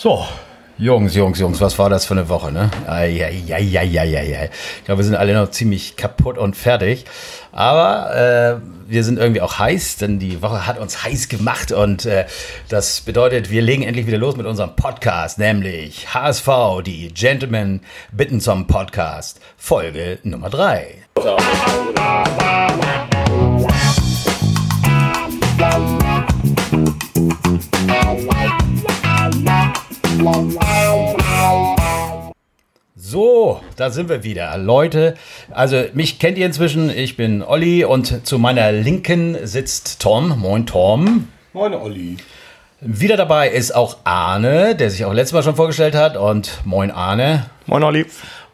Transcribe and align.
So, 0.00 0.24
Jungs, 0.78 1.16
Jungs, 1.16 1.40
Jungs, 1.40 1.60
was 1.60 1.76
war 1.76 1.90
das 1.90 2.06
für 2.06 2.14
eine 2.14 2.28
Woche, 2.28 2.52
ne? 2.52 2.70
Eieieiei. 2.86 4.48
Ich 4.76 4.84
glaube, 4.84 5.00
wir 5.00 5.04
sind 5.04 5.16
alle 5.16 5.34
noch 5.34 5.50
ziemlich 5.50 5.96
kaputt 5.96 6.38
und 6.38 6.54
fertig. 6.54 7.04
Aber 7.50 8.14
äh, 8.14 8.60
wir 8.88 9.02
sind 9.02 9.18
irgendwie 9.18 9.40
auch 9.40 9.58
heiß, 9.58 9.96
denn 9.96 10.20
die 10.20 10.40
Woche 10.40 10.68
hat 10.68 10.78
uns 10.78 11.02
heiß 11.02 11.28
gemacht 11.28 11.72
und 11.72 12.06
äh, 12.06 12.26
das 12.68 13.00
bedeutet, 13.00 13.50
wir 13.50 13.60
legen 13.60 13.82
endlich 13.82 14.06
wieder 14.06 14.18
los 14.18 14.36
mit 14.36 14.46
unserem 14.46 14.76
Podcast, 14.76 15.40
nämlich 15.40 16.14
HSV, 16.14 16.48
die 16.86 17.12
Gentlemen 17.12 17.80
bitten 18.12 18.40
zum 18.40 18.68
Podcast, 18.68 19.40
Folge 19.56 20.20
Nummer 20.22 20.48
3. 20.48 20.94
So, 33.10 33.62
da 33.76 33.88
sind 33.88 34.10
wir 34.10 34.22
wieder. 34.22 34.58
Leute, 34.58 35.14
also 35.50 35.82
mich 35.94 36.18
kennt 36.18 36.36
ihr 36.36 36.44
inzwischen. 36.44 36.90
Ich 36.90 37.16
bin 37.16 37.42
Olli 37.42 37.82
und 37.86 38.26
zu 38.26 38.38
meiner 38.38 38.70
Linken 38.70 39.46
sitzt 39.46 40.02
Tom. 40.02 40.38
Moin, 40.38 40.66
Tom. 40.66 41.28
Moin, 41.54 41.72
Olli. 41.72 42.18
Wieder 42.82 43.16
dabei 43.16 43.48
ist 43.48 43.74
auch 43.74 43.96
Arne, 44.04 44.76
der 44.76 44.90
sich 44.90 45.06
auch 45.06 45.14
letztes 45.14 45.32
Mal 45.32 45.42
schon 45.42 45.56
vorgestellt 45.56 45.94
hat. 45.94 46.18
Und 46.18 46.58
moin, 46.66 46.90
Arne. 46.90 47.46
Moin, 47.64 47.82
Olli. 47.82 48.04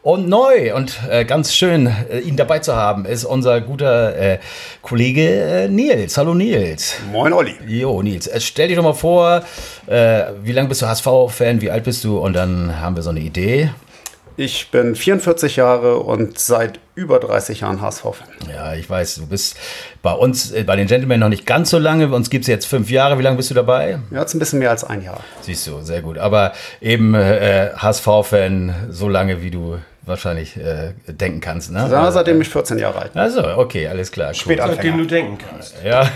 Und 0.03 0.29
neu 0.29 0.73
und 0.73 1.01
äh, 1.09 1.25
ganz 1.25 1.53
schön, 1.53 1.87
äh, 1.87 2.19
ihn 2.19 2.37
dabei 2.37 2.59
zu 2.59 2.77
haben, 2.77 3.03
ist 3.05 3.25
unser 3.25 3.59
guter 3.59 4.15
äh, 4.15 4.39
Kollege 4.81 5.63
äh, 5.63 5.67
Nils. 5.67 6.17
Hallo 6.17 6.33
Nils. 6.33 6.95
Moin 7.11 7.33
Olli. 7.33 7.55
Jo, 7.67 8.01
Nils, 8.03 8.27
äh, 8.27 8.39
stell 8.39 8.67
dich 8.69 8.77
doch 8.77 8.83
mal 8.83 8.93
vor, 8.93 9.43
äh, 9.87 10.25
wie 10.43 10.51
lange 10.53 10.69
bist 10.69 10.83
du 10.83 10.85
HSV-Fan, 10.85 11.59
wie 11.59 11.71
alt 11.71 11.83
bist 11.83 12.03
du? 12.03 12.19
Und 12.19 12.33
dann 12.33 12.79
haben 12.79 12.95
wir 12.95 13.01
so 13.01 13.09
eine 13.09 13.19
Idee. 13.19 13.71
Ich 14.37 14.69
bin 14.69 14.95
44 14.95 15.55
Jahre 15.55 15.97
und 15.99 16.37
seit 16.37 16.79
über 16.93 17.19
30 17.19 17.61
Jahren 17.61 17.81
HSV-Fan. 17.81 18.27
Ja, 18.53 18.73
ich 18.73 18.89
weiß, 18.89 19.15
du 19.15 19.27
bist 19.27 19.57
bei 20.01 20.11
uns, 20.11 20.51
äh, 20.51 20.63
bei 20.63 20.75
den 20.75 20.87
Gentlemen 20.87 21.21
noch 21.21 21.29
nicht 21.29 21.45
ganz 21.45 21.69
so 21.69 21.79
lange. 21.79 22.09
Uns 22.13 22.29
gibt 22.29 22.43
es 22.43 22.47
jetzt 22.47 22.65
fünf 22.65 22.89
Jahre. 22.89 23.17
Wie 23.17 23.23
lange 23.23 23.37
bist 23.37 23.49
du 23.49 23.53
dabei? 23.53 23.99
Ja, 24.11 24.19
jetzt 24.19 24.33
ein 24.33 24.39
bisschen 24.39 24.59
mehr 24.59 24.71
als 24.71 24.83
ein 24.83 25.01
Jahr. 25.01 25.21
Siehst 25.41 25.65
du, 25.67 25.81
sehr 25.81 26.01
gut. 26.01 26.17
Aber 26.17 26.51
eben 26.81 27.15
äh, 27.15 27.69
HSV-Fan 27.77 28.87
so 28.89 29.07
lange, 29.07 29.41
wie 29.41 29.51
du 29.51 29.77
wahrscheinlich 30.01 30.57
äh, 30.57 30.93
denken 31.07 31.39
kannst. 31.39 31.71
Ne? 31.71 31.87
Ja, 31.89 32.11
seitdem 32.11 32.41
ich 32.41 32.49
14 32.49 32.77
Jahre 32.77 32.99
alt 32.99 33.13
bin. 33.13 33.21
Also, 33.21 33.41
okay, 33.57 33.87
alles 33.87 34.11
klar. 34.11 34.29
Cool. 34.29 34.35
Spät 34.35 34.59
Seitdem 34.59 34.97
du 34.97 35.05
denken 35.05 35.37
kannst. 35.37 35.75
Ja, 35.83 36.09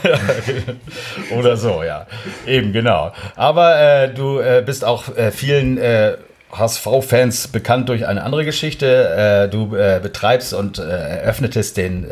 oder 1.37 1.55
so, 1.55 1.83
ja. 1.83 2.05
Eben, 2.45 2.73
genau. 2.73 3.13
Aber 3.35 3.79
äh, 3.79 4.13
du 4.13 4.39
äh, 4.39 4.61
bist 4.65 4.83
auch 4.83 5.15
äh, 5.15 5.31
vielen 5.31 5.77
äh, 5.77 6.17
HSV-Fans 6.51 7.49
bekannt 7.49 7.89
durch 7.89 8.07
eine 8.07 8.23
andere 8.23 8.45
Geschichte. 8.45 9.47
Äh, 9.47 9.49
du 9.49 9.75
äh, 9.75 9.99
betreibst 10.01 10.53
und 10.53 10.79
äh, 10.79 10.83
eröffnetest 10.83 11.77
den 11.77 12.07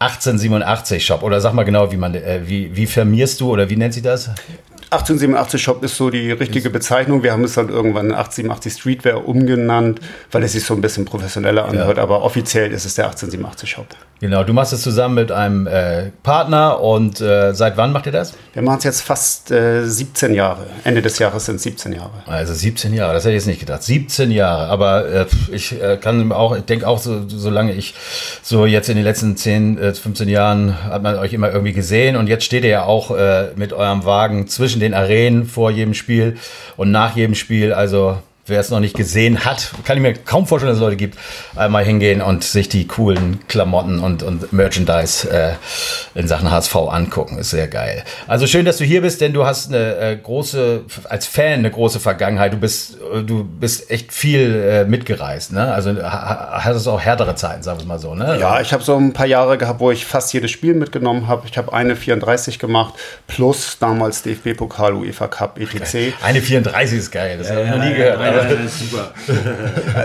1887-Shop. 0.00 1.22
Oder 1.22 1.40
sag 1.40 1.52
mal 1.52 1.64
genau, 1.64 1.92
wie 1.92 1.96
man, 1.96 2.14
wie, 2.14 2.74
wie 2.76 2.86
firmierst 2.86 3.40
du 3.40 3.52
oder 3.52 3.70
wie 3.70 3.76
nennt 3.76 3.94
sich 3.94 4.02
das? 4.02 4.30
1887 4.90 5.60
Shop 5.60 5.82
ist 5.82 5.96
so 5.96 6.10
die 6.10 6.30
richtige 6.30 6.70
Bezeichnung. 6.70 7.22
Wir 7.22 7.32
haben 7.32 7.42
es 7.42 7.54
dann 7.54 7.68
irgendwann 7.68 8.12
1887 8.12 8.72
Streetwear 8.72 9.26
umgenannt, 9.26 10.00
weil 10.30 10.44
es 10.44 10.52
sich 10.52 10.64
so 10.64 10.74
ein 10.74 10.80
bisschen 10.80 11.04
professioneller 11.04 11.64
anhört. 11.64 11.96
Ja. 11.96 12.02
Aber 12.04 12.22
offiziell 12.22 12.70
ist 12.70 12.84
es 12.84 12.94
der 12.94 13.06
1887 13.06 13.68
Shop. 13.68 13.86
Genau, 14.18 14.44
du 14.44 14.54
machst 14.54 14.72
es 14.72 14.80
zusammen 14.80 15.14
mit 15.14 15.30
einem 15.30 15.66
äh, 15.66 16.10
Partner 16.22 16.80
und 16.80 17.20
äh, 17.20 17.52
seit 17.52 17.76
wann 17.76 17.92
macht 17.92 18.06
ihr 18.06 18.12
das? 18.12 18.32
Wir 18.54 18.62
machen 18.62 18.78
es 18.78 18.84
jetzt 18.84 19.02
fast 19.02 19.50
äh, 19.50 19.84
17 19.84 20.32
Jahre. 20.32 20.66
Ende 20.84 21.02
des 21.02 21.18
Jahres 21.18 21.44
sind 21.44 21.56
es 21.56 21.64
17 21.64 21.92
Jahre. 21.92 22.22
Also 22.24 22.54
17 22.54 22.94
Jahre, 22.94 23.12
das 23.12 23.24
hätte 23.24 23.32
ich 23.32 23.40
jetzt 23.42 23.46
nicht 23.46 23.60
gedacht. 23.60 23.82
17 23.82 24.30
Jahre, 24.30 24.68
aber 24.68 25.06
äh, 25.06 25.26
ich 25.52 25.78
äh, 25.82 25.98
kann 25.98 26.32
auch, 26.32 26.56
ich 26.56 26.62
denke 26.62 26.88
auch, 26.88 26.98
so, 26.98 27.28
solange 27.28 27.74
ich 27.74 27.94
so 28.42 28.64
jetzt 28.64 28.88
in 28.88 28.96
den 28.96 29.04
letzten 29.04 29.36
10, 29.36 29.94
15 29.94 30.28
äh, 30.28 30.32
Jahren 30.32 30.82
hat 30.84 31.02
man 31.02 31.16
euch 31.16 31.34
immer 31.34 31.52
irgendwie 31.52 31.74
gesehen 31.74 32.16
und 32.16 32.26
jetzt 32.26 32.44
steht 32.44 32.64
ihr 32.64 32.70
ja 32.70 32.84
auch 32.84 33.14
mit 33.56 33.72
eurem 33.72 34.04
Wagen 34.04 34.48
zwischen 34.48 34.75
den 34.80 34.94
Arenen 34.94 35.46
vor 35.46 35.70
jedem 35.70 35.94
Spiel 35.94 36.36
und 36.76 36.90
nach 36.90 37.16
jedem 37.16 37.34
Spiel. 37.34 37.72
Also 37.72 38.18
wer 38.46 38.60
es 38.60 38.70
noch 38.70 38.80
nicht 38.80 38.96
gesehen 38.96 39.44
hat, 39.44 39.72
kann 39.84 39.96
ich 39.96 40.02
mir 40.02 40.14
kaum 40.14 40.46
vorstellen, 40.46 40.70
dass 40.70 40.78
es 40.78 40.82
Leute 40.82 40.96
gibt, 40.96 41.18
einmal 41.56 41.84
hingehen 41.84 42.22
und 42.22 42.44
sich 42.44 42.68
die 42.68 42.86
coolen 42.86 43.40
Klamotten 43.48 43.98
und, 43.98 44.22
und 44.22 44.52
Merchandise 44.52 45.28
äh, 45.28 45.54
in 46.18 46.28
Sachen 46.28 46.50
HSV 46.50 46.74
angucken. 46.76 47.38
Ist 47.38 47.50
sehr 47.50 47.66
geil. 47.66 48.04
Also 48.26 48.46
schön, 48.46 48.64
dass 48.64 48.78
du 48.78 48.84
hier 48.84 49.02
bist, 49.02 49.20
denn 49.20 49.32
du 49.32 49.44
hast 49.44 49.68
eine 49.68 49.96
äh, 49.96 50.16
große, 50.16 50.84
als 51.08 51.26
Fan 51.26 51.54
eine 51.54 51.70
große 51.70 51.98
Vergangenheit. 51.98 52.52
Du 52.52 52.58
bist, 52.58 52.98
äh, 53.12 53.22
du 53.22 53.44
bist 53.44 53.90
echt 53.90 54.12
viel 54.12 54.54
äh, 54.54 54.84
mitgereist, 54.84 55.52
ne? 55.52 55.72
Also 55.72 55.90
ha, 56.02 56.60
hattest 56.64 56.86
auch 56.86 57.00
härtere 57.00 57.34
Zeiten, 57.34 57.62
sagen 57.62 57.80
wir 57.80 57.86
mal 57.86 57.98
so, 57.98 58.14
ne? 58.14 58.38
Ja, 58.38 58.60
ich 58.60 58.72
habe 58.72 58.82
so 58.82 58.96
ein 58.96 59.12
paar 59.12 59.26
Jahre 59.26 59.58
gehabt, 59.58 59.80
wo 59.80 59.90
ich 59.90 60.06
fast 60.06 60.32
jedes 60.32 60.52
Spiel 60.52 60.74
mitgenommen 60.74 61.26
habe. 61.26 61.46
Ich 61.50 61.58
habe 61.58 61.72
eine 61.72 61.96
34 61.96 62.58
gemacht, 62.60 62.94
plus 63.26 63.78
damals 63.78 64.22
DFB-Pokal, 64.22 64.94
UEFA 64.94 65.26
Cup, 65.26 65.58
etc. 65.58 66.14
Eine 66.22 66.40
34 66.40 66.98
ist 66.98 67.10
geil, 67.10 67.38
das 67.38 67.48
ja, 67.48 67.56
habe 67.56 67.64
ich 67.64 67.70
noch 67.70 67.84
nie 67.84 67.94
gehört. 67.94 68.35
Ja, 68.36 68.68
super. 68.68 69.12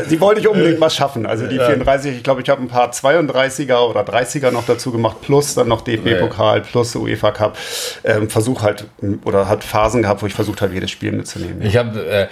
Die 0.09 0.19
wollte 0.19 0.41
ich 0.41 0.47
unbedingt 0.47 0.79
mal 0.79 0.89
schaffen. 0.89 1.25
Also 1.25 1.47
die 1.47 1.57
34, 1.57 2.17
ich 2.17 2.23
glaube, 2.23 2.41
ich 2.41 2.49
habe 2.49 2.61
ein 2.61 2.67
paar 2.67 2.91
32er 2.91 3.79
oder 3.79 4.01
30er 4.01 4.51
noch 4.51 4.65
dazu 4.65 4.91
gemacht, 4.91 5.17
plus 5.21 5.55
dann 5.55 5.67
noch 5.67 5.81
DFB-Pokal, 5.81 6.61
plus 6.61 6.95
UEFA 6.95 7.31
Cup. 7.31 7.57
Ähm, 8.03 8.29
Versuch 8.29 8.61
halt, 8.61 8.85
oder 9.25 9.47
hat 9.47 9.63
Phasen 9.63 10.01
gehabt, 10.01 10.21
wo 10.21 10.25
ich 10.25 10.33
versucht 10.33 10.61
habe, 10.61 10.73
jedes 10.73 10.91
Spiel 10.91 11.11
mitzunehmen. 11.11 11.61
Ich 11.61 11.77
habe, 11.77 12.05
äh, 12.05 12.27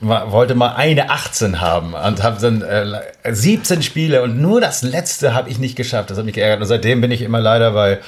wollte 0.00 0.54
mal 0.54 0.74
eine 0.74 1.10
18 1.10 1.60
haben 1.60 1.94
und 1.94 2.22
habe 2.22 2.40
dann 2.40 2.62
äh, 2.62 3.00
17 3.32 3.82
Spiele 3.82 4.22
und 4.22 4.40
nur 4.40 4.60
das 4.60 4.82
letzte 4.82 5.34
habe 5.34 5.50
ich 5.50 5.58
nicht 5.58 5.76
geschafft. 5.76 6.10
Das 6.10 6.18
hat 6.18 6.24
mich 6.24 6.34
geärgert. 6.34 6.60
Und 6.60 6.66
seitdem 6.66 7.00
bin 7.00 7.10
ich 7.10 7.22
immer 7.22 7.40
leider 7.40 7.72
bei 7.72 7.98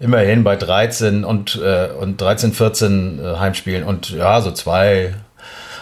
immerhin 0.00 0.42
bei 0.42 0.56
13 0.56 1.24
und, 1.24 1.60
äh, 1.62 1.88
und 1.92 2.20
13, 2.20 2.52
14 2.54 3.20
äh, 3.22 3.36
Heimspielen 3.38 3.84
und 3.84 4.10
ja, 4.10 4.40
so 4.40 4.50
zwei, 4.50 5.14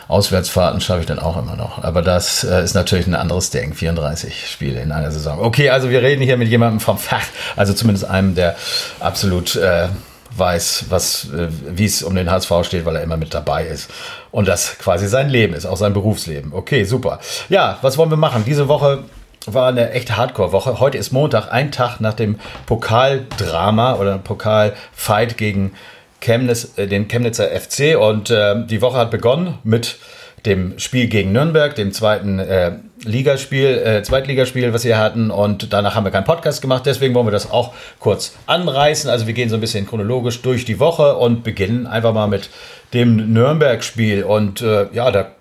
Auswärtsfahrten 0.08 0.80
schaffe 0.80 1.00
ich 1.00 1.06
dann 1.06 1.18
auch 1.18 1.36
immer 1.36 1.54
noch. 1.54 1.84
Aber 1.84 2.02
das 2.02 2.42
äh, 2.42 2.64
ist 2.64 2.74
natürlich 2.74 3.06
ein 3.06 3.14
anderes 3.14 3.50
Ding. 3.50 3.74
34 3.74 4.48
Spiele 4.50 4.80
in 4.80 4.90
einer 4.90 5.10
Saison. 5.10 5.38
Okay, 5.38 5.68
also 5.68 5.90
wir 5.90 6.02
reden 6.02 6.22
hier 6.22 6.38
mit 6.38 6.48
jemandem 6.48 6.80
vom 6.80 6.98
Fach, 6.98 7.24
also 7.56 7.74
zumindest 7.74 8.08
einem, 8.08 8.34
der 8.34 8.56
absolut 9.00 9.56
äh, 9.56 9.88
weiß, 10.34 10.86
was, 10.88 11.26
äh, 11.32 11.48
wie 11.68 11.84
es 11.84 12.02
um 12.02 12.14
den 12.14 12.30
HSV 12.30 12.52
steht, 12.62 12.86
weil 12.86 12.96
er 12.96 13.02
immer 13.02 13.18
mit 13.18 13.34
dabei 13.34 13.66
ist. 13.66 13.90
Und 14.30 14.48
das 14.48 14.78
quasi 14.78 15.08
sein 15.08 15.28
Leben 15.28 15.54
ist, 15.54 15.66
auch 15.66 15.76
sein 15.76 15.92
Berufsleben. 15.92 16.52
Okay, 16.54 16.84
super. 16.84 17.20
Ja, 17.50 17.78
was 17.82 17.98
wollen 17.98 18.10
wir 18.10 18.16
machen? 18.16 18.44
Diese 18.46 18.68
Woche 18.68 19.04
war 19.46 19.68
eine 19.68 19.90
echte 19.92 20.16
Hardcore-Woche. 20.16 20.80
Heute 20.80 20.98
ist 20.98 21.12
Montag, 21.12 21.52
ein 21.52 21.70
Tag 21.72 22.00
nach 22.00 22.14
dem 22.14 22.38
Pokaldrama 22.66 23.94
oder 23.94 24.18
Pokalfight 24.18 25.36
gegen 25.36 25.72
Chemnitz, 26.20 26.72
äh, 26.76 26.86
den 26.86 27.08
Chemnitzer 27.08 27.48
FC 27.48 27.96
und 27.98 28.30
äh, 28.30 28.66
die 28.66 28.82
Woche 28.82 28.98
hat 28.98 29.10
begonnen 29.10 29.58
mit 29.64 29.98
dem 30.46 30.78
Spiel 30.78 31.08
gegen 31.08 31.32
Nürnberg, 31.32 31.74
dem 31.74 31.92
zweiten 31.92 32.38
äh, 32.38 32.72
Ligaspiel, 33.04 33.78
äh, 33.78 34.02
Zweitligaspiel, 34.02 34.72
was 34.72 34.84
wir 34.84 34.98
hatten. 34.98 35.30
Und 35.30 35.72
danach 35.72 35.94
haben 35.94 36.04
wir 36.04 36.10
keinen 36.10 36.24
Podcast 36.24 36.62
gemacht. 36.62 36.86
Deswegen 36.86 37.14
wollen 37.14 37.26
wir 37.26 37.32
das 37.32 37.50
auch 37.50 37.72
kurz 37.98 38.34
anreißen. 38.46 39.10
Also 39.10 39.26
wir 39.26 39.34
gehen 39.34 39.48
so 39.48 39.56
ein 39.56 39.60
bisschen 39.60 39.86
chronologisch 39.86 40.42
durch 40.42 40.64
die 40.64 40.80
Woche 40.80 41.16
und 41.16 41.44
beginnen 41.44 41.86
einfach 41.86 42.12
mal 42.12 42.28
mit 42.28 42.50
dem 42.94 43.32
Nürnberg-Spiel. 43.32 44.24
Und 44.24 44.62
äh, 44.62 44.86
ja, 44.92 45.10
da 45.10 45.32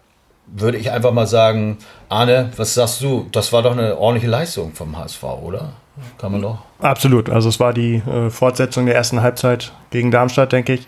würde 0.47 0.77
ich 0.77 0.91
einfach 0.91 1.11
mal 1.11 1.27
sagen, 1.27 1.77
Arne, 2.09 2.51
was 2.55 2.73
sagst 2.73 3.01
du? 3.01 3.27
Das 3.31 3.51
war 3.53 3.63
doch 3.63 3.71
eine 3.71 3.97
ordentliche 3.97 4.31
Leistung 4.31 4.73
vom 4.73 4.97
HSV, 4.97 5.23
oder? 5.23 5.73
Kann 6.17 6.31
man 6.31 6.41
doch. 6.41 6.59
Absolut. 6.79 7.29
Also 7.29 7.49
es 7.49 7.59
war 7.59 7.73
die 7.73 7.95
äh, 7.95 8.29
Fortsetzung 8.29 8.85
der 8.85 8.95
ersten 8.95 9.21
Halbzeit 9.21 9.73
gegen 9.89 10.11
Darmstadt, 10.11 10.51
denke 10.51 10.73
ich. 10.73 10.87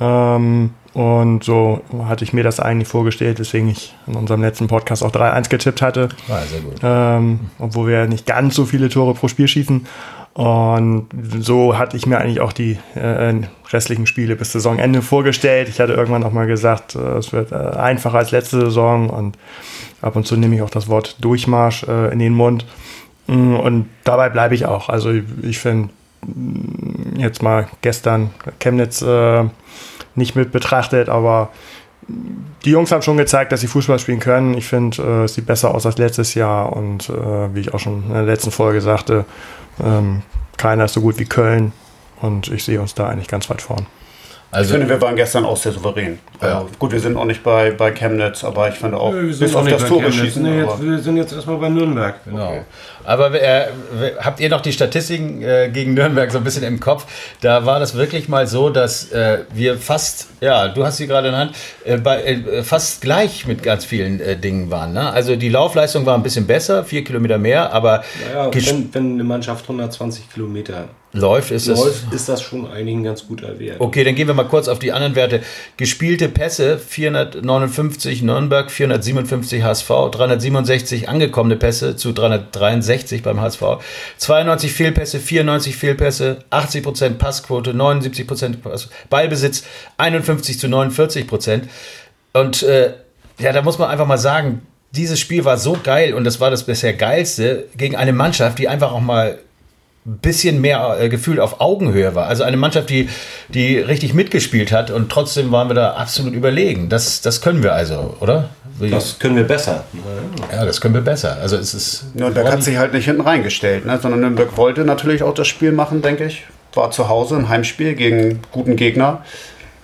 Ähm, 0.00 0.70
und 0.92 1.44
so 1.44 1.82
hatte 2.04 2.24
ich 2.24 2.32
mir 2.32 2.42
das 2.42 2.58
eigentlich 2.58 2.88
vorgestellt, 2.88 3.38
weswegen 3.38 3.68
ich 3.68 3.94
in 4.06 4.16
unserem 4.16 4.42
letzten 4.42 4.66
Podcast 4.66 5.04
auch 5.04 5.12
3-1 5.12 5.48
getippt 5.48 5.82
hatte. 5.82 6.08
Ah, 6.28 6.40
sehr 6.40 6.60
gut. 6.60 6.80
Ähm, 6.82 7.50
obwohl 7.58 7.88
wir 7.88 8.06
nicht 8.06 8.26
ganz 8.26 8.56
so 8.56 8.64
viele 8.64 8.88
Tore 8.88 9.14
pro 9.14 9.28
Spiel 9.28 9.46
schießen. 9.46 9.86
Und 10.32 11.08
so 11.40 11.76
hatte 11.76 11.96
ich 11.96 12.06
mir 12.06 12.18
eigentlich 12.18 12.40
auch 12.40 12.52
die 12.52 12.78
äh, 12.94 13.34
restlichen 13.72 14.06
Spiele 14.06 14.36
bis 14.36 14.52
Saisonende 14.52 15.02
vorgestellt. 15.02 15.68
Ich 15.68 15.80
hatte 15.80 15.92
irgendwann 15.92 16.24
auch 16.24 16.32
mal 16.32 16.46
gesagt, 16.46 16.94
äh, 16.94 17.18
es 17.18 17.32
wird 17.32 17.52
äh, 17.52 17.56
einfacher 17.56 18.18
als 18.18 18.30
letzte 18.30 18.60
Saison 18.60 19.10
und 19.10 19.36
ab 20.02 20.16
und 20.16 20.26
zu 20.26 20.36
nehme 20.36 20.54
ich 20.54 20.62
auch 20.62 20.70
das 20.70 20.88
Wort 20.88 21.16
Durchmarsch 21.20 21.84
äh, 21.84 22.12
in 22.12 22.20
den 22.20 22.34
Mund. 22.34 22.64
Mm, 23.30 23.54
und 23.54 23.88
dabei 24.02 24.28
bleibe 24.28 24.54
ich 24.54 24.66
auch. 24.66 24.88
Also 24.88 25.12
ich 25.42 25.60
finde 25.60 25.90
mm, 26.26 27.18
jetzt 27.18 27.42
mal 27.42 27.68
gestern 27.80 28.30
Chemnitz 28.58 29.02
äh, 29.02 29.44
nicht 30.16 30.34
mit 30.34 30.50
betrachtet, 30.50 31.08
aber 31.08 31.50
die 32.64 32.70
Jungs 32.70 32.90
haben 32.90 33.02
schon 33.02 33.16
gezeigt, 33.16 33.52
dass 33.52 33.60
sie 33.60 33.68
Fußball 33.68 34.00
spielen 34.00 34.18
können. 34.18 34.54
Ich 34.54 34.66
finde, 34.66 35.00
äh, 35.02 35.24
es 35.24 35.34
sieht 35.34 35.46
besser 35.46 35.72
aus 35.72 35.86
als 35.86 35.98
letztes 35.98 36.34
Jahr 36.34 36.72
und 36.74 37.08
äh, 37.08 37.54
wie 37.54 37.60
ich 37.60 37.72
auch 37.72 37.78
schon 37.78 38.02
in 38.08 38.12
der 38.12 38.24
letzten 38.24 38.50
Folge 38.50 38.80
sagte, 38.80 39.24
ähm, 39.82 40.22
keiner 40.56 40.86
ist 40.86 40.94
so 40.94 41.00
gut 41.00 41.18
wie 41.20 41.24
Köln 41.24 41.72
und 42.20 42.48
ich 42.48 42.64
sehe 42.64 42.80
uns 42.80 42.94
da 42.94 43.08
eigentlich 43.08 43.28
ganz 43.28 43.48
weit 43.48 43.62
vorn. 43.62 43.86
Also, 44.52 44.74
ich 44.74 44.80
finde, 44.80 44.92
wir 44.92 45.00
waren 45.00 45.14
gestern 45.14 45.44
auch 45.44 45.56
sehr 45.56 45.70
souverän. 45.70 46.18
Ja. 46.42 46.58
Also, 46.58 46.70
gut, 46.78 46.90
wir 46.90 46.98
sind 46.98 47.16
auch 47.16 47.24
nicht 47.24 47.42
bei, 47.44 47.70
bei 47.70 47.92
Chemnitz, 47.92 48.42
aber 48.42 48.68
ich 48.68 48.74
finde 48.74 48.98
auch, 48.98 49.14
wir 49.14 49.22
bis 49.22 49.54
auf 49.54 49.68
das 49.68 49.84
Tore 49.84 50.10
schießen. 50.10 50.42
Nee, 50.42 50.62
jetzt, 50.62 50.82
wir 50.82 50.98
sind 50.98 51.16
jetzt 51.16 51.32
erstmal 51.32 51.58
bei 51.58 51.68
Nürnberg. 51.68 52.16
Genau. 52.24 52.48
Okay. 52.48 52.62
Aber 53.04 53.40
äh, 53.40 53.68
habt 54.18 54.40
ihr 54.40 54.48
noch 54.48 54.60
die 54.60 54.72
Statistiken 54.72 55.42
äh, 55.42 55.70
gegen 55.72 55.94
Nürnberg 55.94 56.30
so 56.32 56.38
ein 56.38 56.44
bisschen 56.44 56.64
im 56.64 56.80
Kopf? 56.80 57.06
Da 57.40 57.64
war 57.64 57.78
das 57.78 57.94
wirklich 57.94 58.28
mal 58.28 58.46
so, 58.46 58.70
dass 58.70 59.12
äh, 59.12 59.44
wir 59.54 59.78
fast, 59.78 60.28
ja, 60.40 60.68
du 60.68 60.84
hast 60.84 60.96
sie 60.96 61.06
gerade 61.06 61.28
in 61.28 61.32
der 61.32 61.40
Hand, 61.40 61.56
äh, 61.84 61.96
bei, 61.98 62.22
äh, 62.22 62.62
fast 62.64 63.02
gleich 63.02 63.46
mit 63.46 63.62
ganz 63.62 63.84
vielen 63.84 64.20
äh, 64.20 64.36
Dingen 64.36 64.70
waren. 64.70 64.92
Ne? 64.92 65.12
Also 65.12 65.36
die 65.36 65.48
Laufleistung 65.48 66.06
war 66.06 66.16
ein 66.16 66.22
bisschen 66.22 66.46
besser, 66.46 66.84
vier 66.84 67.04
Kilometer 67.04 67.38
mehr, 67.38 67.72
aber. 67.72 68.02
Naja, 68.34 68.50
wenn, 68.52 68.92
wenn 68.92 69.12
eine 69.14 69.24
Mannschaft 69.24 69.64
120 69.64 70.30
Kilometer 70.32 70.88
läuft, 71.12 71.50
ist 71.50 71.66
läuft, 71.66 72.06
das. 72.06 72.14
ist 72.14 72.28
das 72.28 72.42
schon 72.42 72.70
eigentlich 72.70 72.96
ein 72.96 73.04
ganz 73.04 73.26
guter 73.26 73.58
Wert. 73.58 73.80
Okay, 73.80 74.04
dann 74.04 74.14
gehen 74.14 74.28
wir 74.28 74.34
mal 74.34 74.44
kurz 74.44 74.68
auf 74.68 74.78
die 74.78 74.92
anderen 74.92 75.14
Werte. 75.14 75.40
Gespielte 75.76 76.28
Pässe 76.28 76.78
459 76.78 78.22
Nürnberg, 78.22 78.70
457 78.70 79.62
HSV, 79.62 79.88
367 79.88 81.08
angekommene 81.08 81.56
Pässe 81.56 81.96
zu 81.96 82.12
363 82.12 83.22
beim 83.22 83.40
HSV, 83.40 83.62
92 84.18 84.72
Fehlpässe, 84.72 85.18
94 85.18 85.76
Fehlpässe, 85.76 86.38
80% 86.50 87.14
Passquote, 87.14 87.72
79% 87.72 88.56
Ballbesitz, 89.08 89.64
51 89.96 90.58
zu 90.58 90.68
49% 90.68 91.62
Und 92.32 92.62
äh, 92.62 92.94
ja, 93.38 93.52
da 93.52 93.62
muss 93.62 93.78
man 93.78 93.90
einfach 93.90 94.06
mal 94.06 94.18
sagen, 94.18 94.62
dieses 94.92 95.20
Spiel 95.20 95.44
war 95.44 95.56
so 95.56 95.78
geil 95.82 96.14
und 96.14 96.24
das 96.24 96.40
war 96.40 96.50
das 96.50 96.64
bisher 96.64 96.92
geilste 96.92 97.66
gegen 97.76 97.96
eine 97.96 98.12
Mannschaft, 98.12 98.58
die 98.58 98.68
einfach 98.68 98.92
auch 98.92 99.00
mal 99.00 99.38
bisschen 100.04 100.60
mehr 100.60 100.96
äh, 100.98 101.08
Gefühl 101.08 101.40
auf 101.40 101.60
Augenhöhe 101.60 102.14
war. 102.14 102.26
Also 102.26 102.42
eine 102.42 102.56
Mannschaft, 102.56 102.88
die, 102.88 103.08
die 103.48 103.78
richtig 103.78 104.14
mitgespielt 104.14 104.72
hat 104.72 104.90
und 104.90 105.10
trotzdem 105.10 105.52
waren 105.52 105.68
wir 105.68 105.74
da 105.74 105.92
absolut 105.92 106.32
überlegen. 106.32 106.88
Das, 106.88 107.20
das 107.20 107.40
können 107.40 107.62
wir 107.62 107.74
also, 107.74 108.16
oder? 108.20 108.48
Wie? 108.78 108.90
Das 108.90 109.18
können 109.18 109.36
wir 109.36 109.44
besser. 109.44 109.84
Ja, 110.50 110.64
das 110.64 110.80
können 110.80 110.94
wir 110.94 111.02
besser. 111.02 111.36
Also 111.40 111.56
es 111.56 111.74
ist. 111.74 112.14
Nürnberg 112.14 112.50
hat 112.50 112.62
sich 112.62 112.78
halt 112.78 112.94
nicht 112.94 113.04
hinten 113.04 113.20
reingestellt, 113.20 113.84
ne? 113.84 113.98
sondern 114.00 114.20
Nürnberg 114.20 114.56
wollte 114.56 114.84
natürlich 114.84 115.22
auch 115.22 115.34
das 115.34 115.48
Spiel 115.48 115.72
machen, 115.72 116.00
denke 116.00 116.24
ich. 116.24 116.46
War 116.72 116.90
zu 116.90 117.08
Hause 117.08 117.36
ein 117.36 117.48
Heimspiel 117.48 117.94
gegen 117.94 118.40
guten 118.52 118.76
Gegner. 118.76 119.22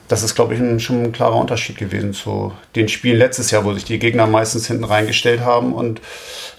Das 0.09 0.23
ist, 0.23 0.35
glaube 0.35 0.55
ich, 0.55 0.61
ein, 0.61 0.81
schon 0.81 1.03
ein 1.03 1.13
klarer 1.13 1.35
Unterschied 1.35 1.77
gewesen 1.77 2.15
zu 2.15 2.53
den 2.77 2.89
Spielen 2.89 3.19
letztes 3.19 3.51
Jahr, 3.51 3.65
wo 3.65 3.75
sich 3.75 3.85
die 3.85 3.99
Gegner 3.99 4.27
meistens 4.27 4.69
hinten 4.69 4.85
reingestellt 4.85 5.41
haben 5.41 5.75
und 5.75 6.01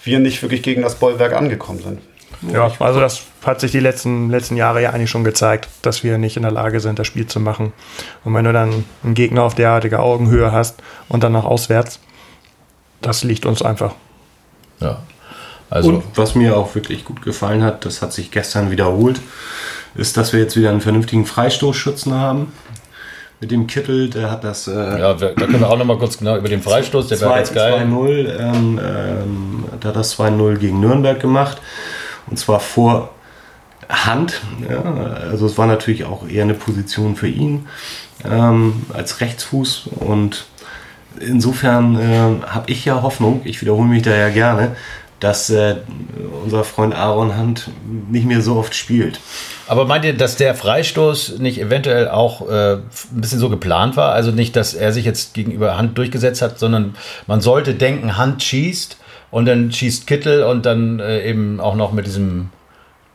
wir 0.03 0.19
nicht 0.19 0.41
wirklich 0.41 0.61
gegen 0.61 0.81
das 0.81 0.95
Bollwerk 0.95 1.33
angekommen 1.33 1.79
sind. 1.81 2.01
Ja, 2.53 2.71
also 2.79 2.99
das 2.99 3.23
hat 3.47 3.61
sich 3.61 3.71
die 3.71 3.79
letzten, 3.79 4.29
letzten 4.29 4.57
Jahre 4.57 4.81
ja 4.81 4.91
eigentlich 4.91 5.09
schon 5.09 5.23
gezeigt, 5.23 5.67
dass 5.81 6.03
wir 6.03 6.17
nicht 6.17 6.37
in 6.37 6.43
der 6.43 6.51
Lage 6.51 6.79
sind, 6.79 6.99
das 6.99 7.07
Spiel 7.07 7.25
zu 7.25 7.39
machen. 7.39 7.73
Und 8.23 8.33
wenn 8.33 8.45
du 8.45 8.53
dann 8.53 8.85
einen 9.03 9.13
Gegner 9.13 9.43
auf 9.43 9.55
derartiger 9.55 10.01
Augenhöhe 10.01 10.51
hast 10.51 10.75
und 11.09 11.23
dann 11.23 11.31
noch 11.31 11.45
auswärts, 11.45 11.99
das 13.01 13.23
liegt 13.23 13.45
uns 13.45 13.61
einfach. 13.61 13.93
Ja. 14.79 14.99
Also 15.69 15.89
und 15.89 16.03
was 16.15 16.35
mir 16.35 16.55
auch 16.55 16.75
wirklich 16.75 17.03
gut 17.03 17.21
gefallen 17.21 17.63
hat, 17.63 17.85
das 17.85 18.01
hat 18.01 18.13
sich 18.13 18.31
gestern 18.31 18.71
wiederholt, 18.71 19.19
ist, 19.95 20.15
dass 20.15 20.31
wir 20.31 20.39
jetzt 20.39 20.55
wieder 20.55 20.69
einen 20.69 20.81
vernünftigen 20.81 21.25
Freistoßschützen 21.25 22.13
haben. 22.13 22.53
Mit 23.39 23.51
dem 23.51 23.67
Kittel, 23.67 24.09
der 24.09 24.31
hat 24.31 24.43
das. 24.43 24.67
Äh, 24.67 24.99
ja, 24.99 25.13
da 25.13 25.31
können 25.33 25.59
wir 25.59 25.69
auch 25.69 25.77
noch 25.77 25.85
mal 25.85 25.97
kurz 25.97 26.17
genau 26.17 26.37
über 26.37 26.49
den 26.49 26.61
Freistoß, 26.61 27.07
der 27.07 27.21
war 27.21 27.35
ganz 27.35 27.53
geil. 27.53 27.83
2-0, 27.83 28.39
ähm, 28.39 28.79
ähm, 28.83 29.65
da 29.79 29.89
hat 29.89 29.95
das 29.95 30.17
2-0 30.17 30.55
gegen 30.57 30.79
Nürnberg 30.79 31.19
gemacht. 31.19 31.61
Und 32.27 32.39
zwar 32.39 32.59
vor 32.59 33.11
Hand. 33.89 34.41
Ja, 34.69 34.81
also 35.29 35.45
es 35.45 35.57
war 35.57 35.67
natürlich 35.67 36.05
auch 36.05 36.27
eher 36.27 36.43
eine 36.43 36.53
Position 36.53 37.15
für 37.15 37.27
ihn 37.27 37.67
ähm, 38.25 38.85
als 38.93 39.21
Rechtsfuß. 39.21 39.89
Und 39.99 40.45
insofern 41.19 41.95
äh, 41.99 42.45
habe 42.47 42.71
ich 42.71 42.85
ja 42.85 43.01
Hoffnung, 43.01 43.41
ich 43.43 43.61
wiederhole 43.61 43.87
mich 43.87 44.03
da 44.03 44.15
ja 44.15 44.29
gerne, 44.29 44.75
dass 45.19 45.49
äh, 45.49 45.77
unser 46.43 46.63
Freund 46.63 46.93
Aaron 46.93 47.35
Hand 47.35 47.71
nicht 48.11 48.25
mehr 48.25 48.41
so 48.41 48.57
oft 48.57 48.75
spielt. 48.75 49.19
Aber 49.67 49.85
meint 49.85 50.05
ihr, 50.05 50.15
dass 50.15 50.35
der 50.35 50.53
Freistoß 50.53 51.39
nicht 51.39 51.59
eventuell 51.59 52.07
auch 52.09 52.47
äh, 52.47 52.73
ein 52.73 52.81
bisschen 53.11 53.39
so 53.39 53.49
geplant 53.49 53.97
war? 53.97 54.11
Also 54.11 54.31
nicht, 54.31 54.55
dass 54.55 54.73
er 54.73 54.93
sich 54.93 55.05
jetzt 55.05 55.33
gegenüber 55.33 55.77
Hand 55.77 55.97
durchgesetzt 55.97 56.41
hat, 56.41 56.59
sondern 56.59 56.95
man 57.25 57.41
sollte 57.41 57.73
denken, 57.73 58.17
Hand 58.17 58.43
schießt 58.43 58.97
und 59.31 59.45
dann 59.45 59.71
schießt 59.71 60.07
Kittel 60.07 60.43
und 60.43 60.65
dann 60.65 60.99
äh, 60.99 61.27
eben 61.27 61.59
auch 61.59 61.75
noch 61.75 61.91
mit 61.91 62.05
diesem 62.05 62.49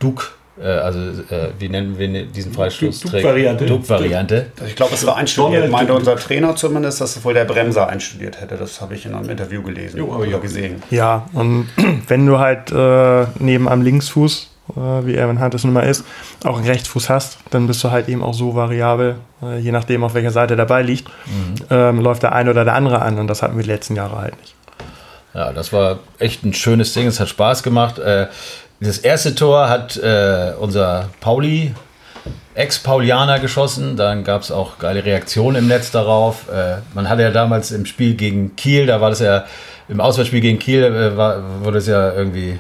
Duke 0.01 0.27
also 0.61 0.99
äh, 1.01 1.51
wie 1.59 1.69
nennen 1.69 1.99
wir 1.99 2.27
diesen 2.27 2.53
Freistoß? 2.53 3.01
Duke-Variante. 3.01 3.65
Duke-Variante. 3.65 4.47
Ich 4.67 4.77
glaube, 4.77 4.95
es 4.95 5.07
war 5.07 5.17
einstudiert, 5.17 5.71
meinte 5.71 5.95
unser 5.95 6.17
Trainer 6.17 6.55
zumindest, 6.57 7.01
dass 7.01 7.17
es 7.17 7.25
wohl 7.25 7.35
der 7.35 7.47
Bremser 7.47 7.89
einstudiert 7.89 8.41
hätte. 8.41 8.57
Das 8.57 8.81
habe 8.81 8.95
ich 8.95 9.07
in 9.07 9.15
einem 9.15 9.31
Interview 9.31 9.63
gelesen 9.63 9.99
jo, 9.99 10.07
oder 10.07 10.39
gesehen. 10.41 10.83
Ja, 10.91 11.29
und 11.33 11.69
wenn 12.09 12.27
du 12.27 12.39
halt 12.39 12.71
äh, 12.71 13.27
neben 13.39 13.67
am 13.67 13.81
Linksfuß, 13.81 14.51
äh, 14.77 14.81
wie 15.07 15.15
Erwin 15.15 15.41
Hunt 15.41 15.55
es 15.55 15.65
nun 15.65 15.73
mal 15.73 15.89
ist, 15.89 16.05
auch 16.45 16.59
einen 16.59 16.67
Rechtsfuß 16.67 17.09
hast, 17.09 17.39
dann 17.51 17.67
bist 17.67 17.83
du 17.83 17.91
halt 17.91 18.09
eben 18.09 18.23
auch 18.23 18.35
so 18.35 18.55
variabel, 18.55 19.17
äh, 19.43 19.59
je 19.59 19.73
nachdem, 19.73 20.05
auf 20.05 20.13
welcher 20.13 20.31
Seite 20.31 20.55
dabei 20.57 20.83
liegt, 20.83 21.09
mhm. 21.09 21.55
ähm, 21.71 22.01
läuft 22.01 22.23
der 22.25 22.35
eine 22.35 22.51
oder 22.51 22.65
der 22.65 22.75
andere 22.75 23.01
an 23.01 23.19
und 23.19 23.27
das 23.27 23.43
hatten 23.43 23.57
wir 23.57 23.63
die 23.63 23.71
letzten 23.71 23.97
Jahre 23.97 24.19
halt 24.19 24.39
nicht. 24.39 24.55
Ja, 25.35 25.51
das 25.53 25.73
war 25.73 26.01
echt 26.19 26.45
ein 26.45 26.53
schönes 26.53 26.93
Ding. 26.93 27.07
Es 27.07 27.19
hat 27.19 27.29
Spaß 27.29 27.63
gemacht. 27.63 27.99
Das 28.85 28.99
erste 28.99 29.37
Tor 29.37 29.69
hat 29.69 29.97
äh, 29.97 30.55
unser 30.59 31.11
Pauli, 31.21 31.73
Ex-Paulianer 32.55 33.39
geschossen. 33.39 33.97
Dann 33.97 34.25
gab 34.25 34.43
es 34.43 34.51
auch 34.51 34.79
geile 34.81 35.05
Reaktionen 35.05 35.57
im 35.57 35.69
Netz 35.69 35.93
darauf. 35.93 36.49
Äh, 36.51 36.79
man 36.93 37.09
hatte 37.09 37.23
ja 37.23 37.31
damals 37.31 37.71
im 37.71 37.87
Spiel 37.87 38.15
gegen 38.15 38.57
Kiel, 38.57 38.87
da 38.87 39.01
war 39.01 39.11
das 39.11 39.21
ja, 39.21 39.45
im 39.89 40.01
Auswärtsspiel 40.01 40.41
gegen 40.41 40.59
Kiel 40.59 40.83
äh, 40.83 41.17
war, 41.17 41.65
wurde 41.65 41.79
es 41.79 41.87
ja 41.87 42.13
irgendwie 42.13 42.59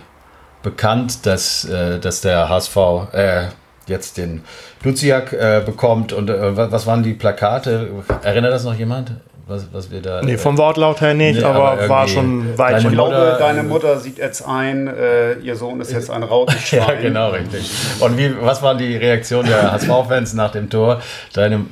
bekannt, 0.63 1.27
dass, 1.27 1.65
äh, 1.65 1.99
dass 1.99 2.21
der 2.21 2.49
HSV 2.49 2.77
äh, 3.13 3.47
jetzt 3.89 4.17
den 4.17 4.45
Luziak 4.85 5.33
äh, 5.33 5.61
bekommt. 5.67 6.13
Und 6.13 6.29
was 6.29 6.87
waren 6.87 7.03
die 7.03 7.15
Plakate? 7.15 7.91
Erinnert 8.23 8.53
das 8.53 8.63
noch 8.63 8.77
jemand? 8.77 9.11
Was, 9.53 9.67
was 9.73 9.91
wir 9.91 10.01
da. 10.01 10.23
Nee, 10.23 10.37
vom 10.37 10.59
Wortlaut 10.59 11.01
her 11.01 11.15
nicht, 11.15 11.41
nee, 11.41 11.45
aber, 11.45 11.73
aber 11.73 11.89
war 11.89 12.09
schon 12.09 12.57
weit. 12.59 12.83
Ich 12.83 12.91
glaube, 12.91 13.37
deine 13.39 13.63
Mutter 13.63 13.99
sieht 13.99 14.19
jetzt 14.19 14.47
ein, 14.47 14.89
äh, 14.89 15.35
ihr 15.35 15.57
Sohn 15.57 15.81
ist 15.81 15.93
jetzt 15.93 16.11
ein 16.11 16.23
Rautenschwein. 16.23 16.81
ja, 16.89 16.95
genau, 16.95 17.31
richtig. 17.31 17.71
Und 18.01 18.17
wie, 18.19 18.35
was 18.41 18.63
war 18.63 18.75
die 18.75 18.97
Reaktion 18.97 19.47
der 19.47 19.73
HSV-Fans 19.73 20.35
nach 20.35 20.53
dem 20.53 20.71
Tor? 20.71 21.01
Deine 21.33 21.67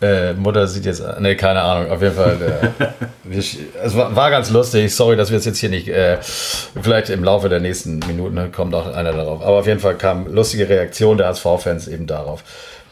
äh, 0.00 0.32
Mutter 0.34 0.66
sieht 0.68 0.84
jetzt, 0.84 1.02
nee, 1.18 1.34
keine 1.34 1.60
Ahnung, 1.60 1.90
auf 1.90 2.00
jeden 2.00 2.14
Fall. 2.14 2.36
Äh, 2.78 2.84
wir, 3.24 3.38
es 3.38 3.96
war, 3.96 4.14
war, 4.14 4.30
ganz 4.30 4.50
lustig. 4.50 4.94
Sorry, 4.94 5.16
dass 5.16 5.30
wir 5.30 5.38
es 5.38 5.44
jetzt 5.44 5.58
hier 5.58 5.70
nicht, 5.70 5.88
äh, 5.88 6.18
vielleicht 6.20 7.10
im 7.10 7.24
Laufe 7.24 7.48
der 7.48 7.60
nächsten 7.60 7.98
Minuten 8.00 8.52
kommt 8.52 8.74
auch 8.74 8.94
einer 8.94 9.12
darauf. 9.12 9.42
Aber 9.42 9.58
auf 9.58 9.66
jeden 9.66 9.80
Fall 9.80 9.96
kam 9.96 10.32
lustige 10.32 10.68
Reaktion 10.68 11.18
der 11.18 11.28
HSV-Fans 11.28 11.88
eben 11.88 12.06
darauf, 12.06 12.44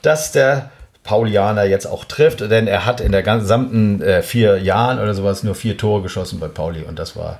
dass 0.02 0.32
der 0.32 0.70
Paulianer 1.06 1.64
jetzt 1.64 1.86
auch 1.86 2.04
trifft, 2.04 2.40
denn 2.40 2.66
er 2.66 2.84
hat 2.84 3.00
in 3.00 3.12
der 3.12 3.22
gesamten 3.22 4.02
äh, 4.02 4.22
vier 4.22 4.58
Jahren 4.58 4.98
oder 4.98 5.14
sowas 5.14 5.42
nur 5.42 5.54
vier 5.54 5.78
Tore 5.78 6.02
geschossen 6.02 6.40
bei 6.40 6.48
Pauli 6.48 6.82
und 6.82 6.98
das 6.98 7.16
war 7.16 7.38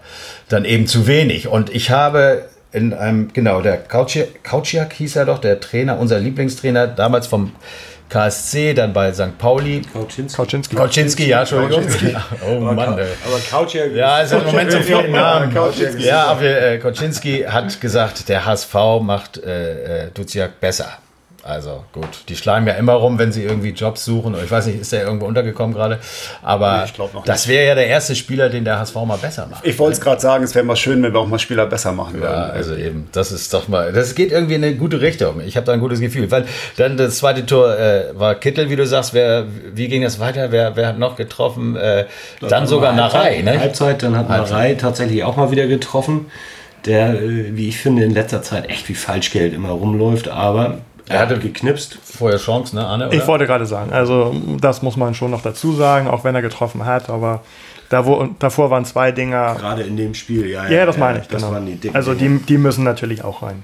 dann 0.48 0.64
eben 0.64 0.86
zu 0.86 1.06
wenig. 1.06 1.48
Und 1.48 1.74
ich 1.74 1.90
habe 1.90 2.44
in 2.72 2.94
einem, 2.94 3.32
genau, 3.32 3.60
der 3.60 3.78
Kautschiak 3.78 4.92
hieß 4.92 5.16
er 5.16 5.26
doch, 5.26 5.38
der 5.38 5.60
Trainer, 5.60 5.98
unser 5.98 6.18
Lieblingstrainer, 6.18 6.86
damals 6.86 7.26
vom 7.26 7.52
KSC, 8.08 8.74
dann 8.74 8.92
bei 8.92 9.12
St. 9.12 9.36
Pauli. 9.38 9.82
Kauczynski. 9.92 10.36
Kauczynski, 10.36 10.76
Kauczynski 10.76 11.28
ja, 11.28 11.40
Entschuldigung. 11.40 11.82
Kauczynski. 11.82 12.16
Oh 12.46 12.60
Mann. 12.60 12.78
Aber, 12.78 13.02
aber 13.26 13.40
Kautschiak 13.50 13.92
Ja, 13.92 14.20
ist 14.20 14.32
im 14.32 14.44
Moment 14.44 14.70
so 14.70 14.78
viel 14.78 15.08
Namen. 15.08 15.52
Ja, 15.98 16.26
aber 16.26 16.42
äh, 16.42 16.78
Kauczynski 16.78 17.44
hat 17.48 17.80
gesagt, 17.80 18.28
der 18.28 18.44
HSV 18.46 18.74
macht 19.00 19.38
äh, 19.38 20.04
äh, 20.04 20.10
Duziak 20.14 20.60
besser. 20.60 20.98
Also 21.46 21.84
gut, 21.92 22.08
die 22.28 22.34
schlagen 22.34 22.66
ja 22.66 22.74
immer 22.74 22.94
rum, 22.94 23.18
wenn 23.18 23.30
sie 23.30 23.44
irgendwie 23.44 23.70
Jobs 23.70 24.04
suchen. 24.04 24.34
Ich 24.42 24.50
weiß 24.50 24.66
nicht, 24.66 24.80
ist 24.80 24.90
der 24.90 25.04
irgendwo 25.04 25.26
untergekommen 25.26 25.76
gerade? 25.76 26.00
Aber 26.42 26.86
nee, 26.98 27.20
das 27.24 27.46
wäre 27.46 27.66
ja 27.68 27.74
der 27.76 27.86
erste 27.86 28.16
Spieler, 28.16 28.48
den 28.48 28.64
der 28.64 28.80
HSV 28.80 28.96
mal 28.96 29.16
besser 29.16 29.46
macht. 29.48 29.64
Ich 29.64 29.78
wollte 29.78 29.94
es 29.94 30.00
gerade 30.00 30.20
sagen, 30.20 30.42
es 30.42 30.56
wäre 30.56 30.64
mal 30.64 30.74
schön, 30.74 31.00
wenn 31.04 31.12
wir 31.12 31.20
auch 31.20 31.28
mal 31.28 31.38
Spieler 31.38 31.66
besser 31.66 31.92
machen 31.92 32.14
würden. 32.14 32.32
Ja, 32.32 32.46
also 32.46 32.74
eben, 32.74 33.08
das 33.12 33.30
ist 33.30 33.54
doch 33.54 33.68
mal, 33.68 33.92
das 33.92 34.16
geht 34.16 34.32
irgendwie 34.32 34.56
in 34.56 34.64
eine 34.64 34.74
gute 34.74 35.00
Richtung. 35.00 35.40
Ich 35.40 35.56
habe 35.56 35.64
da 35.64 35.72
ein 35.72 35.80
gutes 35.80 36.00
Gefühl. 36.00 36.28
Weil 36.32 36.46
dann 36.76 36.96
das 36.96 37.18
zweite 37.18 37.46
Tor 37.46 37.78
äh, 37.78 38.06
war 38.14 38.34
Kittel, 38.34 38.68
wie 38.68 38.76
du 38.76 38.84
sagst. 38.84 39.14
Wer, 39.14 39.46
wie 39.72 39.86
ging 39.86 40.02
das 40.02 40.18
weiter? 40.18 40.50
Wer, 40.50 40.74
wer 40.74 40.88
hat 40.88 40.98
noch 40.98 41.14
getroffen? 41.14 41.76
Äh, 41.76 42.06
dann 42.40 42.66
sogar 42.66 42.92
Narei, 42.92 43.42
ne? 43.42 43.60
Halbzeit, 43.60 44.02
dann 44.02 44.16
hat 44.16 44.28
Narei 44.28 44.74
tatsächlich 44.74 45.22
auch 45.22 45.36
mal 45.36 45.52
wieder 45.52 45.68
getroffen 45.68 46.26
der, 46.86 47.20
äh, 47.20 47.56
wie 47.56 47.68
ich 47.68 47.78
finde, 47.78 48.04
in 48.04 48.12
letzter 48.12 48.42
Zeit 48.42 48.68
echt 48.70 48.88
wie 48.88 48.94
Falschgeld 48.94 49.52
immer 49.52 49.70
rumläuft, 49.70 50.28
aber 50.28 50.78
er 51.08 51.20
hatte 51.20 51.38
geknipst. 51.38 51.98
Vorher 52.02 52.38
Chance, 52.38 52.74
ne, 52.74 52.86
Anne? 52.86 53.08
Oder? 53.08 53.16
Ich 53.16 53.26
wollte 53.26 53.46
gerade 53.46 53.66
sagen, 53.66 53.92
also 53.92 54.34
das 54.60 54.82
muss 54.82 54.96
man 54.96 55.14
schon 55.14 55.30
noch 55.30 55.42
dazu 55.42 55.72
sagen, 55.72 56.08
auch 56.08 56.24
wenn 56.24 56.34
er 56.34 56.42
getroffen 56.42 56.84
hat, 56.84 57.08
aber 57.10 57.42
da 57.88 58.04
wo, 58.06 58.28
davor 58.38 58.70
waren 58.70 58.84
zwei 58.84 59.12
Dinger. 59.12 59.54
Gerade 59.54 59.82
in 59.82 59.96
dem 59.96 60.14
Spiel, 60.14 60.46
ja. 60.46 60.64
Ja, 60.64 60.78
ja 60.78 60.86
das 60.86 60.96
meine 60.98 61.20
ich, 61.20 61.28
das 61.28 61.42
genau. 61.42 61.58
Die 61.60 61.94
also 61.94 62.14
die, 62.14 62.38
die 62.40 62.58
müssen 62.58 62.84
natürlich 62.84 63.22
auch 63.22 63.42
rein. 63.42 63.62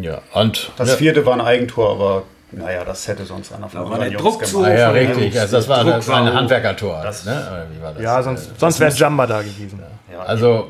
Ja, 0.00 0.10
ja. 0.12 0.40
und. 0.40 0.72
Das 0.76 0.94
vierte 0.94 1.24
war 1.24 1.34
ein 1.34 1.40
Eigentor, 1.40 1.92
aber 1.92 2.22
Naja, 2.50 2.84
das 2.84 3.06
hätte 3.08 3.24
sonst 3.24 3.52
einer 3.52 3.68
von 3.68 3.84
Da 3.84 3.90
war 3.90 3.98
der 3.98 4.08
unseren 4.08 4.22
Druck 4.22 4.34
Jungs 4.40 4.50
zu 4.50 4.56
gemacht. 4.58 4.72
Ah, 4.72 4.78
ja, 4.78 4.90
richtig. 4.90 5.24
Jungs. 5.24 5.36
Also 5.38 5.56
das 5.56 5.68
war, 5.68 5.84
das 5.84 6.08
war 6.08 6.16
ein. 6.18 6.34
Handwerkertor. 6.34 7.00
Das- 7.02 7.24
ne? 7.24 7.66
War 7.80 7.92
das? 7.94 8.02
Ja, 8.02 8.22
sonst, 8.22 8.50
sonst 8.58 8.80
wäre 8.80 8.92
Jamba 8.92 9.26
da 9.26 9.40
gewesen. 9.40 9.80
Ja, 10.12 10.20
Also, 10.20 10.68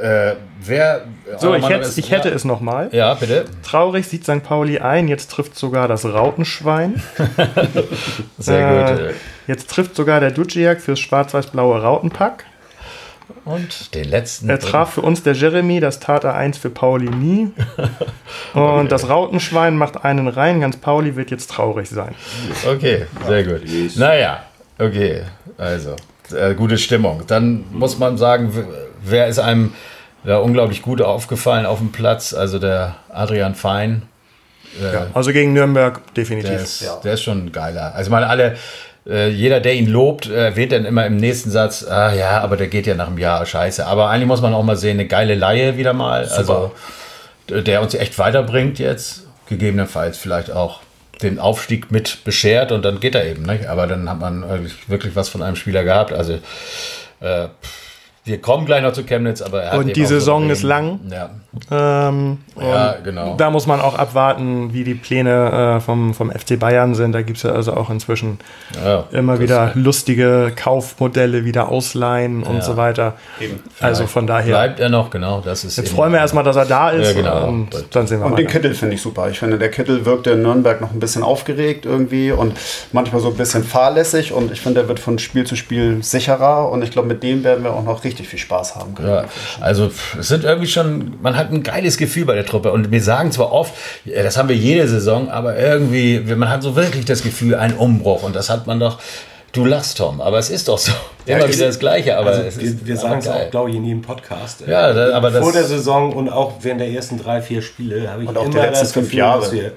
äh, 0.00 0.36
wer. 0.64 1.02
So, 1.38 1.50
auch 1.52 1.56
ich 1.56 1.68
hätte, 1.68 1.84
ist- 1.88 1.98
ich 1.98 2.10
hätte 2.10 2.28
ja. 2.28 2.34
es 2.34 2.44
nochmal. 2.44 2.88
Ja, 2.92 3.14
bitte. 3.14 3.44
Traurig 3.62 4.06
sieht 4.06 4.24
St. 4.24 4.42
Pauli 4.42 4.78
ein, 4.78 5.08
jetzt 5.08 5.30
trifft 5.30 5.56
sogar 5.56 5.88
das 5.88 6.04
Rautenschwein. 6.04 7.02
Sehr 8.38 8.90
gut. 8.94 9.00
Äh, 9.00 9.12
jetzt 9.46 9.70
trifft 9.70 9.94
sogar 9.96 10.20
der 10.20 10.30
Duciak 10.30 10.80
fürs 10.80 11.00
schwarz-weiß-blaue 11.00 11.80
Rautenpack. 11.82 12.44
Und 13.44 13.94
den 13.94 14.04
letzten. 14.08 14.48
Er 14.48 14.58
traf 14.58 14.94
für 14.94 15.00
uns 15.00 15.22
der 15.22 15.32
Jeremy, 15.32 15.80
das 15.80 15.98
tat 16.00 16.22
er 16.24 16.34
eins 16.34 16.58
für 16.58 16.70
Pauli 16.70 17.08
nie. 17.08 17.50
Und 18.54 18.92
das 18.92 19.08
Rautenschwein 19.08 19.76
macht 19.76 20.04
einen 20.04 20.28
rein, 20.28 20.60
ganz 20.60 20.76
Pauli 20.76 21.16
wird 21.16 21.30
jetzt 21.30 21.50
traurig 21.50 21.88
sein. 21.88 22.14
Okay, 22.68 23.06
sehr 23.26 23.44
gut. 23.44 23.62
Naja, 23.96 24.44
okay. 24.78 25.22
Also, 25.58 25.96
äh, 26.36 26.54
gute 26.54 26.78
Stimmung. 26.78 27.22
Dann 27.26 27.64
muss 27.72 27.98
man 27.98 28.16
sagen, 28.16 28.52
wer 29.04 29.26
ist 29.28 29.38
einem 29.38 29.74
da 30.24 30.38
unglaublich 30.38 30.82
gut 30.82 31.02
aufgefallen 31.02 31.66
auf 31.66 31.78
dem 31.78 31.92
Platz? 31.92 32.32
Also 32.34 32.58
der 32.58 32.96
Adrian 33.10 33.54
Fein. 33.54 34.02
Äh, 34.80 34.96
Also 35.14 35.32
gegen 35.32 35.52
Nürnberg 35.52 36.00
Der 36.06 36.14
definitiv. 36.14 36.50
ist, 36.62 36.84
der 37.04 37.14
ist 37.14 37.22
schon 37.22 37.52
geiler. 37.52 37.94
Also 37.94 38.08
ich 38.08 38.10
meine, 38.10 38.28
alle, 38.28 38.56
äh, 39.06 39.28
jeder, 39.28 39.60
der 39.60 39.74
ihn 39.74 39.88
lobt, 39.88 40.26
äh, 40.28 40.46
erwähnt 40.46 40.72
dann 40.72 40.84
immer 40.84 41.04
im 41.06 41.16
nächsten 41.16 41.50
Satz, 41.50 41.84
ah 41.84 42.12
ja, 42.14 42.40
aber 42.40 42.56
der 42.56 42.68
geht 42.68 42.86
ja 42.86 42.94
nach 42.94 43.08
einem 43.08 43.18
Jahr, 43.18 43.44
scheiße. 43.44 43.84
Aber 43.86 44.08
eigentlich 44.10 44.28
muss 44.28 44.40
man 44.40 44.54
auch 44.54 44.62
mal 44.62 44.76
sehen, 44.76 44.98
eine 44.98 45.08
geile 45.08 45.34
Laie 45.34 45.76
wieder 45.76 45.92
mal. 45.92 46.20
Also 46.28 46.72
d- 47.50 47.62
der 47.62 47.82
uns 47.82 47.94
echt 47.94 48.18
weiterbringt 48.18 48.78
jetzt. 48.78 49.24
Gegebenenfalls 49.48 50.16
vielleicht 50.16 50.50
auch 50.52 50.80
den 51.20 51.38
Aufstieg 51.38 51.90
mit 51.90 52.24
beschert 52.24 52.72
und 52.72 52.84
dann 52.84 53.00
geht 53.00 53.14
er 53.14 53.26
eben. 53.26 53.42
Nicht? 53.42 53.66
Aber 53.66 53.86
dann 53.86 54.08
hat 54.08 54.18
man 54.20 54.48
wirklich, 54.48 54.88
wirklich 54.88 55.16
was 55.16 55.28
von 55.28 55.42
einem 55.42 55.56
Spieler 55.56 55.84
gehabt. 55.84 56.12
Also 56.12 56.38
äh, 57.20 57.48
wir 58.24 58.40
kommen 58.40 58.66
gleich 58.66 58.82
noch 58.82 58.92
zu 58.92 59.02
Chemnitz, 59.04 59.42
aber 59.42 59.62
er 59.64 59.72
hat 59.72 59.78
Und 59.80 59.96
die 59.96 60.04
Saison 60.06 60.48
ist 60.48 60.62
lang. 60.62 61.00
Ja, 61.10 61.30
Ähm, 61.70 62.38
ja 62.60 62.92
und 62.92 63.04
genau. 63.04 63.34
Da 63.36 63.50
muss 63.50 63.66
man 63.66 63.80
auch 63.80 63.98
abwarten, 63.98 64.72
wie 64.72 64.84
die 64.84 64.94
Pläne 64.94 65.76
äh, 65.78 65.80
vom, 65.80 66.14
vom 66.14 66.30
FC 66.30 66.56
Bayern 66.56 66.94
sind. 66.94 67.12
Da 67.12 67.22
gibt 67.22 67.38
es 67.38 67.42
ja 67.42 67.50
also 67.50 67.74
auch 67.74 67.90
inzwischen 67.90 68.38
Ja, 68.84 69.04
immer 69.10 69.40
wieder 69.40 69.72
lustige 69.74 70.52
Kaufmodelle, 70.54 71.44
wieder 71.44 71.68
ausleihen 71.68 72.44
und 72.44 72.56
Ja. 72.56 72.62
so 72.62 72.76
weiter. 72.76 73.14
Eben. 73.40 73.58
Also 73.80 74.06
von 74.06 74.28
daher. 74.28 74.50
Bleibt 74.50 74.78
er 74.78 74.88
noch, 74.88 75.10
genau. 75.10 75.40
Das 75.44 75.64
ist 75.64 75.76
Jetzt 75.76 75.90
freuen 75.92 76.12
wir 76.12 76.20
erstmal, 76.20 76.44
dass 76.44 76.54
er 76.54 76.66
da 76.66 76.90
ist 76.90 77.08
Ja, 77.08 77.14
genau. 77.14 77.48
und 77.48 77.70
dann 77.90 78.06
sehen 78.06 78.20
wir 78.20 78.26
Und 78.26 78.38
den. 78.38 78.46
Kittel 78.46 78.72
finde 78.74 78.94
ich 78.94 79.02
super. 79.02 79.28
Ich 79.30 79.40
finde, 79.40 79.58
der 79.58 79.70
Kittel 79.72 80.06
wirkte 80.06 80.30
in 80.30 80.42
Nürnberg 80.42 80.80
noch 80.80 80.92
ein 80.92 81.00
bisschen 81.00 81.24
aufgeregt 81.24 81.86
irgendwie 81.86 82.30
und 82.30 82.54
manchmal 82.92 83.20
so 83.20 83.28
ein 83.30 83.34
bisschen 83.36 83.64
fahrlässig. 83.64 84.32
Und 84.32 84.52
ich 84.52 84.60
finde, 84.60 84.80
der 84.80 84.88
wird 84.88 85.00
von 85.00 85.18
Spiel 85.18 85.44
zu 85.44 85.56
Spiel 85.56 86.04
sicherer. 86.04 86.70
Und 86.70 86.82
ich 86.82 86.92
glaube, 86.92 87.08
mit 87.08 87.24
dem 87.24 87.42
werden 87.42 87.64
wir 87.64 87.72
auch 87.72 87.82
noch 87.82 88.04
richtig 88.04 88.11
viel 88.20 88.38
Spaß 88.38 88.76
haben 88.76 88.94
können. 88.94 89.08
Ja, 89.08 89.24
also 89.60 89.90
es 90.18 90.28
sind 90.28 90.44
irgendwie 90.44 90.68
schon, 90.68 91.14
man 91.22 91.36
hat 91.36 91.50
ein 91.50 91.62
geiles 91.62 91.96
Gefühl 91.96 92.24
bei 92.24 92.34
der 92.34 92.44
Truppe 92.46 92.70
und 92.72 92.90
wir 92.90 93.02
sagen 93.02 93.32
zwar 93.32 93.50
oft, 93.52 93.72
ja, 94.04 94.22
das 94.22 94.36
haben 94.36 94.48
wir 94.48 94.56
jede 94.56 94.86
Saison, 94.86 95.30
aber 95.30 95.56
irgendwie, 95.58 96.20
man 96.36 96.48
hat 96.50 96.62
so 96.62 96.76
wirklich 96.76 97.04
das 97.04 97.22
Gefühl, 97.22 97.54
ein 97.54 97.74
Umbruch 97.74 98.22
und 98.22 98.36
das 98.36 98.50
hat 98.50 98.66
man 98.66 98.78
doch, 98.80 98.98
du 99.52 99.64
lachst 99.64 99.98
Tom, 99.98 100.20
aber 100.20 100.38
es 100.38 100.50
ist 100.50 100.68
doch 100.68 100.78
so, 100.78 100.92
immer 101.26 101.46
ich- 101.46 101.56
wieder 101.56 101.66
das 101.66 101.78
Gleiche, 101.78 102.16
aber 102.16 102.30
Also 102.30 102.42
es 102.42 102.60
wir, 102.60 102.86
wir 102.86 102.96
sagen 102.96 103.18
es 103.18 103.28
auch, 103.28 103.50
glaube 103.50 103.70
ich, 103.70 103.76
in 103.76 103.84
jedem 103.84 104.02
Podcast. 104.02 104.62
Ja, 104.66 104.92
da- 104.92 105.14
aber 105.16 105.30
das- 105.30 105.42
Vor 105.42 105.52
der 105.52 105.64
Saison 105.64 106.12
und 106.12 106.28
auch 106.28 106.52
während 106.62 106.80
der 106.80 106.88
ersten 106.90 107.18
drei, 107.22 107.40
vier 107.42 107.62
Spiele 107.62 108.10
habe 108.10 108.22
ich 108.22 108.28
Und 108.28 108.36
auch 108.38 108.44
immer 108.44 108.62
letzten 108.62 108.80
das 108.84 108.92
fünf 108.92 109.06
Gefühl, 109.06 109.18
Jahre. 109.18 109.40
dass 109.42 109.52
wir 109.52 109.72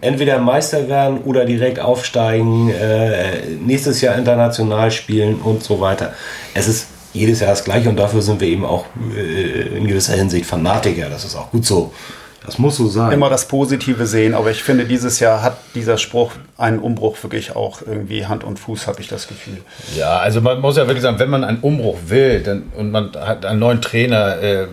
entweder 0.00 0.38
Meister 0.38 0.88
werden 0.88 1.20
oder 1.24 1.44
direkt 1.44 1.78
aufsteigen, 1.80 2.70
äh, 2.70 3.40
nächstes 3.64 4.00
Jahr 4.00 4.16
international 4.16 4.90
spielen 4.90 5.36
und 5.36 5.62
so 5.62 5.80
weiter. 5.80 6.14
Es 6.54 6.66
ist 6.66 6.86
jedes 7.16 7.40
Jahr 7.40 7.50
das 7.50 7.64
Gleiche 7.64 7.88
und 7.88 7.96
dafür 7.96 8.22
sind 8.22 8.40
wir 8.40 8.48
eben 8.48 8.64
auch 8.64 8.84
äh, 9.16 9.76
in 9.76 9.86
gewisser 9.86 10.14
Hinsicht 10.14 10.46
Fanatiker. 10.46 11.08
Das 11.08 11.24
ist 11.24 11.36
auch 11.36 11.50
gut 11.50 11.64
so. 11.64 11.92
Das 12.46 12.58
muss 12.58 12.76
so 12.76 12.86
sein. 12.86 13.10
Immer 13.10 13.28
das 13.28 13.48
Positive 13.48 14.06
sehen, 14.06 14.32
aber 14.32 14.52
ich 14.52 14.62
finde, 14.62 14.84
dieses 14.84 15.18
Jahr 15.18 15.42
hat 15.42 15.58
dieser 15.74 15.98
Spruch 15.98 16.30
einen 16.56 16.78
Umbruch 16.78 17.20
wirklich 17.24 17.56
auch 17.56 17.82
irgendwie 17.82 18.26
Hand 18.26 18.44
und 18.44 18.60
Fuß, 18.60 18.86
habe 18.86 19.00
ich 19.00 19.08
das 19.08 19.26
Gefühl. 19.26 19.58
Ja, 19.96 20.18
also 20.18 20.40
man 20.40 20.60
muss 20.60 20.76
ja 20.76 20.86
wirklich 20.86 21.02
sagen, 21.02 21.18
wenn 21.18 21.28
man 21.28 21.42
einen 21.42 21.58
Umbruch 21.58 21.98
will 22.06 22.40
dann, 22.42 22.70
und 22.76 22.92
man 22.92 23.10
hat 23.16 23.44
einen 23.44 23.58
neuen 23.58 23.82
Trainer, 23.82 24.40
äh, 24.40 24.66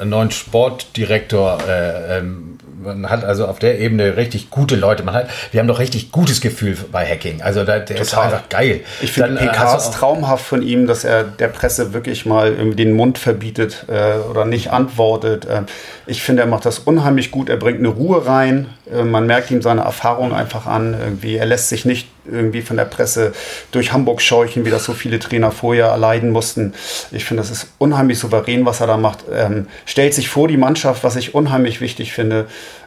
einen 0.00 0.10
neuen 0.10 0.32
Sportdirektor, 0.32 1.58
äh, 1.68 2.18
ähm, 2.18 2.51
man 2.82 3.08
hat 3.08 3.24
also 3.24 3.46
auf 3.46 3.58
der 3.58 3.78
Ebene 3.78 4.16
richtig 4.16 4.50
gute 4.50 4.76
Leute. 4.76 5.02
Man 5.02 5.14
hat, 5.14 5.28
wir 5.50 5.60
haben 5.60 5.68
doch 5.68 5.78
richtig 5.78 6.12
gutes 6.12 6.40
Gefühl 6.40 6.76
bei 6.90 7.06
Hacking. 7.06 7.42
Also 7.42 7.64
da, 7.64 7.78
der 7.78 8.00
ist 8.00 8.10
Total. 8.10 8.26
einfach 8.26 8.48
geil. 8.48 8.80
Ich 9.00 9.12
finde 9.12 9.40
äh, 9.40 9.46
PKs 9.46 9.90
traumhaft 9.92 10.44
von 10.44 10.62
ihm, 10.62 10.86
dass 10.86 11.04
er 11.04 11.24
der 11.24 11.48
Presse 11.48 11.92
wirklich 11.92 12.26
mal 12.26 12.52
den 12.52 12.92
Mund 12.92 13.18
verbietet 13.18 13.86
äh, 13.88 14.18
oder 14.28 14.44
nicht 14.44 14.70
antwortet. 14.70 15.46
Ähm, 15.50 15.66
ich 16.06 16.22
finde, 16.22 16.42
er 16.42 16.48
macht 16.48 16.64
das 16.64 16.78
unheimlich 16.80 17.30
gut. 17.30 17.48
Er 17.48 17.56
bringt 17.56 17.78
eine 17.78 17.88
Ruhe 17.88 18.26
rein. 18.26 18.66
Äh, 18.92 19.04
man 19.04 19.26
merkt 19.26 19.50
ihm 19.50 19.62
seine 19.62 19.82
Erfahrung 19.82 20.32
einfach 20.34 20.66
an. 20.66 20.94
Irgendwie, 20.98 21.36
er 21.36 21.46
lässt 21.46 21.68
sich 21.68 21.84
nicht 21.84 22.08
irgendwie 22.24 22.62
von 22.62 22.76
der 22.76 22.84
Presse 22.84 23.32
durch 23.72 23.92
Hamburg 23.92 24.20
scheuchen, 24.20 24.64
wie 24.64 24.70
das 24.70 24.84
so 24.84 24.92
viele 24.92 25.18
Trainer 25.18 25.50
vorher 25.50 25.86
erleiden 25.86 26.30
mussten. 26.30 26.74
Ich 27.10 27.24
finde, 27.24 27.42
das 27.42 27.50
ist 27.50 27.68
unheimlich 27.78 28.18
souverän, 28.18 28.64
was 28.64 28.80
er 28.80 28.86
da 28.86 28.96
macht. 28.96 29.24
Ähm, 29.32 29.66
stellt 29.86 30.14
sich 30.14 30.28
vor 30.28 30.48
die 30.48 30.56
Mannschaft, 30.56 31.04
was 31.04 31.16
ich 31.16 31.34
unheimlich 31.34 31.80
wichtig 31.80 32.12
finde. 32.12 32.46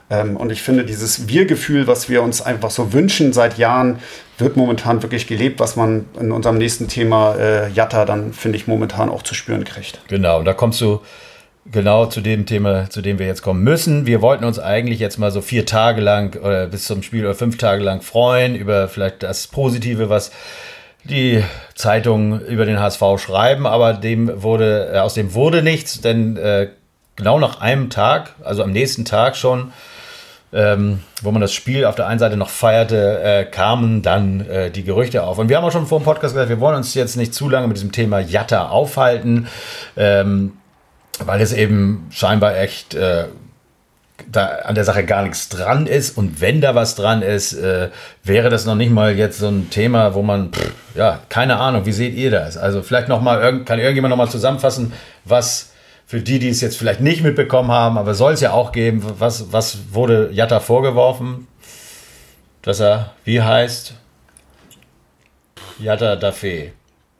Ähm, 0.09 0.37
und 0.37 0.51
ich 0.51 0.61
finde, 0.61 0.85
dieses 0.85 1.27
Wir-Gefühl, 1.27 1.87
was 1.87 2.09
wir 2.09 2.21
uns 2.21 2.41
einfach 2.41 2.69
so 2.69 2.93
wünschen 2.93 3.33
seit 3.33 3.57
Jahren, 3.57 3.99
wird 4.37 4.57
momentan 4.57 5.01
wirklich 5.01 5.27
gelebt, 5.27 5.59
was 5.59 5.75
man 5.75 6.05
in 6.19 6.31
unserem 6.31 6.57
nächsten 6.57 6.87
Thema 6.87 7.35
äh, 7.35 7.69
Jatta 7.69 8.05
dann, 8.05 8.33
finde 8.33 8.57
ich, 8.57 8.67
momentan 8.67 9.09
auch 9.09 9.23
zu 9.23 9.33
spüren 9.33 9.63
kriegt. 9.63 9.99
Genau, 10.07 10.39
und 10.39 10.45
da 10.45 10.53
kommst 10.53 10.79
du 10.81 11.01
genau 11.71 12.05
zu 12.05 12.21
dem 12.21 12.45
Thema, 12.45 12.89
zu 12.89 13.01
dem 13.01 13.19
wir 13.19 13.25
jetzt 13.25 13.41
kommen 13.41 13.63
müssen. 13.63 14.05
Wir 14.05 14.21
wollten 14.21 14.45
uns 14.45 14.59
eigentlich 14.59 14.99
jetzt 14.99 15.17
mal 15.17 15.31
so 15.31 15.41
vier 15.41 15.65
Tage 15.65 16.01
lang 16.01 16.39
oder 16.39 16.67
bis 16.67 16.85
zum 16.85 17.01
Spiel 17.03 17.25
oder 17.25 17.35
fünf 17.35 17.57
Tage 17.57 17.83
lang 17.83 18.01
freuen 18.01 18.55
über 18.55 18.87
vielleicht 18.87 19.23
das 19.23 19.47
Positive, 19.47 20.09
was 20.09 20.31
die 21.03 21.43
Zeitungen 21.75 22.39
über 22.41 22.65
den 22.65 22.79
HSV 22.79 23.03
schreiben, 23.17 23.67
aber 23.67 23.93
dem 23.93 24.41
wurde, 24.41 24.91
äh, 24.93 24.99
aus 24.99 25.13
dem 25.13 25.33
wurde 25.33 25.61
nichts, 25.61 26.01
denn 26.01 26.37
äh, 26.37 26.69
genau 27.15 27.39
nach 27.39 27.61
einem 27.61 27.89
Tag, 27.89 28.33
also 28.43 28.63
am 28.63 28.71
nächsten 28.71 29.05
Tag 29.05 29.35
schon, 29.35 29.71
ähm, 30.53 31.01
wo 31.21 31.31
man 31.31 31.41
das 31.41 31.53
Spiel 31.53 31.85
auf 31.85 31.95
der 31.95 32.07
einen 32.07 32.19
Seite 32.19 32.37
noch 32.37 32.49
feierte, 32.49 33.21
äh, 33.21 33.45
kamen 33.45 34.01
dann 34.01 34.47
äh, 34.47 34.71
die 34.71 34.83
Gerüchte 34.83 35.23
auf. 35.23 35.37
Und 35.37 35.49
wir 35.49 35.57
haben 35.57 35.65
auch 35.65 35.71
schon 35.71 35.85
vor 35.85 35.99
dem 35.99 36.05
Podcast 36.05 36.33
gesagt, 36.33 36.49
wir 36.49 36.59
wollen 36.59 36.77
uns 36.77 36.93
jetzt 36.93 37.17
nicht 37.17 37.33
zu 37.33 37.49
lange 37.49 37.67
mit 37.67 37.77
diesem 37.77 37.91
Thema 37.91 38.19
Jatta 38.19 38.69
aufhalten, 38.69 39.47
ähm, 39.97 40.53
weil 41.23 41.41
es 41.41 41.53
eben 41.53 42.07
scheinbar 42.11 42.57
echt 42.57 42.95
äh, 42.95 43.25
da 44.31 44.45
an 44.63 44.75
der 44.75 44.83
Sache 44.83 45.05
gar 45.05 45.23
nichts 45.23 45.49
dran 45.49 45.87
ist. 45.87 46.17
Und 46.17 46.41
wenn 46.41 46.61
da 46.61 46.75
was 46.75 46.95
dran 46.95 47.21
ist, 47.21 47.53
äh, 47.53 47.89
wäre 48.23 48.49
das 48.49 48.65
noch 48.65 48.75
nicht 48.75 48.91
mal 48.91 49.15
jetzt 49.15 49.39
so 49.39 49.47
ein 49.47 49.69
Thema, 49.69 50.13
wo 50.13 50.21
man, 50.21 50.51
pff, 50.51 50.71
ja, 50.95 51.21
keine 51.29 51.57
Ahnung, 51.57 51.85
wie 51.85 51.91
seht 51.91 52.15
ihr 52.15 52.31
das? 52.31 52.57
Also 52.57 52.81
vielleicht 52.81 53.07
noch 53.07 53.21
mal, 53.21 53.41
irgend, 53.41 53.65
kann 53.65 53.79
irgendjemand 53.79 54.11
noch 54.11 54.17
mal 54.17 54.29
zusammenfassen, 54.29 54.93
was 55.23 55.71
für 56.07 56.21
die, 56.21 56.39
die 56.39 56.49
es 56.49 56.61
jetzt 56.61 56.77
vielleicht 56.77 57.01
nicht 57.01 57.23
mitbekommen 57.23 57.71
haben, 57.71 57.97
aber 57.97 58.13
soll 58.13 58.33
es 58.33 58.41
ja 58.41 58.51
auch 58.51 58.71
geben, 58.71 59.03
was, 59.17 59.51
was 59.51 59.77
wurde 59.91 60.29
Jatta 60.31 60.59
vorgeworfen? 60.59 61.47
Dass 62.61 62.79
er, 62.79 63.13
wie 63.23 63.41
heißt? 63.41 63.93
Jatta 65.79 66.15
Dafe. 66.15 66.71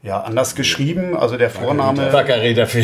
Ja, 0.06 0.22
anders 0.22 0.54
geschrieben, 0.54 1.18
also 1.18 1.36
der 1.36 1.50
Vorname 1.50 2.12
Bakare 2.12 2.54
Dafe. 2.54 2.82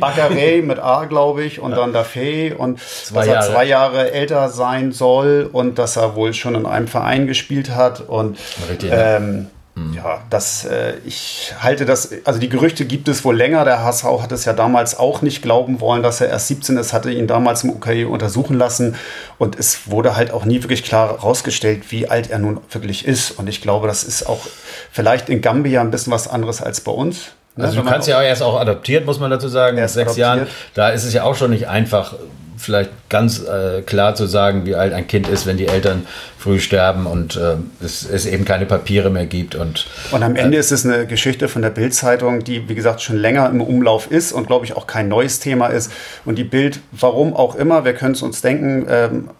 Baccaré 0.00 0.60
mit 0.60 0.80
A, 0.80 1.04
glaube 1.04 1.44
ich, 1.44 1.60
und 1.60 1.70
dann 1.70 1.94
Dafé 1.94 2.52
und 2.52 2.80
Zwei 2.80 3.20
dass 3.20 3.28
er 3.28 3.34
Jahre. 3.34 3.52
zwei 3.52 3.64
Jahre 3.64 4.12
älter 4.12 4.48
sein 4.48 4.90
soll 4.90 5.48
und 5.52 5.78
dass 5.78 5.96
er 5.96 6.16
wohl 6.16 6.34
schon 6.34 6.56
in 6.56 6.66
einem 6.66 6.88
Verein 6.88 7.28
gespielt 7.28 7.70
hat 7.70 8.00
und 8.00 8.36
Richtig, 8.68 8.90
ne? 8.90 9.16
ähm, 9.16 9.46
ja, 9.92 10.22
das, 10.30 10.64
äh, 10.66 10.94
ich 11.04 11.52
halte 11.58 11.84
das, 11.84 12.10
also 12.24 12.38
die 12.38 12.48
Gerüchte 12.48 12.84
gibt 12.84 13.08
es 13.08 13.24
wohl 13.24 13.36
länger. 13.36 13.64
Der 13.64 13.82
HSV 13.82 14.04
hat 14.22 14.30
es 14.30 14.44
ja 14.44 14.52
damals 14.52 14.96
auch 14.96 15.20
nicht 15.20 15.42
glauben 15.42 15.80
wollen, 15.80 16.04
dass 16.04 16.20
er 16.20 16.28
erst 16.28 16.46
17 16.46 16.76
ist, 16.76 16.92
hatte 16.92 17.10
ihn 17.10 17.26
damals 17.26 17.64
im 17.64 17.70
UKE 17.70 18.06
untersuchen 18.08 18.56
lassen 18.56 18.94
und 19.36 19.58
es 19.58 19.90
wurde 19.90 20.14
halt 20.14 20.30
auch 20.30 20.44
nie 20.44 20.62
wirklich 20.62 20.84
klar 20.84 21.08
herausgestellt, 21.08 21.90
wie 21.90 22.08
alt 22.08 22.30
er 22.30 22.38
nun 22.38 22.60
wirklich 22.70 23.04
ist. 23.04 23.32
Und 23.32 23.48
ich 23.48 23.62
glaube, 23.62 23.88
das 23.88 24.04
ist 24.04 24.28
auch 24.28 24.46
vielleicht 24.94 25.28
in 25.28 25.42
Gambia 25.42 25.80
ein 25.80 25.90
bisschen 25.90 26.12
was 26.12 26.28
anderes 26.28 26.62
als 26.62 26.80
bei 26.80 26.92
uns. 26.92 27.32
Ne? 27.56 27.64
Also 27.64 27.82
du 27.82 27.88
kannst 27.88 28.06
ja 28.06 28.16
auch 28.16 28.22
erst 28.22 28.42
auch 28.42 28.58
adoptiert, 28.58 29.04
muss 29.04 29.18
man 29.18 29.28
dazu 29.28 29.48
sagen, 29.48 29.76
ist 29.76 29.94
sechs 29.94 30.12
adoptiert. 30.12 30.18
Jahren. 30.18 30.46
Da 30.74 30.90
ist 30.90 31.04
es 31.04 31.12
ja 31.12 31.24
auch 31.24 31.34
schon 31.34 31.50
nicht 31.50 31.68
einfach, 31.68 32.14
vielleicht 32.56 32.90
ganz 33.08 33.42
äh, 33.42 33.82
klar 33.82 34.14
zu 34.14 34.26
sagen, 34.26 34.66
wie 34.66 34.76
alt 34.76 34.92
ein 34.92 35.08
Kind 35.08 35.28
ist, 35.28 35.46
wenn 35.46 35.56
die 35.56 35.66
Eltern 35.66 36.06
früh 36.38 36.60
sterben 36.60 37.06
und 37.06 37.34
äh, 37.34 37.56
es, 37.84 38.08
es 38.08 38.24
eben 38.24 38.44
keine 38.44 38.66
Papiere 38.66 39.10
mehr 39.10 39.26
gibt. 39.26 39.56
Und 39.56 39.86
Und 40.12 40.22
am 40.22 40.36
Ende 40.36 40.58
ist 40.58 40.70
es 40.70 40.86
eine 40.86 41.06
Geschichte 41.06 41.48
von 41.48 41.60
der 41.60 41.70
Bild-Zeitung, 41.70 42.44
die, 42.44 42.68
wie 42.68 42.76
gesagt, 42.76 43.02
schon 43.02 43.16
länger 43.16 43.50
im 43.50 43.60
Umlauf 43.60 44.12
ist 44.12 44.32
und, 44.32 44.46
glaube 44.46 44.64
ich, 44.64 44.76
auch 44.76 44.86
kein 44.86 45.08
neues 45.08 45.40
Thema 45.40 45.66
ist. 45.66 45.90
Und 46.24 46.36
die 46.36 46.44
Bild, 46.44 46.78
warum 46.92 47.34
auch 47.34 47.56
immer, 47.56 47.84
wir 47.84 47.94
können 47.94 48.14
es 48.14 48.22
uns 48.22 48.42
denken, 48.42 48.86
ähm, 48.88 49.30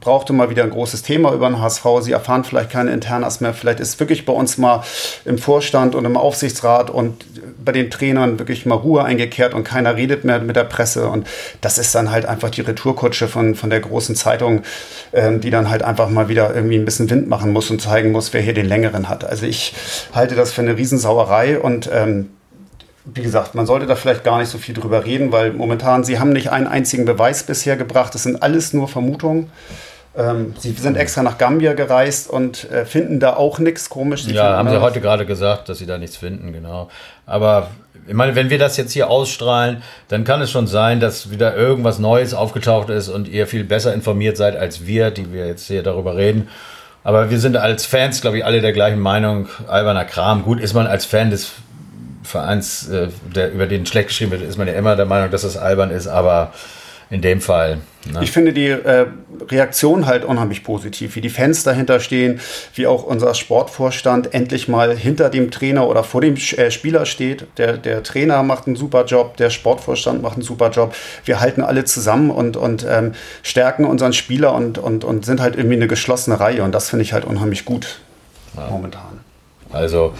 brauchte 0.00 0.32
mal 0.32 0.50
wieder 0.50 0.62
ein 0.62 0.70
großes 0.70 1.02
Thema 1.02 1.32
über 1.32 1.48
den 1.48 1.60
HSV. 1.60 1.84
Sie 2.00 2.12
erfahren 2.12 2.44
vielleicht 2.44 2.70
keine 2.70 2.92
Internas 2.92 3.40
mehr. 3.40 3.54
Vielleicht 3.54 3.80
ist 3.80 3.98
wirklich 4.00 4.24
bei 4.26 4.32
uns 4.32 4.58
mal 4.58 4.82
im 5.24 5.38
Vorstand 5.38 5.94
und 5.94 6.04
im 6.04 6.16
Aufsichtsrat 6.16 6.90
und 6.90 7.24
bei 7.64 7.72
den 7.72 7.90
Trainern 7.90 8.38
wirklich 8.38 8.66
mal 8.66 8.74
Ruhe 8.74 9.04
eingekehrt 9.04 9.54
und 9.54 9.64
keiner 9.64 9.96
redet 9.96 10.24
mehr 10.24 10.40
mit 10.40 10.56
der 10.56 10.64
Presse. 10.64 11.08
Und 11.08 11.26
das 11.60 11.78
ist 11.78 11.94
dann 11.94 12.10
halt 12.10 12.26
einfach 12.26 12.50
die 12.50 12.60
Retourkutsche 12.60 13.28
von, 13.28 13.54
von 13.54 13.70
der 13.70 13.80
großen 13.80 14.14
Zeitung, 14.14 14.62
ähm, 15.12 15.40
die 15.40 15.50
dann 15.50 15.70
halt 15.70 15.82
einfach 15.82 16.08
mal 16.08 16.28
wieder 16.28 16.54
irgendwie 16.54 16.76
ein 16.76 16.84
bisschen 16.84 17.10
Wind 17.10 17.28
machen 17.28 17.52
muss 17.52 17.70
und 17.70 17.80
zeigen 17.80 18.12
muss, 18.12 18.32
wer 18.32 18.40
hier 18.40 18.54
den 18.54 18.66
längeren 18.66 19.08
hat. 19.08 19.24
Also 19.24 19.46
ich 19.46 19.74
halte 20.14 20.34
das 20.34 20.52
für 20.52 20.62
eine 20.62 20.76
Riesensauerei 20.76 21.58
und 21.58 21.90
ähm, 21.92 22.30
wie 23.14 23.22
gesagt, 23.22 23.54
man 23.54 23.66
sollte 23.66 23.86
da 23.86 23.94
vielleicht 23.94 24.24
gar 24.24 24.38
nicht 24.38 24.48
so 24.48 24.58
viel 24.58 24.74
drüber 24.74 25.04
reden, 25.04 25.32
weil 25.32 25.52
momentan, 25.52 26.04
sie 26.04 26.18
haben 26.18 26.30
nicht 26.30 26.50
einen 26.50 26.66
einzigen 26.66 27.04
Beweis 27.04 27.42
bisher 27.42 27.76
gebracht. 27.76 28.14
Das 28.14 28.22
sind 28.22 28.42
alles 28.42 28.72
nur 28.72 28.88
Vermutungen. 28.88 29.50
Ähm, 30.16 30.54
sie 30.58 30.72
sind 30.72 30.96
extra 30.96 31.22
nach 31.22 31.38
Gambia 31.38 31.74
gereist 31.74 32.28
und 32.28 32.70
äh, 32.70 32.84
finden 32.84 33.20
da 33.20 33.34
auch 33.36 33.58
nichts 33.58 33.88
komisch. 33.88 34.24
Sie 34.24 34.32
ja, 34.32 34.56
haben 34.56 34.68
sie 34.68 34.80
heute 34.80 35.00
gerade 35.00 35.26
gesagt, 35.26 35.68
dass 35.68 35.78
sie 35.78 35.86
da 35.86 35.96
nichts 35.96 36.16
finden, 36.16 36.52
genau. 36.52 36.88
Aber 37.24 37.68
ich 38.06 38.14
meine, 38.14 38.34
wenn 38.34 38.50
wir 38.50 38.58
das 38.58 38.76
jetzt 38.76 38.92
hier 38.92 39.10
ausstrahlen, 39.10 39.82
dann 40.08 40.24
kann 40.24 40.40
es 40.40 40.50
schon 40.50 40.66
sein, 40.66 40.98
dass 40.98 41.30
wieder 41.30 41.54
irgendwas 41.54 41.98
Neues 41.98 42.34
aufgetaucht 42.34 42.88
ist 42.88 43.08
und 43.08 43.28
ihr 43.28 43.46
viel 43.46 43.64
besser 43.64 43.94
informiert 43.94 44.36
seid 44.36 44.56
als 44.56 44.86
wir, 44.86 45.10
die 45.10 45.32
wir 45.32 45.46
jetzt 45.46 45.66
hier 45.66 45.82
darüber 45.82 46.16
reden. 46.16 46.48
Aber 47.04 47.30
wir 47.30 47.38
sind 47.38 47.56
als 47.56 47.86
Fans, 47.86 48.20
glaube 48.20 48.38
ich, 48.38 48.44
alle 48.44 48.60
der 48.60 48.72
gleichen 48.72 49.00
Meinung. 49.00 49.48
Alberner 49.68 50.04
Kram. 50.04 50.42
Gut, 50.42 50.60
ist 50.60 50.74
man 50.74 50.86
als 50.86 51.04
Fan 51.04 51.30
des 51.30 51.52
Vereins, 52.28 52.88
äh, 52.88 53.08
der, 53.34 53.52
über 53.52 53.66
den 53.66 53.86
schlecht 53.86 54.08
geschrieben 54.08 54.32
wird, 54.32 54.42
ist 54.42 54.58
man 54.58 54.68
ja 54.68 54.74
immer 54.74 54.96
der 54.96 55.06
Meinung, 55.06 55.30
dass 55.30 55.42
das 55.42 55.56
albern 55.56 55.90
ist, 55.90 56.06
aber 56.06 56.52
in 57.10 57.22
dem 57.22 57.40
Fall. 57.40 57.78
Ne? 58.12 58.20
Ich 58.22 58.32
finde 58.32 58.52
die 58.52 58.68
äh, 58.68 59.06
Reaktion 59.48 60.04
halt 60.04 60.26
unheimlich 60.26 60.62
positiv, 60.62 61.16
wie 61.16 61.22
die 61.22 61.30
Fans 61.30 61.62
dahinter 61.62 62.00
stehen, 62.00 62.38
wie 62.74 62.86
auch 62.86 63.02
unser 63.02 63.34
Sportvorstand 63.34 64.34
endlich 64.34 64.68
mal 64.68 64.94
hinter 64.94 65.30
dem 65.30 65.50
Trainer 65.50 65.88
oder 65.88 66.04
vor 66.04 66.20
dem 66.20 66.36
äh, 66.36 66.70
Spieler 66.70 67.06
steht. 67.06 67.46
Der, 67.56 67.78
der 67.78 68.02
Trainer 68.02 68.42
macht 68.42 68.66
einen 68.66 68.76
super 68.76 69.06
Job, 69.06 69.38
der 69.38 69.48
Sportvorstand 69.48 70.20
macht 70.20 70.34
einen 70.34 70.42
super 70.42 70.70
Job. 70.70 70.94
Wir 71.24 71.40
halten 71.40 71.62
alle 71.62 71.84
zusammen 71.86 72.30
und, 72.30 72.58
und 72.58 72.86
ähm, 72.86 73.14
stärken 73.42 73.86
unseren 73.86 74.12
Spieler 74.12 74.54
und, 74.54 74.76
und, 74.76 75.02
und 75.04 75.24
sind 75.24 75.40
halt 75.40 75.56
irgendwie 75.56 75.76
eine 75.76 75.88
geschlossene 75.88 76.38
Reihe. 76.38 76.62
Und 76.62 76.72
das 76.72 76.90
finde 76.90 77.04
ich 77.04 77.14
halt 77.14 77.24
unheimlich 77.24 77.64
gut 77.64 78.00
momentan. 78.70 79.20
Also 79.72 80.12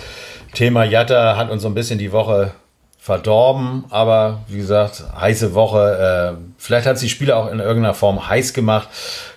Thema 0.59 0.83
Jatta 0.83 1.37
hat 1.37 1.51
uns 1.51 1.63
so 1.63 1.69
ein 1.69 1.75
bisschen 1.75 2.01
die 2.01 2.11
Woche 2.11 2.51
verdorben, 2.99 3.85
aber 3.91 4.41
wie 4.49 4.57
gesagt, 4.57 5.05
heiße 5.17 5.55
Woche. 5.55 6.37
Äh, 6.37 6.45
vielleicht 6.59 6.85
hat 6.85 6.97
es 6.97 7.01
die 7.01 7.09
Spieler 7.09 7.37
auch 7.37 7.53
in 7.53 7.61
irgendeiner 7.61 7.95
Form 7.95 8.29
heiß 8.29 8.55
gemacht. 8.55 8.89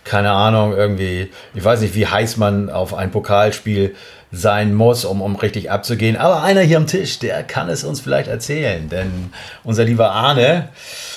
Keine 0.03 0.31
Ahnung, 0.31 0.75
irgendwie, 0.75 1.29
ich 1.53 1.63
weiß 1.63 1.81
nicht, 1.81 1.93
wie 1.93 2.07
heiß 2.07 2.37
man 2.37 2.71
auf 2.71 2.95
ein 2.95 3.11
Pokalspiel 3.11 3.95
sein 4.31 4.73
muss, 4.73 5.05
um, 5.05 5.21
um 5.21 5.35
richtig 5.35 5.69
abzugehen. 5.69 6.17
Aber 6.17 6.41
einer 6.41 6.61
hier 6.61 6.77
am 6.77 6.87
Tisch, 6.87 7.19
der 7.19 7.43
kann 7.43 7.69
es 7.69 7.83
uns 7.83 8.01
vielleicht 8.01 8.27
erzählen, 8.27 8.89
denn 8.89 9.31
unser 9.63 9.83
lieber 9.83 10.09
Arne 10.13 10.69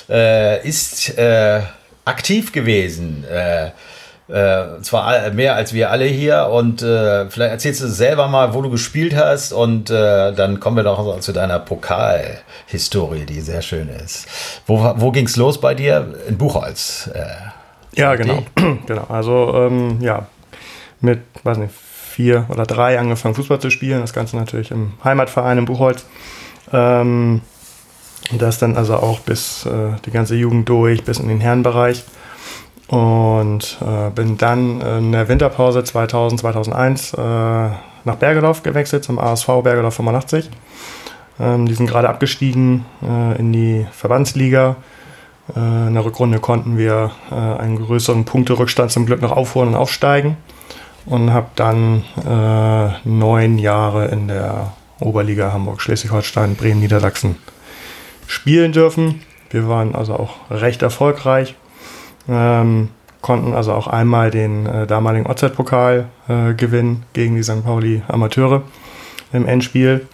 äh, 0.07 0.63
ist 0.67 1.17
äh, 1.17 1.61
aktiv 2.05 2.51
gewesen. 2.51 3.25
Äh, 4.27 4.81
zwar 4.81 5.29
mehr 5.31 5.55
als 5.55 5.73
wir 5.73 5.91
alle 5.91 6.05
hier 6.05 6.47
und 6.51 6.81
äh, 6.81 7.29
vielleicht 7.29 7.51
erzählst 7.51 7.81
du 7.81 7.87
selber 7.87 8.27
mal, 8.27 8.55
wo 8.55 8.63
du 8.63 8.71
gespielt 8.71 9.15
hast 9.15 9.53
und 9.53 9.91
äh, 9.91 10.33
dann 10.33 10.59
kommen 10.59 10.77
wir 10.77 10.83
doch 10.83 11.19
zu 11.19 11.31
deiner 11.31 11.59
Pokalhistorie, 11.59 13.25
die 13.25 13.41
sehr 13.41 13.61
schön 13.61 13.87
ist. 13.87 14.27
Wo, 14.65 14.93
wo 14.97 15.11
ging 15.11 15.27
es 15.27 15.35
los 15.35 15.61
bei 15.61 15.75
dir? 15.75 16.15
In 16.27 16.39
Buchholz. 16.39 17.09
Äh, 17.13 17.25
Ja, 17.95 18.15
genau. 18.15 18.43
genau. 18.87 19.05
Also, 19.09 19.53
ähm, 19.55 20.01
ja, 20.01 20.25
mit, 21.01 21.19
weiß 21.43 21.57
nicht, 21.57 21.73
vier 21.73 22.45
oder 22.49 22.65
drei 22.65 22.97
angefangen 22.97 23.35
Fußball 23.35 23.59
zu 23.59 23.69
spielen. 23.69 24.01
Das 24.01 24.13
Ganze 24.13 24.37
natürlich 24.37 24.71
im 24.71 24.93
Heimatverein 25.03 25.59
in 25.59 25.65
Buchholz. 25.65 26.05
Ähm, 26.73 27.41
und 28.31 28.41
das 28.41 28.57
dann 28.57 28.75
also 28.75 28.95
auch 28.95 29.19
bis 29.19 29.65
äh, 29.65 29.99
die 30.05 30.11
ganze 30.11 30.35
Jugend 30.35 30.67
durch, 30.67 31.03
bis 31.03 31.19
in 31.19 31.27
den 31.27 31.41
Herrenbereich. 31.41 32.03
Und 32.87 33.79
äh, 33.81 34.11
bin 34.11 34.37
dann 34.37 34.79
in 34.81 35.11
der 35.11 35.27
Winterpause 35.27 35.83
2000, 35.83 36.41
2001 36.41 37.13
äh, 37.13 37.17
nach 37.17 38.15
Bergedorf 38.19 38.61
gewechselt, 38.63 39.03
zum 39.03 39.17
ASV 39.17 39.47
Bergedorf 39.63 39.95
85. 39.95 40.49
Ähm, 41.39 41.65
die 41.65 41.73
sind 41.73 41.87
gerade 41.87 42.09
abgestiegen 42.09 42.85
äh, 43.01 43.37
in 43.39 43.51
die 43.51 43.85
Verbandsliga. 43.91 44.75
Äh, 45.55 45.87
in 45.87 45.93
der 45.93 46.05
Rückrunde 46.05 46.39
konnten 46.39 46.77
wir 46.77 47.11
äh, 47.31 47.35
einen 47.35 47.77
größeren 47.77 48.25
Punkterückstand 48.25 48.91
zum 48.91 49.05
Glück 49.05 49.21
noch 49.21 49.31
aufholen 49.31 49.69
und 49.69 49.75
aufsteigen. 49.75 50.37
Und 51.05 51.33
habe 51.33 51.47
dann 51.55 52.03
äh, 52.25 53.07
neun 53.07 53.59
Jahre 53.59 54.07
in 54.07 54.27
der 54.27 54.73
Oberliga 54.99 55.53
Hamburg, 55.53 55.81
Schleswig-Holstein, 55.81 56.55
Bremen, 56.55 56.79
Niedersachsen 56.79 57.35
spielen 58.25 58.71
dürfen. 58.71 59.21
Wir 59.51 59.67
waren 59.67 59.93
also 59.93 60.15
auch 60.15 60.35
recht 60.49 60.81
erfolgreich. 60.81 61.55
Ähm, 62.27 62.89
konnten 63.21 63.53
also 63.53 63.73
auch 63.73 63.87
einmal 63.87 64.29
den 64.29 64.67
äh, 64.67 64.85
damaligen 64.85 65.25
OZ-Pokal 65.25 66.05
äh, 66.27 66.53
gewinnen 66.53 67.05
gegen 67.13 67.35
die 67.35 67.43
St. 67.43 67.63
Pauli 67.63 68.03
Amateure 68.07 68.61
im 69.33 69.47
Endspiel 69.47 70.07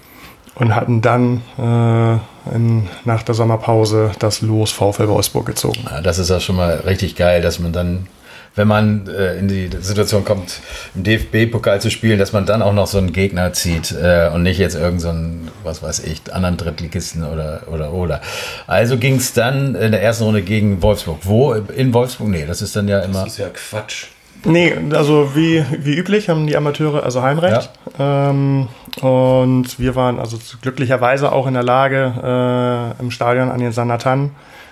und 0.56 0.76
hatten 0.76 1.02
dann 1.02 1.41
äh, 1.58 2.56
in, 2.56 2.88
nach 3.04 3.24
der 3.24 3.36
Sommerpause 3.36 4.12
das 4.19 4.41
Los 4.41 4.71
VfL 4.71 5.08
Wolfsburg 5.08 5.45
gezogen. 5.45 5.80
ja, 5.89 6.02
das 6.02 6.19
ist 6.19 6.30
ja 6.30 6.39
schon 6.39 6.56
mal 6.56 6.76
richtig 6.86 7.15
geil, 7.15 7.41
dass 7.41 7.60
man 7.60 7.74
dann, 7.74 8.08
wenn 8.56 8.68
man 8.68 9.08
äh, 9.08 9.38
in 9.38 9.48
die 9.48 9.70
Situation 9.80 10.26
kommt, 10.26 10.60
im 10.96 11.04
DFB-Pokal 11.04 11.80
zu 11.80 11.90
spielen, 11.90 12.20
dass 12.20 12.34
man 12.34 12.46
dann 12.46 12.62
auch 12.62 12.74
noch 12.74 12.88
so 12.88 12.98
einen 12.98 13.14
Gegner 13.14 13.54
zieht 13.54 13.92
äh, 13.92 14.30
und 14.34 14.44
nicht 14.44 14.58
jetzt 14.58 14.76
irgendeinen, 14.76 15.00
so 15.00 15.10
einen, 15.10 15.52
was 15.64 15.82
weiß 15.82 16.00
ich, 16.00 16.34
anderen 16.34 16.58
Drittligisten 16.58 17.24
oder 17.24 17.64
oder 17.72 17.94
oder. 17.94 18.22
Also 18.68 18.98
ging 18.98 19.16
es 19.16 19.34
dann 19.34 19.76
in 19.76 19.92
der 19.92 20.02
ersten 20.02 20.26
Runde 20.26 20.42
gegen 20.42 20.82
Wolfsburg. 20.82 21.20
Wo? 21.24 21.54
In 21.54 21.94
Wolfsburg? 21.94 22.30
Nee, 22.30 22.46
das 22.46 22.62
ist 22.62 22.76
dann 22.76 22.88
ja 22.88 23.00
immer. 23.00 23.24
Das 23.24 23.34
ist 23.34 23.40
ja 23.40 23.50
Quatsch. 23.50 24.08
Nee, 24.44 24.74
also 24.94 25.36
wie, 25.36 25.64
wie 25.72 25.96
üblich 25.96 26.28
haben 26.28 26.48
die 26.48 26.58
Amateure 26.58 27.04
also 27.04 27.22
Heimrecht. 27.22 27.70
Ähm, 28.00 28.70
und 29.02 29.80
wir 29.80 29.96
waren 29.96 30.20
also 30.20 30.38
glücklicherweise 30.62 31.32
auch 31.32 31.46
in 31.46 31.54
der 31.54 31.64
Lage, 31.64 32.96
äh, 32.98 33.02
im 33.02 33.12
Stadion 33.12 33.52
an 33.52 33.60
den 33.60 33.72
Sanatan 33.72 34.32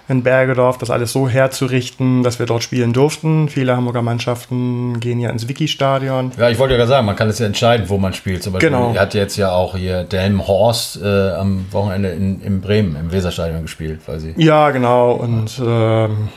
in 0.10 0.24
Bergedorf 0.24 0.78
das 0.80 0.89
alles 0.89 1.12
so 1.13 1.30
herzurichten, 1.30 2.24
dass 2.24 2.39
wir 2.39 2.48
dort 2.48 2.63
spielen 2.63 2.93
durften. 2.93 3.48
Viele 3.48 3.78
Hamburger 3.78 4.02
Mannschaften 4.02 5.00
gehen 5.00 5.19
ja 5.19 5.30
ins 5.30 5.48
Wiki-Stadion. 5.48 6.32
Ja, 6.38 6.50
ich 6.50 6.58
wollte 6.58 6.74
ja 6.74 6.78
gerade 6.80 6.89
sagen, 6.89 7.06
man 7.06 7.15
kann 7.15 7.30
es 7.30 7.38
ja 7.39 7.45
entscheiden, 7.45 7.88
wo 7.89 7.98
man 8.00 8.13
spielt. 8.13 8.41
Zum 8.41 8.54
Beispiel, 8.54 8.69
Genau. 8.72 8.95
hat 8.95 9.13
jetzt 9.13 9.38
ja 9.38 9.52
auch 9.52 9.76
hier 9.76 10.04
Delmenhorst 10.04 11.00
äh, 11.02 11.32
am 11.34 11.67
Wochenende 11.72 12.10
in, 12.10 12.41
in 12.41 12.60
Bremen 12.60 12.95
im 12.95 13.12
Weserstadion 13.12 13.62
gespielt, 13.62 14.02
sie. 14.17 14.34
Ja, 14.36 14.72
genau. 14.72 15.12
Und 15.12 15.62
ähm, 15.63 16.30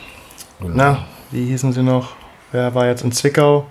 na, 0.60 0.98
wie 1.30 1.46
hießen 1.46 1.72
sie 1.72 1.82
noch? 1.82 2.10
Wer 2.52 2.74
war 2.74 2.86
jetzt 2.86 3.02
in 3.02 3.12
Zwickau? 3.12 3.66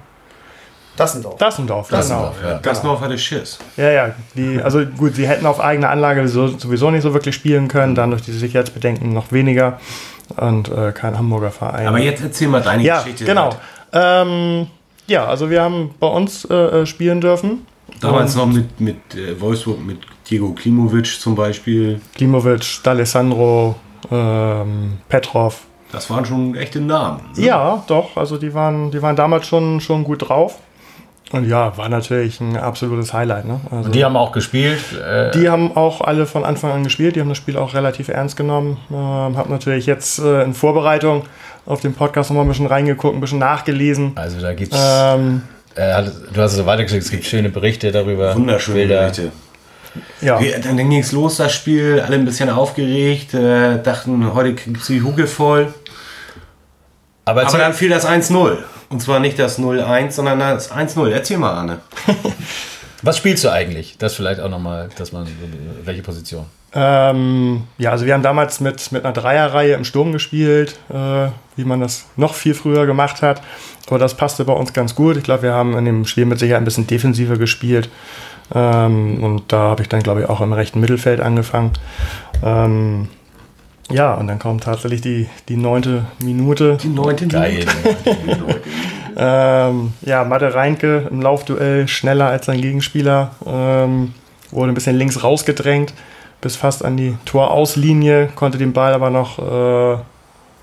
Dassendorf. 0.97 1.37
Dassendorf, 1.37 1.89
Dassendorf, 1.89 2.37
genau. 2.39 2.53
ja. 2.53 2.59
Gasdorf 2.59 3.01
hatte 3.01 3.17
Schiss. 3.17 3.59
Ja, 3.77 3.89
ja. 3.91 4.15
Die, 4.35 4.61
also 4.61 4.85
gut, 4.85 5.15
sie 5.15 5.27
hätten 5.27 5.45
auf 5.45 5.59
eigene 5.59 5.89
Anlage 5.89 6.27
so, 6.27 6.47
sowieso 6.47 6.91
nicht 6.91 7.03
so 7.03 7.13
wirklich 7.13 7.33
spielen 7.33 7.67
können, 7.67 7.95
dann 7.95 8.11
durch 8.11 8.21
die 8.23 8.31
Sicherheitsbedenken 8.31 9.13
noch 9.13 9.31
weniger 9.31 9.79
und 10.37 10.69
äh, 10.69 10.91
kein 10.91 11.17
Hamburger 11.17 11.51
Verein. 11.51 11.87
Aber 11.87 11.99
jetzt 11.99 12.21
erzähl 12.21 12.47
mal 12.47 12.61
deine 12.61 12.83
ja, 12.83 12.99
Geschichte. 13.01 13.25
genau. 13.25 13.55
Ähm, 13.93 14.67
ja, 15.07 15.25
also 15.25 15.49
wir 15.49 15.61
haben 15.61 15.93
bei 15.99 16.07
uns 16.07 16.45
äh, 16.45 16.53
äh, 16.55 16.85
spielen 16.85 17.21
dürfen. 17.21 17.65
Damals 17.99 18.35
noch 18.35 18.47
mit, 18.47 18.79
mit 18.79 19.15
äh, 19.15 19.39
Wolfsburg, 19.39 19.83
mit 19.85 19.99
Diego 20.29 20.53
Klimovic 20.53 21.19
zum 21.19 21.35
Beispiel. 21.35 21.99
Klimovic, 22.15 22.61
D'Alessandro, 22.83 23.75
ähm, 24.09 24.99
Petrov. 25.09 25.61
Das 25.91 26.09
waren 26.09 26.25
schon 26.25 26.55
echte 26.55 26.79
Namen. 26.79 27.21
ne? 27.35 27.45
Ja, 27.45 27.83
doch, 27.87 28.15
also 28.15 28.37
die 28.37 28.53
waren, 28.53 28.91
die 28.91 29.01
waren 29.01 29.15
damals 29.15 29.45
schon, 29.45 29.81
schon 29.81 30.03
gut 30.05 30.29
drauf. 30.29 30.59
Und 31.31 31.47
ja, 31.47 31.77
war 31.77 31.87
natürlich 31.87 32.41
ein 32.41 32.57
absolutes 32.57 33.13
Highlight. 33.13 33.45
Ne? 33.45 33.59
Also 33.71 33.85
Und 33.85 33.95
die 33.95 34.03
haben 34.03 34.17
auch 34.17 34.31
gespielt. 34.31 34.79
Äh, 35.01 35.31
Die 35.31 35.49
haben 35.49 35.75
auch 35.77 36.01
alle 36.01 36.25
von 36.25 36.43
Anfang 36.43 36.71
an 36.71 36.83
gespielt, 36.83 37.15
die 37.15 37.21
haben 37.21 37.29
das 37.29 37.37
Spiel 37.37 37.57
auch 37.57 37.73
relativ 37.73 38.09
ernst 38.09 38.35
genommen. 38.35 38.77
Ähm, 38.91 39.37
hab 39.37 39.49
natürlich 39.49 39.85
jetzt 39.85 40.19
äh, 40.19 40.43
in 40.43 40.53
Vorbereitung 40.53 41.23
auf 41.65 41.79
den 41.81 41.93
Podcast 41.93 42.29
nochmal 42.29 42.45
ein 42.45 42.49
bisschen 42.49 42.65
reingeguckt, 42.65 43.15
ein 43.15 43.21
bisschen 43.21 43.39
nachgelesen. 43.39 44.11
also 44.15 44.41
da 44.41 44.53
gibt's. 44.53 44.77
Ähm, 44.79 45.43
äh, 45.75 46.03
du 46.33 46.41
hast 46.41 46.51
es 46.51 46.57
so 46.57 46.65
weitergeschickt, 46.65 47.03
es 47.03 47.11
gibt 47.11 47.23
schöne 47.23 47.49
Berichte 47.49 47.91
darüber. 47.91 48.35
Wunderschöne 48.35 48.77
Bilder. 48.79 48.99
Berichte. 49.03 49.31
ja, 50.19 50.39
Wir, 50.41 50.59
dann 50.59 50.75
ging 50.77 50.99
es 50.99 51.13
los, 51.13 51.37
das 51.37 51.53
Spiel, 51.53 52.01
alle 52.05 52.15
ein 52.15 52.25
bisschen 52.25 52.49
aufgeregt, 52.49 53.33
äh, 53.33 53.81
dachten, 53.81 54.33
heute 54.33 54.53
gibt 54.53 54.87
die 54.89 55.01
Hucke 55.01 55.27
voll. 55.27 55.73
Aber, 57.23 57.47
Aber 57.47 57.57
dann 57.57 57.73
fiel 57.73 57.89
das 57.89 58.05
1-0. 58.05 58.57
Und 58.91 59.01
zwar 59.01 59.21
nicht 59.21 59.39
das 59.39 59.57
0-1, 59.57 60.11
sondern 60.11 60.39
das 60.39 60.71
1-0. 60.71 61.09
Erzähl 61.09 61.37
mal, 61.37 61.53
Arne. 61.53 61.79
Was 63.01 63.17
spielst 63.17 63.43
du 63.43 63.49
eigentlich? 63.49 63.95
Das 63.97 64.15
vielleicht 64.15 64.41
auch 64.41 64.49
nochmal, 64.49 64.89
dass 64.97 65.11
man, 65.13 65.25
welche 65.83 66.03
Position? 66.03 66.45
Ähm, 66.73 67.63
ja, 67.77 67.91
also 67.91 68.05
wir 68.05 68.13
haben 68.13 68.21
damals 68.21 68.59
mit, 68.59 68.91
mit 68.91 69.03
einer 69.03 69.13
Dreierreihe 69.13 69.73
im 69.73 69.85
Sturm 69.85 70.11
gespielt, 70.11 70.77
äh, 70.89 71.27
wie 71.55 71.63
man 71.63 71.79
das 71.79 72.05
noch 72.17 72.33
viel 72.33 72.53
früher 72.53 72.85
gemacht 72.85 73.21
hat. 73.21 73.41
Aber 73.87 73.97
das 73.97 74.15
passte 74.15 74.45
bei 74.45 74.53
uns 74.53 74.73
ganz 74.73 74.93
gut. 74.93 75.17
Ich 75.17 75.23
glaube, 75.23 75.43
wir 75.43 75.53
haben 75.53 75.77
in 75.77 75.85
dem 75.85 76.05
Spiel 76.05 76.25
mit 76.25 76.39
Sicherheit 76.39 76.61
ein 76.61 76.65
bisschen 76.65 76.87
defensiver 76.87 77.37
gespielt. 77.37 77.89
Ähm, 78.53 79.23
und 79.23 79.51
da 79.51 79.59
habe 79.69 79.81
ich 79.81 79.89
dann, 79.89 80.03
glaube 80.03 80.21
ich, 80.21 80.29
auch 80.29 80.41
im 80.41 80.53
rechten 80.53 80.81
Mittelfeld 80.81 81.21
angefangen. 81.21 81.71
Ähm, 82.43 83.07
ja, 83.91 84.13
und 84.13 84.27
dann 84.27 84.39
kommt 84.39 84.63
tatsächlich 84.63 85.01
die, 85.01 85.27
die 85.49 85.57
neunte 85.57 86.05
Minute. 86.19 86.77
Die 86.81 86.89
neunte 86.89 87.27
Geil. 87.27 87.65
Minute. 88.25 88.61
ähm, 89.17 89.93
ja, 90.01 90.23
Mathe 90.23 90.53
Reinke 90.53 91.07
im 91.09 91.21
Laufduell 91.21 91.87
schneller 91.87 92.27
als 92.27 92.45
sein 92.45 92.61
Gegenspieler. 92.61 93.31
Ähm, 93.45 94.13
wurde 94.51 94.71
ein 94.71 94.75
bisschen 94.75 94.97
links 94.97 95.23
rausgedrängt 95.23 95.93
bis 96.41 96.55
fast 96.55 96.83
an 96.83 96.97
die 96.97 97.15
Torauslinie, 97.25 98.29
konnte 98.35 98.57
den 98.57 98.73
Ball 98.73 98.93
aber 98.93 99.11
noch 99.11 99.37
äh, 99.37 100.01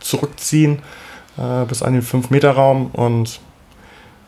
zurückziehen 0.00 0.80
äh, 1.38 1.64
bis 1.66 1.82
an 1.82 1.94
den 1.94 2.02
5-Meter-Raum 2.02 2.90
und 2.92 3.40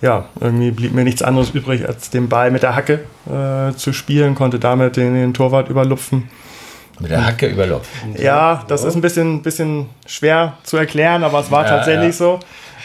ja, 0.00 0.26
irgendwie 0.40 0.70
blieb 0.70 0.94
mir 0.94 1.04
nichts 1.04 1.22
anderes 1.22 1.50
übrig, 1.50 1.86
als 1.86 2.08
den 2.08 2.30
Ball 2.30 2.50
mit 2.50 2.62
der 2.62 2.74
Hacke 2.74 3.00
äh, 3.26 3.74
zu 3.74 3.92
spielen, 3.92 4.34
konnte 4.34 4.58
damit 4.58 4.96
den, 4.96 5.12
den 5.12 5.34
Torwart 5.34 5.68
überlupfen. 5.68 6.30
Mit 7.00 7.10
der 7.10 7.26
Hacke 7.26 7.46
überlupfen? 7.46 8.14
Ja, 8.18 8.64
das 8.68 8.84
ist 8.84 8.94
ein 8.94 9.00
bisschen, 9.00 9.42
bisschen 9.42 9.88
schwer 10.06 10.54
zu 10.62 10.76
erklären, 10.76 11.24
aber 11.24 11.40
es 11.40 11.50
war 11.50 11.64
ja, 11.64 11.70
tatsächlich 11.70 12.08
ja. 12.08 12.12
so. 12.12 12.40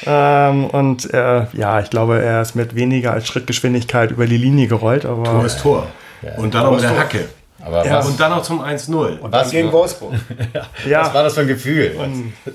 Ähm, 0.05 0.65
und 0.67 1.13
äh, 1.13 1.45
ja, 1.53 1.79
ich 1.79 1.89
glaube, 1.89 2.21
er 2.21 2.41
ist 2.41 2.55
mit 2.55 2.75
weniger 2.75 3.13
als 3.13 3.27
Schrittgeschwindigkeit 3.27 4.11
über 4.11 4.25
die 4.25 4.37
Linie 4.37 4.67
gerollt. 4.67 5.05
Aber 5.05 5.23
Tor 5.23 5.45
ist 5.45 5.59
Tor. 5.59 5.87
Ja. 6.21 6.35
Und 6.37 6.53
dann 6.53 6.63
noch 6.63 6.71
mit 6.73 6.83
der 6.83 6.97
Hacke. 6.97 7.29
Aber 7.65 7.83
ja. 7.83 7.99
und 7.99 8.19
dann 8.19 8.29
noch 8.29 8.43
zum 8.43 8.61
1-0. 8.61 9.19
Und 9.19 9.31
was 9.31 9.49
gegen 9.49 9.71
Wolfsburg. 9.71 10.13
ja. 10.87 11.01
Was 11.01 11.13
war 11.15 11.23
das 11.23 11.33
für 11.33 11.41
ein 11.41 11.47
Gefühl? 11.47 11.95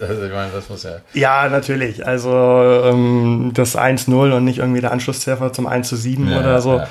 Also 0.00 0.24
ich 0.24 0.32
meine, 0.32 0.52
das 0.52 0.68
muss 0.68 0.84
ja. 0.84 0.98
Ja, 1.14 1.48
natürlich. 1.48 2.06
Also 2.06 2.30
ähm, 2.30 3.50
das 3.52 3.76
1-0 3.76 4.32
und 4.32 4.44
nicht 4.44 4.58
irgendwie 4.58 4.80
der 4.80 4.92
Anschlusstreffer 4.92 5.52
zum 5.52 5.66
1-7 5.66 6.30
ja, 6.30 6.38
oder 6.38 6.60
so. 6.60 6.76
Ja. 6.76 6.86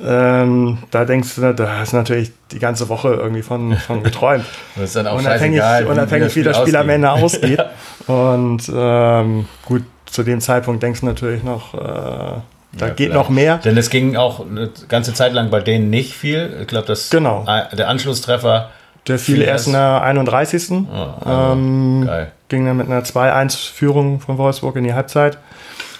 Ähm, 0.00 0.78
da 0.92 1.04
denkst 1.04 1.34
du, 1.34 1.52
da 1.52 1.78
hast 1.78 1.92
du 1.92 1.96
natürlich 1.96 2.30
die 2.52 2.60
ganze 2.60 2.88
Woche 2.88 3.12
irgendwie 3.12 3.42
von, 3.42 3.76
von 3.76 4.04
geträumt. 4.04 4.44
das 4.76 4.84
ist 4.84 4.96
dann 4.96 5.08
auch 5.08 5.18
unabhängig, 5.18 5.60
scheißegal, 5.60 5.86
unabhängig 5.86 6.36
wie, 6.36 6.42
das 6.44 6.56
Spiel, 6.56 6.66
wie 6.66 6.72
das 6.72 6.76
Spiel 6.76 6.76
am 6.76 6.88
Ende 6.88 7.10
ausgeht. 7.10 7.64
Und 8.06 8.72
ähm, 8.72 9.48
gut, 9.64 9.82
zu 10.06 10.22
dem 10.22 10.40
Zeitpunkt 10.40 10.80
denkst 10.80 11.00
du 11.00 11.06
natürlich 11.06 11.42
noch, 11.42 11.74
äh, 11.74 12.38
da 12.78 12.88
ja, 12.88 12.92
geht 12.92 13.12
noch 13.12 13.28
mehr. 13.28 13.58
Denn 13.58 13.76
es 13.76 13.90
ging 13.90 14.16
auch 14.16 14.46
eine 14.46 14.70
ganze 14.88 15.14
Zeit 15.14 15.32
lang 15.32 15.50
bei 15.50 15.60
denen 15.60 15.90
nicht 15.90 16.14
viel. 16.14 16.58
Ich 16.60 16.66
glaube, 16.66 16.86
dass 16.86 17.10
genau. 17.10 17.44
der 17.72 17.88
Anschlusstreffer. 17.88 18.70
Der 19.06 19.18
fiel 19.18 19.42
erst 19.42 19.66
in 19.66 19.74
der 19.74 20.02
31. 20.02 20.70
Oh, 20.70 20.84
also 21.20 21.52
ähm, 21.52 22.04
geil. 22.06 22.32
Ging 22.48 22.64
dann 22.64 22.76
mit 22.76 22.86
einer 22.86 23.02
2-1-Führung 23.02 24.20
von 24.20 24.38
Wolfsburg 24.38 24.76
in 24.76 24.84
die 24.84 24.94
Halbzeit. 24.94 25.38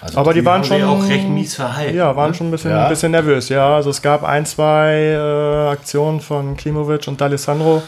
Also 0.00 0.18
Aber 0.18 0.34
die, 0.34 0.40
die 0.40 0.46
waren 0.46 0.64
schon 0.64 0.82
auch 0.82 1.08
recht 1.08 1.28
mies 1.28 1.54
verhalten. 1.54 1.96
Ja, 1.96 2.14
waren 2.14 2.30
ne? 2.30 2.36
schon 2.36 2.48
ein 2.48 2.50
bisschen, 2.50 2.70
ja. 2.70 2.84
ein 2.84 2.88
bisschen 2.90 3.12
nervös. 3.12 3.48
Ja, 3.48 3.74
also 3.74 3.90
es 3.90 4.02
gab 4.02 4.22
ein, 4.22 4.44
zwei 4.44 4.92
äh, 4.92 5.68
Aktionen 5.70 6.20
von 6.20 6.56
Klimovic 6.56 7.08
und 7.08 7.20
D'Alessandro 7.20 7.82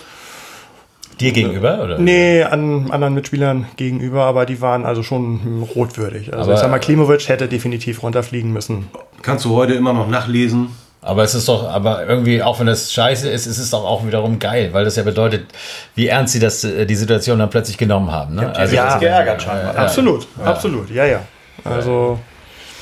Dir 1.21 1.33
gegenüber? 1.33 1.83
Oder? 1.83 1.99
Nee, 1.99 2.43
an 2.43 2.91
anderen 2.91 3.15
Mitspielern 3.15 3.67
gegenüber, 3.77 4.25
aber 4.25 4.45
die 4.45 4.61
waren 4.61 4.85
also 4.85 5.03
schon 5.03 5.67
rotwürdig. 5.75 6.33
Also 6.33 6.45
aber, 6.45 6.55
ich 6.55 6.61
sag 6.61 6.71
mal, 6.71 6.79
Klimovic 6.79 7.29
hätte 7.29 7.49
definitiv 7.49 8.03
runterfliegen 8.03 8.53
müssen. 8.53 8.89
Kannst 9.23 9.45
du 9.45 9.55
heute 9.55 9.75
immer 9.75 9.93
noch 9.93 10.09
nachlesen. 10.09 10.71
Aber 11.01 11.23
es 11.23 11.35
ist 11.35 11.49
doch, 11.49 11.71
aber 11.71 12.05
irgendwie, 12.07 12.43
auch 12.43 12.59
wenn 12.59 12.67
das 12.67 12.93
scheiße 12.93 13.31
ist, 13.31 13.47
ist 13.47 13.59
es 13.59 13.71
doch 13.71 13.85
auch 13.85 14.05
wiederum 14.05 14.41
geil, 14.41 14.71
weil 14.73 14.85
das 14.85 14.97
ja 14.97 15.05
bedeutet, 15.05 15.47
wie 15.95 16.09
ernst 16.09 16.33
sie 16.33 16.41
das, 16.41 16.65
äh, 16.65 16.85
die 16.85 16.97
Situation 16.97 17.39
dann 17.39 17.49
plötzlich 17.49 17.79
genommen 17.79 18.11
haben. 18.11 18.35
Ne? 18.35 18.55
Also, 18.57 18.75
ja, 18.75 18.99
geärgert 18.99 19.41
scheinbar. 19.41 19.75
Ja, 19.75 19.81
absolut, 19.83 20.27
ja. 20.37 20.45
absolut, 20.45 20.91
ja, 20.91 21.05
ja. 21.05 21.21
Also. 21.65 22.19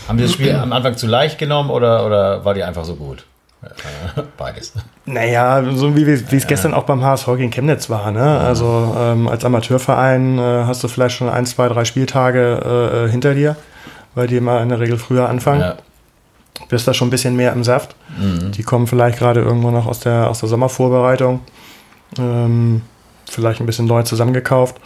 Haben 0.08 0.16
die 0.16 0.24
das 0.24 0.32
Spiel 0.32 0.54
am 0.54 0.72
Anfang 0.72 0.96
zu 0.96 1.06
leicht 1.06 1.38
genommen 1.38 1.68
oder, 1.68 2.06
oder 2.06 2.44
war 2.44 2.54
die 2.54 2.62
einfach 2.62 2.84
so 2.84 2.94
gut? 2.96 3.26
Beides. 4.36 4.72
Naja, 5.06 5.62
so 5.74 5.96
wie, 5.96 6.02
es 6.10 6.30
ja. 6.30 6.38
gestern 6.48 6.74
auch 6.74 6.84
beim 6.84 7.02
HSV 7.02 7.26
gegen 7.36 7.50
Chemnitz 7.50 7.90
war. 7.90 8.10
Ne? 8.10 8.40
Also 8.40 8.94
ähm, 8.98 9.28
als 9.28 9.44
Amateurverein 9.44 10.38
äh, 10.38 10.64
hast 10.66 10.82
du 10.84 10.88
vielleicht 10.88 11.16
schon 11.16 11.28
ein, 11.28 11.46
zwei, 11.46 11.68
drei 11.68 11.84
Spieltage 11.84 12.60
äh, 12.64 13.04
äh 13.04 13.10
hinter 13.10 13.34
dir, 13.34 13.56
weil 14.14 14.26
die 14.26 14.36
immer 14.36 14.62
in 14.62 14.68
der 14.68 14.80
Regel 14.80 14.98
früher 14.98 15.28
anfangen. 15.28 15.60
Ja. 15.60 15.76
Bist 16.68 16.86
da 16.86 16.94
schon 16.94 17.08
ein 17.08 17.10
bisschen 17.10 17.36
mehr 17.36 17.52
im 17.52 17.64
Saft. 17.64 17.96
Mhm. 18.18 18.52
Die 18.52 18.62
kommen 18.62 18.86
vielleicht 18.86 19.18
gerade 19.18 19.40
irgendwo 19.40 19.70
noch 19.70 19.86
aus 19.86 20.00
der, 20.00 20.30
aus 20.30 20.40
der 20.40 20.48
Sommervorbereitung. 20.48 21.40
Ähm, 22.18 22.82
vielleicht 23.28 23.60
ein 23.60 23.66
bisschen 23.66 23.86
neu 23.86 24.02
zusammengekauft. 24.02 24.76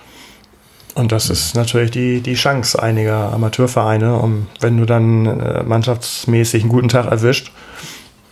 Und 0.95 1.13
das 1.13 1.31
ist 1.31 1.55
natürlich 1.55 1.93
die, 1.93 2.21
die 2.21 2.35
Chance 2.35 2.83
einiger 2.83 3.33
Amateurvereine, 3.33 4.17
um, 4.17 4.49
wenn 4.61 4.77
du 4.77 4.85
dann 4.85 5.27
äh, 5.27 5.63
mannschaftsmäßig 5.63 6.63
einen 6.63 6.73
guten 6.73 6.89
Tag 6.89 7.07
erwischt, 7.07 7.53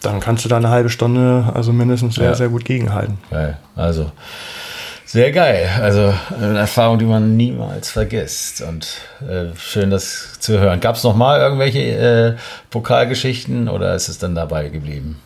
dann 0.06 0.20
kannst 0.20 0.44
du 0.44 0.48
da 0.48 0.56
eine 0.56 0.70
halbe 0.70 0.88
Stunde, 0.88 1.50
also 1.54 1.72
mindestens 1.72 2.16
sehr, 2.16 2.26
ja. 2.26 2.34
sehr 2.34 2.48
gut 2.48 2.64
gegenhalten. 2.64 3.18
Geil. 3.30 3.56
Also 3.74 4.10
sehr 5.04 5.30
geil. 5.30 5.68
Also 5.80 6.12
eine 6.38 6.58
Erfahrung, 6.58 6.98
die 6.98 7.04
man 7.04 7.36
niemals 7.36 7.90
vergisst. 7.90 8.60
Und 8.60 8.98
äh, 9.26 9.56
schön, 9.56 9.90
das 9.90 10.40
zu 10.40 10.58
hören. 10.58 10.80
Gab 10.80 10.96
es 10.96 11.04
noch 11.04 11.14
mal 11.14 11.40
irgendwelche 11.40 11.80
äh, 11.80 12.34
Pokalgeschichten 12.70 13.68
oder 13.68 13.94
ist 13.94 14.08
es 14.08 14.18
dann 14.18 14.34
dabei 14.34 14.68
geblieben? 14.68 15.20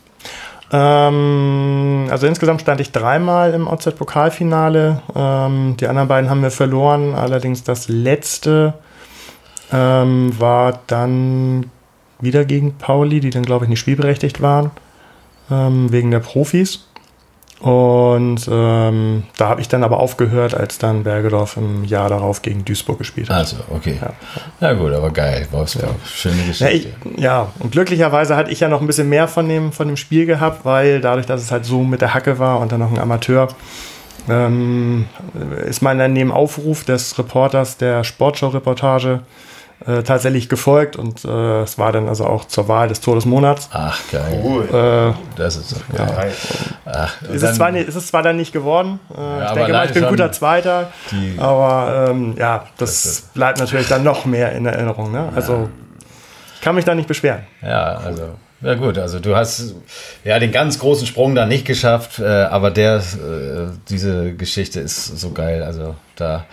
Ähm, 0.73 2.09
also 2.11 2.27
insgesamt 2.27 2.61
stand 2.61 2.81
ich 2.81 2.93
dreimal 2.93 3.55
im 3.55 3.66
OZ-Pokalfinale. 3.66 5.03
Ähm, 5.16 5.77
die 5.81 5.87
anderen 5.87 6.09
beiden 6.09 6.31
haben 6.31 6.43
wir 6.43 6.51
verloren. 6.51 7.14
Allerdings 7.14 7.64
das 7.64 7.88
letzte 7.88 8.75
ähm, 9.73 10.38
war 10.38 10.81
dann 10.87 11.71
wieder 12.20 12.44
gegen 12.44 12.74
Pauli, 12.74 13.20
die 13.20 13.30
dann, 13.30 13.44
glaube 13.44 13.64
ich, 13.64 13.68
nicht 13.68 13.80
spielberechtigt 13.80 14.40
waren, 14.40 14.70
ähm, 15.50 15.90
wegen 15.92 16.11
der 16.11 16.20
Profis. 16.20 16.87
Und 17.61 18.48
ähm, 18.50 19.24
da 19.37 19.50
habe 19.50 19.61
ich 19.61 19.68
dann 19.68 19.85
aber 19.85 20.00
aufgehört, 20.00 20.54
als 20.54 20.78
dann 20.78 21.04
Bergedorf 21.04 21.59
im 21.59 21.85
Jahr 21.85 22.09
darauf 22.09 22.40
gegen 22.40 22.64
Duisburg 22.64 22.96
gespielt 22.96 23.28
hat. 23.28 23.37
Also, 23.37 23.56
okay. 23.68 23.98
Ja, 24.00 24.12
ja 24.68 24.72
gut, 24.72 24.92
aber 24.94 25.11
geil. 25.11 25.46
Wolfsburg. 25.50 25.85
Ja. 25.85 25.94
Schöne 26.06 26.42
Geschichte. 26.44 26.64
Ja, 26.64 26.70
ich, 26.70 26.88
ja, 27.18 27.52
und 27.59 27.72
glücklicherweise 27.72 28.35
hatte 28.35 28.50
ich 28.50 28.61
ja 28.61 28.68
noch 28.68 28.80
ein 28.80 28.87
bisschen 28.87 29.11
mehr 29.11 29.28
von 29.28 29.46
dem, 29.46 29.72
von 29.72 29.88
dem 29.88 29.98
Spiel 29.98 30.24
gehabt, 30.24 30.64
weil 30.64 31.02
dadurch, 31.02 31.26
dass 31.26 31.42
es 31.42 31.50
halt 31.50 31.66
so 31.66 31.83
mit 31.83 32.00
der 32.00 32.14
Hacke 32.14 32.38
war 32.38 32.61
und 32.61 32.72
dann 32.72 32.80
noch 32.80 32.90
ein 32.90 32.98
Amateur, 32.98 33.48
ähm, 34.26 35.06
ist 35.66 35.83
mein 35.83 35.98
dann 35.98 36.14
neben 36.14 36.33
Aufruf 36.33 36.85
des 36.85 37.18
Reporters 37.18 37.76
der 37.76 38.04
Sportschau-Reportage 38.04 39.20
äh, 39.87 40.03
tatsächlich 40.03 40.49
gefolgt 40.49 40.97
und 40.97 41.25
äh, 41.25 41.62
es 41.62 41.79
war 41.79 41.93
dann 41.93 42.09
also 42.09 42.27
auch 42.27 42.45
zur 42.45 42.69
Wahl 42.69 42.88
des 42.88 43.01
Todesmonats. 43.01 43.69
Ach, 43.73 43.99
geil. 44.11 44.43
Cool. 44.45 44.64
Äh, 44.64 45.38
das 45.38 45.57
ist 45.57 45.71
so 45.71 45.77
geil. 45.97 46.33
Ja. 46.85 46.93
Ach, 46.93 47.23
ist, 47.23 47.43
es 47.43 47.57
zwar, 47.57 47.75
ist 47.75 47.95
es 47.95 48.07
zwar 48.09 48.23
dann 48.23 48.37
nicht 48.37 48.53
geworden. 48.53 49.01
Äh, 49.16 49.21
ja, 49.21 49.47
ich 49.47 49.53
denke 49.53 49.73
mal, 49.73 49.87
ich 49.87 49.93
bin 49.93 50.07
guter 50.07 50.33
Zweiter. 50.33 50.93
Aber 51.38 52.09
ähm, 52.11 52.35
ja, 52.38 52.66
das, 52.77 53.03
das 53.03 53.21
bleibt 53.33 53.59
natürlich 53.59 53.88
dann 53.88 54.05
noch 54.05 54.27
mehr 54.27 54.53
in 54.53 54.66
Erinnerung. 54.66 55.12
Ne? 55.12 55.31
Also 55.35 55.71
ich 56.57 56.61
kann 56.61 56.75
mich 56.75 56.85
da 56.85 56.95
nicht 56.95 57.09
beschweren. 57.09 57.40
Ja, 57.62 57.97
also. 57.97 58.35
Ja 58.62 58.75
gut, 58.75 58.99
also 58.99 59.21
du 59.21 59.35
hast 59.35 59.75
ja 60.23 60.38
den 60.38 60.53
ganz 60.53 60.79
großen 60.79 61.07
Sprung 61.07 61.35
da 61.35 61.47
nicht 61.47 61.64
geschafft, 61.64 62.19
äh, 62.19 62.27
aber 62.27 62.71
der, 62.71 62.97
äh, 62.97 63.73
diese 63.88 64.35
Geschichte 64.35 64.81
ist 64.81 65.19
so 65.19 65.31
geil. 65.31 65.62
Also 65.62 65.95
da 66.20 66.46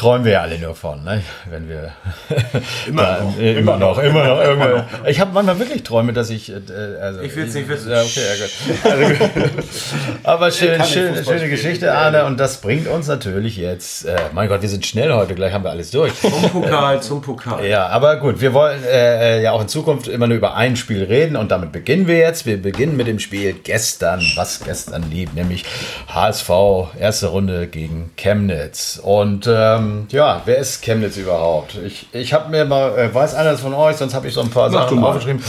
träumen 0.00 0.24
wir 0.24 0.32
ja 0.32 0.40
alle 0.40 0.58
nur 0.58 0.74
von, 0.74 1.04
ne? 1.04 1.22
wenn 1.50 1.68
wir 1.68 1.92
immer, 2.88 3.02
da, 3.02 3.20
noch, 3.20 3.38
äh, 3.38 3.58
immer, 3.58 3.76
noch, 3.76 3.98
immer 3.98 4.26
noch, 4.26 4.40
immer 4.40 4.68
noch. 4.68 4.84
Ich 5.06 5.20
habe 5.20 5.32
manchmal 5.34 5.58
wirklich 5.58 5.82
Träume, 5.82 6.14
dass 6.14 6.30
ich. 6.30 6.50
Äh, 6.50 6.54
also, 7.02 7.20
ich 7.20 7.36
will 7.36 7.44
es 7.44 7.54
nicht 7.54 7.68
wissen. 7.68 7.90
Ja, 7.90 8.00
okay, 8.00 8.20
ja. 8.84 8.90
Also, 8.90 9.24
aber 10.22 10.50
schön, 10.50 10.82
schön, 10.84 11.22
schöne 11.22 11.50
Geschichte, 11.50 11.92
Arne, 11.92 12.24
und 12.24 12.40
das 12.40 12.62
bringt 12.62 12.88
uns 12.88 13.08
natürlich 13.08 13.58
jetzt. 13.58 14.06
Äh, 14.06 14.16
mein 14.32 14.48
Gott, 14.48 14.62
wir 14.62 14.70
sind 14.70 14.86
schnell 14.86 15.12
heute, 15.12 15.34
gleich 15.34 15.52
haben 15.52 15.64
wir 15.64 15.70
alles 15.70 15.90
durch. 15.90 16.18
Zum 16.18 16.32
Pokal, 16.50 17.02
zum 17.02 17.20
Pokal. 17.20 17.66
Ja, 17.66 17.88
aber 17.88 18.16
gut, 18.16 18.40
wir 18.40 18.54
wollen 18.54 18.82
äh, 18.84 19.38
äh, 19.38 19.42
ja 19.42 19.52
auch 19.52 19.60
in 19.60 19.68
Zukunft 19.68 20.08
immer 20.08 20.26
nur 20.26 20.38
über 20.38 20.54
ein 20.54 20.76
Spiel 20.76 21.04
reden 21.04 21.36
und 21.36 21.50
damit 21.50 21.72
beginnen 21.72 22.06
wir 22.06 22.16
jetzt. 22.16 22.46
Wir 22.46 22.60
beginnen 22.60 22.96
mit 22.96 23.06
dem 23.06 23.18
Spiel 23.18 23.52
gestern, 23.52 24.22
was 24.34 24.60
gestern 24.64 25.10
lief, 25.10 25.34
nämlich 25.34 25.64
HSV, 26.08 26.50
erste 26.98 27.26
Runde 27.26 27.66
gegen 27.66 28.12
Chemnitz. 28.16 28.89
Und 28.98 29.48
ähm, 29.50 30.06
ja, 30.10 30.42
wer 30.44 30.58
ist 30.58 30.82
Chemnitz 30.82 31.16
überhaupt? 31.16 31.76
Ich, 31.84 32.08
ich 32.12 32.32
habe 32.32 32.50
mir 32.50 32.64
mal, 32.64 32.98
äh, 32.98 33.14
weiß 33.14 33.34
einer 33.34 33.56
von 33.56 33.74
euch, 33.74 33.96
sonst 33.96 34.14
habe 34.14 34.28
ich 34.28 34.34
so 34.34 34.40
ein 34.40 34.50
paar 34.50 34.70
Mach 34.70 34.82
Sachen 34.82 35.02
aufgeschrieben. 35.02 35.42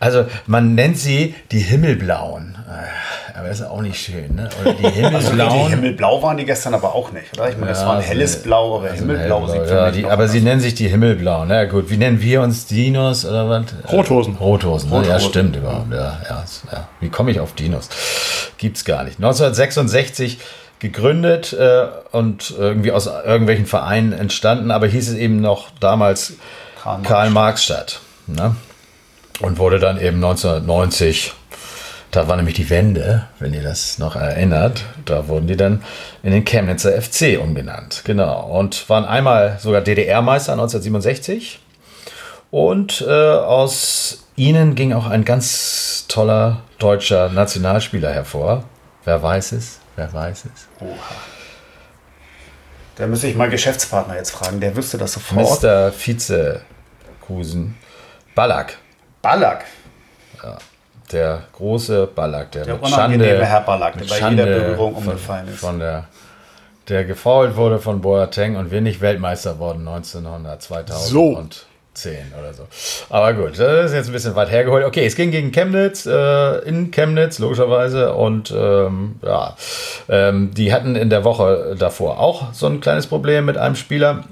Also 0.00 0.26
man 0.46 0.74
nennt 0.74 0.98
sie 0.98 1.34
die 1.50 1.60
Himmelblauen. 1.60 2.56
Äh, 2.68 3.38
aber 3.38 3.48
ist 3.48 3.62
auch 3.62 3.82
nicht 3.82 4.00
schön, 4.00 4.36
ne? 4.36 4.48
Oder 4.62 4.74
die 4.74 4.88
Himmelblauen. 4.88 5.64
die 5.64 5.70
Himmelblau 5.70 6.22
waren 6.22 6.36
die 6.36 6.44
gestern 6.44 6.74
aber 6.74 6.94
auch 6.94 7.10
nicht, 7.10 7.36
oder? 7.36 7.48
Ich 7.48 7.56
meine, 7.56 7.72
das 7.72 7.80
war 7.80 7.92
ein 7.92 7.96
also 7.96 8.08
helles 8.08 8.42
Blau, 8.42 8.76
aber 8.76 8.90
also 8.90 8.96
Himmelblau 8.98 9.46
sieht 9.48 9.68
ja, 9.68 9.90
die, 9.90 10.06
Aber 10.06 10.28
sie 10.28 10.40
nennen 10.40 10.60
sich 10.60 10.74
die 10.74 10.88
Himmelblauen. 10.88 11.48
Na 11.48 11.64
gut, 11.64 11.90
wie 11.90 11.96
nennen 11.96 12.20
wir 12.22 12.42
uns 12.42 12.66
Dinos 12.66 13.26
oder 13.26 13.48
was? 13.48 13.64
Rothosen. 13.90 14.36
Rothosen, 14.36 14.90
ne? 14.90 14.96
ja, 14.96 15.00
Rothosen. 15.02 15.28
stimmt 15.28 15.56
überhaupt. 15.56 15.92
Ja, 15.92 16.20
ja, 16.28 16.44
ja. 16.72 16.88
Wie 17.00 17.08
komme 17.08 17.32
ich 17.32 17.40
auf 17.40 17.54
Dinos? 17.54 17.88
Gibt's 18.56 18.84
gar 18.84 19.02
nicht. 19.02 19.16
1966 19.16 20.38
gegründet 20.84 21.54
äh, 21.54 21.86
und 22.12 22.54
irgendwie 22.58 22.92
aus 22.92 23.06
irgendwelchen 23.06 23.64
Vereinen 23.64 24.12
entstanden, 24.12 24.70
aber 24.70 24.86
hieß 24.86 25.08
es 25.08 25.14
eben 25.14 25.40
noch 25.40 25.70
damals 25.80 26.34
Karl 26.82 26.98
Marx. 26.98 27.08
Karl-Marx-Stadt. 27.08 28.00
Ne? 28.26 28.54
Und 29.40 29.58
wurde 29.58 29.78
dann 29.78 29.98
eben 29.98 30.16
1990, 30.16 31.32
da 32.10 32.28
war 32.28 32.36
nämlich 32.36 32.54
die 32.54 32.68
Wende, 32.68 33.24
wenn 33.38 33.54
ihr 33.54 33.62
das 33.62 33.98
noch 33.98 34.14
erinnert, 34.14 34.84
da 35.06 35.26
wurden 35.26 35.46
die 35.46 35.56
dann 35.56 35.82
in 36.22 36.32
den 36.32 36.44
Chemnitzer 36.44 36.92
FC 37.00 37.40
umgenannt. 37.40 38.02
Genau. 38.04 38.42
Und 38.42 38.88
waren 38.90 39.06
einmal 39.06 39.58
sogar 39.60 39.80
DDR-Meister 39.80 40.52
1967. 40.52 41.60
Und 42.50 43.00
äh, 43.08 43.10
aus 43.10 44.26
ihnen 44.36 44.74
ging 44.74 44.92
auch 44.92 45.06
ein 45.06 45.24
ganz 45.24 46.04
toller 46.08 46.60
deutscher 46.78 47.30
Nationalspieler 47.30 48.12
hervor. 48.12 48.64
Wer 49.04 49.22
weiß 49.22 49.52
es? 49.52 49.80
Wer 49.96 50.12
weiß 50.12 50.46
es? 50.46 50.68
Da 52.96 53.06
müsste 53.06 53.26
ich 53.26 53.36
meinen 53.36 53.50
Geschäftspartner 53.50 54.16
jetzt 54.16 54.30
fragen, 54.30 54.60
der 54.60 54.76
wüsste 54.76 54.98
das 54.98 55.12
sofort. 55.12 55.62
Mr. 55.62 55.92
Vizekusen 55.92 57.76
Ballack. 58.34 58.78
Ballack. 59.22 59.64
Der 61.12 61.44
große 61.52 62.08
Ballack, 62.14 62.52
der, 62.52 62.64
Der 62.64 62.74
mit 62.74 62.82
unangenehme 62.82 63.24
Schande, 63.28 63.46
Herr 63.46 63.60
Ballack, 63.60 63.98
der 63.98 64.04
bei 64.06 64.16
Schande 64.16 64.44
jeder 64.44 64.58
Berührung 64.60 64.94
von, 64.94 65.04
umgefallen 65.04 65.48
ist. 65.48 65.58
Von 65.60 65.78
der, 65.78 66.04
der 66.88 67.04
gefault 67.04 67.56
wurde 67.56 67.78
von 67.78 68.00
Boateng 68.00 68.56
und 68.56 68.70
wir 68.70 68.80
nicht 68.80 69.00
Weltmeister 69.00 69.58
wurden 69.58 69.86
1900, 69.86 70.62
2010 71.94 72.34
oder 72.38 72.52
so. 72.52 72.66
Aber 73.08 73.32
gut, 73.34 73.58
das 73.58 73.90
ist 73.90 73.94
jetzt 73.94 74.06
ein 74.08 74.12
bisschen 74.12 74.34
weit 74.34 74.50
hergeholt. 74.50 74.84
Okay, 74.84 75.06
es 75.06 75.16
ging 75.16 75.30
gegen 75.30 75.52
Chemnitz, 75.52 76.06
äh, 76.06 76.58
in 76.68 76.90
Chemnitz 76.90 77.38
logischerweise 77.38 78.12
und 78.14 78.52
ähm, 78.56 79.16
ja, 79.22 79.56
ähm, 80.08 80.52
die 80.54 80.72
hatten 80.72 80.96
in 80.96 81.10
der 81.10 81.24
Woche 81.24 81.76
davor 81.78 82.20
auch 82.20 82.52
so 82.52 82.66
ein 82.66 82.80
kleines 82.80 83.06
Problem 83.06 83.44
mit 83.46 83.56
einem 83.56 83.76
Spieler. 83.76 84.24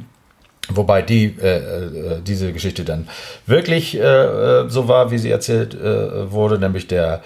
Wobei 0.68 1.02
die, 1.02 1.36
äh, 1.42 1.56
äh, 1.56 2.20
diese 2.22 2.52
Geschichte 2.52 2.84
dann 2.84 3.08
wirklich 3.46 3.96
äh, 3.96 4.00
äh, 4.00 4.68
so 4.68 4.86
war, 4.86 5.10
wie 5.10 5.18
sie 5.18 5.30
erzählt 5.30 5.74
äh, 5.74 6.30
wurde, 6.30 6.58
nämlich 6.58 6.86
der 6.86 7.20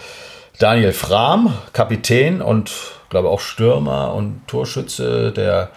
Daniel 0.58 0.92
Frahm, 0.92 1.52
Kapitän 1.74 2.40
und 2.40 2.72
glaube 3.10 3.28
auch 3.28 3.40
Stürmer 3.40 4.14
und 4.14 4.40
Torschütze 4.48 5.30
der, 5.32 5.70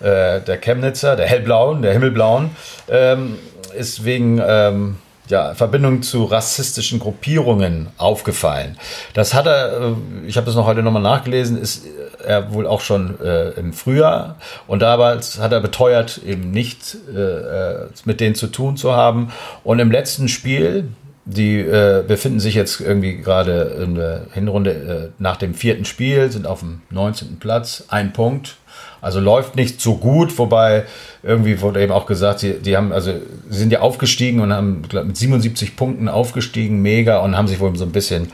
der 0.00 0.58
Chemnitzer, 0.60 1.16
der 1.16 1.26
Hellblauen, 1.26 1.80
der 1.80 1.92
Himmelblauen, 1.92 2.50
ähm, 2.90 3.38
ist 3.76 4.04
wegen 4.04 4.40
ähm, 4.44 4.96
ja, 5.28 5.54
Verbindung 5.54 6.02
zu 6.02 6.24
rassistischen 6.24 6.98
Gruppierungen 6.98 7.88
aufgefallen. 7.96 8.78
Das 9.14 9.34
hat 9.34 9.46
er, 9.46 9.80
äh, 9.80 9.94
ich 10.26 10.36
habe 10.36 10.46
das 10.46 10.54
noch 10.54 10.66
heute 10.66 10.82
nochmal 10.82 11.02
nachgelesen, 11.02 11.60
ist 11.60 11.84
er 12.24 12.52
wohl 12.52 12.66
auch 12.66 12.80
schon 12.80 13.20
äh, 13.20 13.50
im 13.50 13.72
Frühjahr 13.72 14.36
und 14.66 14.82
damals 14.82 15.38
hat 15.38 15.52
er 15.52 15.60
beteuert, 15.60 16.20
eben 16.26 16.50
nicht 16.50 16.96
äh, 17.14 17.20
äh, 17.20 17.88
mit 18.04 18.20
denen 18.20 18.34
zu 18.34 18.48
tun 18.48 18.76
zu 18.76 18.92
haben. 18.94 19.32
Und 19.64 19.78
im 19.78 19.90
letzten 19.90 20.28
Spiel, 20.28 20.88
die 21.24 21.58
äh, 21.58 22.04
befinden 22.06 22.40
sich 22.40 22.54
jetzt 22.54 22.80
irgendwie 22.80 23.16
gerade 23.16 23.78
in 23.82 23.96
der 23.96 24.26
Hinrunde 24.32 24.70
äh, 24.70 25.22
nach 25.22 25.36
dem 25.36 25.54
vierten 25.54 25.84
Spiel, 25.84 26.30
sind 26.30 26.46
auf 26.46 26.60
dem 26.60 26.82
19. 26.90 27.38
Platz, 27.38 27.84
ein 27.88 28.12
Punkt. 28.12 28.56
Also 29.00 29.20
läuft 29.20 29.56
nicht 29.56 29.80
so 29.80 29.96
gut, 29.96 30.36
wobei 30.38 30.84
irgendwie 31.22 31.60
wurde 31.60 31.82
eben 31.82 31.92
auch 31.92 32.06
gesagt, 32.06 32.40
sie, 32.40 32.54
die 32.54 32.76
haben, 32.76 32.92
also 32.92 33.12
sie 33.48 33.58
sind 33.58 33.72
ja 33.72 33.80
aufgestiegen 33.80 34.40
und 34.40 34.52
haben 34.52 34.82
glaub, 34.88 35.04
mit 35.04 35.16
77 35.16 35.76
Punkten 35.76 36.08
aufgestiegen, 36.08 36.82
mega, 36.82 37.18
und 37.18 37.36
haben 37.36 37.48
sich 37.48 37.60
wohl 37.60 37.76
so 37.76 37.84
ein 37.84 37.92
bisschen 37.92 38.32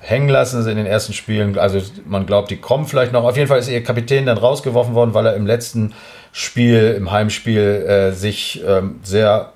hängen 0.00 0.28
lassen 0.28 0.66
in 0.68 0.76
den 0.76 0.86
ersten 0.86 1.12
Spielen. 1.12 1.58
Also 1.58 1.80
man 2.04 2.26
glaubt, 2.26 2.50
die 2.50 2.56
kommen 2.56 2.86
vielleicht 2.86 3.12
noch. 3.12 3.24
Auf 3.24 3.36
jeden 3.36 3.48
Fall 3.48 3.58
ist 3.58 3.68
ihr 3.68 3.82
Kapitän 3.82 4.26
dann 4.26 4.38
rausgeworfen 4.38 4.94
worden, 4.94 5.14
weil 5.14 5.26
er 5.26 5.34
im 5.34 5.46
letzten 5.46 5.92
Spiel, 6.32 6.94
im 6.96 7.10
Heimspiel, 7.10 7.60
äh, 7.60 8.12
sich 8.12 8.62
ähm, 8.66 9.00
sehr 9.02 9.52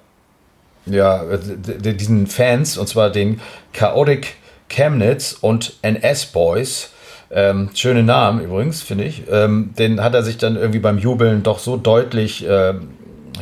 ja, 0.86 1.24
diesen 1.36 2.26
Fans, 2.26 2.78
und 2.78 2.88
zwar 2.88 3.10
den 3.10 3.40
Chaotic 3.72 4.34
Chemnitz 4.68 5.36
und 5.40 5.74
NS 5.82 6.26
Boys, 6.26 6.90
ähm, 7.30 7.70
schöne 7.74 8.02
Namen 8.02 8.44
übrigens, 8.44 8.82
finde 8.82 9.04
ich, 9.04 9.22
ähm, 9.30 9.70
den 9.78 10.02
hat 10.02 10.14
er 10.14 10.22
sich 10.22 10.38
dann 10.38 10.56
irgendwie 10.56 10.80
beim 10.80 10.98
Jubeln 10.98 11.42
doch 11.42 11.58
so 11.58 11.76
deutlich 11.76 12.44
ähm, 12.48 12.88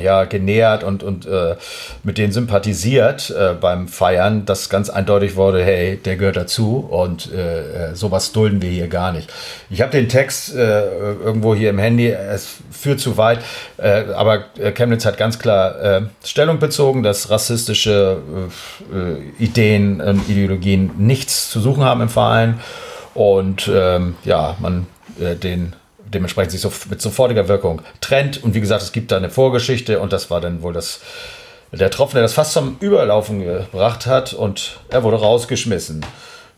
ja, 0.01 0.24
genähert 0.24 0.85
und, 0.85 1.03
und 1.03 1.27
äh, 1.27 1.57
mit 2.03 2.18
denen 2.18 2.33
sympathisiert 2.33 3.31
äh, 3.31 3.55
beim 3.55 3.88
Feiern, 3.88 4.44
dass 4.44 4.68
ganz 4.68 4.90
eindeutig 4.90 5.37
wurde, 5.37 5.64
hey, 5.64 5.96
der 5.96 6.16
gehört 6.16 6.37
dazu 6.37 6.87
und 6.88 7.33
äh, 7.33 7.90
äh, 7.90 7.94
sowas 7.94 8.33
dulden 8.33 8.62
wir 8.62 8.70
hier 8.70 8.88
gar 8.88 9.12
nicht. 9.12 9.33
Ich 9.70 9.81
habe 9.81 9.90
den 9.90 10.09
Text 10.09 10.55
äh, 10.55 10.87
irgendwo 11.24 11.55
hier 11.55 11.70
im 11.70 11.79
Handy, 11.79 12.09
es 12.11 12.59
führt 12.70 13.01
zu 13.01 13.16
weit, 13.16 13.40
äh, 13.79 14.05
aber 14.14 14.44
Chemnitz 14.74 15.05
hat 15.05 15.18
ganz 15.18 15.38
klar 15.38 16.09
Stellung 16.24 16.59
bezogen, 16.59 17.03
dass 17.03 17.31
rassistische 17.31 18.18
Ideen 19.38 20.01
und 20.01 20.29
Ideologien 20.29 20.90
nichts 20.98 21.51
zu 21.51 21.61
suchen 21.61 21.85
haben 21.85 22.01
im 22.01 22.09
Verein 22.09 22.61
und 23.18 23.68
ähm, 23.74 24.14
ja, 24.24 24.57
man 24.61 24.87
äh, 25.20 25.35
den 25.35 25.74
dementsprechend 26.07 26.52
sich 26.52 26.61
so 26.61 26.72
mit 26.88 27.02
sofortiger 27.02 27.48
Wirkung 27.48 27.83
trennt. 28.00 28.42
Und 28.42 28.54
wie 28.54 28.61
gesagt, 28.61 28.81
es 28.81 28.92
gibt 28.92 29.11
da 29.11 29.16
eine 29.16 29.28
Vorgeschichte 29.28 29.98
und 29.98 30.12
das 30.12 30.31
war 30.31 30.40
dann 30.40 30.62
wohl 30.62 30.72
das, 30.72 31.00
der 31.72 31.90
Tropfen, 31.90 32.14
der 32.14 32.22
das 32.22 32.33
fast 32.33 32.52
zum 32.52 32.76
Überlaufen 32.78 33.40
gebracht 33.40 34.07
hat 34.07 34.33
und 34.35 34.78
er 34.88 35.02
wurde 35.02 35.18
rausgeschmissen. 35.18 36.07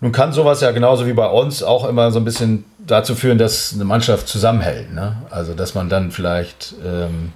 Nun 0.02 0.12
kann 0.12 0.34
sowas 0.34 0.60
ja 0.60 0.70
genauso 0.70 1.06
wie 1.06 1.14
bei 1.14 1.26
uns 1.26 1.62
auch 1.62 1.88
immer 1.88 2.12
so 2.12 2.20
ein 2.20 2.24
bisschen 2.26 2.64
dazu 2.78 3.14
führen, 3.14 3.38
dass 3.38 3.72
eine 3.72 3.84
Mannschaft 3.84 4.28
zusammenhält. 4.28 4.92
Ne? 4.92 5.16
Also, 5.30 5.54
dass 5.54 5.74
man 5.74 5.88
dann 5.88 6.10
vielleicht 6.10 6.74
ähm, 6.84 7.32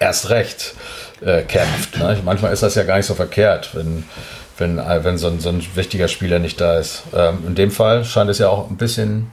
erst 0.00 0.28
recht 0.30 0.74
äh, 1.20 1.42
kämpft. 1.42 1.98
Ne? 1.98 2.18
Manchmal 2.24 2.52
ist 2.52 2.64
das 2.64 2.74
ja 2.74 2.82
gar 2.82 2.96
nicht 2.96 3.06
so 3.06 3.14
verkehrt, 3.14 3.74
wenn, 3.74 4.04
wenn, 4.60 4.78
äh, 4.78 5.02
wenn 5.04 5.18
so, 5.18 5.26
ein, 5.28 5.40
so 5.40 5.48
ein 5.48 5.62
wichtiger 5.74 6.08
Spieler 6.08 6.38
nicht 6.38 6.60
da 6.60 6.78
ist. 6.78 7.02
Ähm, 7.14 7.38
in 7.48 7.54
dem 7.54 7.70
Fall 7.70 8.04
scheint 8.04 8.30
es 8.30 8.38
ja 8.38 8.48
auch 8.48 8.70
ein 8.70 8.76
bisschen, 8.76 9.30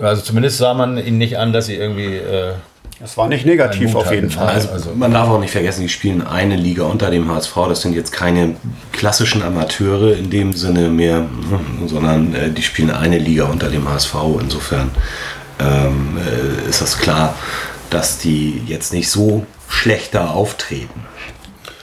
also 0.00 0.22
zumindest 0.22 0.58
sah 0.58 0.74
man 0.74 0.98
ihnen 0.98 1.18
nicht 1.18 1.38
an, 1.38 1.52
dass 1.52 1.66
sie 1.66 1.74
irgendwie. 1.76 2.16
Äh, 2.16 2.52
Das 3.00 3.16
war 3.16 3.28
nicht 3.28 3.44
negativ 3.46 3.94
auf 3.94 4.10
jeden. 4.12 4.30
Fall. 4.30 4.46
Also- 4.48 4.68
Also, 4.70 4.90
man 4.94 5.12
darf 5.12 5.28
auch 5.28 5.40
nicht 5.40 5.50
vergessen, 5.52 5.82
die 5.82 5.88
spielen 5.88 6.26
eine 6.26 6.56
Liga 6.56 6.84
unter 6.84 7.10
dem 7.10 7.30
HSV. 7.30 7.54
Das 7.68 7.82
sind 7.82 7.94
jetzt 7.94 8.12
keine 8.12 8.56
klassischen 8.92 9.42
Amateure 9.42 10.16
in 10.16 10.30
dem 10.30 10.52
Sinne 10.54 10.88
mehr, 10.88 11.18
hm, 11.18 11.88
sondern 11.88 12.34
äh, 12.34 12.50
die 12.50 12.62
spielen 12.62 12.90
eine 12.90 13.18
Liga 13.18 13.44
unter 13.44 13.68
dem 13.68 13.88
HSV. 13.88 14.14
Insofern 14.40 14.90
ähm, 15.60 16.18
äh, 16.18 16.68
ist 16.68 16.80
das 16.82 16.98
klar, 16.98 17.34
dass 17.90 18.18
die 18.18 18.62
jetzt 18.66 18.92
nicht 18.92 19.10
so 19.10 19.46
schlechter 19.68 20.34
auftreten. 20.34 21.00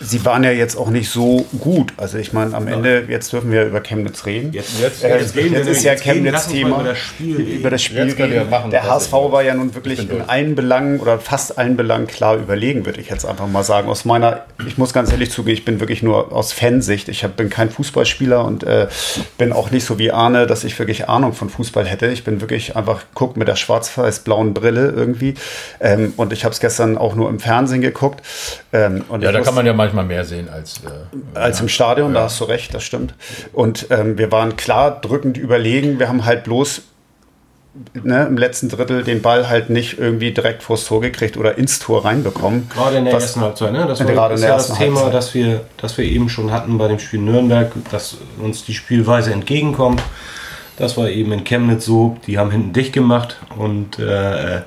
Sie 0.06 0.26
waren 0.26 0.44
ja 0.44 0.52
jetzt 0.52 0.76
auch 0.76 0.90
nicht 0.90 1.10
so 1.10 1.46
gut. 1.60 1.94
Also 1.98 2.18
ich 2.18 2.34
meine, 2.34 2.54
am 2.56 2.68
Ende, 2.68 3.06
jetzt 3.08 3.32
dürfen 3.34 3.52
wir 3.52 3.64
über 3.66 3.80
Chemnitz 3.82 4.26
reden. 4.26 4.52
Jetzt- 4.54 4.80
jetzt, 4.82 5.02
jetzt- 5.04 5.22
jetzt 5.22 5.36
reden 5.36 5.52
wir 5.52 5.60
jetzt 5.60 5.68
ist 5.70 5.84
ja 5.84 5.94
mal 5.94 6.00
Chemnitz-Thema. 6.02 6.76
über 6.80 6.84
das 6.90 6.98
Spiel 6.98 7.36
reden. 7.38 7.60
Über 7.60 7.70
das 7.70 7.82
Spiel 7.84 7.98
reden. 8.12 8.50
machen, 8.50 8.72
Der 8.72 8.84
HSV 8.84 9.12
war 9.14 9.44
ja 9.44 9.54
nun 9.54 9.74
wirklich 9.76 10.00
in 10.00 10.10
durch. 10.10 10.30
allen 10.30 10.56
Belangen 10.56 11.00
oder 11.00 11.20
fast 11.20 11.58
allen 11.58 11.78
Belangen 11.78 12.08
klar 12.08 12.36
überlegen, 12.38 12.86
würde 12.86 13.00
ich 13.02 13.10
jetzt 13.10 13.26
einfach 13.26 13.48
mal 13.48 13.64
sagen. 13.64 13.88
Aus 13.88 14.06
meiner, 14.06 14.42
ich 14.68 14.78
muss 14.78 14.94
ganz 14.94 15.12
ehrlich 15.12 15.32
zugeben, 15.32 15.58
ich 15.58 15.66
bin 15.66 15.80
wirklich 15.80 16.04
nur 16.04 16.32
aus 16.34 16.52
Fansicht. 16.54 17.08
Ich 17.10 17.24
hab, 17.24 17.36
bin 17.38 17.50
kein 17.50 17.70
Fußballspieler 17.70 18.44
und 18.44 18.64
äh, 18.64 18.88
bin 19.38 19.54
auch 19.54 19.72
nicht 19.72 19.86
so 19.86 20.00
wie 20.00 20.12
Arne, 20.12 20.48
dass 20.48 20.64
ich 20.64 20.78
wirklich 20.80 21.08
Ahnung 21.10 21.34
von 21.34 21.50
Fußball 21.50 21.86
hätte. 21.86 22.08
Ich 22.08 22.24
bin 22.24 22.42
wirklich 22.42 22.76
einfach, 22.76 23.02
guck 23.14 23.38
mit 23.38 23.48
der 23.48 23.56
schwarz-weiß-blauen 23.56 24.54
Brille 24.54 24.92
irgendwie. 24.96 25.36
Ähm, 25.80 26.14
und 26.18 26.34
ich 26.34 26.44
habe 26.46 26.54
es 26.54 26.60
gestern 26.60 26.98
auch 26.98 27.16
nur 27.16 27.30
im 27.30 27.40
Fernsehen 27.40 27.82
geguckt. 27.82 28.22
Ähm, 28.74 29.04
und 29.10 29.22
ja, 29.22 29.32
da 29.32 29.38
muss- 29.40 29.46
kann 29.48 29.56
man 29.56 29.66
ja 29.66 29.74
manchmal 29.94 30.06
mehr 30.16 30.26
sehen 30.26 30.50
als. 30.50 30.82
Äh, 30.86 31.38
als 31.38 31.62
im 31.62 31.70
Stadion, 31.70 32.14
da 32.14 32.24
hast 32.24 32.40
du 32.40 32.46
recht, 32.46 32.74
das 32.74 32.84
stimmt. 32.84 33.14
Und 33.54 33.88
ähm, 33.90 34.18
wir 34.18 34.32
waren 34.32 34.56
klar 34.56 35.00
drückend 35.02 35.38
überlegen. 35.38 36.00
Wir 36.00 36.10
haben 36.10 36.26
halt 36.26 36.44
bloß 36.44 36.82
ne, 38.04 38.26
im 38.28 38.38
letzten 38.38 38.70
Drittel 38.70 39.04
den 39.04 39.22
Ball 39.22 39.50
halt 39.50 39.70
nicht 39.70 39.98
irgendwie 40.00 40.32
direkt 40.32 40.64
vors 40.64 40.86
Tor 40.86 41.02
gekriegt 41.02 41.38
oder 41.38 41.58
ins 41.58 41.80
Tor 41.80 42.06
reinbekommen. 42.06 42.70
Gerade 42.70 42.98
in 42.98 43.06
der 43.06 43.14
Was- 43.14 43.24
ersten 43.24 43.42
Halbzeit, 43.42 43.72
ne? 43.72 43.86
Das 43.88 44.00
war 44.00 44.08
Gerade 44.08 44.36
in 44.36 44.42
das, 44.42 44.42
der 44.42 44.50
ja 44.50 44.56
das 44.58 44.74
Thema, 44.78 44.96
Halbzeit. 45.02 45.14
das 45.14 45.34
wir, 45.34 45.62
das 45.78 45.98
wir 45.98 46.06
eben 46.06 46.30
schon 46.30 46.52
hatten 46.52 46.78
bei 46.78 46.88
dem 46.88 47.00
Spiel 47.00 47.20
Nürnberg, 47.22 47.72
dass 47.92 48.18
uns 48.40 48.64
die 48.66 48.74
Spielweise 48.74 49.32
entgegenkommt. 49.32 50.02
Das 50.78 50.98
war 50.98 51.08
eben 51.08 51.32
in 51.32 51.44
Chemnitz 51.44 51.86
so, 51.86 52.18
die 52.26 52.40
haben 52.40 52.50
hinten 52.50 52.74
dicht 52.74 52.94
gemacht 52.94 53.38
und 53.58 54.00
äh, 54.00 54.62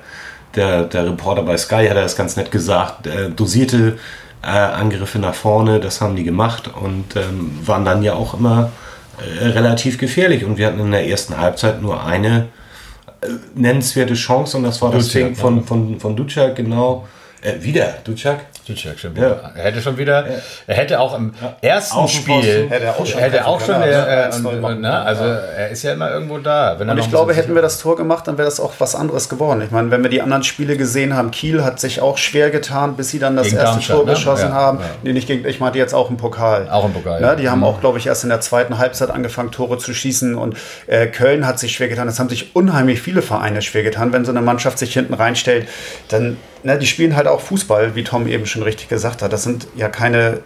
der, 0.55 0.83
der 0.85 1.05
Reporter 1.05 1.43
bei 1.43 1.57
Sky 1.57 1.85
hat 1.89 1.97
das 1.97 2.15
ganz 2.15 2.37
nett 2.37 2.49
gesagt, 2.49 3.07
äh, 3.07 3.29
dosierte 3.29 3.97
äh, 4.41 4.47
Angriffe 4.47 5.19
nach 5.19 5.33
vorne, 5.33 5.79
das 5.79 6.01
haben 6.01 6.15
die 6.15 6.23
gemacht 6.23 6.69
und 6.73 7.15
ähm, 7.15 7.59
waren 7.65 7.85
dann 7.85 8.03
ja 8.03 8.13
auch 8.13 8.33
immer 8.33 8.71
äh, 9.19 9.47
relativ 9.47 9.97
gefährlich. 9.97 10.45
Und 10.45 10.57
wir 10.57 10.67
hatten 10.67 10.79
in 10.79 10.91
der 10.91 11.07
ersten 11.07 11.37
Halbzeit 11.37 11.81
nur 11.81 12.03
eine 12.03 12.47
äh, 13.21 13.27
nennenswerte 13.55 14.13
Chance 14.13 14.57
und 14.57 14.63
das 14.63 14.81
war 14.81 14.91
das 14.91 15.09
Ding 15.09 15.35
von, 15.35 15.63
von, 15.63 15.99
von 15.99 16.15
Duciak, 16.15 16.55
genau. 16.55 17.07
Äh, 17.41 17.61
wieder, 17.61 17.95
Duciak. 18.03 18.41
Duciak 18.67 18.99
schon 18.99 19.15
wieder. 19.15 19.51
Er 19.55 19.63
hätte 19.63 19.81
schon 19.81 19.97
wieder, 19.97 20.25
er 20.67 20.75
hätte 20.75 20.99
auch 20.99 21.17
im 21.17 21.33
ersten 21.61 21.97
Außenposten 21.97 22.43
Spiel, 22.43 22.69
hätte 22.69 22.85
er 22.85 22.95
auch 22.95 23.05
schon 23.05 23.19
hätte 23.19 23.45
auch 23.47 23.61
schon, 23.61 23.75
also 23.75 24.47
äh, 24.47 24.49
und, 24.49 24.63
und, 24.63 24.81
ne, 24.81 24.99
also 24.99 25.23
er 25.23 25.69
ist 25.69 25.83
ja 25.83 25.93
immer 25.93 26.11
irgendwo 26.11 26.37
da. 26.37 26.73
Er 26.73 26.79
Und 26.79 26.97
ich 26.97 27.09
glaube, 27.09 27.33
hätten 27.33 27.55
wir 27.55 27.61
das 27.61 27.79
Tor 27.79 27.95
gemacht, 27.95 28.27
dann 28.27 28.37
wäre 28.37 28.47
das 28.47 28.59
auch 28.59 28.73
was 28.79 28.95
anderes 28.95 29.29
geworden. 29.29 29.61
Ich 29.61 29.71
meine, 29.71 29.91
wenn 29.91 30.03
wir 30.03 30.09
die 30.09 30.21
anderen 30.21 30.43
Spiele 30.43 30.77
gesehen 30.77 31.15
haben, 31.15 31.31
Kiel 31.31 31.63
hat 31.63 31.79
sich 31.79 32.01
auch 32.01 32.17
schwer 32.17 32.49
getan, 32.49 32.95
bis 32.95 33.09
sie 33.09 33.19
dann 33.19 33.35
das 33.35 33.45
Gegen 33.47 33.57
erste 33.57 33.73
Darmstadt, 33.73 33.95
Tor 33.97 34.05
ne? 34.05 34.11
geschossen 34.13 34.53
haben. 34.53 34.79
Nee, 35.03 35.13
nicht 35.13 35.27
gegen, 35.27 35.47
ich 35.47 35.59
meinte 35.59 35.77
jetzt 35.77 35.93
auch 35.93 36.09
im 36.09 36.17
Pokal. 36.17 36.67
Auch 36.69 36.85
im 36.85 36.93
Pokal, 36.93 37.21
Ne? 37.21 37.27
ja. 37.27 37.35
Die 37.35 37.49
haben 37.49 37.63
auch, 37.63 37.79
glaube 37.79 37.97
ich, 37.97 38.07
erst 38.07 38.23
in 38.23 38.29
der 38.29 38.41
zweiten 38.41 38.77
Halbzeit 38.77 39.09
angefangen, 39.09 39.51
Tore 39.51 39.77
zu 39.77 39.93
schießen. 39.93 40.35
Und 40.35 40.57
äh, 40.87 41.07
Köln 41.07 41.45
hat 41.45 41.59
sich 41.59 41.73
schwer 41.73 41.87
getan. 41.87 42.07
Es 42.07 42.19
haben 42.19 42.29
sich 42.29 42.55
unheimlich 42.55 43.01
viele 43.01 43.21
Vereine 43.21 43.61
schwer 43.61 43.83
getan. 43.83 44.13
Wenn 44.13 44.25
so 44.25 44.31
eine 44.31 44.41
Mannschaft 44.41 44.79
sich 44.79 44.93
hinten 44.93 45.13
reinstellt, 45.13 45.67
dann, 46.09 46.37
ne, 46.67 46.77
die 46.77 46.85
spielen 46.85 47.15
halt 47.15 47.27
auch 47.27 47.39
Fußball, 47.39 47.95
wie 47.95 48.03
Tom 48.03 48.27
eben 48.27 48.45
schon 48.45 48.61
richtig 48.61 48.89
gesagt 48.89 49.21
hat. 49.21 49.31
Das 49.31 49.43
sind 49.43 49.67
ja 49.75 49.87
keine 49.87 50.41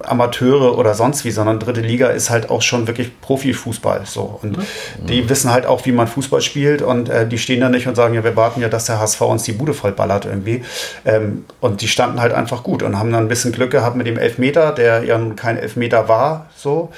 Amateure 0.00 0.76
oder 0.76 0.94
sonst 0.94 1.24
wie, 1.24 1.30
sondern 1.30 1.60
dritte 1.60 1.80
Liga 1.80 2.08
ist 2.08 2.30
halt 2.30 2.50
auch 2.50 2.62
schon 2.62 2.88
wirklich 2.88 3.20
Profifußball. 3.20 4.02
So. 4.04 4.40
Und 4.42 4.58
die 4.98 5.28
wissen 5.28 5.52
halt 5.52 5.66
auch, 5.66 5.86
wie 5.86 5.92
man 5.92 6.08
Fußball 6.08 6.40
spielt 6.40 6.82
und 6.82 7.08
äh, 7.08 7.28
die 7.28 7.38
stehen 7.38 7.60
da 7.60 7.68
nicht 7.68 7.86
und 7.86 7.94
sagen, 7.94 8.14
ja, 8.14 8.24
wir 8.24 8.34
warten 8.34 8.60
ja, 8.60 8.68
dass 8.68 8.86
der 8.86 8.98
HSV 8.98 9.20
uns 9.20 9.44
die 9.44 9.52
Bude 9.52 9.72
vollballert 9.72 10.24
irgendwie. 10.24 10.64
Ähm, 11.04 11.44
und 11.60 11.80
die 11.80 11.88
standen 11.88 12.20
halt 12.20 12.32
einfach 12.32 12.64
gut 12.64 12.82
und 12.82 12.98
haben 12.98 13.12
dann 13.12 13.24
ein 13.24 13.28
bisschen 13.28 13.52
Glück 13.52 13.70
gehabt 13.70 13.96
mit 13.96 14.06
dem 14.06 14.18
Elfmeter, 14.18 14.72
der 14.72 15.04
ja 15.04 15.16
nun 15.16 15.36
kein 15.36 15.58
Elfmeter 15.58 16.08
war. 16.08 16.46
So. 16.56 16.90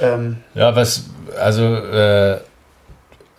Ähm, 0.00 0.36
Ja, 0.54 0.76
was, 0.76 1.04
also 1.38 1.64
äh, 1.64 2.38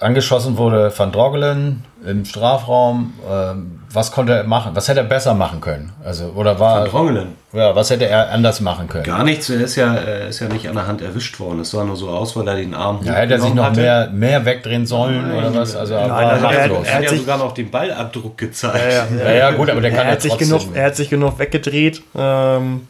angeschossen 0.04 0.58
wurde 0.58 0.92
Van 0.96 1.12
Drogelen 1.12 1.84
im 2.06 2.26
Strafraum. 2.26 3.14
Ähm, 3.32 3.80
was 3.92 4.12
konnte 4.12 4.34
er 4.34 4.44
machen? 4.44 4.72
Was 4.76 4.88
hätte 4.88 5.00
er 5.00 5.06
besser 5.06 5.34
machen 5.34 5.62
können? 5.62 5.92
Also, 6.04 6.34
oder 6.36 6.60
war. 6.60 6.82
Van 6.82 6.90
Drongelen. 6.90 7.28
Ja, 7.54 7.76
was 7.76 7.90
hätte 7.90 8.08
er 8.08 8.32
anders 8.32 8.60
machen 8.62 8.88
können? 8.90 9.04
Gar 9.04 9.24
nichts, 9.24 9.50
er 9.50 9.62
ist 9.62 9.76
ja, 9.76 9.94
er 9.96 10.28
ist 10.28 10.40
ja 10.40 10.48
nicht 10.50 10.68
an 10.68 10.76
der 10.76 10.88
Hand 10.88 11.02
erwischt 11.02 11.40
worden. 11.40 11.60
Es 11.62 11.72
sah 11.72 11.84
nur 11.84 11.96
so 11.96 12.10
aus, 12.10 12.36
weil 12.36 12.48
er 12.48 12.56
den 12.56 12.74
Arm 12.74 13.00
Ja, 13.04 13.14
hätte 13.14 13.34
er 13.36 13.40
sich 13.40 13.54
noch 13.54 13.66
hatte. 13.66 13.80
mehr, 13.82 14.10
mehr 14.12 14.46
wegdrehen 14.46 14.86
sollen 14.86 15.32
oder 15.34 15.54
was? 15.56 15.76
Also, 15.76 15.94
er 15.94 16.10
war 16.10 16.18
also 16.18 16.46
er- 16.46 16.52
machtlos. 16.52 16.88
Er 16.88 16.96
hat 16.96 17.04
ja 17.04 17.10
sich- 17.10 17.20
sogar 17.22 17.38
noch 17.38 17.54
den 17.54 17.70
Ballabdruck 17.72 18.38
gezeigt. 18.38 18.80
Ja, 19.20 19.24
Ja, 19.26 19.32
ja, 19.34 19.52
gut, 19.52 19.70
aber 19.70 19.82
der 19.82 19.92
kann 19.92 20.00
er, 20.02 20.06
ja 20.08 20.12
hat 20.14 20.22
sich 20.22 20.32
trotzdem. 20.32 20.50
genug, 20.60 20.76
er 20.76 20.86
hat 20.86 20.96
sich 20.96 21.10
genug 21.10 21.40
weggedreht. 21.40 22.02
Ähm, 22.18 22.88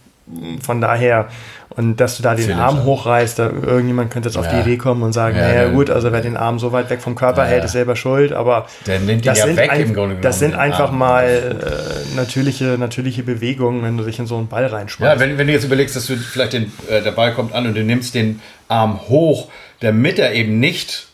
von 0.61 0.79
daher, 0.79 1.27
und 1.75 1.97
dass 1.97 2.17
du 2.17 2.23
da 2.23 2.35
den 2.35 2.51
Arm 2.53 2.83
hochreißt, 2.83 3.39
da 3.39 3.49
irgendjemand 3.49 4.11
könnte 4.11 4.29
jetzt 4.29 4.37
auf 4.37 4.47
die 4.47 4.55
Ja. 4.55 4.61
Idee 4.61 4.77
kommen 4.77 5.01
und 5.03 5.13
sagen, 5.13 5.35
Ja, 5.37 5.47
naja 5.47 5.69
gut, 5.69 5.89
also 5.89 6.11
wer 6.11 6.21
den 6.21 6.37
Arm 6.37 6.59
so 6.59 6.71
weit 6.71 6.89
weg 6.89 7.01
vom 7.01 7.15
Körper 7.15 7.45
hält, 7.45 7.59
ja. 7.59 7.65
ist 7.65 7.71
selber 7.71 7.95
schuld, 7.95 8.31
aber 8.31 8.67
Der 8.85 8.99
nimmt 8.99 9.25
das, 9.25 9.39
ja 9.39 9.45
sind, 9.45 9.57
weg 9.57 9.71
ein, 9.71 10.17
das 10.21 10.39
sind 10.39 10.55
einfach 10.55 10.89
Arm. 10.89 10.97
mal 10.97 11.25
äh, 11.25 12.15
natürliche, 12.15 12.77
natürliche 12.77 13.23
Bewegungen, 13.23 13.83
wenn 13.83 13.97
du 13.97 14.03
dich 14.03 14.19
in 14.19 14.27
so 14.27 14.37
einen 14.37 14.47
Ball 14.47 14.65
reinschmeißt. 14.65 15.13
Ja, 15.13 15.19
wenn, 15.19 15.37
wenn 15.37 15.47
du 15.47 15.53
jetzt 15.53 15.65
überlegst, 15.65 15.95
dass 15.95 16.05
du 16.05 16.15
vielleicht 16.17 16.53
den, 16.53 16.71
äh, 16.89 17.01
der 17.01 17.11
Ball 17.11 17.33
kommt 17.33 17.53
an 17.53 17.65
und 17.65 17.75
du 17.75 17.83
nimmst 17.83 18.13
den 18.15 18.41
Arm 18.67 18.99
hoch, 19.09 19.49
damit 19.79 20.19
er 20.19 20.33
eben 20.33 20.59
nicht 20.59 21.07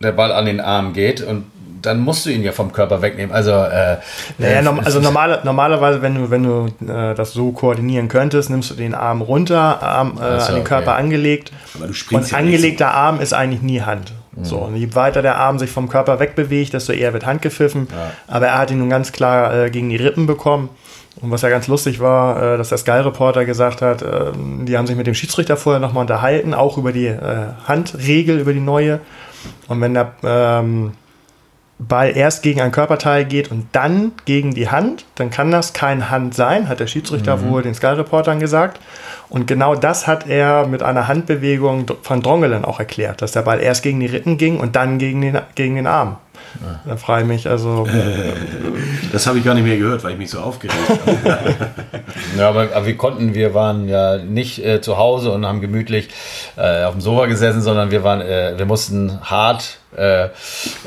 der 0.00 0.12
Ball 0.12 0.32
an 0.32 0.46
den 0.46 0.60
Arm 0.60 0.92
geht 0.92 1.20
und 1.22 1.44
dann 1.82 2.00
musst 2.00 2.24
du 2.24 2.30
ihn 2.30 2.42
ja 2.42 2.52
vom 2.52 2.72
Körper 2.72 3.02
wegnehmen. 3.02 3.34
Also, 3.34 3.50
äh, 3.50 3.98
Naja, 4.38 4.58
äh, 4.58 4.62
norm 4.62 4.80
also 4.80 5.00
normale, 5.00 5.40
normalerweise, 5.44 6.02
wenn 6.02 6.14
du, 6.14 6.30
wenn 6.30 6.42
du 6.42 6.66
äh, 6.90 7.14
das 7.14 7.32
so 7.32 7.52
koordinieren 7.52 8.08
könntest, 8.08 8.50
nimmst 8.50 8.70
du 8.70 8.74
den 8.74 8.94
Arm 8.94 9.20
runter, 9.20 9.82
Arm 9.82 10.18
äh, 10.18 10.40
so, 10.40 10.46
an 10.46 10.54
den 10.54 10.64
Körper 10.64 10.92
okay. 10.92 11.00
angelegt. 11.00 11.52
Aber 11.74 11.86
du 11.88 11.92
springst 11.92 12.32
Und 12.32 12.38
ja 12.38 12.44
nicht 12.44 12.54
angelegter 12.54 12.94
Arm 12.94 13.20
ist 13.20 13.34
eigentlich 13.34 13.62
nie 13.62 13.82
Hand. 13.82 14.12
Mhm. 14.34 14.44
So, 14.44 14.58
und 14.58 14.76
je 14.76 14.94
weiter 14.94 15.22
der 15.22 15.36
Arm 15.36 15.58
sich 15.58 15.70
vom 15.70 15.88
Körper 15.88 16.20
wegbewegt, 16.20 16.72
desto 16.72 16.92
eher 16.92 17.12
wird 17.12 17.26
Hand 17.26 17.42
gepfiffen. 17.42 17.88
Aber 18.26 18.46
er 18.46 18.58
hat 18.58 18.70
ihn 18.70 18.78
nun 18.78 18.90
ganz 18.90 19.12
klar 19.12 19.54
äh, 19.54 19.70
gegen 19.70 19.90
die 19.90 19.96
Rippen 19.96 20.26
bekommen. 20.26 20.70
Und 21.20 21.30
was 21.30 21.42
ja 21.42 21.50
ganz 21.50 21.68
lustig 21.68 22.00
war, 22.00 22.54
äh, 22.54 22.56
dass 22.56 22.70
der 22.70 22.78
Sky-Reporter 22.78 23.44
gesagt 23.44 23.82
hat, 23.82 24.00
äh, 24.02 24.32
die 24.34 24.78
haben 24.78 24.86
sich 24.86 24.96
mit 24.96 25.06
dem 25.06 25.14
Schiedsrichter 25.14 25.56
vorher 25.56 25.80
nochmal 25.80 26.02
unterhalten, 26.02 26.54
auch 26.54 26.78
über 26.78 26.92
die 26.92 27.06
äh, 27.06 27.48
Handregel, 27.66 28.38
über 28.38 28.52
die 28.52 28.60
neue. 28.60 29.00
Und 29.68 29.80
wenn 29.80 29.92
der 29.94 30.12
ähm, 30.24 30.92
Ball 31.78 32.16
erst 32.16 32.42
gegen 32.42 32.60
ein 32.60 32.70
Körperteil 32.70 33.24
geht 33.24 33.50
und 33.50 33.66
dann 33.72 34.12
gegen 34.24 34.54
die 34.54 34.70
Hand, 34.70 35.04
dann 35.16 35.30
kann 35.30 35.50
das 35.50 35.72
kein 35.72 36.10
Hand 36.10 36.34
sein, 36.34 36.68
hat 36.68 36.78
der 36.78 36.86
Schiedsrichter 36.86 37.36
Mhm. 37.38 37.50
wohl 37.50 37.62
den 37.62 37.74
Sky-Reportern 37.74 38.38
gesagt. 38.38 38.80
Und 39.28 39.46
genau 39.48 39.74
das 39.74 40.06
hat 40.06 40.28
er 40.28 40.66
mit 40.68 40.82
einer 40.82 41.08
Handbewegung 41.08 41.86
von 42.02 42.22
Drongelen 42.22 42.64
auch 42.64 42.78
erklärt, 42.78 43.20
dass 43.20 43.32
der 43.32 43.42
Ball 43.42 43.60
erst 43.60 43.82
gegen 43.82 43.98
die 43.98 44.06
Rippen 44.06 44.38
ging 44.38 44.60
und 44.60 44.76
dann 44.76 44.98
gegen 44.98 45.20
den, 45.22 45.38
gegen 45.54 45.74
den 45.74 45.86
Arm. 45.88 46.18
Da 46.84 46.96
frage 46.96 47.22
ich 47.22 47.28
mich, 47.28 47.48
also 47.48 47.86
Das 49.12 49.26
habe 49.26 49.38
ich 49.38 49.44
gar 49.44 49.54
nicht 49.54 49.64
mehr 49.64 49.78
gehört, 49.78 50.04
weil 50.04 50.12
ich 50.12 50.18
mich 50.18 50.30
so 50.30 50.40
aufgeregt 50.40 50.78
habe. 50.88 51.54
Ja, 52.38 52.48
aber, 52.48 52.68
aber 52.74 52.86
wir 52.86 52.96
konnten, 52.96 53.34
wir 53.34 53.52
waren 53.52 53.88
ja 53.88 54.16
nicht 54.16 54.64
äh, 54.64 54.80
zu 54.80 54.96
Hause 54.96 55.32
und 55.32 55.46
haben 55.46 55.60
gemütlich 55.60 56.08
äh, 56.56 56.84
auf 56.84 56.92
dem 56.92 57.00
Sofa 57.00 57.26
gesessen, 57.26 57.60
sondern 57.60 57.90
wir 57.90 58.04
waren, 58.04 58.20
äh, 58.20 58.54
wir 58.56 58.64
mussten 58.64 59.18
hart 59.22 59.78
äh, 59.96 60.28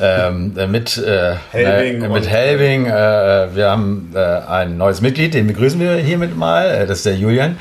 ähm, 0.02 0.54
äh, 0.58 0.66
mit 0.66 0.98
äh, 0.98 1.36
Helbing 1.52 2.04
äh, 2.04 2.10
mit 2.10 2.28
Helbing. 2.28 2.86
Äh, 2.88 3.56
wir 3.56 3.70
haben 3.70 4.12
äh, 4.16 4.20
ein 4.20 4.78
neues 4.78 5.02
Mitglied, 5.02 5.34
den 5.36 5.46
begrüßen 5.48 5.80
wir 5.80 5.96
hiermit 5.98 6.36
mal. 6.36 6.88
Das 6.88 7.00
ist 7.00 7.06
der 7.06 7.16
Julian. 7.16 7.58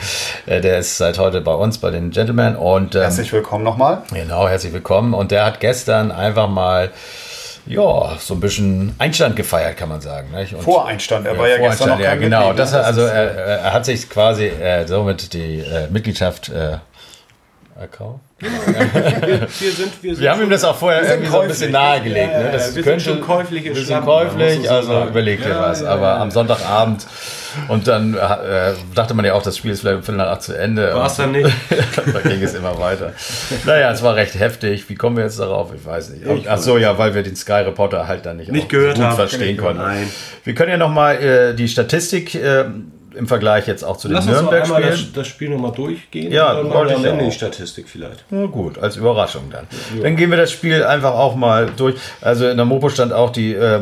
Äh, 0.46 0.60
der 0.62 0.78
ist 0.78 0.96
seit 0.96 1.18
heute 1.18 1.42
bei 1.42 1.52
uns 1.52 1.78
bei 1.78 1.90
den 1.90 2.10
Gentlemen 2.10 2.56
und 2.56 2.94
ähm, 2.94 3.02
herzlich 3.02 3.32
willkommen 3.32 3.64
nochmal. 3.64 4.02
Genau, 4.12 4.48
herzlich 4.48 4.72
willkommen. 4.72 5.12
Und 5.12 5.30
der 5.30 5.44
hat 5.44 5.60
gestern 5.60 6.10
einfach 6.10 6.48
mal, 6.48 6.90
ja, 7.66 8.16
so 8.18 8.34
ein 8.34 8.40
bisschen 8.40 8.94
Einstand 8.98 9.36
gefeiert, 9.36 9.76
kann 9.76 9.88
man 9.88 10.00
sagen. 10.00 10.30
Nicht? 10.32 10.54
Und, 10.54 10.62
Voreinstand, 10.62 11.26
er 11.26 11.38
war 11.38 11.48
ja 11.48 11.56
gestern 11.58 11.88
noch 11.90 11.98
ja, 12.00 12.10
kein 12.10 12.20
genau. 12.20 12.48
Mitglied, 12.48 12.58
Das, 12.58 12.72
ne? 12.72 12.78
hat- 12.78 12.84
also 12.86 13.00
Das 13.02 13.10
ist, 13.10 13.14
er, 13.16 13.34
er 13.60 13.72
hat 13.72 13.84
sich 13.86 14.10
quasi 14.10 14.46
äh, 14.46 14.86
somit 14.86 15.32
die 15.32 15.60
äh, 15.60 15.88
Mitgliedschaft 15.90 16.48
äh, 16.50 16.78
erkauft. 17.80 18.20
Wir 18.44 19.72
sind, 19.72 20.02
wir 20.02 20.14
sind 20.14 20.20
Wir 20.20 20.30
haben 20.30 20.42
ihm 20.42 20.50
das 20.50 20.64
auch 20.64 20.76
vorher 20.76 21.02
sind 21.04 21.12
irgendwie 21.12 21.30
so 21.32 21.40
ein 21.40 21.48
bisschen 21.48 21.72
käuflich. 21.72 21.72
nahegelegt. 21.72 22.32
Ja, 22.32 22.38
ja, 22.40 22.44
ne? 22.46 22.52
Das 22.52 22.64
wir 22.66 22.72
sind 22.72 22.84
könnte 22.84 23.04
schon 23.04 23.20
käufliche 23.20 23.74
wir 23.74 23.84
sind 23.84 24.00
käuflich, 24.04 24.70
also 24.70 24.88
sagen. 24.92 25.08
überleg 25.08 25.42
dir 25.42 25.50
Ja, 25.50 25.60
was. 25.62 25.80
ja, 25.80 25.88
Aber 25.88 26.16
am 26.16 26.30
Sonntagabend 26.30 27.06
und 27.68 27.86
dann 27.86 28.14
äh, 28.14 28.72
dachte 28.96 29.14
man 29.14 29.24
ja 29.24 29.34
auch, 29.34 29.42
das 29.42 29.56
Spiel 29.56 29.70
ist 29.70 29.80
vielleicht 29.80 29.96
um 29.98 30.02
Viertel 30.02 30.18
nach 30.18 30.26
acht 30.32 30.42
zu 30.42 30.54
Ende. 30.58 30.92
War 30.92 31.06
es 31.06 31.14
dann 31.16 31.30
nicht. 31.30 31.48
da 32.12 32.20
ging 32.28 32.42
es 32.42 32.52
immer 32.54 32.78
weiter. 32.80 33.12
Naja, 33.64 33.92
es 33.92 34.02
war 34.02 34.16
recht 34.16 34.34
heftig. 34.38 34.88
Wie 34.90 34.96
kommen 34.96 35.16
wir 35.16 35.22
jetzt 35.24 35.38
darauf? 35.38 35.70
Ich 35.72 35.86
weiß 35.86 36.10
nicht. 36.10 36.48
Ach 36.48 36.58
so, 36.58 36.78
ja, 36.78 36.98
weil 36.98 37.14
wir 37.14 37.22
den 37.22 37.36
Sky 37.36 37.52
Reporter 37.62 38.08
halt 38.08 38.26
dann 38.26 38.38
nicht, 38.38 38.50
Nicht 38.50 38.68
gehört 38.68 38.96
gut 38.96 39.04
haben. 39.04 39.14
verstehen 39.16 39.56
konnten. 39.56 39.82
Nein. 39.82 40.10
Wir 40.42 40.54
können 40.56 40.70
ja 40.72 40.76
nochmal 40.76 41.16
äh, 41.22 41.54
die 41.54 41.68
Statistik 41.68 42.34
äh, 42.34 42.64
im 43.16 43.26
Vergleich 43.26 43.66
jetzt 43.66 43.84
auch 43.84 43.96
zu 43.96 44.08
den 44.08 44.14
Lass 44.14 44.26
uns 44.26 44.34
das, 44.34 44.42
Nürnberg-Spielen. 44.42 45.12
das 45.14 45.26
Spiel 45.26 45.50
nochmal 45.50 45.72
durchgehen. 45.72 46.32
Ja, 46.32 46.58
und 46.58 46.70
dann 46.70 46.88
ich 46.88 46.94
am 46.94 47.04
Ende 47.04 47.24
die 47.24 47.32
Statistik 47.32 47.88
vielleicht. 47.88 48.24
Na 48.30 48.46
gut, 48.46 48.78
als 48.78 48.96
Überraschung 48.96 49.50
dann. 49.50 49.66
Dann 50.02 50.16
gehen 50.16 50.30
wir 50.30 50.36
das 50.36 50.52
Spiel 50.52 50.82
einfach 50.84 51.14
auch 51.14 51.34
mal 51.34 51.70
durch. 51.76 51.96
Also 52.20 52.48
in 52.48 52.56
der 52.56 52.66
Mopo 52.66 52.88
stand 52.88 53.12
auch 53.12 53.30
die, 53.30 53.54
äh, 53.54 53.80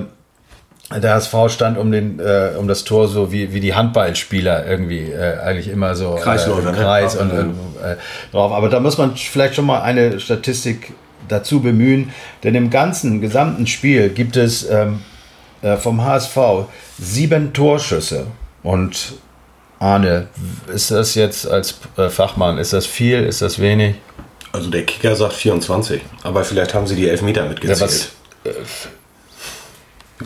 der 1.01 1.15
HSV 1.15 1.35
stand 1.49 1.79
um, 1.79 1.91
den, 1.91 2.21
äh, 2.21 2.51
um 2.59 2.69
das 2.69 2.85
Tor 2.85 3.09
so 3.09 3.33
wie, 3.33 3.53
wie 3.53 3.61
die 3.61 3.75
Handballspieler 3.75 4.67
irgendwie 4.67 5.11
äh, 5.11 5.39
eigentlich 5.39 5.69
immer 5.69 5.95
so 5.95 6.17
Kreisläufer, 6.17 6.69
äh, 6.69 6.73
ne? 6.73 6.79
Kreis 6.79 7.15
Ja, 7.15 7.21
und 7.21 7.31
äh, 7.31 7.97
drauf. 8.31 8.53
Aber 8.53 8.69
da 8.69 8.81
muss 8.81 8.99
man 8.99 9.17
vielleicht 9.17 9.55
schon 9.55 9.67
mal 9.67 9.83
eine 9.83 10.21
Statistik 10.21 10.93
dazu 11.29 11.61
bemühen, 11.61 12.13
denn 12.43 12.55
im 12.55 12.71
ganzen, 12.71 13.21
gesamten 13.21 13.67
Spiel 13.67 14.11
gibt 14.11 14.37
es 14.37 14.69
ähm, 14.69 15.01
äh, 15.63 15.77
vom 15.77 16.05
HSV 16.05 16.37
sieben 16.99 17.53
Torschüsse. 17.53 18.27
Und 18.63 19.15
Arne, 19.79 20.29
ist 20.73 20.91
das 20.91 21.15
jetzt 21.17 21.47
als 21.47 21.75
äh, 21.97 22.09
Fachmann, 22.09 22.59
ist 22.59 22.73
das 22.73 22.87
viel, 22.87 23.25
ist 23.25 23.43
das 23.43 23.59
wenig? 23.59 23.97
Also 24.53 24.71
der 24.71 24.85
Kicker 24.85 25.17
sagt 25.17 25.33
24, 25.33 26.03
aber 26.23 26.45
vielleicht 26.45 26.75
haben 26.75 26.87
sie 26.87 26.95
die 26.95 27.09
Elfmeter 27.09 27.47
mitgezählt. 27.49 27.81
Ja, 28.45 28.53
was- 28.55 28.89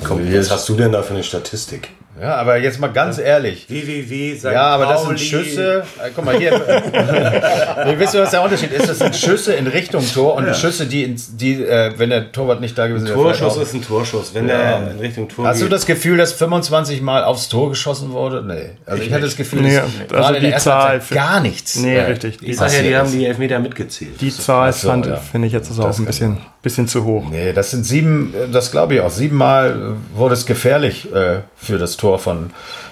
Komm, 0.05 0.19
Also 0.27 0.39
was 0.39 0.51
hast 0.51 0.69
du 0.69 0.75
denn 0.75 0.93
da 0.93 1.03
für 1.03 1.15
eine 1.15 1.23
Statistik? 1.23 1.89
Ja, 2.21 2.37
aber 2.37 2.57
jetzt 2.59 2.81
mal 2.81 2.89
ganz 2.89 3.19
ehrlich. 3.19 3.67
www. 3.69 4.39
Ja, 4.43 4.63
aber 4.69 4.87
das 4.87 5.05
sind 5.05 5.21
Schüsse. 5.21 5.85
Äh, 6.03 6.11
guck 6.15 6.25
mal 6.25 6.37
hier. 6.39 6.53
Ihr 7.87 7.99
wisst, 7.99 8.15
was 8.15 8.31
der 8.31 8.43
Unterschied 8.43 8.73
ist. 8.73 8.89
Das 8.89 8.99
sind 8.99 9.15
Schüsse 9.15 9.55
in 9.55 9.67
Richtung 9.67 10.05
Tor 10.13 10.35
und 10.35 10.55
Schüsse, 10.57 10.87
die, 10.87 11.05
ins, 11.05 11.37
die 11.37 11.63
äh, 11.63 11.93
wenn 11.97 12.11
der 12.11 12.33
Torwart 12.33 12.61
nicht 12.61 12.77
da 12.79 12.87
gewesen 12.87 13.07
wäre. 13.09 13.17
Torschuss 13.17 13.39
vielleicht 13.39 13.57
auch- 13.59 13.63
ist 13.63 13.75
ein 13.75 13.83
Torschuss. 13.83 14.35
Wenn 14.35 14.49
Ja. 14.49 14.79
der 14.79 14.91
in 14.93 14.99
Richtung 14.99 15.29
Tor 15.29 15.47
Hast 15.47 15.61
du 15.61 15.65
geht. 15.67 15.73
das 15.73 15.87
Gefühl, 15.87 16.17
dass 16.17 16.33
25 16.33 17.03
Mal 17.03 17.25
aufs 17.25 17.49
Tor 17.49 17.69
geschossen 17.71 18.13
wurde? 18.13 18.43
Nee. 18.43 18.71
Also 18.87 19.03
ich, 19.03 19.13
hatte 19.13 19.25
das 19.25 19.37
Gefühl, 19.37 19.63
Nee, 19.63 19.75
dass 19.75 19.85
also 19.85 19.93
gerade 20.09 20.29
in 20.29 20.41
die 20.41 20.41
der 20.47 20.53
ersten 20.55 20.69
Zahl 20.71 20.83
Halbzeit 20.89 21.03
für- 21.09 21.15
gar 21.15 21.41
nichts. 21.41 21.77
nee, 21.77 21.97
äh, 21.97 22.03
richtig. 22.03 22.39
Die, 22.39 22.47
Ich 22.51 22.57
sag 22.57 22.73
ja, 22.73 22.83
die 22.83 22.97
haben 22.97 23.07
ist. 23.07 23.15
die 23.15 23.27
Elfmeter 23.27 23.59
mitgezählt. 23.59 24.21
die 24.21 24.31
Zahl 24.33 24.73
so, 24.73 24.89
fand, 24.89 25.07
ja. 25.07 25.17
finde 25.17 25.47
ich 25.49 25.53
jetzt 25.53 25.71
ist 25.71 25.79
auch 25.81 25.97
ein 25.99 26.05
bisschen, 26.07 26.39
bisschen 26.67 26.89
zu 26.89 27.05
hoch. 27.05 27.31
Nee, 27.31 27.53
das 27.53 27.71
sind 27.71 27.85
sieben, 27.85 28.35
das 28.53 28.73
glaube 28.73 28.97
ich 28.97 29.01
auch. 29.01 29.11
Siebenmal 29.11 29.95
wurde 30.13 30.35
es 30.35 30.47
gefährlich 30.47 31.15
äh, 31.15 31.43
für 31.55 31.79
das 31.79 31.97
Tor 31.97 32.19
von, 32.19 32.51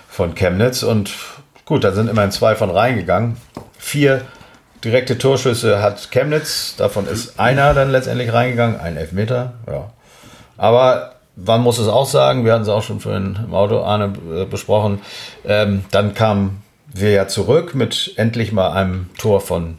von 0.08 0.36
Chemnitz. 0.36 0.84
Und 0.84 1.10
gut, 1.64 1.82
da 1.82 1.90
sind 1.90 2.08
immerhin 2.08 2.30
zwei 2.30 2.54
von 2.54 2.70
reingegangen. 2.70 3.36
Vier 3.76 4.20
direkte 4.84 5.18
Torschüsse 5.18 5.82
hat 5.82 6.12
Chemnitz. 6.12 6.76
Davon 6.76 7.08
ist 7.08 7.40
einer 7.40 7.74
dann 7.74 7.90
letztendlich 7.90 8.32
reingegangen, 8.32 8.78
ein 8.78 8.96
Elfmeter. 8.96 9.54
Ja. 9.66 9.90
Aber 10.56 11.16
man 11.34 11.60
muss 11.60 11.78
es 11.78 11.88
auch 11.88 12.06
sagen, 12.06 12.44
wir 12.44 12.52
hatten 12.52 12.62
es 12.62 12.68
auch 12.68 12.84
schon 12.84 13.00
vorhin 13.00 13.36
im 13.44 13.54
Auto, 13.54 13.82
Arne, 13.82 14.12
äh, 14.32 14.44
besprochen. 14.44 15.00
Ähm, 15.44 15.84
dann 15.90 16.14
kamen 16.14 16.62
wir 16.86 17.10
ja 17.10 17.26
zurück 17.26 17.74
mit 17.74 18.12
endlich 18.14 18.52
mal 18.52 18.70
einem 18.70 19.10
Tor 19.18 19.40
von, 19.40 19.78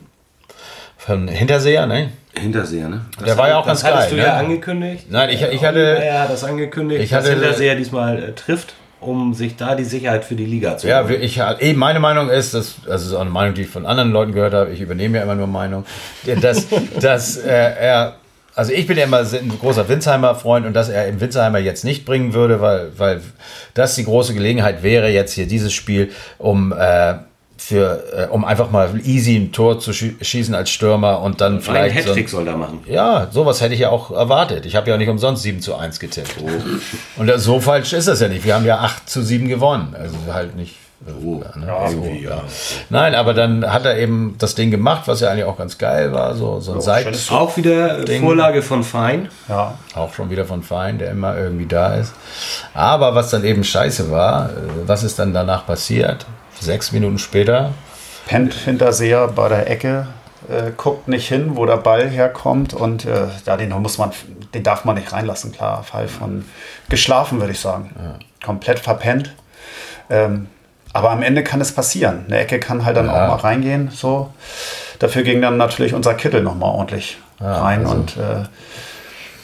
von 0.97 1.29
Hinterseher, 1.29 1.85
ne? 1.85 2.11
Hinterseher, 2.39 2.89
ne? 2.89 3.01
Das 3.17 3.25
Der 3.25 3.37
war 3.37 3.47
ja 3.49 3.57
auch 3.57 3.65
das 3.65 3.81
ganz 3.81 3.93
hattest 3.95 4.09
geil, 4.11 4.19
du 4.19 4.25
ja 4.25 4.33
ne? 4.33 4.39
angekündigt. 4.47 5.05
Nein, 5.09 5.29
ich- 5.29 5.41
ich 5.41 5.63
hatte- 5.65 5.97
hat 6.19 6.29
das 6.31 6.43
angekündigt, 6.43 7.03
ich 7.03 7.09
dass 7.09 7.23
hatte- 7.25 7.33
Hinterseher 7.33 7.75
diesmal 7.75 8.21
äh, 8.21 8.31
trifft, 8.33 8.73
um 8.99 9.33
sich 9.33 9.55
da 9.55 9.75
die 9.75 9.83
Sicherheit 9.83 10.25
für 10.25 10.35
die 10.35 10.45
Liga 10.45 10.77
zu 10.77 10.87
Ja, 10.87 11.03
holen. 11.03 11.21
ich, 11.21 11.39
eben 11.59 11.79
meine 11.79 11.99
Meinung 11.99 12.29
ist, 12.29 12.53
das, 12.53 12.75
das 12.85 13.05
ist 13.05 13.13
auch 13.13 13.21
eine 13.21 13.29
Meinung, 13.29 13.53
die 13.55 13.61
ich 13.63 13.69
von 13.69 13.85
anderen 13.85 14.11
Leuten 14.11 14.31
gehört 14.33 14.53
habe, 14.53 14.71
ich 14.71 14.81
übernehme 14.81 15.17
ja 15.17 15.23
immer 15.23 15.35
nur 15.35 15.47
Meinung, 15.47 15.85
dass, 16.41 16.67
dass 17.01 17.37
äh, 17.37 17.49
er, 17.51 18.15
also 18.55 18.71
ich 18.71 18.87
bin 18.87 18.97
ja 18.97 19.03
immer 19.03 19.19
ein 19.19 19.53
großer 19.59 19.87
Winsheimer 19.89 20.33
Freund 20.35 20.65
und 20.65 20.73
dass 20.73 20.89
er 20.89 21.07
im 21.07 21.19
Winsheimer 21.21 21.59
jetzt 21.59 21.83
nicht 21.83 22.05
bringen 22.05 22.33
würde, 22.33 22.61
weil, 22.61 22.91
weil 22.97 23.21
das 23.73 23.95
die 23.95 24.05
große 24.05 24.33
Gelegenheit 24.33 24.81
wäre, 24.81 25.09
jetzt 25.09 25.33
hier 25.33 25.45
dieses 25.47 25.73
Spiel, 25.73 26.11
um, 26.37 26.71
äh, 26.71 27.15
für, 27.57 28.03
äh, 28.13 28.27
um 28.27 28.43
einfach 28.45 28.69
mal 28.71 28.89
easy 29.05 29.35
ein 29.37 29.51
Tor 29.51 29.79
zu 29.79 29.91
schie- 29.91 30.15
schießen 30.23 30.53
als 30.53 30.69
Stürmer 30.69 31.21
und 31.21 31.39
dann 31.41 31.61
Vielleicht 31.61 31.83
ein 31.83 31.91
vielleicht. 31.91 32.07
so 32.07 32.11
ein- 32.11 32.15
Hattrick 32.17 32.29
soll 32.29 32.47
er 32.47 32.57
machen. 32.57 32.79
ja, 32.85 33.27
sowas 33.31 33.61
hätte 33.61 33.73
ich 33.73 33.79
ja 33.81 33.89
auch 33.89 34.11
erwartet. 34.11 34.65
Ich 34.65 34.75
habe 34.75 34.89
ja 34.89 34.97
nicht 34.97 35.09
umsonst 35.09 35.43
7 35.43 35.61
zu 35.61 35.75
1 35.75 35.99
getippt. 35.99 36.35
Und 37.17 37.27
das, 37.27 37.43
so 37.43 37.59
falsch 37.61 37.93
ist 37.93 38.07
das 38.07 38.19
ja 38.19 38.27
nicht. 38.27 38.43
Wir 38.45 38.55
haben 38.55 38.65
ja 38.65 38.79
8 38.79 39.09
zu 39.09 39.21
7 39.21 39.47
gewonnen. 39.47 39.95
Also 39.99 40.15
halt 40.33 40.55
nicht. 40.55 40.75
Oh, 41.23 41.43
ne? 41.55 41.67
ja, 41.67 41.87
so, 41.89 41.97
irgendwie, 41.97 42.23
ja. 42.23 42.41
Nein, 42.89 43.13
aber 43.15 43.33
dann 43.33 43.71
hat 43.71 43.85
er 43.85 43.97
eben 43.97 44.35
das 44.39 44.55
Ding 44.55 44.71
gemacht, 44.71 45.03
was 45.05 45.19
ja 45.19 45.29
eigentlich 45.29 45.43
auch 45.45 45.57
ganz 45.57 45.77
geil 45.77 46.13
war. 46.13 46.35
So, 46.35 46.59
so 46.61 46.73
ein 46.73 46.81
Seit. 46.81 47.03
schönes- 47.03 47.29
Auch 47.29 47.55
wieder 47.57 47.99
äh, 47.99 48.05
Ding. 48.05 48.21
Vorlage 48.23 48.61
von 48.63 48.83
Fein. 48.83 49.29
Ja. 49.47 49.77
Auch 49.93 50.13
schon 50.13 50.29
wieder 50.31 50.45
von 50.45 50.63
Fein, 50.63 50.97
der 50.97 51.11
immer 51.11 51.37
irgendwie 51.37 51.67
da 51.67 51.95
ist. 51.95 52.13
Aber 52.73 53.13
was 53.13 53.29
dann 53.29 53.43
eben 53.43 53.63
scheiße 53.63 54.09
war, 54.09 54.49
äh, 54.49 54.51
was 54.87 55.03
ist 55.03 55.19
dann 55.19 55.33
danach 55.33 55.67
passiert? 55.67 56.25
Sechs 56.59 56.91
Minuten 56.91 57.19
später. 57.19 57.71
pennt 58.27 58.53
Hinterseher 58.53 59.27
bei 59.27 59.49
der 59.49 59.69
Ecke, 59.69 60.07
äh, 60.49 60.71
guckt 60.75 61.07
nicht 61.07 61.27
hin, 61.27 61.51
wo 61.55 61.65
der 61.65 61.77
Ball 61.77 62.09
herkommt 62.09 62.73
und 62.73 63.05
äh, 63.05 63.27
ja, 63.45 63.55
den 63.57 63.69
muss 63.69 63.97
man, 63.97 64.11
den 64.53 64.63
darf 64.63 64.83
man 64.85 64.95
nicht 64.95 65.11
reinlassen, 65.13 65.51
klar. 65.51 65.83
Fall 65.83 66.07
von 66.07 66.45
geschlafen, 66.89 67.39
würde 67.39 67.51
ich 67.53 67.59
sagen. 67.59 67.91
Komplett 68.43 68.79
verpennt. 68.79 69.33
Ähm, 70.09 70.47
aber 70.93 71.11
am 71.11 71.21
Ende 71.23 71.43
kann 71.43 71.61
es 71.61 71.71
passieren. 71.73 72.25
Eine 72.27 72.39
Ecke 72.39 72.59
kann 72.59 72.85
halt 72.85 72.95
dann 72.97 73.07
Ja. 73.07 73.25
auch 73.25 73.27
mal 73.29 73.35
reingehen. 73.35 73.89
So. 73.91 74.33
Dafür 74.99 75.23
ging 75.23 75.41
dann 75.41 75.57
natürlich 75.57 75.93
unser 75.93 76.13
Kittel 76.13 76.41
nochmal 76.41 76.71
ordentlich 76.71 77.17
rein. 77.39 77.81
also- 77.81 77.91
Und 77.95 78.17
äh, 78.17 78.43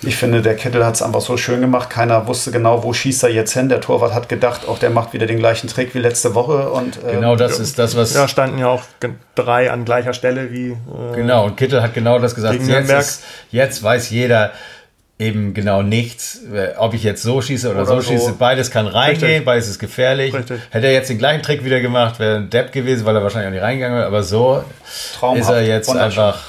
ich 0.04 0.16
finde, 0.16 0.42
der 0.42 0.56
Kittel 0.56 0.86
hat 0.86 0.96
es 0.96 1.02
einfach 1.02 1.22
so 1.22 1.38
schön 1.38 1.62
gemacht. 1.62 1.90
Keiner 1.90 2.26
wusste 2.28 2.52
genau, 2.52 2.84
wo 2.84 2.92
schießt 2.94 3.24
er 3.24 3.30
jetzt 3.30 3.54
hin. 3.54 3.70
Der 3.70 3.82
Torwart 3.82 4.14
hat 4.14 4.30
gedacht, 4.30 4.68
auch 4.68 4.80
der 4.80 4.90
macht 4.90 5.14
wieder 5.14 5.28
den 5.28 5.38
gleichen 5.38 5.68
Trick 5.68 5.94
wie 5.94 6.00
letzte 6.00 6.34
Woche. 6.34 6.70
Und, 6.70 6.98
äh, 7.04 7.14
Genau 7.14 7.36
das 7.36 7.60
ist 7.60 7.78
das, 7.78 7.96
was. 7.96 8.14
Ja, 8.14 8.28
standen 8.28 8.58
ja 8.58 8.68
auch 8.68 8.82
drei 9.36 9.72
an 9.72 9.86
gleicher 9.86 10.14
Stelle 10.14 10.52
wie. 10.52 10.72
Äh, 10.72 11.16
Genau, 11.16 11.46
und 11.46 11.58
Kittel 11.58 11.82
hat 11.84 11.94
genau 11.94 12.20
das 12.20 12.34
gesagt. 12.34 12.62
Jetzt, 12.66 12.90
ist, 12.90 13.24
jetzt 13.52 13.84
weiß 13.84 14.10
jeder 14.10 14.52
eben 15.20 15.54
genau 15.54 15.84
nichts, 15.84 16.40
äh, 16.52 16.76
ob 16.78 16.96
ich 16.96 17.04
jetzt 17.04 17.22
so 17.22 17.42
schieße 17.42 17.70
oder, 17.70 17.82
Oder 17.84 17.86
so, 17.86 18.02
so. 18.02 18.12
schieße. 18.12 18.34
Beides 18.40 18.72
kann 18.72 18.88
reingehen, 18.88 19.28
Richtig. 19.28 19.46
beides 19.46 19.68
ist 19.68 19.78
gefährlich. 19.78 20.34
Richtig. 20.34 20.60
Hätte 20.72 20.88
er 20.88 20.94
jetzt 20.94 21.10
den 21.12 21.20
gleichen 21.20 21.44
Trick 21.44 21.64
wieder 21.64 21.80
gemacht, 21.80 22.20
wäre 22.20 22.38
ein 22.38 22.50
Depp 22.50 22.72
gewesen, 22.72 23.06
weil 23.06 23.16
er 23.16 23.22
wahrscheinlich 23.22 23.50
auch 23.50 23.54
nicht 23.54 23.62
reingegangen 23.64 23.98
wäre. 23.98 24.08
Aber 24.08 24.24
so 24.24 24.64
Traumhaft, 25.20 25.42
ist 25.42 25.50
er 25.50 25.62
jetzt 25.62 25.96
einfach. 25.96 26.40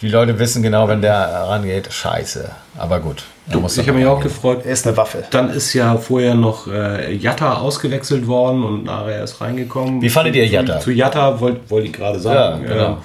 Die 0.00 0.08
Leute 0.08 0.38
wissen 0.38 0.62
genau, 0.62 0.86
wenn 0.88 1.02
der 1.02 1.14
rangeht, 1.48 1.92
scheiße. 1.92 2.50
Aber 2.78 3.00
gut. 3.00 3.24
muss 3.60 3.76
Ich 3.76 3.88
habe 3.88 3.98
mich 3.98 4.06
auch 4.06 4.20
gefreut. 4.20 4.60
er 4.64 4.72
ist 4.72 4.86
eine 4.86 4.96
Waffe. 4.96 5.24
Dann 5.30 5.50
ist 5.50 5.72
ja 5.74 5.96
vorher 5.96 6.34
noch 6.34 6.68
äh, 6.68 7.12
Jatta 7.14 7.54
ausgewechselt 7.54 8.26
worden 8.28 8.62
und 8.62 8.84
nachher 8.84 9.24
ist 9.24 9.40
reingekommen. 9.40 10.00
Wie 10.00 10.08
fandet 10.10 10.36
ihr 10.36 10.46
Zu- 10.46 10.52
Jatta? 10.52 10.80
Zu 10.80 10.90
Jatta 10.92 11.40
wollte 11.40 11.60
wollt 11.68 11.84
ich 11.86 11.92
gerade 11.92 12.20
sagen. 12.20 12.62
Ja, 12.62 12.68
genau. 12.68 12.98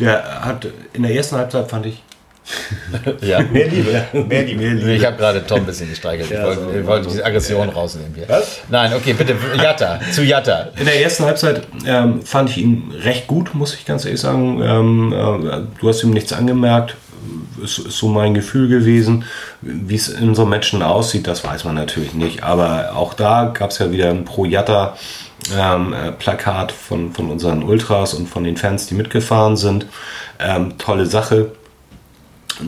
Der 0.00 0.44
hat 0.44 0.66
in 0.92 1.04
der 1.04 1.14
ersten 1.14 1.36
Halbzeit 1.36 1.70
fand 1.70 1.86
ich 1.86 2.02
Ja. 3.20 3.40
Mehr 3.40 3.68
Liebe. 3.68 4.04
Mehr 4.28 4.42
Liebe. 4.42 4.92
Ich 4.92 5.04
habe 5.04 5.16
gerade 5.16 5.44
Tom 5.46 5.60
ein 5.60 5.66
bisschen 5.66 5.88
gestreichelt. 5.90 6.30
Ich 6.30 6.36
Ja, 6.36 6.44
wollte, 6.44 6.62
so. 6.62 6.70
ich 6.78 6.86
wollte 6.86 7.08
diese 7.08 7.24
Aggression 7.24 7.68
rausnehmen 7.68 8.14
hier. 8.14 8.28
Was? 8.28 8.58
Nein, 8.68 8.92
okay, 8.94 9.14
bitte. 9.14 9.34
Jatta, 9.56 10.00
zu 10.12 10.22
Jatta. 10.22 10.68
In 10.78 10.84
der 10.84 11.00
ersten 11.02 11.24
Halbzeit 11.24 11.62
ähm, 11.86 12.22
fand 12.22 12.50
ich 12.50 12.58
ihn 12.58 12.92
recht 13.02 13.26
gut, 13.26 13.54
muss 13.54 13.74
ich 13.74 13.84
ganz 13.86 14.04
ehrlich 14.04 14.20
sagen. 14.20 14.60
Ähm, 14.62 15.12
äh, 15.12 15.80
du 15.80 15.88
hast 15.88 16.02
ihm 16.02 16.10
nichts 16.10 16.32
angemerkt. 16.32 16.96
Ist, 17.62 17.78
ist 17.78 17.96
so 17.96 18.08
mein 18.08 18.34
Gefühl 18.34 18.68
gewesen. 18.68 19.24
Wie 19.62 19.94
es 19.94 20.08
in 20.08 20.34
so 20.34 20.44
Matchen 20.44 20.82
aussieht, 20.82 21.26
das 21.26 21.44
weiß 21.44 21.64
man 21.64 21.74
natürlich 21.76 22.12
nicht. 22.12 22.42
Aber 22.42 22.94
auch 22.94 23.14
da 23.14 23.46
gab 23.54 23.70
es 23.70 23.78
ja 23.78 23.90
wieder 23.90 24.10
ein 24.10 24.24
Pro-Jatta. 24.24 24.96
Ähm, 25.58 25.92
äh, 25.92 26.12
Plakat 26.12 26.72
von, 26.72 27.12
von 27.12 27.30
unseren 27.30 27.62
Ultras 27.62 28.14
und 28.14 28.28
von 28.28 28.44
den 28.44 28.56
Fans, 28.56 28.86
die 28.86 28.94
mitgefahren 28.94 29.56
sind. 29.56 29.86
Ähm, 30.38 30.76
tolle 30.78 31.06
Sache. 31.06 31.52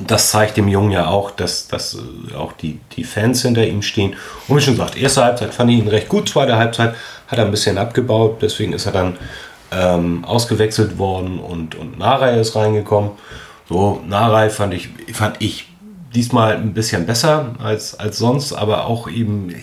Das 0.06 0.30
zeigt 0.30 0.56
dem 0.56 0.68
Jungen 0.68 0.90
ja 0.90 1.08
auch, 1.08 1.30
dass, 1.30 1.68
dass 1.68 1.94
äh, 1.94 2.34
auch 2.34 2.52
die, 2.52 2.80
die 2.96 3.04
Fans 3.04 3.42
hinter 3.42 3.66
ihm 3.66 3.82
stehen. 3.82 4.16
Und 4.48 4.56
wie 4.56 4.60
schon 4.60 4.74
gesagt, 4.74 4.96
erste 4.96 5.24
Halbzeit 5.24 5.54
fand 5.54 5.70
ich 5.70 5.78
ihn 5.78 5.88
recht 5.88 6.08
gut, 6.08 6.28
zweite 6.28 6.56
Halbzeit 6.56 6.94
hat 7.28 7.38
er 7.38 7.44
ein 7.44 7.50
bisschen 7.50 7.78
abgebaut, 7.78 8.38
deswegen 8.40 8.72
ist 8.72 8.86
er 8.86 8.92
dann 8.92 9.18
ähm, 9.72 10.24
ausgewechselt 10.24 10.98
worden 10.98 11.38
und, 11.38 11.74
und 11.74 11.98
Narei 11.98 12.38
ist 12.38 12.54
reingekommen. 12.54 13.12
So, 13.68 14.00
Narei 14.06 14.50
fand 14.50 14.74
ich, 14.74 14.90
fand 15.12 15.36
ich 15.40 15.68
diesmal 16.14 16.56
ein 16.56 16.72
bisschen 16.72 17.06
besser 17.06 17.54
als, 17.58 17.98
als 17.98 18.18
sonst, 18.18 18.52
aber 18.52 18.86
auch 18.86 19.08
eben. 19.08 19.54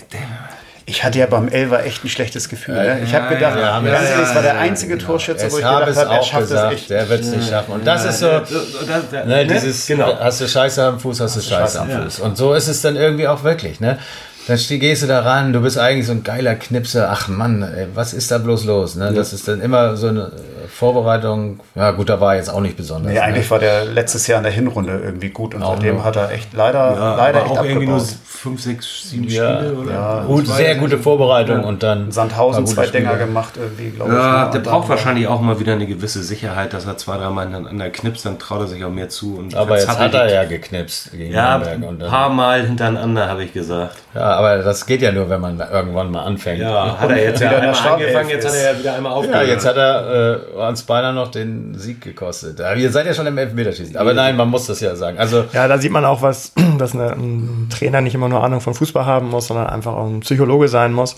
Ich 0.86 1.02
hatte 1.02 1.18
ja 1.18 1.26
beim 1.26 1.48
Elfer 1.48 1.84
echt 1.84 2.04
ein 2.04 2.08
schlechtes 2.10 2.48
Gefühl. 2.50 2.74
ne? 2.74 3.00
Ich 3.04 3.14
habe 3.14 3.34
gedacht, 3.34 3.58
ja, 3.58 3.80
ganz 3.80 3.86
ja, 3.86 4.02
ehrlich, 4.10 4.28
es 4.28 4.34
war 4.34 4.42
der 4.42 4.58
einzige 4.58 4.98
Torschütze, 4.98 5.44
wo 5.44 5.46
Es 5.56 5.58
ich 5.58 5.64
habe 5.64 5.86
gedacht 5.86 5.90
es 5.92 5.96
habe, 5.98 6.14
er 6.14 6.20
auch 6.20 6.26
schafft 6.26 6.42
es 6.44 6.48
gesagt, 6.50 6.74
echt. 6.74 6.90
der 6.90 7.08
wird 7.08 7.20
es 7.22 7.26
nicht 7.28 7.48
schaffen. 7.48 7.72
Und 7.72 7.86
das 7.86 8.04
ist 8.04 8.18
so, 8.18 8.26
Ne, 8.28 9.24
ne, 9.26 9.46
dieses, 9.46 9.86
genau. 9.86 10.18
hast 10.18 10.42
du 10.42 10.48
Scheiße 10.48 10.84
am 10.84 11.00
Fuß, 11.00 11.20
hast 11.20 11.36
du 11.36 11.40
Scheiße 11.40 11.80
am 11.80 11.88
ja. 11.88 12.02
Fuß. 12.02 12.20
Und 12.20 12.36
so 12.36 12.52
ist 12.52 12.68
es 12.68 12.82
dann 12.82 12.96
irgendwie 12.96 13.26
auch 13.28 13.42
wirklich, 13.44 13.80
ne? 13.80 13.98
Dann 14.46 14.58
gehst 14.58 15.02
du 15.02 15.06
da 15.06 15.20
ran, 15.20 15.52
du 15.54 15.60
bist 15.60 15.78
eigentlich 15.78 16.06
so 16.06 16.12
ein 16.12 16.22
geiler 16.22 16.54
Knipser. 16.54 17.08
Ach 17.10 17.28
Mann, 17.28 17.62
ey, 17.62 17.86
was 17.94 18.12
ist 18.12 18.30
da 18.30 18.36
bloß 18.38 18.64
los? 18.66 18.94
Ne? 18.94 19.12
Das 19.14 19.32
ist 19.32 19.48
dann 19.48 19.62
immer 19.62 19.96
so 19.96 20.08
eine 20.08 20.24
äh, 20.24 20.68
Vorbereitung. 20.68 21.60
Ja, 21.74 21.92
gut, 21.92 22.10
da 22.10 22.20
war 22.20 22.36
jetzt 22.36 22.50
auch 22.50 22.60
nicht 22.60 22.76
besonders. 22.76 23.08
Nee, 23.12 23.18
ne? 23.18 23.22
eigentlich 23.24 23.50
war 23.50 23.58
der 23.58 23.86
letztes 23.86 24.26
Jahr 24.26 24.38
in 24.38 24.44
der 24.44 24.52
Hinrunde 24.52 25.00
irgendwie 25.02 25.30
gut 25.30 25.54
und 25.54 25.62
Auch 25.62 25.74
seitdem 25.76 25.94
nur. 25.96 26.04
hat 26.04 26.16
er 26.16 26.30
echt 26.30 26.52
leider, 26.52 26.94
Ja, 26.94 27.16
leider 27.16 27.40
echt 27.42 27.50
auch 27.52 27.64
irgendwie 27.64 27.86
nur 27.86 27.96
abgebaut. 27.96 28.18
fünf, 28.26 28.60
sechs, 28.62 29.08
sieben 29.10 29.24
Ja, 29.28 29.56
Spiele 29.60 29.74
oder 29.74 29.92
ja. 29.92 30.24
Gut, 30.24 30.46
sehr 30.46 30.74
gute 30.74 30.98
Vorbereitung 30.98 31.64
und 31.64 31.82
dann. 31.82 32.12
Sandhausen 32.12 32.66
zwei 32.66 32.86
Dinger 32.86 33.12
Spiele. 33.12 33.24
gemacht 33.26 33.54
irgendwie, 33.56 33.90
glaube 33.96 34.12
ich. 34.12 34.18
Ja, 34.18 34.44
ne? 34.44 34.50
der 34.52 34.58
braucht 34.58 34.90
wahrscheinlich 34.90 35.26
auch 35.26 35.40
mal 35.40 35.58
wieder 35.58 35.72
eine 35.72 35.86
gewisse 35.86 36.22
Sicherheit, 36.22 36.74
dass 36.74 36.84
er 36.84 36.98
zwei, 36.98 37.16
dreimal 37.16 37.44
hintereinander 37.46 37.88
knipst, 37.88 38.26
dann 38.26 38.38
traut 38.38 38.60
er 38.60 38.66
sich 38.66 38.84
auch 38.84 38.90
mehr 38.90 39.08
zu. 39.08 39.36
Und 39.38 39.54
Aber 39.54 39.78
jetzt 39.78 39.88
hat 39.88 40.12
er 40.12 40.30
ja 40.30 40.44
geknipst 40.44 41.12
gegen 41.12 41.32
Ja, 41.32 41.52
Nürnberg. 41.56 41.74
ein 41.76 41.84
Und 41.84 41.98
dann, 42.00 42.10
paar 42.10 42.28
Mal 42.28 42.66
hintereinander, 42.66 43.26
habe 43.28 43.42
ich 43.44 43.52
gesagt. 43.54 43.96
Ja, 44.14 44.20
aber 44.22 44.58
das 44.58 44.86
geht 44.86 45.02
ja 45.02 45.10
nur, 45.12 45.28
wenn 45.28 45.40
man 45.40 45.58
irgendwann 45.58 46.10
mal 46.10 46.22
anfängt. 46.22 46.60
Ja, 46.60 46.96
hat 46.98 47.10
er 47.10 47.22
jetzt 47.24 47.40
ja 47.40 47.50
wieder 47.50 47.60
der 47.60 47.68
einmal 47.74 47.92
angefangen, 47.92 48.28
jetzt 48.30 48.46
hat 48.46 48.54
er 48.54 48.72
ja 48.72 48.78
wieder 48.78 48.94
einmal 48.94 49.12
Ja, 49.12 49.18
aufgehört. 49.18 49.48
jetzt 49.48 49.66
hat 49.66 49.76
er 49.76 50.40
äh, 50.54 50.68
uns 50.68 50.82
beinahe 50.84 51.12
noch 51.12 51.28
den 51.32 51.74
Sieg 51.76 52.00
gekostet. 52.00 52.60
Aber 52.60 52.76
ihr 52.76 52.90
seid 52.90 53.06
ja 53.06 53.14
schon 53.14 53.26
im 53.26 53.36
Elfmeterschießen. 53.36 53.96
Aber 53.96 54.14
nein, 54.14 54.36
man 54.36 54.48
muss 54.48 54.66
das 54.66 54.80
ja 54.80 54.94
sagen. 54.96 55.18
Also, 55.18 55.44
Ja, 55.52 55.66
da 55.68 55.78
sieht 55.78 55.90
man 55.92 56.04
auch, 56.04 56.22
was, 56.22 56.52
dass 56.78 56.94
eine, 56.94 57.12
ein 57.12 57.68
Trainer 57.70 58.00
nicht 58.00 58.14
immer 58.14 58.28
nur 58.28 58.42
Ahnung 58.44 58.60
von 58.60 58.74
Fußball 58.74 59.04
haben 59.04 59.30
muss, 59.30 59.48
sondern 59.48 59.66
einfach 59.66 59.94
auch 59.94 60.06
ein 60.06 60.20
Psychologe 60.20 60.68
sein 60.68 60.92
muss. 60.92 61.16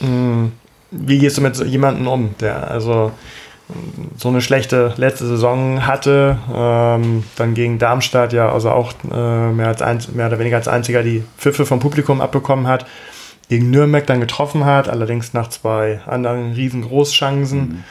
Mm, 0.00 0.46
Wie 0.90 1.18
gehst 1.18 1.38
du 1.38 1.42
mit 1.42 1.54
so 1.56 1.64
jemandem 1.64 2.08
um, 2.08 2.34
der 2.40 2.70
also 2.70 3.12
so 4.16 4.28
eine 4.28 4.40
schlechte 4.40 4.94
letzte 4.96 5.26
Saison 5.26 5.86
hatte, 5.86 6.38
ähm, 6.54 7.24
dann 7.36 7.54
gegen 7.54 7.78
Darmstadt 7.78 8.32
ja 8.32 8.50
also 8.52 8.70
auch 8.70 8.92
äh, 9.12 9.52
mehr, 9.52 9.68
als 9.68 9.82
ein, 9.82 10.00
mehr 10.14 10.28
oder 10.28 10.38
weniger 10.38 10.56
als 10.56 10.68
einziger 10.68 11.02
die 11.02 11.24
Pfiffe 11.36 11.66
vom 11.66 11.80
Publikum 11.80 12.20
abbekommen 12.20 12.68
hat, 12.68 12.86
gegen 13.48 13.70
Nürnberg 13.70 14.06
dann 14.06 14.20
getroffen 14.20 14.64
hat, 14.64 14.88
allerdings 14.88 15.32
nach 15.32 15.48
zwei 15.48 16.00
anderen 16.06 16.52
riesengroßchancen 16.52 17.84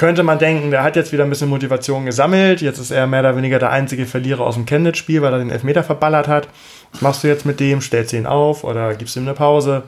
könnte 0.00 0.22
man 0.22 0.38
denken, 0.38 0.70
der 0.70 0.82
hat 0.82 0.96
jetzt 0.96 1.12
wieder 1.12 1.24
ein 1.24 1.28
bisschen 1.28 1.50
Motivation 1.50 2.06
gesammelt. 2.06 2.62
Jetzt 2.62 2.78
ist 2.78 2.90
er 2.90 3.06
mehr 3.06 3.20
oder 3.20 3.36
weniger 3.36 3.58
der 3.58 3.68
einzige 3.68 4.06
Verlierer 4.06 4.46
aus 4.46 4.54
dem 4.54 4.64
Chemnitz-Spiel, 4.64 5.20
weil 5.20 5.34
er 5.34 5.40
den 5.40 5.50
Elfmeter 5.50 5.84
verballert 5.84 6.26
hat. 6.26 6.48
Was 6.92 7.02
machst 7.02 7.22
du 7.22 7.28
jetzt 7.28 7.44
mit 7.44 7.60
dem? 7.60 7.82
Stellst 7.82 8.14
du 8.14 8.16
ihn 8.16 8.24
auf 8.24 8.64
oder 8.64 8.94
gibst 8.94 9.14
ihm 9.16 9.24
eine 9.24 9.34
Pause? 9.34 9.82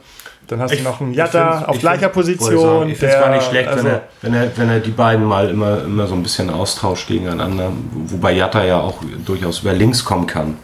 Dann 0.48 0.60
hast 0.60 0.74
du 0.74 0.82
noch 0.82 1.00
einen 1.00 1.14
Jatta 1.14 1.64
auf 1.66 1.76
ich 1.76 1.80
gleicher 1.80 2.14
wollte 2.14 2.14
Position. 2.14 2.88
Ich 2.88 2.98
finde 2.98 3.14
es 3.14 3.20
gar 3.20 3.30
nicht 3.30 3.46
schlecht, 3.46 3.68
also, 3.68 3.84
wenn, 3.84 3.92
er, 3.92 4.02
wenn, 4.22 4.34
er, 4.34 4.56
wenn 4.56 4.68
er 4.70 4.80
die 4.80 4.90
beiden 4.90 5.24
mal 5.24 5.48
immer, 5.48 5.82
immer 5.84 6.06
so 6.06 6.14
ein 6.14 6.22
bisschen 6.22 6.50
austauscht 6.50 7.08
gegeneinander. 7.08 7.70
Wobei 8.06 8.32
Jatta 8.32 8.64
ja 8.64 8.80
auch 8.80 8.98
durchaus 9.24 9.60
über 9.60 9.72
links 9.72 10.04
kommen 10.04 10.26
kann. 10.26 10.58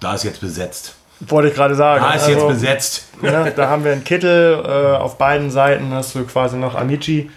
Da 0.00 0.14
ist 0.14 0.24
jetzt 0.24 0.40
besetzt. 0.40 0.94
wollte 1.20 1.48
ich 1.48 1.54
gerade 1.54 1.74
sagen. 1.74 2.04
Da 2.04 2.14
ist 2.14 2.24
also, 2.24 2.32
jetzt 2.32 2.48
besetzt. 2.48 3.08
ne, 3.22 3.52
da 3.54 3.68
haben 3.68 3.84
wir 3.84 3.92
einen 3.92 4.04
Kittel, 4.04 4.62
äh, 4.64 4.96
auf 4.96 5.16
beiden 5.16 5.50
Seiten 5.50 5.92
hast 5.92 6.14
du 6.14 6.24
quasi 6.24 6.56
noch 6.56 6.74
Amici. 6.74 7.30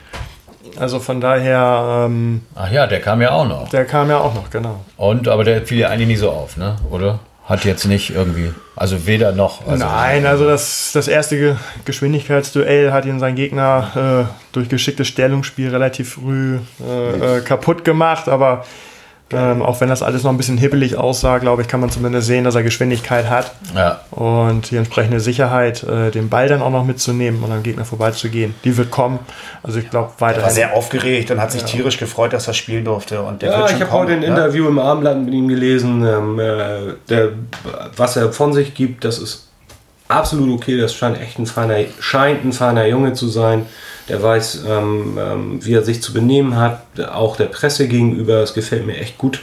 Also 0.79 0.99
von 0.99 1.19
daher. 1.19 2.05
Ähm, 2.07 2.43
Ach 2.55 2.71
ja, 2.71 2.87
der 2.87 3.01
kam 3.01 3.21
ja 3.21 3.31
auch 3.31 3.47
noch. 3.47 3.69
Der 3.69 3.85
kam 3.85 4.09
ja 4.09 4.19
auch 4.19 4.33
noch, 4.33 4.49
genau. 4.49 4.81
Und, 4.97 5.27
aber 5.27 5.43
der 5.43 5.65
fiel 5.65 5.79
ja 5.79 5.89
eigentlich 5.89 6.07
nie 6.07 6.15
so 6.15 6.29
auf, 6.29 6.57
ne? 6.57 6.75
Oder? 6.89 7.19
Hat 7.51 7.65
jetzt 7.65 7.83
nicht 7.83 8.11
irgendwie, 8.11 8.53
also 8.77 9.05
weder 9.07 9.33
noch. 9.33 9.67
Also 9.67 9.83
Nein, 9.83 10.25
also 10.25 10.45
das, 10.45 10.91
das 10.93 11.09
erste 11.09 11.57
Geschwindigkeitsduell 11.83 12.93
hat 12.93 13.05
ihn 13.05 13.19
sein 13.19 13.35
Gegner 13.35 14.29
äh, 14.29 14.33
durch 14.53 14.69
geschicktes 14.69 15.09
Stellungsspiel 15.09 15.67
relativ 15.67 16.13
früh 16.13 16.59
äh, 16.79 17.39
äh, 17.39 17.41
kaputt 17.41 17.83
gemacht, 17.83 18.29
aber 18.29 18.65
ähm, 19.33 19.61
auch 19.61 19.81
wenn 19.81 19.89
das 19.89 20.03
alles 20.03 20.23
noch 20.23 20.31
ein 20.31 20.37
bisschen 20.37 20.57
hibbelig 20.57 20.97
aussah, 20.97 21.37
glaube 21.37 21.61
ich, 21.61 21.67
kann 21.67 21.79
man 21.79 21.89
zumindest 21.89 22.27
sehen, 22.27 22.43
dass 22.43 22.55
er 22.55 22.63
Geschwindigkeit 22.63 23.29
hat. 23.29 23.51
Ja. 23.75 24.01
Und 24.11 24.71
die 24.71 24.77
entsprechende 24.77 25.19
Sicherheit, 25.19 25.83
äh, 25.83 26.11
den 26.11 26.29
Ball 26.29 26.47
dann 26.47 26.61
auch 26.61 26.69
noch 26.69 26.85
mitzunehmen 26.85 27.43
und 27.43 27.51
am 27.51 27.63
Gegner 27.63 27.85
vorbeizugehen, 27.85 28.55
die 28.63 28.75
wird 28.77 28.91
kommen. 28.91 29.19
Also 29.63 29.79
ich 29.79 29.89
glaube 29.89 30.11
weiter. 30.19 30.39
Er 30.39 30.43
war 30.43 30.51
sehr 30.51 30.73
aufgeregt 30.73 31.31
und 31.31 31.41
hat 31.41 31.51
sich 31.51 31.61
ja. 31.61 31.67
tierisch 31.67 31.97
gefreut, 31.97 32.33
dass 32.33 32.47
er 32.47 32.53
spielen 32.53 32.85
durfte. 32.85 33.21
Und 33.21 33.41
der 33.41 33.51
ja, 33.51 33.65
ich 33.65 33.81
habe 33.81 33.91
heute 33.91 34.13
ein 34.13 34.19
ne? 34.19 34.27
Interview 34.27 34.67
im 34.67 34.79
Abendblatt 34.79 35.17
mit 35.17 35.33
ihm 35.33 35.47
gelesen. 35.47 36.05
Ähm, 36.05 36.39
äh, 36.39 36.93
der, 37.09 37.29
was 37.95 38.17
er 38.17 38.31
von 38.31 38.53
sich 38.53 38.73
gibt, 38.73 39.05
das 39.05 39.19
ist 39.19 39.47
absolut 40.07 40.49
okay. 40.49 40.77
Das 40.77 40.93
scheint 40.93 41.19
echt 41.19 41.39
ein 41.39 41.45
feiner, 41.45 41.77
scheint 41.99 42.43
ein 42.43 42.53
feiner 42.53 42.85
Junge 42.85 43.13
zu 43.13 43.27
sein 43.27 43.65
der 44.11 44.21
weiß, 44.21 44.63
ähm, 44.67 45.17
ähm, 45.17 45.65
wie 45.65 45.73
er 45.73 45.83
sich 45.83 46.01
zu 46.01 46.11
benehmen 46.11 46.57
hat, 46.57 46.81
auch 47.13 47.37
der 47.37 47.45
Presse 47.45 47.87
gegenüber. 47.87 48.41
Das 48.41 48.53
gefällt 48.53 48.85
mir 48.85 48.97
echt 48.97 49.17
gut. 49.17 49.41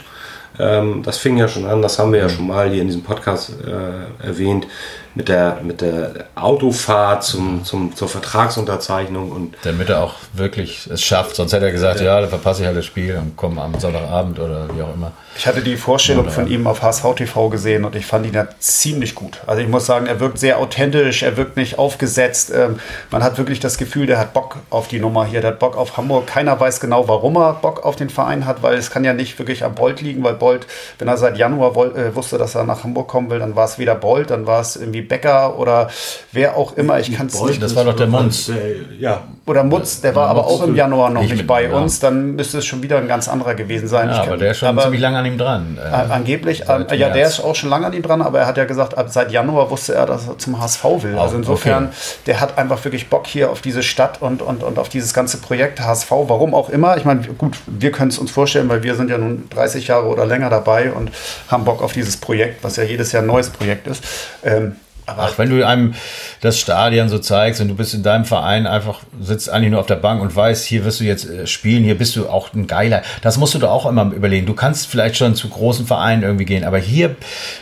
Ähm, 0.59 1.01
das 1.03 1.17
fing 1.17 1.37
ja 1.37 1.47
schon 1.47 1.65
an, 1.65 1.81
das 1.81 1.97
haben 1.97 2.13
wir 2.13 2.19
ja 2.19 2.27
mhm. 2.27 2.31
schon 2.31 2.47
mal 2.47 2.69
hier 2.69 2.81
in 2.81 2.87
diesem 2.87 3.01
Podcast 3.01 3.53
äh, 3.65 4.25
erwähnt, 4.27 4.67
mit 5.15 5.27
der, 5.27 5.59
mit 5.63 5.81
der 5.81 6.27
Autofahrt 6.35 7.23
zum, 7.23 7.65
zum, 7.65 7.95
zur 7.95 8.07
Vertragsunterzeichnung. 8.07 9.31
Und 9.31 9.55
Damit 9.63 9.89
er 9.89 10.03
auch 10.03 10.13
wirklich 10.33 10.85
es 10.85 11.01
schafft. 11.01 11.35
Sonst 11.35 11.53
hätte 11.53 11.65
er 11.65 11.71
gesagt, 11.71 11.99
ja, 12.01 12.21
dann 12.21 12.29
verpasse 12.29 12.61
ich 12.61 12.67
halt 12.67 12.77
das 12.77 12.85
Spiel 12.85 13.15
und 13.15 13.35
komme 13.35 13.61
am 13.61 13.79
Sonntagabend 13.79 14.37
oder 14.37 14.67
wie 14.75 14.83
auch 14.83 14.93
immer. 14.93 15.13
Ich 15.39 15.47
hatte 15.47 15.61
die 15.61 15.77
Vorstellung 15.77 16.25
oder, 16.25 16.33
von 16.33 16.47
ihm 16.47 16.67
auf 16.67 16.81
HSV 16.81 17.15
TV 17.15 17.47
gesehen 17.47 17.85
und 17.85 17.95
ich 17.95 18.05
fand 18.05 18.25
ihn 18.25 18.33
ja 18.33 18.49
ziemlich 18.59 19.15
gut. 19.15 19.39
Also 19.47 19.61
ich 19.61 19.69
muss 19.69 19.85
sagen, 19.85 20.05
er 20.05 20.19
wirkt 20.19 20.37
sehr 20.37 20.57
authentisch, 20.59 21.23
er 21.23 21.37
wirkt 21.37 21.55
nicht 21.55 21.79
aufgesetzt. 21.79 22.51
Ähm, 22.53 22.81
man 23.09 23.23
hat 23.23 23.37
wirklich 23.37 23.61
das 23.61 23.77
Gefühl, 23.77 24.05
der 24.05 24.19
hat 24.19 24.33
Bock 24.33 24.57
auf 24.69 24.89
die 24.89 24.99
Nummer 24.99 25.25
hier, 25.25 25.39
der 25.39 25.51
hat 25.51 25.59
Bock 25.59 25.77
auf 25.77 25.95
Hamburg. 25.95 26.27
Keiner 26.27 26.59
weiß 26.59 26.81
genau, 26.81 27.07
warum 27.07 27.37
er 27.37 27.53
Bock 27.53 27.85
auf 27.85 27.95
den 27.95 28.09
Verein 28.09 28.45
hat, 28.45 28.63
weil 28.63 28.77
es 28.77 28.91
kann 28.91 29.05
ja 29.05 29.13
nicht 29.13 29.39
wirklich 29.39 29.63
am 29.63 29.75
Bolt 29.75 30.01
liegen, 30.01 30.25
weil 30.25 30.33
Bolt, 30.33 30.67
wenn 30.97 31.07
er 31.07 31.15
seit 31.15 31.37
Januar 31.37 31.71
äh, 31.95 32.13
wusste, 32.13 32.37
dass 32.37 32.55
er 32.55 32.65
nach 32.65 32.83
Hamburg 32.83 33.07
kommen 33.07 33.29
will, 33.29 33.39
dann 33.39 33.55
war 33.55 33.63
es 33.63 33.79
weder 33.79 33.95
Bolt, 33.95 34.31
dann 34.31 34.45
war 34.45 34.59
es 34.59 34.75
irgendwie 34.75 35.03
Becker 35.03 35.57
oder 35.57 35.89
wer 36.33 36.57
auch 36.57 36.75
immer. 36.75 36.99
Ich 36.99 37.15
kann 37.15 37.27
es 37.27 37.41
nicht. 37.41 37.63
Das 37.63 37.77
war 37.77 37.85
doch 37.85 37.95
der 37.95 38.07
Mons. 38.07 38.51
Ja. 38.99 39.23
Oder 39.49 39.63
Mutz, 39.63 39.99
der 40.01 40.13
war 40.13 40.25
ja, 40.25 40.29
aber 40.29 40.45
auch 40.45 40.61
im 40.61 40.75
Januar 40.75 41.09
noch 41.09 41.23
nicht, 41.23 41.47
bei 41.47 41.71
uns. 41.71 41.99
Dann 41.99 42.35
müsste 42.35 42.59
es 42.59 42.67
schon 42.67 42.83
wieder 42.83 42.99
ein 42.99 43.07
ganz 43.07 43.27
anderer 43.27 43.55
gewesen 43.55 43.87
sein. 43.87 44.07
Ja, 44.07 44.21
aber 44.21 44.37
der 44.37 44.51
ist 44.51 44.59
schon 44.59 44.67
aber, 44.67 44.83
ziemlich 44.83 45.01
lange 45.01 45.17
an 45.17 45.25
ihm 45.25 45.39
dran. 45.39 45.79
Äh, 45.83 45.89
angeblich, 45.89 46.69
äh, 46.69 46.95
ja, 46.95 47.09
der 47.09 47.25
ist 47.25 47.39
auch 47.39 47.55
schon 47.55 47.71
lange 47.71 47.87
an 47.87 47.93
ihm 47.93 48.03
dran, 48.03 48.21
aber 48.21 48.41
er 48.41 48.45
hat 48.45 48.57
ja 48.57 48.65
gesagt, 48.65 48.93
seit 49.11 49.31
Januar 49.31 49.71
wusste 49.71 49.95
er, 49.95 50.05
dass 50.05 50.27
er 50.27 50.37
zum 50.37 50.61
HSV 50.61 50.83
will. 51.01 51.17
Also 51.17 51.35
insofern, 51.35 51.85
okay. 51.85 51.95
der 52.27 52.41
hat 52.41 52.59
einfach 52.59 52.85
wirklich 52.85 53.09
Bock 53.09 53.25
hier 53.25 53.49
auf 53.49 53.61
diese 53.61 53.81
Stadt 53.81 54.21
und, 54.21 54.43
und, 54.43 54.61
und 54.61 54.77
auf 54.77 54.87
dieses 54.87 55.15
ganze 55.15 55.37
Projekt 55.37 55.81
HSV. 55.81 56.11
Warum 56.11 56.53
auch 56.53 56.69
immer. 56.69 56.97
Ich 56.97 57.05
meine, 57.05 57.21
gut, 57.21 57.57
wir 57.65 57.91
können 57.91 58.11
es 58.11 58.19
uns 58.19 58.29
vorstellen, 58.29 58.69
weil 58.69 58.83
wir 58.83 58.93
sind 58.93 59.09
ja 59.09 59.17
nun 59.17 59.49
30 59.49 59.87
Jahre 59.87 60.09
oder 60.09 60.27
länger 60.27 60.51
dabei 60.51 60.91
und 60.91 61.09
haben 61.47 61.65
Bock 61.65 61.81
auf 61.81 61.93
dieses 61.93 62.17
Projekt, 62.17 62.63
was 62.63 62.75
ja 62.75 62.83
jedes 62.83 63.13
Jahr 63.13 63.23
ein 63.23 63.27
neues 63.27 63.49
Projekt 63.49 63.87
ist. 63.87 64.03
Ähm, 64.43 64.75
aber 65.11 65.23
Ach, 65.23 65.37
wenn 65.37 65.49
du 65.49 65.65
einem 65.65 65.93
das 66.41 66.59
Stadion 66.59 67.09
so 67.09 67.19
zeigst 67.19 67.61
und 67.61 67.67
du 67.67 67.75
bist 67.75 67.93
in 67.93 68.03
deinem 68.03 68.25
Verein 68.25 68.67
einfach, 68.67 69.01
sitzt 69.21 69.49
eigentlich 69.49 69.71
nur 69.71 69.79
auf 69.79 69.85
der 69.85 69.95
Bank 69.95 70.21
und 70.21 70.35
weißt, 70.35 70.65
hier 70.65 70.85
wirst 70.85 70.99
du 70.99 71.03
jetzt 71.03 71.29
äh, 71.29 71.47
spielen, 71.47 71.83
hier 71.83 71.97
bist 71.97 72.15
du 72.15 72.29
auch 72.29 72.53
ein 72.53 72.67
Geiler. 72.67 73.01
Das 73.21 73.37
musst 73.37 73.53
du 73.53 73.59
doch 73.59 73.71
auch 73.71 73.85
immer 73.85 74.11
überlegen. 74.13 74.45
Du 74.45 74.53
kannst 74.53 74.87
vielleicht 74.87 75.17
schon 75.17 75.35
zu 75.35 75.49
großen 75.49 75.85
Vereinen 75.85 76.23
irgendwie 76.23 76.45
gehen, 76.45 76.63
aber 76.63 76.77
hier 76.77 77.15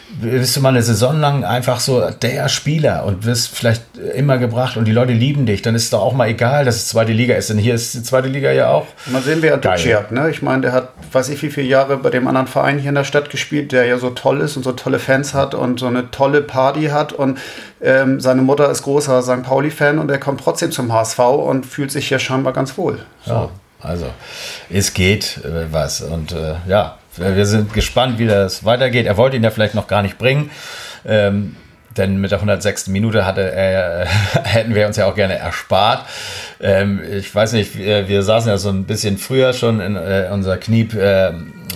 bist 0.10 0.55
du 0.55 0.62
mal 0.62 0.70
eine 0.70 0.82
Saison 0.82 1.20
lang 1.20 1.43
einfach 1.43 1.80
so 1.80 2.10
der 2.10 2.47
Spieler 2.47 3.03
und 3.05 3.26
wirst 3.26 3.49
vielleicht 3.49 3.84
immer 4.16 4.38
gebracht 4.38 4.78
und 4.78 4.86
die 4.86 4.91
Leute 4.93 5.12
lieben 5.12 5.45
dich, 5.45 5.62
dann 5.62 5.76
ist 5.76 5.84
es 5.84 5.89
doch 5.89 6.01
auch 6.01 6.14
mal 6.14 6.30
egal, 6.30 6.66
dass 6.66 6.78
es 6.78 6.88
zweite 6.88 7.12
Liga 7.12 7.36
ist. 7.36 7.49
Denn 7.49 7.58
hier 7.58 7.76
ist 7.76 7.93
die 7.93 8.03
zweite 8.03 8.30
Liga 8.30 8.51
ja 8.51 8.70
auch. 8.72 8.88
Mal 9.08 9.22
sehen, 9.22 9.39
wer 9.41 9.58
Ducci 9.58 9.89
hat. 9.89 10.12
Ne? 10.12 10.30
Ich 10.30 10.41
meine, 10.41 10.62
der 10.62 10.72
hat, 10.72 10.89
weiß 11.12 11.30
ich 11.30 11.41
wie 11.41 11.49
viele 11.49 11.68
Jahre 11.68 11.97
bei 11.97 12.10
dem 12.10 12.28
anderen 12.28 12.47
Verein 12.47 12.80
hier 12.80 12.89
in 12.89 12.95
der 12.95 13.03
Stadt 13.03 13.30
gespielt, 13.30 13.72
der 13.72 13.86
ja 13.86 13.97
so 13.97 14.12
toll 14.12 14.39
ist 14.39 14.55
und 14.55 14.64
so 14.64 14.72
tolle 14.72 14.99
Fans 14.99 15.34
hat 15.34 15.53
und 15.53 15.80
so 15.80 15.88
eine 15.88 16.10
tolle 16.10 16.41
Party 16.41 16.86
hat. 16.86 17.12
Und 17.12 17.38
ähm, 17.82 18.20
seine 18.22 18.41
Mutter 18.41 18.72
ist 18.72 18.84
großer 18.84 19.22
St. 19.22 19.43
Pauli-Fan 19.43 19.99
und 19.99 20.10
er 20.10 20.20
kommt 20.20 20.41
trotzdem 20.41 20.72
zum 20.72 20.93
HSV 20.93 21.20
und 21.20 21.66
fühlt 21.66 21.91
sich 21.91 22.08
hier 22.08 22.20
scheinbar 22.20 22.53
ganz 22.53 22.78
wohl. 22.78 22.99
So. 23.26 23.34
Ja, 23.34 23.49
also 23.82 24.05
es 24.70 24.93
geht 24.93 25.41
äh, 25.43 25.72
was. 25.72 26.01
Und 26.01 26.32
äh, 26.32 26.55
ja, 26.68 26.97
wir 27.18 27.45
sind 27.45 27.74
gespannt, 27.74 28.20
wie 28.20 28.28
das 28.28 28.65
weitergeht. 28.65 29.05
Er 29.05 29.18
wollte 29.18 29.38
ihn 29.38 29.43
ja 29.43 29.51
vielleicht 29.51 29.76
noch 29.76 29.88
gar 29.88 30.01
nicht 30.01 30.18
bringen. 30.18 30.51
Ähm, 31.05 31.55
denn 31.97 32.18
mit 32.18 32.32
der 32.32 32.38
106. 32.39 32.88
Minute 32.88 33.26
hatte 33.26 33.41
er, 33.51 34.05
hätten 34.43 34.76
wir 34.76 34.88
uns 34.88 34.97
ja 34.97 35.05
auch 35.05 35.15
gerne 35.15 35.36
erspart. 35.36 36.05
Ähm, 36.61 37.01
ich 37.11 37.34
weiß 37.34 37.53
nicht, 37.53 37.78
wir, 37.78 38.07
wir, 38.07 38.24
saßen 38.24 38.49
ja 38.49 38.57
so 38.57 38.70
ein 38.70 38.86
bisschen 38.86 39.18
früher 39.18 39.53
schon 39.53 39.80
in 39.80 39.95
äh, 39.95 40.30
unser 40.32 40.57
Kniep, 40.57 40.93
äh, 40.93 41.32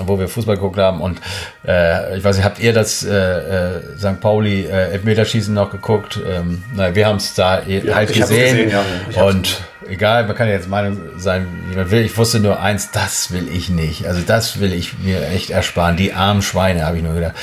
wo 0.05 0.19
wir 0.19 0.27
Fußball 0.27 0.55
geguckt 0.55 0.77
haben. 0.77 1.01
Und 1.01 1.19
äh, 1.67 2.17
ich 2.17 2.23
weiß 2.23 2.37
nicht, 2.37 2.45
habt 2.45 2.59
ihr 2.59 2.73
das 2.73 3.03
äh, 3.03 3.11
äh, 3.13 3.97
St. 3.97 4.19
Pauli 4.21 4.65
äh, 4.65 4.91
Elfmeterschießen 4.91 5.53
noch 5.53 5.71
geguckt? 5.71 6.19
Ähm, 6.29 6.63
na, 6.75 6.93
wir 6.95 7.07
haben 7.07 7.17
es 7.17 7.33
da 7.33 7.61
ja, 7.63 7.95
halt 7.95 8.13
gesehen. 8.13 8.69
gesehen 8.69 8.71
ja. 9.15 9.23
Und 9.23 9.61
egal, 9.87 10.25
man 10.25 10.35
kann 10.35 10.47
ja 10.47 10.53
jetzt 10.53 10.69
Meinung 10.69 10.97
sein, 11.17 11.47
wie 11.69 11.75
man 11.75 11.91
will. 11.91 12.01
Ich 12.01 12.17
wusste 12.17 12.39
nur 12.39 12.59
eins, 12.59 12.91
das 12.91 13.31
will 13.31 13.47
ich 13.53 13.69
nicht. 13.69 14.05
Also 14.05 14.21
das 14.25 14.59
will 14.59 14.73
ich 14.73 14.99
mir 14.99 15.27
echt 15.29 15.49
ersparen. 15.49 15.97
Die 15.97 16.13
armen 16.13 16.41
Schweine, 16.41 16.85
habe 16.85 16.97
ich 16.97 17.03
nur 17.03 17.13
gedacht. 17.13 17.35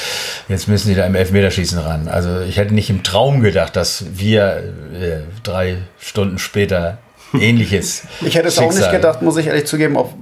Jetzt 0.48 0.68
müssen 0.68 0.88
die 0.88 0.94
da 0.94 1.06
im 1.06 1.14
Elfmeterschießen 1.14 1.78
ran. 1.78 2.08
Also 2.08 2.40
ich 2.40 2.56
hätte 2.56 2.74
nicht 2.74 2.90
im 2.90 3.02
Traum 3.02 3.40
gedacht, 3.40 3.76
dass 3.76 4.04
wir 4.14 4.74
äh, 4.92 5.20
drei 5.42 5.78
Stunden 5.98 6.38
später 6.38 6.98
ähnliches. 7.38 8.04
Ich 8.22 8.34
hätte 8.34 8.48
es 8.48 8.54
Schicksal. 8.54 8.68
auch 8.68 8.78
nicht 8.78 8.90
gedacht, 8.90 9.22
muss 9.22 9.36
ich 9.36 9.46
ehrlich 9.46 9.66
zugeben, 9.66 9.96
ob, 9.96 10.14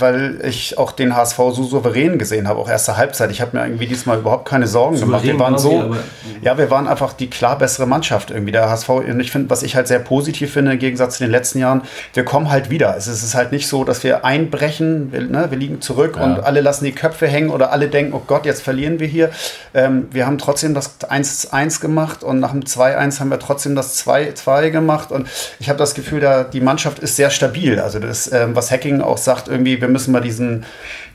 weil 0.00 0.40
ich 0.44 0.78
auch 0.78 0.92
den 0.92 1.16
HSV 1.16 1.36
so 1.36 1.64
souverän 1.64 2.18
gesehen 2.18 2.48
habe, 2.48 2.60
auch 2.60 2.68
erste 2.68 2.96
Halbzeit. 2.96 3.30
Ich 3.30 3.40
habe 3.40 3.56
mir 3.56 3.64
irgendwie 3.64 3.86
diesmal 3.86 4.18
überhaupt 4.18 4.48
keine 4.48 4.66
Sorgen 4.66 4.96
souverän 4.96 5.36
gemacht. 5.36 5.38
Wir 5.38 5.38
waren 5.38 5.58
so, 5.58 5.96
ja, 6.42 6.58
wir 6.58 6.70
waren 6.70 6.86
einfach 6.86 7.12
die 7.12 7.28
klar 7.28 7.58
bessere 7.58 7.86
Mannschaft 7.86 8.30
irgendwie. 8.30 8.52
Der 8.52 8.70
HSV, 8.70 8.88
und 8.88 9.20
ich 9.20 9.30
finde, 9.30 9.50
was 9.50 9.62
ich 9.62 9.76
halt 9.76 9.88
sehr 9.88 9.98
positiv 9.98 10.52
finde, 10.52 10.72
im 10.72 10.78
Gegensatz 10.78 11.18
zu 11.18 11.24
den 11.24 11.30
letzten 11.30 11.58
Jahren, 11.58 11.82
wir 12.14 12.24
kommen 12.24 12.50
halt 12.50 12.70
wieder. 12.70 12.96
Es 12.96 13.06
ist 13.06 13.34
halt 13.34 13.52
nicht 13.52 13.68
so, 13.68 13.84
dass 13.84 14.04
wir 14.04 14.24
einbrechen, 14.24 15.12
wir, 15.12 15.22
ne, 15.22 15.50
wir 15.50 15.58
liegen 15.58 15.80
zurück 15.80 16.16
ja. 16.16 16.24
und 16.24 16.40
alle 16.40 16.60
lassen 16.60 16.84
die 16.84 16.92
Köpfe 16.92 17.26
hängen 17.26 17.50
oder 17.50 17.72
alle 17.72 17.88
denken, 17.88 18.12
oh 18.14 18.22
Gott, 18.26 18.46
jetzt 18.46 18.62
verlieren 18.62 19.00
wir 19.00 19.06
hier. 19.06 19.30
Ähm, 19.74 20.08
wir 20.10 20.26
haben 20.26 20.38
trotzdem 20.38 20.74
das 20.74 21.00
1-1 21.00 21.80
gemacht 21.80 22.22
und 22.22 22.40
nach 22.40 22.52
dem 22.52 22.62
2-1 22.62 23.20
haben 23.20 23.30
wir 23.30 23.38
trotzdem 23.38 23.74
das 23.74 24.04
2-2 24.06 24.70
gemacht 24.70 25.12
und 25.12 25.28
ich 25.58 25.68
habe 25.68 25.78
das 25.78 25.94
Gefühl, 25.94 26.20
da, 26.20 26.44
die 26.44 26.60
Mannschaft 26.60 26.98
ist 26.98 27.16
sehr 27.16 27.30
stabil. 27.30 27.80
Also 27.80 27.98
das, 27.98 28.30
ähm, 28.32 28.54
was 28.54 28.70
Hacking 28.70 29.00
auch 29.00 29.18
sagt, 29.18 29.48
irgendwie, 29.48 29.80
wir 29.80 29.87
wir 29.88 29.92
müssen 29.92 30.12
mal 30.12 30.20
diesen, 30.20 30.64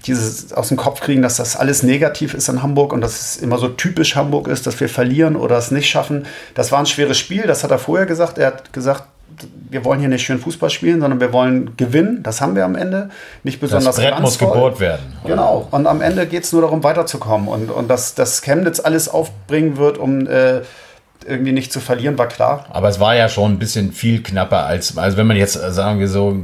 dieses 0.06 0.52
aus 0.52 0.68
dem 0.68 0.78
Kopf 0.78 1.00
kriegen, 1.00 1.22
dass 1.22 1.38
das 1.38 1.56
alles 1.56 1.84
negativ 1.84 2.34
ist 2.34 2.50
in 2.50 2.62
Hamburg 2.62 2.92
und 2.92 3.02
dass 3.02 3.36
es 3.36 3.38
immer 3.38 3.58
so 3.58 3.70
typisch 3.70 4.16
Hamburg 4.16 4.48
ist, 4.48 4.68
dass 4.68 4.80
wir 4.80 4.90
verlieren 4.90 5.36
oder 5.36 5.58
es 5.58 5.72
nicht 5.72 5.90
schaffen. 5.90 6.26
Das 6.56 6.72
war 6.72 6.80
ein 6.80 6.86
schweres 6.86 7.18
Spiel, 7.18 7.44
das 7.44 7.64
hat 7.64 7.72
er 7.72 7.80
vorher 7.80 8.06
gesagt. 8.06 8.38
Er 8.38 8.48
hat 8.48 8.74
gesagt, 8.74 9.04
wir 9.70 9.84
wollen 9.86 10.00
hier 10.00 10.10
nicht 10.10 10.24
schön 10.24 10.40
Fußball 10.40 10.70
spielen, 10.70 11.02
sondern 11.02 11.20
wir 11.20 11.34
wollen 11.34 11.76
gewinnen. 11.78 12.22
Das 12.22 12.42
haben 12.42 12.56
wir 12.56 12.66
am 12.66 12.76
Ende. 12.76 13.10
Nicht 13.44 13.60
besonders 13.60 13.96
Das 13.96 14.04
Brett 14.04 14.20
muss 14.20 14.38
gebohrt 14.38 14.80
werden. 14.80 15.14
Genau. 15.26 15.68
Und 15.72 15.88
am 15.88 16.02
Ende 16.02 16.28
geht 16.28 16.44
es 16.44 16.52
nur 16.52 16.62
darum, 16.62 16.84
weiterzukommen. 16.84 17.48
Und, 17.48 17.72
und 17.72 17.88
dass, 17.88 18.14
dass 18.14 18.42
Chemnitz 18.42 18.80
alles 18.80 19.10
aufbringen 19.10 19.78
wird, 19.78 19.98
um 19.98 20.28
äh, 20.28 20.62
irgendwie 21.28 21.52
nicht 21.52 21.72
zu 21.72 21.80
verlieren, 21.80 22.18
war 22.18 22.28
klar. 22.28 22.66
Aber 22.70 22.90
es 22.90 23.00
war 23.00 23.16
ja 23.16 23.30
schon 23.30 23.54
ein 23.54 23.60
bisschen 23.60 23.92
viel 23.92 24.22
knapper 24.22 24.66
als, 24.66 24.98
also 24.98 25.18
wenn 25.18 25.28
man 25.28 25.38
jetzt, 25.38 25.56
äh, 25.56 25.72
sagen 25.72 26.00
wir 26.00 26.08
so, 26.08 26.38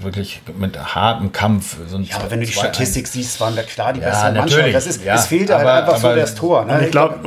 wirklich 0.00 0.42
mit 0.58 0.78
hartem 0.94 1.32
Kampf. 1.32 1.76
So 1.88 1.98
ja, 1.98 2.16
aber 2.16 2.30
wenn 2.30 2.40
du 2.40 2.46
die 2.46 2.52
Statistik 2.52 3.06
siehst, 3.06 3.40
waren 3.40 3.56
da 3.56 3.62
klar 3.62 3.92
die 3.92 4.00
ja, 4.00 4.10
besseren 4.10 4.36
Mannschaft. 4.36 4.74
Das 4.74 4.86
ist, 4.86 5.04
ja, 5.04 5.14
es 5.14 5.26
fehlte 5.26 5.54
halt 5.54 5.62
aber, 5.62 5.74
halt 5.74 5.88
einfach 5.88 6.10
so 6.10 6.14
das 6.14 6.34
Tor. 6.34 6.64
Ne? 6.64 6.84
Ich 6.84 6.90
glaube, 6.90 7.18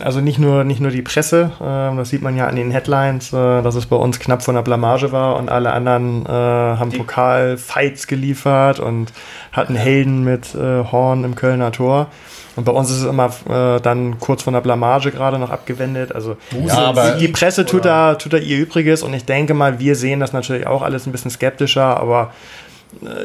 also 0.00 0.20
nicht 0.20 0.38
nur, 0.38 0.64
nicht 0.64 0.80
nur 0.80 0.90
die 0.90 1.02
Presse, 1.02 1.50
äh, 1.60 1.96
das 1.96 2.10
sieht 2.10 2.22
man 2.22 2.36
ja 2.36 2.46
an 2.46 2.56
den 2.56 2.70
Headlines, 2.70 3.32
äh, 3.32 3.62
dass 3.62 3.74
es 3.74 3.86
bei 3.86 3.96
uns 3.96 4.18
knapp 4.18 4.42
von 4.42 4.54
der 4.54 4.62
Blamage 4.62 5.12
war 5.12 5.36
und 5.36 5.48
alle 5.48 5.72
anderen 5.72 6.26
äh, 6.26 6.28
haben 6.28 6.92
Pokal-Fights 6.92 8.06
geliefert 8.06 8.80
und 8.80 9.12
hatten 9.52 9.76
Helden 9.76 10.24
mit 10.24 10.54
äh, 10.54 10.84
Horn 10.84 11.24
im 11.24 11.34
Kölner 11.34 11.72
Tor. 11.72 12.08
Und 12.56 12.64
bei 12.64 12.72
uns 12.72 12.90
ist 12.90 13.02
es 13.02 13.04
immer 13.04 13.30
äh, 13.48 13.80
dann 13.80 14.18
kurz 14.18 14.42
von 14.42 14.54
der 14.54 14.62
Blamage 14.62 15.10
gerade 15.10 15.38
noch 15.38 15.50
abgewendet. 15.50 16.14
Also 16.14 16.36
ja, 16.66 16.78
aber 16.78 17.12
die 17.12 17.28
Presse 17.28 17.66
tut 17.66 17.84
da, 17.84 18.14
tut 18.14 18.32
da 18.32 18.38
ihr 18.38 18.58
Übriges. 18.58 19.02
Und 19.02 19.12
ich 19.14 19.26
denke 19.26 19.52
mal, 19.54 19.78
wir 19.78 19.94
sehen 19.94 20.20
das 20.20 20.32
natürlich 20.32 20.66
auch 20.66 20.82
alles 20.82 21.06
ein 21.06 21.12
bisschen 21.12 21.30
skeptischer, 21.30 21.98
aber 22.00 22.32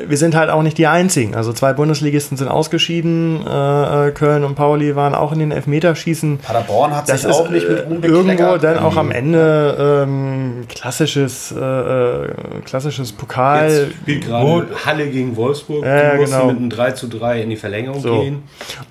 wir 0.08 0.18
sind 0.18 0.36
halt 0.36 0.50
auch 0.50 0.64
nicht 0.64 0.78
die 0.78 0.88
Einzigen. 0.88 1.36
Also 1.36 1.54
zwei 1.54 1.74
Bundesligisten 1.74 2.38
sind 2.38 2.50
ausgeschieden. 2.50 3.46
Äh, 3.48 4.08
äh, 4.08 4.12
Köln 4.12 4.44
und 4.44 4.56
Pauli 4.56 4.96
waren 4.96 5.16
auch 5.16 5.32
in 5.32 5.40
den 5.40 5.52
Elfmeterschießen. 5.52 6.40
Paderborn 6.40 6.96
hat 6.96 7.08
das 7.08 7.22
sich 7.22 7.30
ist 7.30 7.36
auch 7.38 7.50
nicht 7.50 7.68
mit 7.68 7.80
äh, 7.80 7.84
Ruhm 7.84 8.04
irgendwo 8.04 8.58
dann 8.58 8.80
auch 8.80 8.98
am 8.98 9.12
Ende 9.12 10.04
ähm, 10.04 10.66
klassisches, 10.68 11.54
äh, 11.58 11.60
äh, 11.60 12.30
klassisches 12.66 13.14
Pokal. 13.14 13.92
Spielt 14.02 14.26
gerade 14.26 14.68
Halle 14.86 15.08
gegen 15.10 15.36
Wolfsburg. 15.36 15.86
Ja, 15.86 16.12
die 16.12 16.18
mussten 16.18 16.36
genau. 16.36 16.48
mit 16.48 16.58
einem 16.58 16.70
3 16.70 16.92
zu 16.92 17.08
3 17.08 17.42
in 17.42 17.50
die 17.50 17.56
Verlängerung 17.56 18.02
So. 18.02 18.22
gehen. 18.22 18.44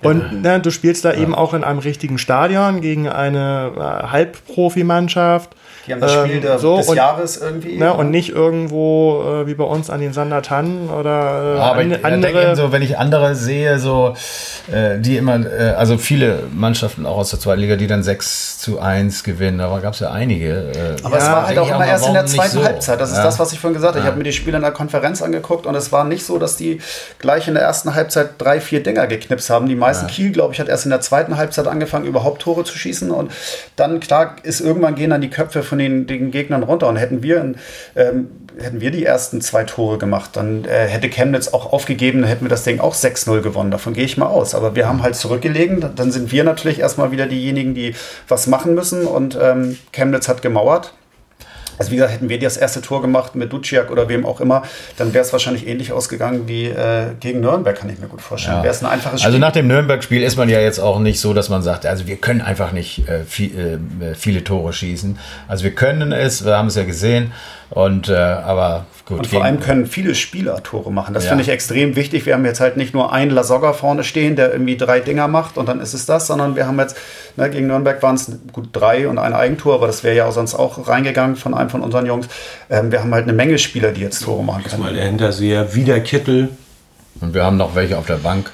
Und 0.03 0.43
ne, 0.43 0.61
du 0.61 0.71
spielst 0.71 1.05
da 1.05 1.13
eben 1.13 1.35
auch 1.35 1.53
in 1.53 1.63
einem 1.63 1.81
richtigen 1.81 2.19
Stadion 2.19 2.81
gegen 2.81 3.09
eine 3.09 3.73
äh, 3.77 4.07
Halbprofimannschaft. 4.09 5.55
Die 5.87 5.93
haben 5.93 6.01
das 6.01 6.13
Spiel 6.13 6.37
Ähm, 6.37 6.41
der, 6.43 6.59
so, 6.59 6.77
des 6.77 6.89
und- 6.89 6.97
Jahres 6.97 7.37
irgendwie. 7.39 7.77
Ne, 7.79 7.93
und 7.95 8.11
nicht 8.11 8.29
irgendwo 8.31 9.23
äh, 9.43 9.47
wie 9.47 9.55
bei 9.55 9.65
uns 9.65 9.89
an 9.91 10.01
den 10.01 10.13
Sandertannen 10.13 10.91
oder 10.91 11.57
äh, 11.57 11.59
Aber 11.61 11.81
an, 11.81 11.93
ich 11.93 12.05
andere. 12.05 12.55
so, 12.57 12.71
wenn 12.73 12.83
ich 12.83 12.99
andere 12.99 13.35
sehe, 13.35 13.79
so 13.79 14.15
äh, 14.73 14.99
die 14.99 15.17
immer, 15.17 15.37
äh, 15.47 15.71
also 15.77 15.97
viele 15.99 16.41
Mannschaften 16.53 17.07
auch 17.07 17.17
aus 17.19 17.31
der 17.31 17.41
zweiten 17.41 17.61
Liga, 17.63 17.77
die 17.77 17.87
dann 17.87 18.03
6 18.03 18.59
zu 18.59 18.79
1 18.81 19.25
gewinnen, 19.25 19.59
da 19.59 19.79
gab 19.79 19.95
es 19.95 20.01
ja 20.01 20.11
einige. 20.11 20.71
Äh, 20.71 20.97
Aber 21.03 21.17
es 21.17 21.25
war 21.27 21.47
halt 21.47 21.59
auch 21.59 21.69
immer 21.71 21.87
erst 21.87 22.07
in 22.07 22.13
der 22.15 22.27
zweiten 22.27 22.51
so? 22.59 22.65
Halbzeit. 22.65 23.01
Das 23.01 23.11
ist 23.11 23.17
Ja. 23.17 23.25
das, 23.25 23.39
was 23.39 23.53
ich 23.53 23.59
vorhin 23.61 23.75
gesagt 23.75 23.95
habe. 23.95 24.01
Ich 24.01 24.07
habe 24.07 24.19
mir 24.19 24.25
die 24.25 24.33
Spiele 24.33 24.57
in 24.57 24.63
der 24.63 24.73
Konferenz 24.73 25.23
angeguckt 25.23 25.67
und 25.67 25.75
es 25.75 25.91
war 25.93 26.05
nicht 26.05 26.25
so, 26.25 26.39
dass 26.39 26.57
die 26.57 26.81
gleich 27.19 27.49
in 27.49 27.55
der 27.55 27.63
ersten 27.63 27.95
Halbzeit 27.95 28.31
drei, 28.39 28.61
vier 28.61 28.83
Dinger 28.83 29.07
geknipst 29.07 29.49
haben. 29.51 29.67
Die 29.69 29.77
meisten 29.77 30.07
Kiel, 30.07 30.31
glaube 30.33 30.53
ich, 30.55 30.61
hat 30.61 30.69
erst 30.69 30.85
in 30.85 30.91
der 30.91 31.01
zweiten 31.01 31.37
Halbzeit 31.37 31.67
angefangen, 31.67 32.05
überhaupt 32.05 32.43
Tore 32.43 32.65
zu 32.65 32.77
schießen. 32.77 33.11
Und 33.11 33.33
dann, 33.77 33.99
klar, 34.01 34.37
ist 34.43 34.61
irgendwann 34.61 34.95
gehen 34.95 35.11
dann 35.11 35.21
die 35.23 35.31
Köpfe 35.31 35.63
von 35.71 35.79
den, 35.79 36.07
den 36.07 36.31
Gegnern 36.31 36.63
runter. 36.63 36.89
Und 36.89 36.97
hätten 36.97 37.23
wir, 37.23 37.55
ähm, 37.97 38.29
hätten 38.59 38.81
wir 38.83 38.91
die 38.91 39.05
ersten 39.05 39.41
zwei 39.41 39.65
Tore 39.65 39.97
gemacht, 39.97 40.31
dann 40.35 40.67
äh, 40.67 40.87
hätte 40.87 41.09
Chemnitz 41.09 41.49
auch 41.49 41.73
aufgegeben, 41.73 42.21
dann 42.21 42.29
hätten 42.29 42.45
wir 42.45 42.51
das 42.51 42.65
Ding 42.65 42.81
auch 42.81 42.95
6-0 42.95 43.41
gewonnen. 43.41 43.71
Davon 43.71 43.95
gehe 43.95 44.05
ich 44.05 44.19
mal 44.19 44.27
aus. 44.27 44.55
Aber 44.55 44.77
wir 44.77 44.87
haben 44.87 45.03
halt 45.03 45.17
zurückgelegen. 45.17 45.83
Dann 45.97 46.13
sind 46.13 46.31
wir 46.31 46.45
natürlich 46.45 46.81
erstmal 46.81 47.11
wieder 47.11 47.27
diejenigen, 47.27 47.75
die 47.75 47.95
was 48.29 48.47
machen 48.47 48.75
müssen. 48.75 49.07
Und 49.07 49.39
ähm, 49.41 49.79
Chemnitz 49.93 50.29
hat 50.29 50.43
gemauert. 50.43 50.93
Also 51.79 51.91
wie 51.91 51.97
gesagt, 51.97 52.13
hätten 52.13 52.29
wir 52.29 52.39
das 52.39 52.57
erste 52.57 52.83
Tor 52.83 53.03
gemacht 53.03 53.35
mit 53.35 53.53
Duciak 53.53 53.91
oder 53.91 54.09
wem 54.09 54.27
auch 54.27 54.41
immer, 54.41 54.63
dann 54.97 55.13
wäre 55.15 55.25
es 55.25 55.33
wahrscheinlich 55.33 55.67
ähnlich 55.67 55.93
ausgegangen 55.93 56.47
wie 56.47 56.67
äh, 56.67 57.07
gegen 57.19 57.41
Nürnberg, 57.41 57.77
kann 57.79 57.91
ich 57.91 57.99
mir 57.99 58.07
gut 58.09 58.21
vorstellen. 58.23 58.59
Ja. 58.59 58.63
Wäre 58.63 58.75
es 58.75 58.83
ein 58.83 58.91
einfaches 58.91 59.23
Also 59.23 59.29
Spiel. 59.35 59.41
nach 59.41 59.53
dem 59.53 59.67
Nürnberg-Spiel 59.69 60.23
ist 60.23 60.37
man 60.37 60.49
ja 60.49 60.61
jetzt 60.61 60.79
auch 60.79 60.99
nicht 60.99 61.21
so, 61.21 61.33
dass 61.35 61.49
man 61.49 61.63
sagt, 61.63 61.87
also 61.87 62.07
wir 62.07 62.17
können 62.17 62.41
einfach 62.41 62.73
nicht 62.73 63.09
äh, 63.09 63.25
viel, 63.25 63.81
äh, 64.01 64.15
viele 64.15 64.45
Tore 64.45 64.73
schießen. 64.73 65.19
Also 65.49 65.65
wir 65.65 65.75
können 65.75 66.13
es, 66.13 66.45
wir 66.45 66.57
haben 66.57 66.69
es 66.69 66.75
ja 66.77 66.85
gesehen. 66.85 67.33
Und 67.71 68.09
äh, 68.09 68.15
aber 68.17 68.87
gut. 69.07 69.19
und 69.19 69.27
vor 69.29 69.45
allem 69.45 69.61
können 69.61 69.87
viele 69.87 70.17
Spieler 70.17 70.61
Tore 70.63 70.91
machen. 70.91 71.15
Das 71.15 71.25
Ja. 71.25 71.29
finde 71.31 71.45
ich 71.45 71.49
extrem 71.51 71.95
wichtig. 71.95 72.27
Wir 72.27 72.35
haben 72.35 72.45
jetzt 72.45 72.59
halt 72.59 72.77
nicht 72.77 72.95
nur 72.95 73.13
einen 73.13 73.31
Lasogga 73.31 73.73
vorne 73.75 74.03
stehen, 74.03 74.35
der 74.35 74.51
irgendwie 74.53 74.77
drei 74.77 74.99
Dinger 74.99 75.29
macht 75.29 75.57
und 75.57 75.69
dann 75.69 75.81
ist 75.81 75.95
es 75.95 76.05
das, 76.05 76.27
sondern 76.27 76.57
wir 76.57 76.67
haben 76.67 76.81
jetzt, 76.81 76.97
ne, 77.37 77.49
gegen 77.49 77.69
Nürnberg 77.69 78.03
waren 78.03 78.17
es 78.17 78.33
gut 78.53 78.71
drei 78.73 79.07
und 79.09 79.19
ein 79.19 79.33
Eigentor, 79.35 79.75
aber 79.77 79.87
das 79.87 80.03
wäre 80.03 80.17
ja 80.17 80.27
auch 80.27 80.33
sonst 80.33 80.57
auch 80.57 80.89
reingegangen 80.89 81.37
von 81.37 81.55
einem 81.55 81.71
von 81.71 81.83
unseren 81.83 82.07
Jungs. 82.07 82.27
Ähm, 82.69 82.91
wir 82.91 83.01
haben 83.03 83.15
halt 83.15 83.25
eine 83.25 83.35
Menge 83.35 83.57
Spieler, 83.59 83.93
die 83.93 84.01
jetzt 84.01 84.25
Tore 84.25 84.43
machen 84.43 84.65
Mal 84.79 84.87
können. 84.87 84.97
der 84.97 85.07
Hinterseher, 85.07 85.73
wieder 85.75 86.01
Kittel. 86.01 86.49
Und 87.21 87.35
wir 87.35 87.45
haben 87.45 87.57
noch 87.57 87.75
welche 87.77 87.99
auf 87.99 88.07
der 88.07 88.17
Bank, 88.17 88.51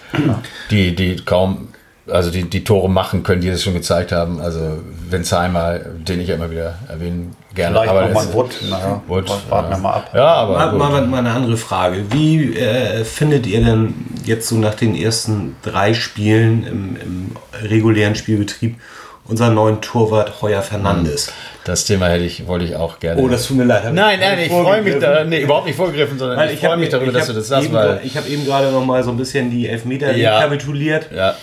die, 0.71 0.95
die 0.95 1.17
kaum, 1.17 1.69
also 2.07 2.31
die, 2.31 2.45
die 2.51 2.65
Tore 2.65 2.91
machen 2.91 3.23
können, 3.23 3.41
die 3.41 3.49
es 3.49 3.63
schon 3.63 3.75
gezeigt 3.75 4.13
haben. 4.13 4.41
Also 4.43 4.79
Winzheimer, 5.09 5.79
den 5.79 6.21
ich 6.21 6.29
ja 6.29 6.35
immer 6.35 6.51
wieder 6.51 6.79
erwähnen 6.89 7.35
gerne. 7.57 7.75
Vielleicht 7.77 7.91
aber 7.91 8.03
nochmal 8.07 8.25
es- 8.27 8.33
Wood. 8.33 8.57
Naja, 8.71 9.03
Wood, 9.09 9.31
warten 9.51 9.71
wir 9.71 9.79
mal 9.79 9.93
ab. 9.95 10.11
Ja, 10.15 10.27
aber 10.27 10.55
Mal, 10.59 10.73
mal, 10.73 11.07
mal 11.07 11.19
eine 11.19 11.31
andere 11.33 11.57
Frage. 11.57 12.05
Wie 12.11 12.55
äh, 12.57 13.05
findet 13.05 13.47
ihr 13.47 13.65
denn 13.65 13.95
jetzt 14.25 14.49
so 14.49 14.55
nach 14.57 14.75
den 14.75 14.95
ersten 14.95 15.57
drei 15.63 15.93
Spielen 15.95 16.65
im, 16.67 16.97
im 17.03 17.37
regulären 17.69 18.15
Spielbetrieb 18.15 18.77
unseren 19.25 19.55
neuen 19.55 19.81
Torwart 19.81 20.41
Heuer 20.43 20.63
Fernandes? 20.63 21.33
das 21.65 21.85
Thema 21.85 22.07
hätte 22.07 22.23
ich, 22.23 22.47
wollte 22.47 22.65
ich 22.65 22.77
auch 22.77 23.01
gerne. 23.01 23.21
Oh, 23.21 23.27
das 23.27 23.45
tut 23.49 23.57
mir 23.57 23.65
leid. 23.65 23.93
nein, 23.93 24.21
nein, 24.21 24.39
ich 24.39 24.53
freue 24.53 24.83
mich 24.83 25.01
da, 25.01 25.25
nee, 25.25 25.41
überhaupt 25.43 25.67
nicht 25.67 25.75
vorgegriffen, 25.75 26.17
sondern 26.17 26.39
Weil 26.39 26.51
ich, 26.51 26.55
ich 26.55 26.61
freue 26.65 26.77
mich 26.77 26.91
darüber, 26.91 27.11
dass 27.11 27.27
du 27.27 27.33
das 27.33 27.49
sagst, 27.49 27.65
eben, 27.65 27.75
weil 27.75 28.01
Ich 28.05 28.17
habe 28.17 28.29
eben 28.29 28.45
gerade 28.45 28.71
noch 28.71 28.85
mal 28.85 29.03
so 29.03 29.11
ein 29.11 29.17
bisschen 29.17 29.51
die 29.51 29.67
Elfmeter 29.69 30.15
Ja. 30.17 30.37
rekapituliert. 30.39 31.09
ja, 31.13 31.35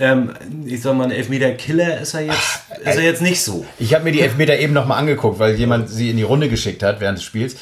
Ähm, 0.00 0.32
ich 0.64 0.80
sag 0.80 0.96
mal, 0.96 1.04
ein 1.04 1.10
Elfmeter-Killer 1.10 2.00
ist 2.00 2.14
er 2.14 2.22
jetzt, 2.22 2.60
ist 2.84 2.96
er 2.96 3.02
jetzt 3.02 3.20
nicht 3.20 3.42
so. 3.42 3.66
Ich 3.78 3.94
habe 3.94 4.04
mir 4.04 4.12
die 4.12 4.22
Elfmeter 4.22 4.58
eben 4.58 4.72
nochmal 4.72 4.98
angeguckt, 4.98 5.38
weil 5.38 5.54
jemand 5.56 5.90
sie 5.90 6.10
in 6.10 6.16
die 6.16 6.22
Runde 6.22 6.48
geschickt 6.48 6.82
hat 6.82 7.00
während 7.00 7.18
des 7.18 7.24
Spiels. 7.24 7.56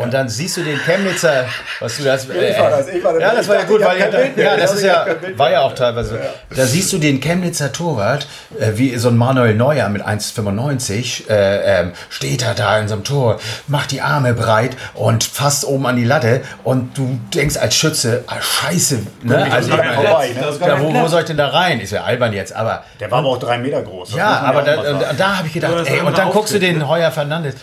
Und 0.00 0.14
dann 0.14 0.28
siehst 0.30 0.56
du 0.56 0.62
den 0.62 0.78
Chemnitzer, 0.78 1.44
was 1.78 1.98
du 1.98 2.04
das. 2.04 2.26
Äh, 2.28 2.58
war 2.58 2.70
das, 2.70 2.88
ich 2.88 3.04
war 3.04 3.12
das. 3.12 3.22
ja, 3.22 3.34
das 3.34 3.48
war 3.48 3.56
ja 3.56 3.60
Ich 3.62 3.68
gut, 3.68 3.84
weil 3.84 3.98
ich 3.98 4.04
Bild 4.06 4.36
mehr. 4.36 4.46
ja, 4.46 4.56
das 4.56 4.70
Ich 4.70 4.76
ist 4.78 4.82
ja, 4.84 5.06
ich 5.30 5.38
war 5.38 5.50
ja 5.50 5.60
auch 5.60 5.74
teilweise. 5.74 6.18
Da 6.56 6.64
siehst 6.64 6.90
du 6.92 6.98
den 6.98 7.20
Chemnitzer 7.20 7.70
Torwart, 7.70 8.26
äh, 8.58 8.72
wie 8.76 8.96
so 8.96 9.08
ein 9.08 9.16
Manuel 9.16 9.54
Neuer 9.54 9.88
mit 9.90 10.02
1,95, 10.02 11.28
äh, 11.28 11.80
ähm, 11.80 11.92
steht 12.08 12.42
er 12.42 12.54
da 12.54 12.78
in 12.78 12.88
so 12.88 12.94
einem 12.94 13.04
Tor, 13.04 13.38
macht 13.66 13.90
die 13.90 14.00
Arme 14.00 14.32
breit 14.32 14.76
und 14.94 15.22
fasst 15.22 15.66
oben 15.66 15.86
an 15.86 15.96
die 15.96 16.04
Latte 16.04 16.40
und 16.64 16.96
du 16.96 17.20
denkst 17.34 17.58
als 17.58 17.74
Schütze, 17.74 18.24
ah, 18.26 18.36
scheiße, 18.40 19.00
ne? 19.22 19.52
Also, 19.52 19.70
ich 19.70 19.76
vorbei, 19.76 20.30
ne? 20.34 20.66
ja, 20.66 20.80
wo, 20.80 20.94
wo 20.94 21.08
soll 21.08 21.20
ich 21.20 21.26
denn 21.26 21.36
da 21.36 21.48
rein? 21.48 21.78
Ist 21.80 21.92
ja 21.92 22.04
albern 22.04 22.32
jetzt, 22.32 22.54
aber 22.54 22.84
Der 23.00 23.10
war 23.10 23.18
aber 23.18 23.28
auch 23.28 23.38
drei 23.38 23.58
Meter 23.58 23.82
groß. 23.82 24.14
Ja, 24.14 24.40
aber 24.40 24.62
da, 24.62 24.80
und, 24.80 25.04
da 25.18 25.36
habe 25.38 25.46
ich 25.46 25.52
gedacht, 25.52 25.72
Ja, 25.86 25.92
ey, 25.92 26.00
und 26.00 26.16
dann 26.16 26.30
guckst 26.30 26.54
du 26.54 26.58
den 26.58 26.88
Heuer 26.88 27.10
Fernandes. 27.10 27.54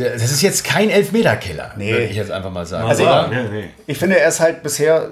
Der, 0.00 0.12
das 0.14 0.30
ist 0.32 0.42
jetzt 0.42 0.64
kein 0.64 0.90
Elfmeterkiller, 0.90 1.72
Nee. 1.76 1.92
würde 1.92 2.04
ich 2.06 2.16
jetzt 2.16 2.30
einfach 2.30 2.50
mal 2.50 2.66
sagen. 2.66 2.88
Also 2.88 3.02
oder? 3.04 3.28
nee. 3.28 3.70
Ich 3.86 3.98
finde, 3.98 4.18
er 4.18 4.28
ist 4.28 4.40
halt 4.40 4.62
bisher 4.62 5.10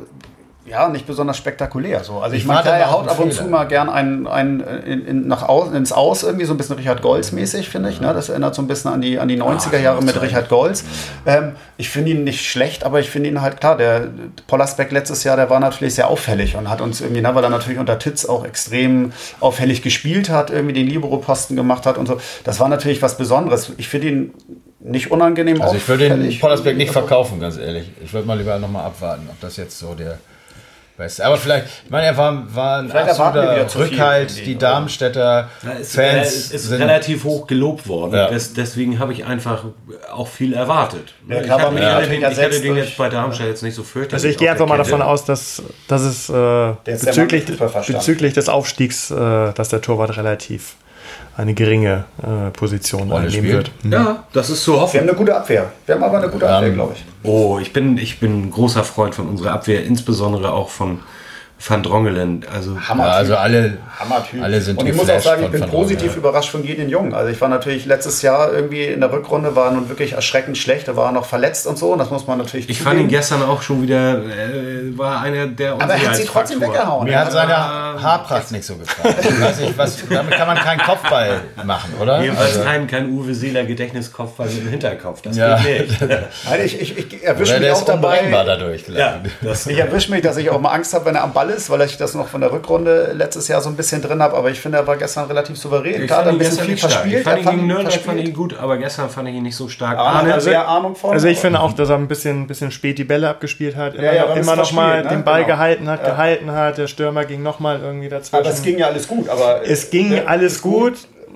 ja 0.67 0.87
nicht 0.91 1.07
besonders 1.07 1.39
spektakulär. 1.39 2.05
So. 2.05 2.19
Also 2.19 2.37
ich, 2.37 2.43
Ich 2.43 2.47
meine, 2.47 2.69
er 2.69 2.91
haut 2.91 3.09
ab 3.09 3.19
und 3.19 3.33
zu 3.33 3.45
mal 3.45 3.65
gern 3.65 3.89
einen, 3.89 4.27
einen 4.27 4.61
in, 4.61 5.07
in, 5.07 5.27
nach 5.27 5.43
außen, 5.43 5.75
ins 5.75 5.93
Aus, 5.93 6.23
irgendwie 6.23 6.45
so 6.45 6.53
ein 6.53 6.59
bisschen 6.59 6.77
Richard 6.77 7.01
Golds 7.01 7.33
mäßig, 7.33 7.71
finde 7.71 7.89
ich. 7.89 8.03
Ne? 8.03 8.13
Das 8.13 8.29
erinnert 8.29 8.55
so 8.55 8.61
ein 8.61 8.67
bisschen 8.69 8.93
an 8.93 9.01
die, 9.01 9.19
an 9.19 9.29
die 9.29 9.41
90er 9.41 9.79
Jahre 9.79 10.03
mit 10.03 10.21
Richard 10.21 10.51
Golds. 10.51 10.85
Ähm, 11.25 11.53
ich 11.79 11.89
finde 11.89 12.11
ihn 12.11 12.23
nicht 12.25 12.45
schlecht, 12.45 12.85
aber 12.85 13.01
ich 13.01 13.09
finde 13.09 13.31
ihn 13.31 13.41
halt 13.41 13.61
klar, 13.61 13.79
der 13.79 14.09
Pollersbeck 14.47 14.93
letztes 14.93 15.25
Jahr, 15.25 15.37
der 15.37 15.49
war 15.49 15.59
natürlich 15.59 15.95
sehr 15.95 16.09
auffällig 16.09 16.55
und 16.55 16.69
hat 16.69 16.83
uns 16.83 17.01
irgendwie, 17.01 17.23
ne, 17.23 17.35
weil 17.35 17.45
er 17.45 17.51
natürlich 17.51 17.79
unter 17.79 17.99
Titz 17.99 18.27
auch 18.27 18.45
extrem 18.45 19.13
auffällig 19.41 19.81
gespielt 19.81 20.29
hat, 20.29 20.51
irgendwie 20.51 20.75
den 20.75 20.87
Libero-Posten 20.87 21.57
gemacht 21.57 21.87
hat 21.87 21.97
und 21.97 22.07
so. 22.07 22.21
Das 22.45 22.61
war 22.61 22.69
natürlich 22.69 23.01
was 23.01 23.17
Besonderes. 23.17 23.73
Ich 23.79 23.89
finde 23.89 24.09
ihn 24.09 24.35
nicht 24.81 25.11
unangenehm 25.11 25.61
Also 25.61 25.77
ich 25.77 25.89
würde 25.89 26.09
den. 26.09 26.39
Pollersbeck 26.39 26.77
nicht 26.77 26.93
verkaufen, 26.93 27.41
ganz 27.41 27.59
ehrlich. 27.59 27.91
Ich 28.03 28.13
würde 28.13 28.27
mal 28.27 28.39
lieber 28.39 28.59
nochmal 28.59 28.87
abwarten, 28.87 29.29
ob 29.31 29.41
das 29.41 29.57
jetzt 29.57 29.79
so 29.79 29.95
der 29.95 30.19
Beste. 30.97 31.25
Aber 31.25 31.37
vielleicht, 31.37 31.67
ich 31.85 31.91
meine, 31.91 32.07
er 32.07 32.17
war, 32.17 32.55
war 32.55 32.79
ein 32.79 32.91
Vielleicht 32.91 33.11
absoluter 33.11 33.69
viel 33.69 33.83
Rückhalt. 33.83 34.47
Die 34.47 34.59
Darmstädter 34.59 35.49
Ja, 35.63 35.71
ist, 35.71 35.95
Fans 35.95 36.29
ist, 36.29 36.53
ist 36.53 36.65
sind 36.65 36.83
relativ 36.83 37.25
hoch 37.25 37.47
gelobt 37.47 37.89
worden. 37.89 38.15
Ja. 38.15 38.29
Des, 38.29 38.53
deswegen 38.53 38.99
habe 38.99 39.13
ich 39.13 39.25
einfach 39.25 39.65
auch 40.13 40.29
viel 40.29 40.55
erwartet. 40.55 41.15
Ja, 41.29 41.41
ich, 41.41 41.51
hatte, 41.51 41.81
ja. 41.81 41.95
hatte 41.95 42.09
den, 42.09 42.21
ich 42.21 42.27
hatte 42.27 42.61
den 42.61 42.77
jetzt 42.77 42.97
bei 42.97 43.09
Darmstadt 43.09 43.47
jetzt 43.47 43.63
nicht 43.63 43.75
so 43.75 43.85
fürchterlich. 43.85 44.15
Also 44.15 44.29
ich 44.29 44.37
gehe 44.37 44.51
einfach 44.51 44.67
mal 44.67 44.77
Kette. 44.77 44.91
davon 44.91 45.03
aus, 45.03 45.25
dass, 45.25 45.63
dass 45.87 46.03
es 46.03 46.29
äh, 46.29 46.75
bezüglich, 46.85 47.47
bezüglich 47.87 48.35
des 48.35 48.49
Aufstiegs, 48.49 49.11
äh, 49.11 49.53
dass 49.53 49.69
der 49.69 49.81
Torwart 49.81 50.17
relativ 50.17 50.75
eine 51.39 51.55
geringe 51.55 52.05
äh, 52.21 52.51
Position 52.51 53.11
Rolle 53.11 53.27
einnehmen 53.29 53.49
spielt. 53.63 53.71
wird. 53.85 53.93
Ja, 53.95 54.25
das 54.33 54.51
ist 54.51 54.63
zu 54.65 54.73
Wir 54.75 54.81
hoffen. 54.81 55.01
haben 55.01 55.09
eine 55.09 55.17
gute 55.17 55.35
Abwehr. 55.37 55.71
Wir 55.87 55.95
haben 55.95 56.03
aber 56.03 56.19
eine 56.19 56.29
gute 56.29 56.49
Abwehr, 56.51 56.71
glaube 56.71 56.95
ich. 56.97 57.05
Oh, 57.23 57.59
ich 57.63 57.73
bin, 57.73 57.97
ich 57.97 58.19
bin 58.21 58.43
ein 58.47 58.51
großer 58.51 58.83
Freund 58.85 59.15
von 59.15 59.29
unserer 59.29 59.53
Abwehr, 59.53 59.85
insbesondere 59.85 60.53
auch 60.53 60.69
von 60.69 60.99
Van 61.61 61.83
Drongelen. 61.83 62.47
Also 62.55 62.77
ja, 62.77 62.95
also 63.05 63.37
alle, 63.37 63.79
Hammertyp. 63.99 64.43
alle 64.43 64.61
sind 64.61 64.79
Und 64.79 64.87
ich 64.87 64.95
muss 64.95 65.11
auch 65.11 65.19
sagen, 65.21 65.43
ich 65.43 65.51
bin 65.51 65.61
Van 65.61 65.71
positiv 65.71 66.17
überrascht 66.17 66.51
von 66.51 66.63
Gideon 66.63 66.89
Jung. 66.89 67.13
Also 67.15 67.31
ich 67.33 67.41
war 67.41 67.49
natürlich 67.49 67.85
letztes 67.85 68.23
Jahr 68.23 68.53
irgendwie 68.53 68.85
in 68.85 69.01
der 69.01 69.11
Rückrunde, 69.13 69.57
war 69.57 69.73
nun 69.73 69.89
wirklich 69.89 70.13
erschreckend 70.13 70.57
schlecht. 70.57 70.87
Da 70.87 70.95
war 70.95 71.07
er 71.07 71.13
noch 71.13 71.25
verletzt 71.27 71.67
und 71.67 71.77
so. 71.77 71.93
Und 71.93 71.99
das 71.99 72.11
muss 72.11 72.29
man 72.29 72.39
natürlich 72.39 72.71
ich 72.71 72.79
fand 72.81 72.95
ihn 72.95 72.99
zugeben. 73.07 73.09
gestern 73.11 73.43
auch 73.43 73.61
schon 73.63 73.83
wieder, 73.83 74.19
äh, 74.19 74.97
war 74.97 75.21
einer 75.21 75.49
der 75.49 75.73
Aber 75.73 75.95
er 75.95 76.07
hat 76.09 76.15
sie 76.17 76.25
trotzdem 76.25 76.61
weggehauen. 76.61 77.05
Mir 77.09 77.19
hat 77.19 77.33
seine 77.33 77.57
Haarpracht 77.57 78.53
nicht 78.53 78.65
so 78.65 78.77
gefallen. 78.77 79.15
Ich 79.21 79.41
weiß 79.41 79.61
nicht, 79.61 79.77
was, 79.77 79.97
damit 80.09 80.35
kann 80.35 80.47
man 80.47 80.57
keinen 80.59 80.81
Kopfball 80.81 81.41
machen, 81.65 81.93
oder? 82.01 82.23
Jedenfalls 82.23 82.51
Also, 82.53 82.63
kein, 82.65 82.87
kein 82.87 83.11
Uwe 83.11 83.35
Seeler 83.35 83.65
Gedächtniskopfball 83.65 84.47
mit 84.47 84.59
dem 84.63 84.69
Hinterkopf. 84.69 85.23
Das 85.23 85.37
Ja. 85.37 85.59
geht 85.59 85.89
nicht. 85.91 86.03
also 86.49 86.65
ich, 86.65 86.81
ich, 86.81 86.99
ich 86.99 87.25
erwische 87.25 87.55
mich 87.55 87.63
der 87.63 87.75
auch 87.75 87.85
dabei. 87.85 88.31
dadurch. 88.31 88.85
ja, 88.89 89.21
Ich 89.43 89.79
erwische 89.79 90.13
mich, 90.13 90.23
dass 90.23 90.37
ich 90.37 90.51
auch 90.51 90.61
mal 90.61 90.71
Angst 90.71 90.95
habe, 90.95 91.07
wenn 91.07 91.17
er 91.17 91.25
am 91.25 91.33
Ball 91.33 91.48
ist, 91.51 91.71
weil 91.71 91.81
ich 91.83 91.97
das 91.97 92.15
noch 92.15 92.29
von 92.29 92.41
der 92.41 92.53
Rückrunde 92.53 93.13
letztes 93.15 93.49
Jahr 93.49 93.61
so 93.61 93.69
ein 93.69 93.77
bisschen 93.77 94.01
drin 94.03 94.23
habe. 94.23 94.37
Aber 94.37 94.51
ich 94.51 94.61
finde, 94.61 94.79
er 94.79 94.87
war 94.87 94.97
gestern 94.97 95.27
relativ 95.27 95.59
souverän. 95.59 96.03
Ich 96.03 96.07
Klar, 96.07 96.21
hat 96.21 96.27
fand 96.27 96.29
ein 96.29 96.35
ihn 96.35 96.39
bisschen 96.39 96.57
gestern 96.57 96.67
viel 96.67 96.79
stark. 96.79 96.93
verspielt. 96.93 97.19
Ich 97.19 97.25
fand 97.25 97.39
ihn 97.39 97.51
gegen 97.51 97.67
Nürnberg 97.67 97.93
fand 98.01 98.21
ihn 98.21 98.35
gut, 98.35 98.59
aber 98.59 98.77
gestern 98.79 99.11
fand 99.11 99.29
ich 99.29 99.35
ihn 99.35 99.43
nicht 99.43 99.57
so 99.57 99.69
stark. 99.69 99.99
Arne 99.99 100.31
Arne, 100.33 100.41
sehr 100.41 100.67
Ahnung 100.69 100.95
von. 100.95 101.13
Also 101.13 101.29
ich 101.29 101.39
finde 101.39 101.61
auch, 101.61 101.73
dass 101.73 101.89
er 101.89 101.97
ein 101.97 102.09
bisschen, 102.09 102.47
bisschen 102.47 102.71
spät 102.71 102.99
die 102.99 103.05
Bälle 103.05 103.29
abgespielt 103.29 103.77
hat, 103.77 103.95
immer, 103.95 104.05
Ja, 104.05 104.13
ja, 104.13 104.35
immer 104.35 104.57
noch 104.57 104.73
mal 104.73 105.03
ne? 105.03 105.09
den 105.09 105.25
Ball 105.25 105.45
Genau. 105.45 105.55
gehalten 105.55 105.89
hat, 105.89 106.03
Ja. 106.03 106.11
gehalten 106.11 106.51
hat, 106.53 106.79
der 106.79 106.87
Stürmer 106.87 107.25
ging 107.25 107.43
noch 107.43 107.61
mal 107.61 107.81
irgendwie 107.81 108.09
dazwischen. 108.09 108.37
aber 108.45 108.49
es 108.55 108.63
ging 108.63 108.79
ja 108.79 108.87
alles 108.87 109.07
gut. 109.09 109.29
Aber 109.29 109.61
Es 109.65 109.91
ging 109.91 110.13
Ja, 110.13 110.25
alles 110.27 110.55
ist 110.55 110.63
gut, 110.63 110.95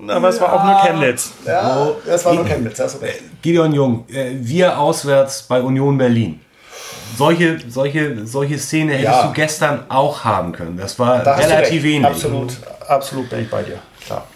aber 0.08 0.28
es 0.28 0.40
war 0.40 0.52
auch 0.52 0.64
nur 0.64 0.74
Chemnitz. 0.82 1.32
Ja, 1.46 1.90
das 2.06 2.24
war 2.24 2.34
nur 2.34 2.44
Chemnitz. 2.44 2.78
Hast 2.80 2.96
du 3.00 3.04
recht. 3.04 3.20
Gideon 3.42 3.72
Jung, 3.72 4.04
äh, 4.12 4.30
wir 4.40 4.78
auswärts 4.78 5.42
bei 5.42 5.60
Union 5.60 5.96
Berlin. 5.98 6.40
Solche, 7.16 7.58
solche, 7.68 8.26
solche 8.26 8.58
Szene 8.58 8.92
hättest 8.92 9.04
Ja. 9.06 9.26
du 9.26 9.32
gestern 9.32 9.80
auch 9.88 10.24
haben 10.24 10.52
können. 10.52 10.76
Das 10.76 10.98
war 10.98 11.20
Da 11.22 11.34
relativ 11.34 11.82
wenig. 11.82 12.06
Absolut, 12.06 12.52
absolut 12.88 13.28
bin 13.30 13.40
ich 13.42 13.50
bei 13.50 13.62
dir. 13.62 13.78
Klar. 14.04 14.26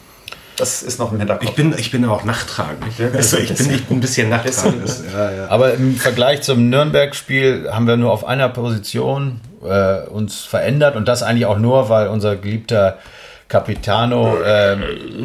Das 0.56 0.82
ist 0.82 0.98
noch 0.98 1.12
im 1.12 1.18
Hinterkopf. 1.18 1.50
Ich 1.50 1.54
bin, 1.54 1.74
ich 1.76 1.90
bin 1.90 2.04
auch 2.06 2.24
nachtragend. 2.24 2.82
Also 3.14 3.36
ich, 3.36 3.54
bin, 3.54 3.70
ich 3.74 3.84
bin 3.84 3.98
ein 3.98 4.00
bisschen 4.00 4.30
nachtragend. 4.30 4.88
Ja, 5.12 5.30
ja. 5.30 5.46
Aber 5.48 5.74
im 5.74 5.96
Vergleich 5.96 6.40
zum 6.42 6.70
Nürnberg-Spiel 6.70 7.68
haben 7.70 7.86
wir 7.86 7.98
nur 7.98 8.10
auf 8.10 8.24
einer 8.26 8.48
Position 8.48 9.40
äh, 9.62 10.06
uns 10.08 10.44
verändert 10.46 10.96
und 10.96 11.08
das 11.08 11.22
eigentlich 11.22 11.44
auch 11.44 11.58
nur, 11.58 11.90
weil 11.90 12.08
unser 12.08 12.36
geliebter 12.36 12.96
Capitano 13.48 14.38
ähm, 14.46 14.82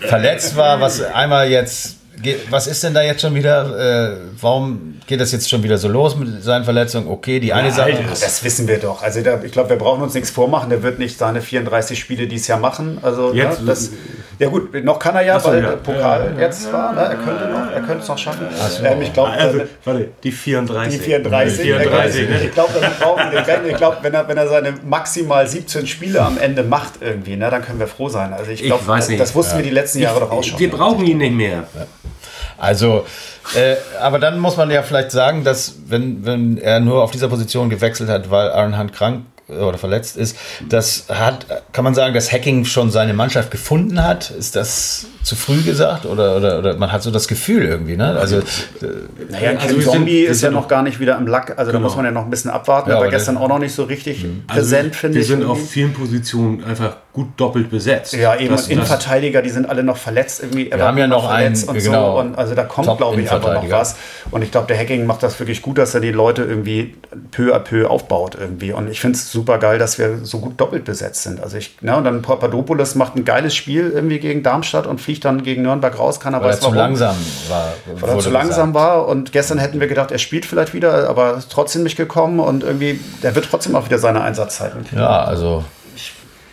verletzt 0.00 0.56
war, 0.56 0.80
was 0.80 1.00
einmal 1.00 1.48
jetzt. 1.48 1.97
Was 2.50 2.66
ist 2.66 2.82
denn 2.82 2.94
da 2.94 3.02
jetzt 3.02 3.20
schon 3.22 3.34
wieder? 3.34 4.10
Äh, 4.12 4.16
warum 4.40 4.96
geht 5.06 5.20
das 5.20 5.32
jetzt 5.32 5.48
schon 5.48 5.62
wieder 5.62 5.78
so 5.78 5.88
los 5.88 6.16
mit 6.16 6.42
seinen 6.42 6.64
Verletzungen? 6.64 7.08
Okay, 7.08 7.40
die 7.40 7.52
eine 7.52 7.70
Sache. 7.70 7.84
Alter, 7.94 8.02
das 8.08 8.42
wissen 8.44 8.66
wir 8.68 8.78
doch. 8.78 9.02
Also 9.02 9.20
da, 9.22 9.40
ich 9.42 9.52
glaube, 9.52 9.70
wir 9.70 9.76
brauchen 9.76 10.02
uns 10.02 10.14
nichts 10.14 10.30
vormachen. 10.30 10.70
Der 10.70 10.82
wird 10.82 10.98
nicht 10.98 11.18
seine 11.18 11.40
34 11.40 11.98
Spiele 11.98 12.26
dieses 12.26 12.46
Jahr 12.48 12.58
machen. 12.58 12.98
Also 13.02 13.32
Jetzt- 13.34 13.60
ne, 13.60 13.66
das, 13.66 13.90
ja 14.38 14.48
gut, 14.48 14.84
noch 14.84 14.98
kann 14.98 15.14
er 15.16 15.22
ja, 15.22 15.40
so, 15.40 15.48
weil 15.48 15.62
ja. 15.62 15.70
Pokal 15.76 16.34
jetzt 16.38 16.72
war. 16.72 16.92
Ne? 16.92 17.00
Er 17.00 17.14
könnte 17.16 17.48
noch, 17.48 17.70
er 17.72 17.80
könnte 17.80 18.02
es 18.02 18.08
noch 18.08 18.18
schaffen. 18.18 18.46
Ähm, 18.84 19.02
ich 19.02 19.12
glaube, 19.12 19.30
Also, 19.32 19.60
warte, 19.84 20.08
die 20.22 20.32
34. 20.32 20.98
die 20.98 21.04
34. 21.04 21.56
Die 21.58 21.62
34, 21.64 22.28
ne? 22.28 22.40
Ich 22.44 22.52
glaube, 22.54 22.74
wir 22.80 22.88
brauchen 23.00 23.30
den 23.30 23.44
Rennen. 23.44 23.66
Ich 23.70 23.76
glaube, 23.76 23.96
wenn 24.02 24.14
er, 24.14 24.28
wenn 24.28 24.36
er 24.36 24.48
seine 24.48 24.74
maximal 24.84 25.46
17 25.46 25.86
Spiele 25.86 26.22
am 26.22 26.38
Ende 26.38 26.62
macht 26.62 26.94
irgendwie, 27.00 27.36
ne, 27.36 27.50
dann 27.50 27.64
können 27.64 27.80
wir 27.80 27.88
froh 27.88 28.08
sein. 28.08 28.32
Also 28.32 28.50
ich 28.50 28.60
Ich 28.62 28.66
glaube, 28.66 28.86
weiß 28.86 29.08
nicht. 29.08 29.20
das 29.20 29.34
wussten 29.34 29.56
wir 29.58 29.64
die 29.64 29.70
letzten 29.70 29.98
Jahre 30.00 30.20
doch 30.20 30.30
auch 30.30 30.42
schon. 30.44 30.58
Wir 30.58 30.70
brauchen 30.70 31.04
ihn 31.04 31.18
nicht 31.18 31.34
mehr. 31.34 31.64
Also, 32.56 33.06
äh, 33.56 33.76
aber 34.00 34.18
dann 34.18 34.38
muss 34.38 34.56
man 34.56 34.70
ja 34.70 34.82
vielleicht 34.82 35.10
sagen, 35.12 35.44
dass 35.44 35.76
wenn, 35.86 36.24
wenn 36.26 36.58
er 36.58 36.80
nur 36.80 37.02
auf 37.02 37.10
dieser 37.12 37.28
Position 37.28 37.70
gewechselt 37.70 38.08
hat, 38.10 38.30
weil 38.30 38.50
Aaron 38.50 38.78
Hunt 38.78 38.92
krank 38.92 39.22
oder 39.48 39.78
verletzt 39.78 40.16
ist, 40.16 40.36
das 40.68 41.06
hat, 41.08 41.46
kann 41.72 41.84
man 41.84 41.94
sagen, 41.94 42.14
dass 42.14 42.32
Hacking 42.32 42.64
schon 42.64 42.90
seine 42.90 43.14
Mannschaft 43.14 43.50
gefunden 43.50 44.02
hat? 44.02 44.30
Ist 44.30 44.56
das 44.56 45.06
zu 45.28 45.36
früh 45.36 45.60
gesagt? 45.62 46.06
Oder, 46.06 46.36
oder, 46.36 46.58
oder 46.58 46.76
man 46.76 46.90
hat 46.90 47.02
so 47.02 47.10
das 47.10 47.28
Gefühl 47.28 47.64
irgendwie, 47.64 47.96
ne? 47.96 48.16
Also, 48.18 48.40
Naja, 49.30 49.50
Also 49.58 49.76
wir 49.76 49.82
sind- 49.82 49.92
Zombie 49.92 50.22
wir 50.22 50.30
ist 50.30 50.42
ja 50.42 50.50
noch 50.50 50.68
gar 50.68 50.82
nicht 50.82 51.00
wieder 51.00 51.16
im 51.18 51.26
Lack. 51.26 51.50
Also 51.58 51.70
da 51.72 51.78
Genau. 51.78 51.88
muss 51.88 51.96
man 51.96 52.04
ja 52.04 52.10
noch 52.10 52.24
ein 52.24 52.30
bisschen 52.30 52.50
abwarten. 52.50 52.90
Ja, 52.90 52.96
aber 52.96 53.04
aber 53.06 53.10
gestern 53.12 53.36
auch 53.36 53.48
noch 53.48 53.58
nicht 53.58 53.74
so 53.74 53.84
richtig 53.84 54.24
Also 54.46 54.60
präsent, 54.60 54.96
finde 54.96 55.14
wir 55.16 55.22
ich. 55.22 55.28
sind 55.28 55.40
irgendwie. 55.42 55.60
auf 55.62 55.68
vielen 55.70 55.92
Positionen 55.92 56.64
einfach 56.64 56.96
gut 57.12 57.28
doppelt 57.36 57.70
besetzt. 57.70 58.12
Ja, 58.14 58.36
eben 58.36 58.50
Das- 58.54 58.68
Innenverteidiger, 58.68 59.42
die 59.42 59.50
sind 59.50 59.68
alle 59.68 59.82
noch 59.82 59.96
verletzt. 59.96 60.40
Irgendwie 60.42 60.70
Wir 60.70 60.82
haben 60.82 60.98
ja 60.98 61.06
noch 61.08 61.28
verletzt 61.28 61.68
einen, 61.68 61.78
und 61.78 61.84
genau, 61.84 62.12
so. 62.14 62.20
Und 62.20 62.38
also 62.38 62.54
da 62.54 62.64
kommt, 62.64 62.96
glaube 62.96 63.20
ich, 63.20 63.30
aber 63.30 63.54
noch 63.54 63.70
was. 63.70 63.96
Und 64.30 64.42
ich 64.42 64.50
glaube, 64.50 64.66
der 64.68 64.78
Hacking 64.78 65.04
macht 65.06 65.22
das 65.22 65.38
wirklich 65.40 65.62
gut, 65.62 65.78
dass 65.78 65.94
er 65.94 66.00
die 66.00 66.12
Leute 66.12 66.42
irgendwie 66.44 66.94
peu 67.32 67.54
à 67.54 67.58
peu 67.58 67.88
aufbaut 67.90 68.36
irgendwie. 68.40 68.72
Und 68.72 68.88
ich 68.90 69.00
finde 69.00 69.16
es 69.16 69.32
super 69.32 69.58
geil, 69.58 69.78
dass 69.78 69.98
wir 69.98 70.18
so 70.24 70.38
gut 70.38 70.60
doppelt 70.60 70.84
besetzt 70.84 71.22
sind. 71.24 71.40
Also 71.42 71.56
ich, 71.56 71.76
ne, 71.80 71.96
und 71.96 72.04
dann 72.04 72.22
Papadopoulos 72.22 72.94
macht 72.94 73.16
ein 73.16 73.24
geiles 73.24 73.54
Spiel 73.54 73.90
irgendwie 73.92 74.18
gegen 74.20 74.42
Darmstadt 74.42 74.86
und 74.86 75.00
fliegt 75.00 75.17
dann 75.20 75.42
gegen 75.42 75.62
Nürnberg 75.62 75.98
raus, 75.98 76.20
kann 76.20 76.34
aber 76.34 76.46
weil 76.46 76.52
er 76.52 76.60
zu 76.60 76.72
langsam 76.72 77.16
war. 77.48 77.72
weil 78.00 78.10
er 78.10 78.18
zu 78.18 78.30
langsam 78.30 78.72
gesagt. 78.72 78.86
war 78.86 79.06
und 79.08 79.32
gestern 79.32 79.58
hätten 79.58 79.80
wir 79.80 79.86
gedacht, 79.88 80.10
er 80.10 80.18
spielt 80.18 80.46
vielleicht 80.46 80.74
wieder, 80.74 81.08
aber 81.08 81.34
ist 81.34 81.50
trotzdem 81.52 81.82
nicht 81.82 81.96
gekommen 81.96 82.40
und 82.40 82.62
irgendwie, 82.62 83.00
der 83.22 83.34
wird 83.34 83.46
trotzdem 83.50 83.74
auch 83.76 83.84
wieder 83.86 83.98
seine 83.98 84.20
Einsatzzeiten. 84.22 84.86
Ja, 84.94 85.24
also, 85.24 85.64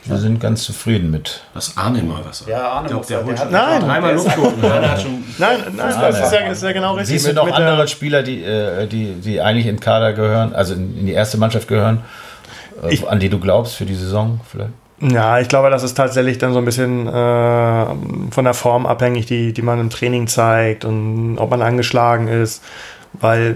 wir 0.08 0.18
sind 0.18 0.40
ganz 0.40 0.64
zufrieden 0.64 1.10
mit. 1.10 1.42
Das 1.56 1.78
ahne 1.78 2.04
mal 2.04 2.22
was. 2.24 2.46
Ja, 2.46 2.68
Arne 2.70 2.86
Ich 2.86 2.92
glaub, 2.92 3.08
der 3.08 3.24
der 3.24 3.26
schon 3.38 3.40
hat- 3.40 3.52
Nein, 3.52 3.82
dreimal. 3.82 4.12
Arne 4.12 4.22
schon 5.02 5.24
Nein, 5.40 5.58
nein, 5.76 5.78
das 5.78 6.20
ist 6.20 6.32
ja, 6.32 6.40
ist 6.52 6.64
ja 6.64 6.72
genau 6.74 6.92
richtig. 6.94 7.10
Siehst 7.10 7.26
du 7.26 7.30
Mit- 7.30 7.36
noch 7.38 7.46
mit 7.46 7.58
der- 7.58 7.68
andere 7.68 7.88
Spieler, 7.88 8.22
die, 8.22 8.44
äh, 8.44 8.86
die, 8.86 9.14
die 9.14 9.42
eigentlich 9.42 9.66
in 9.66 9.80
Kader 9.80 10.14
gehören, 10.14 10.54
also 10.54 10.76
in, 10.76 10.96
in 11.00 11.06
die 11.08 11.14
erste 11.14 11.38
Mannschaft 11.40 11.68
gehören, 11.68 12.04
äh, 12.84 12.94
Ich- 12.94 13.08
an 13.10 13.20
die 13.20 13.30
du 13.30 13.40
glaubst 13.40 13.76
für 13.76 13.86
die 13.86 13.96
Saison 13.96 14.40
vielleicht? 14.48 14.70
Ja, 15.02 15.40
ich 15.40 15.50
glaube, 15.50 15.70
das 15.70 15.84
ist 15.84 15.96
tatsächlich 15.96 16.38
dann 16.38 16.54
so 16.54 16.60
ein 16.60 16.66
bisschen 16.66 17.06
äh, 17.08 17.86
von 18.32 18.46
der 18.46 18.54
Form 18.54 18.86
abhängig, 18.86 19.26
die, 19.26 19.52
die 19.52 19.62
man 19.62 19.80
im 19.80 19.90
Training 19.90 20.28
zeigt 20.28 20.86
und 20.86 21.38
ob 21.38 21.50
man 21.50 21.62
angeschlagen 21.62 22.28
ist. 22.28 22.64
Weil, 23.20 23.56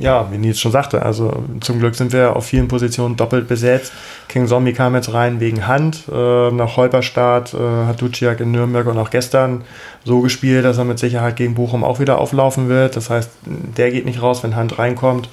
ja, 0.00 0.28
wie 0.32 0.38
Nils 0.38 0.58
schon 0.58 0.72
sagte, 0.72 1.02
also 1.02 1.44
zum 1.60 1.78
Glück 1.78 1.94
sind 1.94 2.12
wir 2.12 2.34
auf 2.34 2.46
vielen 2.46 2.66
Positionen 2.66 3.16
doppelt 3.16 3.46
besetzt. 3.46 3.92
King 4.28 4.46
Zombie 4.48 4.72
kam 4.72 4.94
jetzt 4.94 5.12
rein 5.12 5.38
wegen 5.38 5.66
Hand. 5.66 6.04
Äh, 6.12 6.50
nach 6.50 6.76
Holperstart 6.76 7.54
äh, 7.54 7.86
hat 7.86 8.00
Duciak 8.00 8.40
in 8.40 8.50
Nürnberg 8.50 8.86
und 8.86 8.98
auch 8.98 9.10
gestern 9.10 9.62
so 10.04 10.20
gespielt, 10.20 10.64
dass 10.64 10.78
er 10.78 10.84
mit 10.84 10.98
Sicherheit 10.98 11.36
gegen 11.36 11.54
Bochum 11.54 11.84
auch 11.84 12.00
wieder 12.00 12.18
auflaufen 12.18 12.68
wird. 12.68 12.96
Das 12.96 13.10
heißt, 13.10 13.30
der 13.44 13.90
geht 13.90 14.06
nicht 14.06 14.22
raus, 14.22 14.42
wenn 14.42 14.56
Hand 14.56 14.78
reinkommt. 14.78 15.28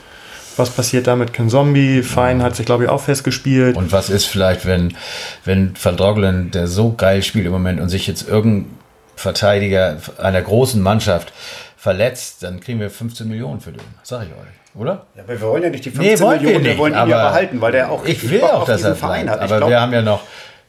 Was 0.58 0.70
passiert 0.70 1.08
da 1.08 1.16
mit 1.16 1.34
Ken 1.34 1.49
Zombie? 1.49 2.04
Fein 2.04 2.41
hat 2.43 2.56
sich, 2.56 2.66
glaube 2.66 2.84
ich, 2.84 2.89
auch 2.89 3.01
festgespielt. 3.01 3.76
Und 3.76 3.91
was 3.91 4.10
ist 4.10 4.26
vielleicht, 4.26 4.66
wenn, 4.66 4.95
wenn 5.45 5.74
Van 5.82 5.97
Droglen, 5.97 6.51
der 6.51 6.68
so 6.68 6.93
geil 6.93 7.24
spielt 7.24 7.45
im 7.45 7.51
Moment 7.51 7.80
und 7.80 7.89
sich 7.89 8.08
jetzt 8.08 8.28
irgendein 8.28 8.72
Verteidiger 9.16 9.97
einer 10.18 10.41
großen 10.41 10.82
Mannschaft 10.82 11.34
verletzt, 11.78 12.43
dann 12.43 12.60
kriegen 12.60 12.80
wir 12.80 12.89
15 12.89 13.28
Millionen 13.28 13.60
für 13.62 13.72
den. 13.72 13.82
Sag 14.04 14.24
ich 14.24 14.30
euch, 14.30 14.82
oder? 14.82 15.06
Ja, 15.16 15.24
aber 15.24 15.34
wir 15.39 15.47
wollen 15.47 15.64
ja 15.64 15.70
nicht 15.70 15.86
die 15.86 15.89
Nee, 15.89 16.16
15 16.18 16.20
wollen 16.28 16.39
wir 16.39 16.45
Millionen, 16.45 16.64
wir 16.64 16.70
nicht, 16.72 16.80
wollen 16.80 16.93
ihn 16.93 17.10
ja 17.10 17.18
aber 17.20 17.30
behalten, 17.30 17.62
weil 17.62 17.72
der 17.72 17.91
auch 17.91 18.06
Ich 18.06 18.30
will 18.30 18.39
Bock 18.39 18.54
auch, 18.54 18.66
dass 18.66 18.78
diesen 18.78 18.91
er 18.91 18.95
Verein 18.95 19.26
bleibt. 19.26 19.39
hat. 19.41 19.45
Ich 19.47 19.51
Aber 19.51 19.58
glaub, 19.60 19.70
wir 19.70 19.82
haben 19.82 19.93
ja 19.93 20.01
noch, 20.01 20.22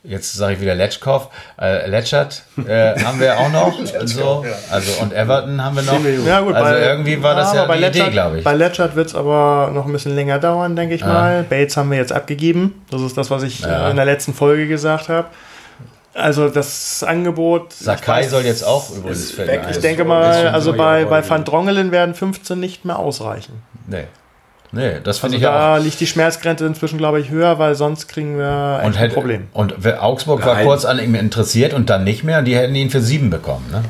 jetzt 0.05 0.35
sage 0.35 0.55
ich 0.55 0.61
wieder 0.61 0.75
Letschkow, 0.75 1.29
äh, 1.61 1.89
Letschert 1.89 2.43
äh, 2.67 2.95
haben 3.03 3.19
wir 3.21 3.39
auch 3.39 3.51
noch. 3.51 3.79
und 4.01 4.07
so. 4.07 4.45
Also 4.71 5.03
und 5.03 5.13
Everton 5.13 5.63
haben 5.65 5.77
wir 5.77 5.83
noch. 5.83 5.99
Ja, 6.27 6.41
gut, 6.41 6.55
also 6.55 6.71
bei- 6.71 6.81
irgendwie 6.87 7.23
war 7.23 7.35
das 7.35 7.53
Ja, 7.55 7.65
bei 7.65 7.79
Idee, 7.79 7.87
Letschert- 7.87 8.11
glaube 8.11 8.39
ich. 8.39 8.45
Bei 8.45 8.55
Letschert 8.55 8.95
wird 8.97 9.09
es 9.09 9.15
aber 9.15 9.71
noch 9.73 9.87
ein 9.87 9.93
bisschen 9.93 10.15
länger 10.15 10.39
dauern, 10.39 10.77
denke 10.77 10.95
ich 10.95 11.05
mal. 11.05 11.43
Bates 11.43 11.77
haben 11.77 11.91
wir 11.91 11.99
jetzt 11.99 12.13
abgegeben. 12.13 12.85
Das 12.91 13.01
ist 13.03 13.17
das, 13.17 13.31
was 13.31 13.43
ich 13.43 13.61
Ja. 13.61 13.89
äh, 13.89 13.91
in 13.91 13.97
der 13.97 14.05
letzten 14.05 14.35
Folge 14.35 14.69
gesagt 14.69 15.09
habe. 15.09 15.29
Also 16.13 16.49
das 16.49 17.03
Angebot. 17.03 17.73
Sakai 17.73 18.23
weiß- 18.23 18.29
soll 18.29 18.43
jetzt 18.43 18.63
auch 18.65 18.91
übrigens 18.95 19.37
weg. 19.37 19.63
Ich 19.71 19.79
denke 19.79 20.03
ist 20.03 20.09
mal, 20.09 20.49
also 20.49 20.71
so, 20.71 20.77
bei, 20.77 21.05
bei 21.07 21.29
Van 21.29 21.45
Drongelen 21.45 21.91
werden 21.91 22.15
15 22.15 22.61
nicht 22.61 22.85
mehr 22.85 22.99
ausreichen. 23.01 23.63
Nee. 23.89 24.05
Nee, 24.75 24.95
das 25.03 25.19
finde 25.19 25.37
Also 25.37 25.37
ich 25.37 25.43
ja 25.43 25.53
da 25.53 25.77
auch. 25.79 25.83
liegt 25.83 26.01
die 26.01 26.07
Schmerzgrenze 26.07 26.67
inzwischen, 26.67 26.99
glaube 26.99 27.21
ich, 27.21 27.31
höher, 27.31 27.59
weil 27.59 27.75
sonst 27.75 28.09
kriegen 28.09 28.37
wir 28.39 28.79
echt 28.81 28.87
Und, 28.87 28.93
ein 28.95 28.99
hätte, 28.99 29.15
Problem. 29.15 29.47
und 29.53 29.75
Augsburg 29.99 30.45
war 30.45 30.57
Geil. 30.57 30.65
kurz 30.67 30.85
an 30.85 30.99
ihm 30.99 31.15
interessiert 31.15 31.73
und 31.75 31.91
dann 31.91 32.05
nicht 32.05 32.25
mehr 32.25 32.41
und 32.41 32.45
die 32.47 32.57
hätten 32.57 32.75
ihn 32.75 32.91
für 32.91 33.01
sieben 33.01 33.31
bekommen. 33.31 33.67
Ne? 33.71 33.83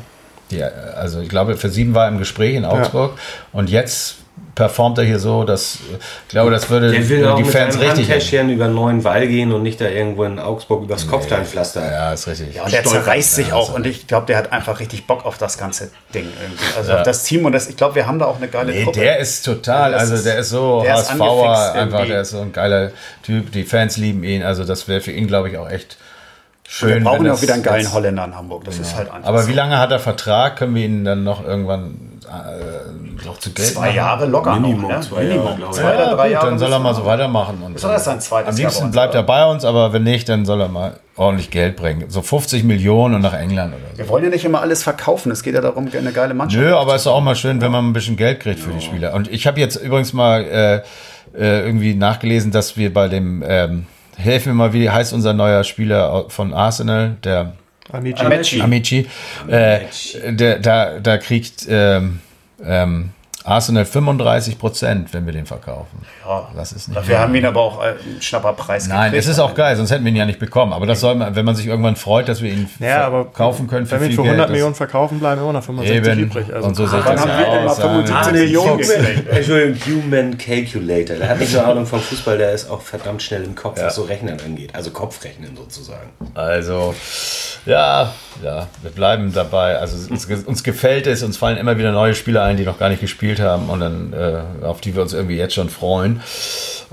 Die, 0.51 0.61
also 0.63 1.21
ich 1.21 1.29
glaube, 1.29 1.57
für 1.57 1.69
sieben 1.69 1.95
war 1.95 2.03
er 2.05 2.09
im 2.09 2.19
Gespräch 2.19 2.55
in 2.55 2.65
Augsburg 2.65 3.17
und 3.51 3.69
jetzt 3.69 4.17
performt 4.55 4.97
er 4.97 5.03
hier 5.03 5.19
so, 5.19 5.43
dass 5.43 5.79
ich 6.23 6.29
glaube, 6.29 6.49
das 6.49 6.69
würde 6.69 6.89
Der 6.91 7.07
will 7.09 7.27
auch 7.27 7.35
die 7.35 7.43
mit 7.43 7.51
Fans 7.51 7.77
richtig. 7.79 8.09
Handtäschchen 8.09 8.49
über 8.49 8.65
einen 8.65 8.75
neuen 8.75 9.03
Wall 9.03 9.27
gehen 9.27 9.51
und 9.51 9.63
nicht 9.63 9.79
da 9.81 9.85
irgendwo 9.89 10.23
in 10.23 10.39
Augsburg 10.39 10.83
übers 10.83 11.07
Kopfsteinpflaster. 11.07 11.91
Ja, 11.91 12.13
ist 12.13 12.25
richtig. 12.27 12.55
Ja, 12.55 12.63
und 12.63 12.71
der 12.71 12.83
zerreißt 12.83 13.35
sich 13.35 13.49
Ja, 13.49 13.55
auch 13.55 13.73
und 13.73 13.85
ich 13.85 14.07
glaube, 14.07 14.25
der 14.27 14.37
hat 14.37 14.51
einfach 14.53 14.79
richtig 14.79 15.05
Bock 15.07 15.25
auf 15.25 15.37
das 15.37 15.57
ganze 15.57 15.91
Ding 16.13 16.27
irgendwie. 16.41 16.63
Also 16.77 16.93
auf 16.93 17.03
das 17.03 17.23
Team 17.25 17.45
und 17.45 17.51
das, 17.51 17.67
ich 17.69 17.75
glaube, 17.75 17.95
wir 17.95 18.07
haben 18.07 18.17
da 18.17 18.25
auch 18.25 18.37
eine 18.37 18.47
geile 18.47 18.71
Nee, 18.71 18.83
Truppe. 18.85 18.99
der 19.01 19.19
ist 19.19 19.43
total, 19.43 19.91
Das 19.91 20.09
also 20.09 20.23
der 20.23 20.37
ist 20.39 20.49
so 20.49 20.83
HSVer, 20.87 21.73
einfach, 21.73 21.75
irgendwie. 21.99 22.07
der 22.07 22.21
ist 22.21 22.29
so 22.31 22.39
ein 22.41 22.53
geiler 22.53 22.91
Typ, 23.23 23.51
die 23.51 23.63
Fans 23.63 23.97
lieben 23.97 24.23
ihn, 24.23 24.41
also 24.41 24.63
das 24.63 24.87
wäre 24.87 25.01
für 25.01 25.11
ihn, 25.11 25.27
glaube 25.27 25.49
ich, 25.49 25.57
auch 25.57 25.69
echt 25.69 25.97
wir 26.79 26.89
schön. 26.89 27.03
brauchen 27.03 27.19
wenn 27.19 27.25
ja 27.27 27.33
auch 27.33 27.41
wieder 27.41 27.53
einen 27.53 27.61
geilen 27.63 27.93
Holländer 27.93 28.25
in 28.25 28.35
Hamburg. 28.35 28.63
Das 28.63 28.79
ist 28.79 28.95
halt 28.95 29.11
einfach 29.11 29.27
Aber 29.29 29.43
so. 29.43 29.49
wie 29.49 29.53
lange 29.53 29.77
hat 29.77 29.91
er 29.91 29.99
Vertrag? 29.99 30.55
Können 30.55 30.73
wir 30.75 30.83
ihn 30.85 31.05
dann 31.05 31.23
noch 31.23 31.45
irgendwann 31.45 32.14
äh, 32.27 33.25
noch 33.25 33.39
zu 33.39 33.51
Geld 33.51 33.69
Zwei 33.69 33.85
machen? 33.87 33.95
Jahre 33.95 34.25
locker 34.25 34.55
Minimum 34.59 34.81
noch, 34.83 34.89
ne? 34.89 34.99
zwei 35.01 35.23
Jahre, 35.23 35.37
Minimum. 35.55 35.69
ich. 35.71 35.75
Zwei 35.77 35.93
oder 35.95 35.99
Ja, 36.05 36.15
drei 36.15 36.23
gut, 36.23 36.31
Jahre. 36.33 36.45
dann 36.49 36.59
soll 36.59 36.71
er 36.71 36.79
mal 36.79 36.93
so 36.95 37.05
weitermachen. 37.05 37.61
Und 37.63 37.75
Ist 37.75 37.83
doch 37.83 37.91
erst 37.91 38.05
sein 38.05 38.19
zweites 38.21 38.49
Am 38.51 38.57
liebsten 38.57 38.91
bleibt 38.91 39.13
oder? 39.13 39.19
er 39.19 39.23
bei 39.23 39.45
uns, 39.45 39.63
aber 39.65 39.93
wenn 39.93 40.03
nicht, 40.03 40.27
dann 40.29 40.45
soll 40.45 40.61
er 40.61 40.67
mal 40.67 40.99
ordentlich 41.15 41.49
Geld 41.51 41.75
bringen. 41.75 42.05
So 42.09 42.21
50 42.21 42.63
Millionen 42.63 43.15
und 43.15 43.21
nach 43.21 43.33
England 43.33 43.73
oder 43.73 43.83
so. 43.93 43.97
Wir 43.97 44.09
wollen 44.09 44.23
ja 44.25 44.29
nicht 44.29 44.43
immer 44.45 44.61
alles 44.61 44.83
verkaufen. 44.83 45.31
Es 45.31 45.43
geht 45.43 45.55
ja 45.55 45.61
darum, 45.61 45.87
eine 45.97 46.11
geile 46.11 46.33
Mannschaft. 46.33 46.61
Nö, 46.63 46.75
aber 46.75 46.95
es 46.95 47.01
ist 47.01 47.07
auch 47.07 47.21
mal 47.21 47.35
schön, 47.35 47.61
wenn 47.61 47.71
man 47.71 47.87
ein 47.87 47.93
bisschen 47.93 48.17
Geld 48.17 48.39
kriegt 48.41 48.59
für 48.59 48.71
die 48.71 48.81
Spieler. 48.81 49.13
Und 49.13 49.31
ich 49.31 49.47
habe 49.47 49.59
jetzt 49.59 49.75
übrigens 49.77 50.11
mal 50.13 50.43
äh, 50.43 50.75
äh, 51.37 51.61
irgendwie 51.65 51.95
nachgelesen, 51.95 52.51
dass 52.51 52.75
wir 52.77 52.93
bei 52.93 53.07
dem, 53.07 53.43
ähm, 53.47 53.85
helfen 54.17 54.49
mir 54.49 54.55
mal, 54.55 54.73
wie 54.73 54.89
heißt 54.89 55.13
unser 55.13 55.33
neuer 55.33 55.63
Spieler 55.63 56.25
von 56.29 56.53
Arsenal, 56.53 57.17
der 57.23 57.53
Amici. 57.91 58.25
Amici. 58.25 58.61
Amici, 58.61 59.07
äh, 59.47 59.79
der, 60.33 60.59
da, 60.59 60.99
da 60.99 61.17
kriegt 61.17 61.65
ähm, 61.69 62.19
ähm, 62.63 63.09
Arsenal 63.43 63.85
35 63.85 64.57
Prozent, 64.57 65.13
wenn 65.13 65.27
wir 65.27 65.33
den 65.33 65.45
verkaufen. 65.45 65.99
Ja. 66.27 66.49
Das 66.55 66.71
ist 66.71 66.87
nicht 66.87 66.97
Dafür 66.97 67.19
haben 67.19 67.31
wir 67.31 67.41
ihn 67.41 67.45
aber 67.45 67.61
auch 67.61 67.79
äh, 67.79 67.89
einen 67.89 68.19
Schnapperpreis 68.19 68.87
Nein, 68.87 69.11
gekriegt. 69.11 69.23
es 69.23 69.27
ist 69.29 69.37
auch 69.37 69.53
geil, 69.53 69.75
sonst 69.75 69.91
hätten 69.91 70.03
wir 70.03 70.11
ihn 70.11 70.15
ja 70.15 70.25
nicht 70.25 70.39
bekommen. 70.39 70.73
Aber 70.73 70.87
das 70.87 70.99
soll 70.99 71.13
man, 71.13 71.35
wenn 71.35 71.45
man 71.45 71.55
sich 71.55 71.67
irgendwann 71.67 71.95
freut, 71.95 72.27
dass 72.27 72.41
wir 72.41 72.51
ihn 72.51 72.67
Ja, 72.79 73.05
aber 73.05 73.25
kaufen 73.25 73.67
können 73.67 73.85
für 73.85 73.91
Wenn 73.91 74.01
wir 74.01 74.07
ihn 74.09 74.15
für 74.15 74.21
Geld. 74.23 74.31
100 74.31 74.45
das- 74.47 74.51
Millionen 74.51 74.73
verkaufen, 74.73 75.19
bleiben 75.19 75.41
immer 75.41 75.53
noch 75.53 75.63
65 75.63 76.07
Eben. 76.11 76.19
übrig. 76.21 76.51
Also 76.51 76.67
und 76.69 76.75
so 76.75 76.87
Dann 76.87 77.03
das 77.05 77.21
haben 77.21 77.29
ja 77.29 77.37
wir 77.37 77.59
immer 77.61 77.71
aus. 77.71 77.79
75 77.79 78.25
Ja. 78.25 78.31
Millionen. 78.31 78.79
Entschuldigung, 79.29 79.95
Human 80.03 80.37
Calculator. 80.39 81.15
Der 81.17 81.29
hat 81.29 81.39
nicht 81.39 81.53
nur 81.53 81.67
Ahnung 81.67 81.85
vom 81.85 81.99
Fußball, 81.99 82.39
der 82.39 82.51
ist 82.51 82.67
auch 82.67 82.81
verdammt 82.81 83.21
schnell 83.21 83.43
im 83.43 83.53
Kopf, 83.53 83.79
was 83.79 83.93
so 83.93 84.01
Rechnen 84.05 84.39
angeht. 84.43 84.71
Also 84.73 84.89
Kopfrechnen 84.89 85.55
sozusagen. 85.55 86.09
Also, 86.33 86.95
ja, 87.65 88.13
ja, 88.43 88.67
wir 88.81 88.91
bleiben 88.91 89.33
dabei. 89.33 89.77
Also 89.79 90.11
uns, 90.11 90.25
uns 90.25 90.63
gefällt 90.63 91.07
es, 91.07 91.23
uns 91.23 91.37
fallen 91.37 91.57
immer 91.57 91.77
wieder 91.77 91.91
neue 91.91 92.15
Spieler 92.15 92.43
ein, 92.43 92.57
die 92.57 92.63
noch 92.63 92.77
gar 92.77 92.89
nicht 92.89 93.01
gespielt 93.01 93.39
haben 93.39 93.69
und 93.69 93.79
dann, 93.79 94.13
äh, 94.13 94.65
auf 94.65 94.81
die 94.81 94.95
wir 94.95 95.01
uns 95.01 95.13
irgendwie 95.13 95.37
jetzt 95.37 95.55
schon 95.55 95.69
freuen. 95.69 96.21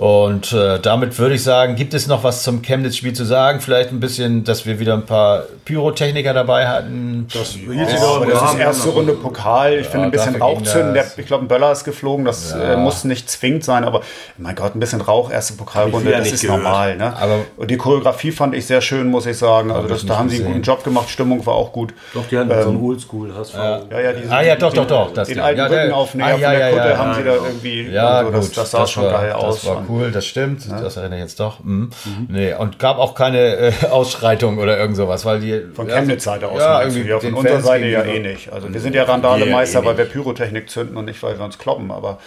Und 0.02 0.52
äh, 0.52 0.80
damit 0.80 1.16
würde 1.20 1.36
ich 1.36 1.44
sagen, 1.44 1.76
gibt 1.76 1.94
es 1.94 2.08
noch 2.08 2.24
was 2.24 2.42
zum 2.42 2.60
Chemnitz-Spiel 2.60 3.12
zu 3.12 3.24
sagen? 3.24 3.60
Vielleicht 3.60 3.92
ein 3.92 4.00
bisschen, 4.00 4.42
dass 4.42 4.66
wir 4.66 4.80
wieder 4.80 4.94
ein 4.94 5.06
paar 5.06 5.44
Pyrotechniker 5.64 6.34
dabei 6.34 6.66
hatten. 6.66 7.28
Das, 7.32 7.54
ja, 7.54 7.86
aber 8.16 8.26
das 8.26 8.52
ist 8.52 8.58
erste 8.58 8.88
Runde 8.88 9.12
Pokal. 9.12 9.74
Ich 9.74 9.84
ja, 9.84 9.90
finde 9.92 10.06
ein 10.06 10.10
bisschen 10.10 10.42
Rauchzünden. 10.42 10.94
Der, 10.94 11.04
ich 11.16 11.26
glaube, 11.26 11.44
ein 11.44 11.46
Böller 11.46 11.70
ist 11.70 11.84
geflogen. 11.84 12.24
Das 12.24 12.50
ja. 12.50 12.72
äh, 12.72 12.76
muss 12.78 13.04
nicht 13.04 13.30
zwingend 13.30 13.62
sein, 13.62 13.84
aber 13.84 14.00
mein 14.38 14.56
Gott, 14.56 14.74
ein 14.74 14.80
bisschen 14.80 15.00
Rauch, 15.00 15.30
erste 15.30 15.52
Pokalrunde, 15.52 16.10
das 16.10 16.32
ist 16.32 16.42
gehört. 16.42 16.64
normal. 16.64 16.96
Ne? 16.96 17.16
Aber 17.16 17.38
und 17.56 17.70
die 17.70 17.76
Choreografie 17.76 18.32
fand 18.32 18.56
ich 18.56 18.66
sehr 18.66 18.80
schön, 18.80 19.08
muss 19.08 19.26
ich 19.26 19.38
sagen. 19.38 19.70
Also 19.70 19.86
das, 19.86 20.04
da 20.04 20.18
haben 20.18 20.28
sie 20.28 20.38
einen 20.38 20.46
guten 20.46 20.62
Job 20.62 20.82
gemacht. 20.82 21.10
Stimmung 21.10 21.46
war 21.46 21.54
auch 21.54 21.70
gut. 21.70 21.94
Doch, 22.12 22.26
die 22.26 22.36
hatten 22.38 22.50
ähm, 22.50 22.62
so 22.64 22.70
ein 22.70 22.82
Oldschool. 22.82 23.32
Ja, 23.54 24.00
ja, 24.00 24.12
diesen, 24.14 24.32
ah 24.32 24.42
ja, 24.42 24.56
doch, 24.56 24.72
doch, 24.72 24.88
doch. 24.88 25.14
Das, 25.14 25.28
den 25.28 25.38
alten 25.38 25.60
ja, 25.60 25.66
Rückenaufnäher 25.66 26.26
ah, 26.26 26.36
ja, 26.38 26.50
von 26.50 26.58
der 26.58 26.70
Kutte 26.72 26.98
haben 26.98 27.14
sie 27.14 27.22
da 27.22 27.34
irgendwie. 27.34 27.82
Ja, 27.88 28.24
das, 28.24 28.50
das 28.50 28.72
sah 28.72 28.84
schon 28.84 29.04
geil 29.04 29.30
aus. 29.30 29.62
Das 29.62 29.91
cool, 29.92 30.10
das 30.10 30.26
stimmt. 30.26 30.66
Ja. 30.66 30.80
Das 30.80 30.96
erinnere 30.96 31.18
ich 31.18 31.24
jetzt 31.24 31.40
doch. 31.40 31.62
Mhm. 31.62 31.90
Mhm. 32.04 32.26
Nee, 32.28 32.54
und 32.54 32.78
gab 32.78 32.98
auch 32.98 33.14
keine 33.14 33.56
äh, 33.56 33.72
Ausschreitung 33.90 34.58
oder 34.58 34.78
irgend 34.78 34.96
sowas, 34.96 35.24
weil 35.24 35.40
die. 35.40 35.62
Von 35.74 35.88
Chemnitz-Seite 35.88 36.48
aus. 36.48 36.60
Ja, 36.60 36.82
irgendwie 36.82 37.08
ja, 37.08 37.20
von 37.20 37.34
unserer 37.34 37.60
Seite 37.60 37.86
ja 37.86 38.02
eh 38.02 38.20
nicht. 38.20 38.52
Also 38.52 38.72
wir 38.72 38.80
sind 38.80 38.94
ja 38.94 39.04
Randalemeister, 39.04 39.82
eh 39.82 39.84
weil 39.84 39.98
wir 39.98 40.04
Pyrotechnik 40.06 40.70
zünden 40.70 40.96
und 40.96 41.04
nicht, 41.04 41.22
weil 41.22 41.38
wir 41.38 41.44
uns 41.44 41.58
kloppen, 41.58 41.90
aber. 41.90 42.18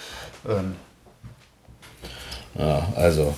Ähm. 0.47 0.75
Ja, 2.57 2.87
also 2.95 3.33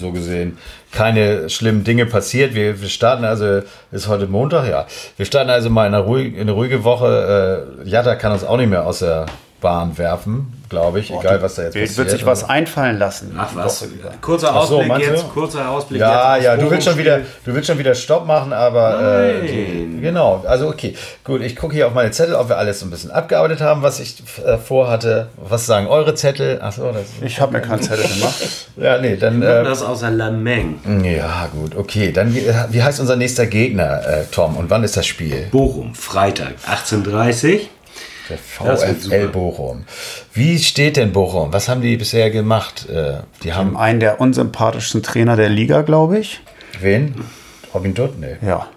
so 0.00 0.12
gesehen 0.12 0.56
keine 0.94 1.50
schlimmen 1.50 1.84
Dinge 1.84 2.06
passiert. 2.06 2.54
Wir, 2.54 2.80
wir 2.80 2.88
starten 2.88 3.24
also, 3.24 3.62
ist 3.90 4.08
heute 4.08 4.26
Montag, 4.26 4.68
ja. 4.68 4.86
Wir 5.16 5.26
starten 5.26 5.50
also 5.50 5.68
mal 5.68 5.86
in 5.86 5.94
eine 5.94 6.04
ruhige, 6.04 6.36
in 6.36 6.42
eine 6.42 6.52
ruhige 6.52 6.84
Woche. 6.84 7.76
Äh, 7.82 7.88
Jatta 7.88 8.14
kann 8.14 8.32
uns 8.32 8.44
auch 8.44 8.56
nicht 8.56 8.70
mehr 8.70 8.86
aus 8.86 9.00
der 9.00 9.26
Bahn 9.64 9.96
werfen, 9.96 10.52
glaube 10.68 11.00
ich, 11.00 11.08
Boah, 11.08 11.20
egal 11.22 11.40
was 11.40 11.54
da 11.54 11.62
jetzt 11.62 11.72
passiert. 11.72 11.96
wird 11.96 12.10
sich 12.10 12.26
was 12.26 12.46
einfallen 12.46 12.98
lassen. 12.98 13.34
Ach 13.34 13.48
was, 13.54 13.88
kurzer 14.20 14.54
Ausblick 14.54 14.92
so, 14.92 14.98
jetzt, 14.98 15.32
kurzer 15.32 15.70
Ausblick 15.70 16.02
Ja, 16.02 16.36
ja, 16.36 16.54
du 16.58 16.70
willst, 16.70 16.86
schon 16.86 16.98
wieder, 16.98 17.20
du 17.46 17.54
willst 17.54 17.68
schon 17.68 17.78
wieder 17.78 17.94
Stopp 17.94 18.26
machen, 18.26 18.52
aber 18.52 19.22
äh, 19.22 19.46
die, 19.46 20.00
genau, 20.02 20.44
also 20.46 20.68
okay, 20.68 20.94
gut, 21.24 21.40
ich 21.40 21.56
gucke 21.56 21.72
hier 21.74 21.86
auf 21.86 21.94
meine 21.94 22.10
Zettel, 22.10 22.34
ob 22.34 22.50
wir 22.50 22.58
alles 22.58 22.80
so 22.80 22.86
ein 22.86 22.90
bisschen 22.90 23.10
abgearbeitet 23.10 23.62
haben, 23.62 23.80
was 23.80 24.00
ich 24.00 24.22
äh, 24.44 24.58
vorhatte. 24.58 25.28
Was 25.38 25.64
sagen 25.64 25.86
eure 25.86 26.14
Zettel? 26.14 26.60
Achso, 26.60 26.92
das 26.92 27.04
Ich 27.22 27.40
habe 27.40 27.54
mir 27.54 27.62
keinen 27.62 27.80
Zettel 27.80 28.06
gemacht. 28.06 28.42
ja, 28.76 28.98
nee, 28.98 29.16
dann... 29.16 29.40
Äh, 29.40 29.64
das 29.64 29.82
außer 29.82 30.10
Lameng. 30.10 30.78
Ja, 31.04 31.48
gut, 31.50 31.74
okay, 31.74 32.12
dann 32.12 32.34
wie, 32.34 32.44
wie 32.68 32.82
heißt 32.82 33.00
unser 33.00 33.16
nächster 33.16 33.46
Gegner, 33.46 34.06
äh, 34.06 34.24
Tom, 34.30 34.58
und 34.58 34.68
wann 34.68 34.84
ist 34.84 34.98
das 34.98 35.06
Spiel? 35.06 35.46
Bochum, 35.50 35.94
Freitag, 35.94 36.52
18.30 36.68 37.54
Uhr. 37.54 37.60
Der 38.28 38.38
VfL 38.38 39.28
Bochum. 39.28 39.84
Wie 40.32 40.58
steht 40.58 40.96
denn 40.96 41.12
Bochum? 41.12 41.52
Was 41.52 41.68
haben 41.68 41.82
die 41.82 41.96
bisher 41.96 42.30
gemacht? 42.30 42.88
Äh, 42.88 43.18
die 43.42 43.52
haben 43.52 43.76
einen 43.76 44.00
der 44.00 44.20
unsympathischsten 44.20 45.02
Trainer 45.02 45.36
der 45.36 45.50
Liga, 45.50 45.82
glaube 45.82 46.18
ich. 46.18 46.40
Wen? 46.80 47.14
Robin 47.74 47.92
Dutt? 47.92 48.18
Nee. 48.18 48.36
Ja. 48.40 48.68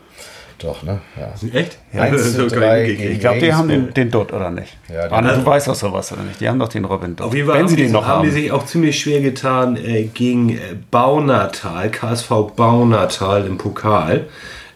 Doch, 0.60 0.82
ne? 0.82 1.02
Ja. 1.16 1.60
Echt? 1.60 1.78
Ja, 1.93 2.02
1 2.02 2.34
zu 2.36 2.48
3 2.48 2.89
ich 2.89 3.20
glaube, 3.20 3.39
die 3.39 3.54
haben 3.54 3.70
den, 3.70 3.93
den 3.93 4.10
Dutt, 4.10 4.34
oder 4.34 4.50
nicht? 4.50 4.76
Ja, 4.91 5.08
Anne, 5.12 5.34
du 5.34 5.45
weißt 5.45 5.68
doch 5.68 5.76
sowas, 5.76 6.12
oder 6.12 6.24
nicht? 6.24 6.41
Die 6.41 6.50
haben 6.50 6.58
doch 6.58 6.70
den 6.70 6.86
Robin 6.86 7.16
Dutt. 7.16 7.28
Auf 7.28 7.36
jeden 7.36 7.48
Fall 7.48 7.60
Wenn 7.60 7.68
sie 7.68 7.76
den 7.76 7.91
noch 7.91 8.08
haben, 8.08 8.20
haben 8.20 8.26
die 8.26 8.32
sich 8.32 8.52
auch 8.52 8.66
ziemlich 8.66 9.00
schwer 9.00 9.22
getan 9.22 9.78
äh, 9.78 10.06
gegen 10.06 10.50
äh, 10.50 10.60
Baunatal, 10.89 11.91
KSV 11.91 12.30
Baunatal 12.56 13.45
im 13.45 13.58
Pokal. 13.60 14.26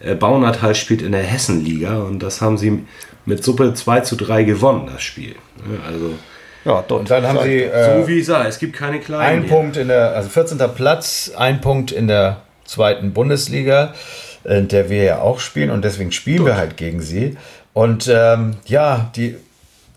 Äh, 0.02 0.14
Baunatal 0.14 0.74
spielt 0.74 1.02
in 1.02 1.12
der 1.12 1.22
Hessenliga 1.22 1.98
und 1.98 2.22
das 2.22 2.40
haben 2.40 2.58
sie 2.58 2.84
mit 3.24 3.44
Suppe 3.44 3.72
2 3.72 4.00
zu 4.00 4.16
3 4.16 4.42
gewonnen, 4.44 4.88
das 4.92 5.02
Spiel. 5.02 5.36
Also. 5.86 6.14
Ja, 6.64 6.84
dort. 6.86 7.00
Und 7.00 7.10
dann 7.10 7.26
haben 7.26 7.40
sie. 7.42 7.62
Äh, 7.62 8.00
so 8.00 8.08
wie 8.08 8.18
ich 8.18 8.26
sage, 8.26 8.48
es 8.48 8.58
gibt 8.58 8.74
keine 8.74 9.00
kleinen. 9.00 9.44
Ein 9.44 9.48
Punkt 9.48 9.76
in 9.76 9.88
der, 9.88 10.14
also 10.14 10.28
14. 10.28 10.58
Platz, 10.74 11.32
ein 11.36 11.60
Punkt 11.60 11.92
in 11.92 12.08
der 12.08 12.42
zweiten 12.64 13.12
Bundesliga, 13.12 13.94
in 14.44 14.68
der 14.68 14.88
wir 14.88 15.02
ja 15.02 15.18
auch 15.20 15.40
spielen 15.40 15.70
und 15.70 15.84
deswegen 15.84 16.12
spielen 16.12 16.38
dort. 16.38 16.50
wir 16.50 16.56
halt 16.56 16.76
gegen 16.76 17.00
sie. 17.00 17.36
Und 17.72 18.08
ähm, 18.12 18.56
ja, 18.66 19.10
die, 19.16 19.36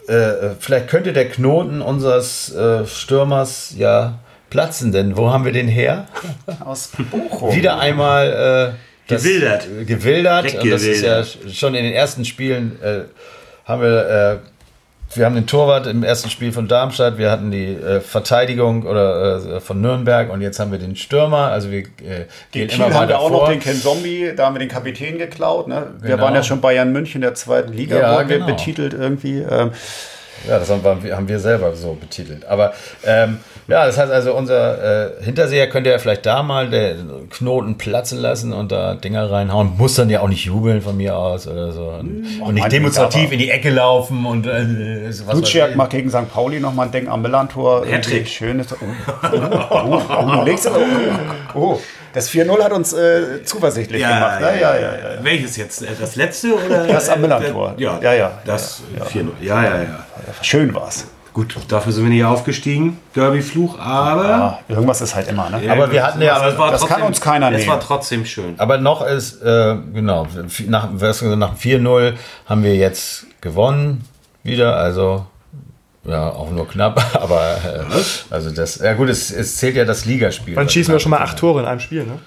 äh, 0.08 0.52
vielleicht 0.60 0.88
könnte 0.88 1.14
der 1.14 1.30
Knoten 1.30 1.82
unseres 1.82 2.54
äh, 2.54 2.86
Stürmers 2.86 3.74
ja 3.78 4.20
platzen, 4.50 4.92
denn 4.92 5.18
wo 5.18 5.32
haben 5.32 5.46
wir 5.46 5.52
den 5.52 5.68
her? 5.68 6.08
Aus 6.64 6.92
Bochum. 7.12 7.56
Wieder 7.56 7.80
einmal 7.80 8.76
äh, 9.08 9.16
gewildert. 9.16 9.68
Gewildert. 9.86 10.56
Und 10.56 10.72
das 10.72 10.84
ist 10.84 11.04
ja 11.04 11.24
schon 11.52 11.76
in 11.76 11.84
den 11.84 11.94
ersten 11.94 12.26
Spielen 12.26 12.82
äh, 12.82 13.02
haben 13.66 13.82
wir, 13.82 14.42
äh, 14.42 15.18
wir 15.18 15.26
haben 15.26 15.36
den 15.36 15.48
Torwart 15.48 15.88
im 15.88 16.04
ersten 16.04 16.30
Spiel 16.30 16.52
von 16.52 16.68
Darmstadt, 16.68 17.18
wir 17.18 17.32
hatten 17.32 17.52
die 17.52 17.74
äh, 17.74 18.02
Verteidigung 18.02 18.84
oder 18.84 19.56
äh, 19.56 19.60
von 19.60 19.82
Nürnberg 19.82 20.30
und 20.32 20.42
jetzt 20.42 20.60
haben 20.60 20.72
wir 20.72 20.80
den 20.80 20.96
Stürmer. 20.96 21.52
Also 21.52 21.72
wir 21.72 21.80
äh, 21.80 22.26
gehen 22.52 22.68
Kiel 22.68 22.76
immer 22.76 22.88
weiter 22.88 23.00
haben 23.00 23.10
wir 23.10 23.20
auch 23.20 23.30
vor. 23.30 23.42
noch 23.42 23.50
den 23.50 23.60
Ken 23.60 23.80
Zombie, 23.80 24.34
da 24.36 24.46
haben 24.46 24.56
wir 24.56 24.60
den 24.60 24.70
Kapitän 24.70 25.18
geklaut. 25.18 25.68
Ne? 25.68 25.88
Wir 26.02 26.12
genau. 26.12 26.24
waren 26.24 26.36
ja 26.36 26.44
schon 26.44 26.62
Bayern 26.62 26.92
München 26.92 27.22
der 27.22 27.34
zweiten 27.34 27.74
Liga, 27.74 27.98
ja, 27.98 28.16
wurden 28.16 28.28
genau. 28.28 28.48
wir 28.48 28.54
betitelt 28.56 28.94
irgendwie. 28.94 29.40
Ähm, 29.40 29.72
ja, 30.48 30.60
das 30.60 30.70
haben 30.70 31.04
wir, 31.04 31.16
haben 31.16 31.28
wir 31.28 31.40
selber 31.40 31.76
so 31.76 31.94
betitelt. 31.94 32.46
Aber 32.46 32.74
ähm, 33.04 33.40
ja, 33.68 33.86
das 33.88 33.98
heißt 33.98 34.12
also, 34.12 34.36
unser 34.36 35.18
äh, 35.20 35.24
Hinterseher 35.24 35.68
könnte 35.68 35.90
ja 35.90 35.98
vielleicht 35.98 36.26
da 36.26 36.44
mal 36.44 36.70
den 36.70 37.30
Knoten 37.32 37.78
platzen 37.78 38.20
lassen 38.20 38.54
und 38.54 38.72
da 38.72 38.94
Dinger 38.94 39.32
reinhauen. 39.32 39.76
Muss 39.78 39.96
dann 39.96 40.10
ja 40.10 40.22
auch 40.22 40.28
nicht 40.28 40.46
jubeln 40.46 40.82
von 40.82 40.96
mir 40.96 41.18
aus 41.18 41.48
oder 41.48 41.72
so. 41.72 41.86
Und, 42.00 42.26
oh, 42.42 42.46
und 42.46 42.56
nicht 42.56 42.72
demonstrativ 42.72 43.32
in 43.32 43.40
die 43.40 43.50
Ecke 43.50 43.72
laufen 43.72 44.26
und 44.26 44.46
äh, 44.46 45.08
was 45.26 45.36
Duciak 45.36 45.76
macht 45.76 45.92
gegen 45.92 46.10
St. 46.10 46.32
Pauli 46.32 46.60
nochmal 46.60 46.88
ein 46.88 46.92
Ding 46.92 47.08
am 47.08 47.24
Millantor. 47.24 47.88
Hattrick. 47.88 48.28
Schönes. 48.28 48.68
Oh, 48.72 48.78
oh, 49.32 50.02
oh, 50.10 50.46
oh, 50.46 51.60
oh. 51.60 51.82
Das 52.14 52.30
4-0 52.30 52.64
hat 52.64 52.72
uns 52.72 52.94
äh, 52.94 53.44
zuversichtlich 53.44 54.02
ja, 54.02 54.14
gemacht. 54.14 54.42
Ne? 54.42 54.62
Ja, 54.62 54.76
ja, 54.76 54.82
ja, 54.82 55.24
Welches 55.24 55.58
jetzt? 55.58 55.82
Äh, 55.82 55.88
das 56.00 56.16
letzte 56.16 56.54
oder? 56.54 56.88
Das 56.88 57.10
am 57.10 57.20
Millantor. 57.20 57.74
Ja, 57.78 58.00
ja, 58.02 58.14
ja. 58.14 58.40
Das 58.46 58.84
ja, 58.98 59.06
4-0. 59.06 59.30
Ja, 59.42 59.64
ja, 59.64 59.82
ja. 59.82 60.06
Schön 60.42 60.74
war's. 60.74 61.08
Gut, 61.36 61.58
dafür 61.68 61.92
sind 61.92 62.06
wir 62.06 62.10
nicht 62.10 62.24
aufgestiegen, 62.24 62.98
Derby-Fluch, 63.14 63.78
aber. 63.78 64.24
Ja, 64.24 64.60
irgendwas 64.70 65.02
ist 65.02 65.16
halt 65.16 65.28
immer, 65.28 65.50
ne? 65.50 65.66
Ja, 65.66 65.74
aber 65.74 65.92
wir 65.92 66.02
hatten 66.02 66.22
ja. 66.22 66.40
Das, 66.40 66.56
das 66.56 66.80
trotzdem, 66.80 66.88
kann 66.88 67.02
uns 67.02 67.20
keiner 67.20 67.50
nehmen. 67.50 67.60
Das 67.60 67.68
war 67.68 67.82
trotzdem 67.82 68.24
schön. 68.24 68.58
Aber 68.58 68.78
noch 68.78 69.06
ist, 69.06 69.42
äh, 69.42 69.76
genau, 69.94 70.28
nach, 70.68 70.90
nach 70.94 71.58
4-0 71.58 72.14
haben 72.46 72.64
wir 72.64 72.78
jetzt 72.78 73.26
gewonnen 73.42 74.06
wieder, 74.44 74.78
also 74.78 75.26
ja, 76.08 76.30
auch 76.30 76.52
nur 76.52 76.68
knapp, 76.68 77.04
aber 77.16 77.58
äh, 77.66 77.96
also 78.30 78.52
das, 78.52 78.78
ja 78.78 78.94
gut, 78.94 79.10
es, 79.10 79.32
es 79.32 79.58
zählt 79.58 79.76
ja 79.76 79.86
das 79.86 80.06
Ligaspiel. 80.06 80.54
Dann 80.54 80.70
schießen 80.70 80.94
wir 80.94 81.00
schon 81.00 81.10
mal 81.10 81.20
acht 81.20 81.40
Tore 81.40 81.62
in 81.62 81.66
einem 81.66 81.80
Spiel, 81.80 82.06
ne? 82.06 82.20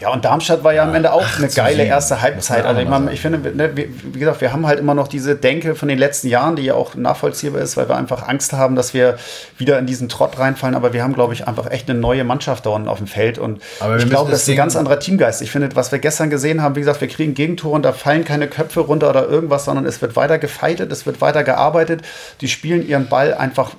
Ja, 0.00 0.10
und 0.10 0.24
Darmstadt 0.24 0.62
war 0.64 0.72
ja, 0.72 0.82
ja 0.82 0.88
am 0.88 0.94
Ende 0.94 1.12
auch 1.12 1.24
eine 1.38 1.48
geile 1.48 1.84
erste 1.84 2.20
Halbzeit. 2.20 2.66
Also 2.66 2.82
ich, 2.82 2.88
meine, 2.88 3.10
ich 3.12 3.20
finde, 3.20 3.38
ne, 3.56 3.70
wie, 3.74 4.18
gesagt, 4.18 4.42
wir 4.42 4.52
haben 4.52 4.66
halt 4.66 4.78
immer 4.78 4.94
noch 4.94 5.08
diese 5.08 5.34
Denke 5.34 5.74
von 5.74 5.88
den 5.88 5.98
letzten 5.98 6.28
Jahren, 6.28 6.56
die 6.56 6.62
ja 6.62 6.74
auch 6.74 6.94
nachvollziehbar 6.94 7.62
ist, 7.62 7.76
weil 7.76 7.88
wir 7.88 7.96
einfach 7.96 8.28
Angst 8.28 8.52
haben, 8.52 8.76
dass 8.76 8.92
wir 8.92 9.16
wieder 9.56 9.78
in 9.78 9.86
diesen 9.86 10.10
Trott 10.10 10.38
reinfallen. 10.38 10.74
Aber 10.74 10.92
wir 10.92 11.02
haben, 11.02 11.14
glaube 11.14 11.32
ich, 11.32 11.48
einfach 11.48 11.70
echt 11.70 11.88
eine 11.88 11.98
neue 11.98 12.24
Mannschaft 12.24 12.66
da 12.66 12.70
unten 12.70 12.88
auf 12.88 12.98
dem 12.98 13.06
Feld. 13.06 13.38
Und 13.38 13.62
ich 13.98 14.08
glaube, 14.08 14.30
das 14.30 14.42
ist 14.42 14.50
ein 14.50 14.56
ganz 14.56 14.76
anderer 14.76 14.98
Teamgeist. 14.98 15.40
Ich 15.40 15.50
finde, 15.50 15.74
was 15.74 15.90
wir 15.90 15.98
gestern 16.00 16.28
gesehen 16.28 16.62
haben, 16.62 16.76
wie 16.76 16.80
gesagt, 16.80 17.00
wir 17.00 17.08
kriegen 17.08 17.32
Gegentore 17.32 17.74
und 17.74 17.82
da 17.82 17.92
fallen 17.92 18.24
keine 18.24 18.46
Köpfe 18.46 18.80
runter 18.80 19.08
oder 19.08 19.26
irgendwas, 19.26 19.64
sondern 19.64 19.86
es 19.86 20.02
wird 20.02 20.16
weiter 20.16 20.38
gefeitet, 20.38 20.92
es 20.92 21.06
wird 21.06 21.22
weiter 21.22 21.44
gearbeitet. 21.44 22.02
Die 22.42 22.48
spielen 22.48 22.86
ihren 22.86 23.08
Ball 23.08 23.21
einfach 23.30 23.72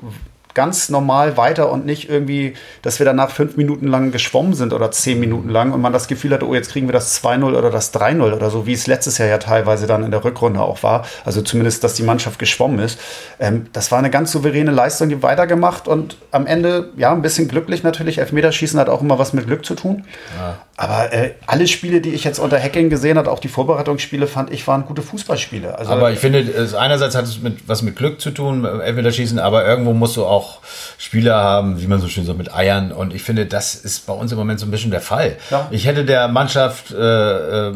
ganz 0.54 0.90
normal 0.90 1.38
weiter 1.38 1.72
und 1.72 1.86
nicht 1.86 2.10
irgendwie, 2.10 2.54
dass 2.82 3.00
wir 3.00 3.06
danach 3.06 3.32
fünf 3.32 3.58
Minuten 3.58 3.88
lang 3.88 4.12
geschwommen 4.12 4.54
sind 4.54 4.74
oder 4.74 4.92
zehn 4.92 5.20
Minuten 5.20 5.50
lang 5.50 5.72
und 5.72 5.82
man 5.82 5.94
das 5.94 6.08
Gefühl 6.08 6.32
hatte, 6.32 6.48
oh, 6.48 6.54
jetzt 6.54 6.72
kriegen 6.72 6.88
wir 6.88 6.94
das 6.94 7.24
2-0 7.24 7.56
oder 7.56 7.72
das 7.72 7.94
3-0 7.94 8.34
oder 8.34 8.50
so, 8.50 8.66
wie 8.66 8.74
es 8.74 8.88
letztes 8.88 9.18
Jahr 9.18 9.28
ja 9.28 9.38
teilweise 9.38 9.88
dann 9.88 10.04
in 10.04 10.12
der 10.12 10.24
Rückrunde 10.24 10.62
auch 10.62 10.84
war. 10.84 11.06
Also 11.26 11.42
zumindest, 11.42 11.84
dass 11.84 11.96
die 11.96 12.04
Mannschaft 12.04 12.40
geschwommen 12.40 12.80
ist. 12.80 13.00
Ähm, 13.40 13.68
das 13.74 13.92
war 13.92 14.00
eine 14.00 14.10
ganz 14.10 14.32
souveräne 14.32 14.72
Leistung, 14.72 15.10
die 15.10 15.24
weitergemacht 15.24 15.88
und 15.88 16.18
am 16.32 16.46
Ende, 16.46 16.90
ja, 16.98 17.12
ein 17.12 17.22
bisschen 17.22 17.48
glücklich 17.48 17.84
natürlich. 17.84 18.20
Elfmeterschießen 18.20 18.80
hat 18.80 18.90
auch 18.90 19.02
immer 19.02 19.20
was 19.20 19.34
mit 19.34 19.48
Glück 19.48 19.66
zu 19.66 19.76
tun. 19.76 20.06
Ja. 20.38 20.58
Aber 20.76 21.14
äh, 21.14 21.36
alle 21.46 21.68
Spiele, 21.68 22.02
die 22.02 22.10
ich 22.10 22.24
jetzt 22.24 22.40
unter 22.40 22.60
Hacking 22.60 22.90
gesehen 22.90 23.18
habe, 23.18 23.32
auch 23.32 23.40
die 23.40 23.48
Vorbereitungsspiele, 23.48 24.26
fand 24.26 24.52
ich, 24.52 24.68
waren 24.68 24.86
gute 24.86 25.04
Fußballspiele. 25.04 25.78
Also, 25.78 25.92
aber 25.92 26.12
ich 26.12 26.20
finde, 26.20 26.44
einerseits 26.80 27.16
hat 27.16 27.26
es 27.26 27.40
mit, 27.42 27.68
was 27.68 27.84
mit 27.84 27.96
Glück 27.96 28.20
zu 28.20 28.32
tun, 28.32 28.66
Elfmeterschießen, 28.66 29.38
aber 29.38 29.66
irgendwo 29.68 29.94
musst 29.94 30.18
du 30.18 30.26
auch 30.26 30.43
auch 30.44 30.60
Spieler 30.98 31.36
haben, 31.36 31.82
wie 31.82 31.88
man 31.88 32.02
so 32.02 32.08
schön 32.08 32.26
so 32.26 32.34
mit 32.34 32.54
Eiern. 32.54 32.92
Und 32.92 33.14
ich 33.14 33.24
finde, 33.24 33.46
das 33.46 33.76
ist 33.76 34.06
bei 34.06 34.14
uns 34.14 34.32
im 34.32 34.38
Moment 34.38 34.60
so 34.60 34.66
ein 34.66 34.72
bisschen 34.72 34.92
der 34.92 35.02
Fall. 35.02 35.38
Ja. 35.50 35.68
Ich 35.72 35.86
hätte 35.86 36.06
der 36.06 36.28
Mannschaft 36.28 36.92
äh, 36.92 37.70
äh, 37.70 37.74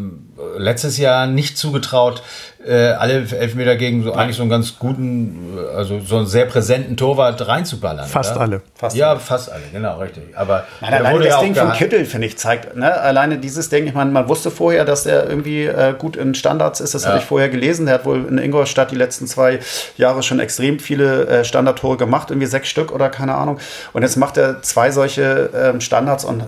letztes 0.57 0.97
Jahr 0.97 1.27
nicht 1.27 1.57
zugetraut, 1.57 2.23
äh, 2.67 2.91
alle 2.91 3.25
Elfmeter 3.29 3.75
gegen 3.75 4.03
so 4.03 4.13
eigentlich 4.13 4.35
so 4.35 4.43
einen 4.43 4.49
ganz 4.51 4.77
guten, 4.77 5.57
äh, 5.57 5.75
also 5.75 5.99
so 5.99 6.17
einen 6.17 6.27
sehr 6.27 6.45
präsenten 6.45 6.97
Torwart 6.97 7.47
reinzuballern. 7.47 8.07
Fast 8.07 8.31
oder? 8.33 8.41
alle. 8.41 8.61
Fast 8.75 8.95
ja, 8.95 9.15
fast 9.17 9.51
alle, 9.51 9.63
genau, 9.71 9.99
richtig. 9.99 10.23
Aber 10.35 10.65
Nein, 10.81 10.91
der 10.91 10.99
alleine 10.99 11.15
wurde 11.15 11.25
das 11.25 11.33
ja 11.35 11.41
Ding 11.41 11.55
von 11.55 11.71
Kittel, 11.73 12.05
finde 12.05 12.27
ich, 12.27 12.37
zeigt, 12.37 12.75
ne? 12.75 12.93
alleine 12.93 13.37
dieses 13.37 13.69
Ding, 13.69 13.87
ich 13.87 13.93
meine, 13.93 14.11
man 14.11 14.27
wusste 14.27 14.51
vorher, 14.51 14.85
dass 14.85 15.05
er 15.05 15.29
irgendwie 15.29 15.65
äh, 15.65 15.93
gut 15.97 16.15
in 16.15 16.35
Standards 16.35 16.79
ist, 16.79 16.93
das 16.93 17.05
habe 17.05 17.15
Ja. 17.17 17.21
ich 17.21 17.27
vorher 17.27 17.49
gelesen. 17.49 17.85
Der 17.85 17.95
hat 17.95 18.05
wohl 18.05 18.25
in 18.25 18.37
Ingolstadt 18.37 18.91
die 18.91 18.95
letzten 18.95 19.27
zwei 19.27 19.59
Jahre 19.97 20.23
schon 20.23 20.39
extrem 20.39 20.79
viele 20.79 21.27
äh, 21.27 21.43
Standardtore 21.45 21.97
gemacht, 21.97 22.29
irgendwie 22.29 22.47
sechs 22.47 22.67
Stück 22.69 22.91
oder 22.91 23.09
keine 23.09 23.35
Ahnung. 23.35 23.59
Und 23.93 24.01
jetzt 24.01 24.17
macht 24.17 24.37
er 24.37 24.61
zwei 24.61 24.91
solche 24.91 25.49
ähm, 25.55 25.81
Standards 25.81 26.25
und 26.25 26.43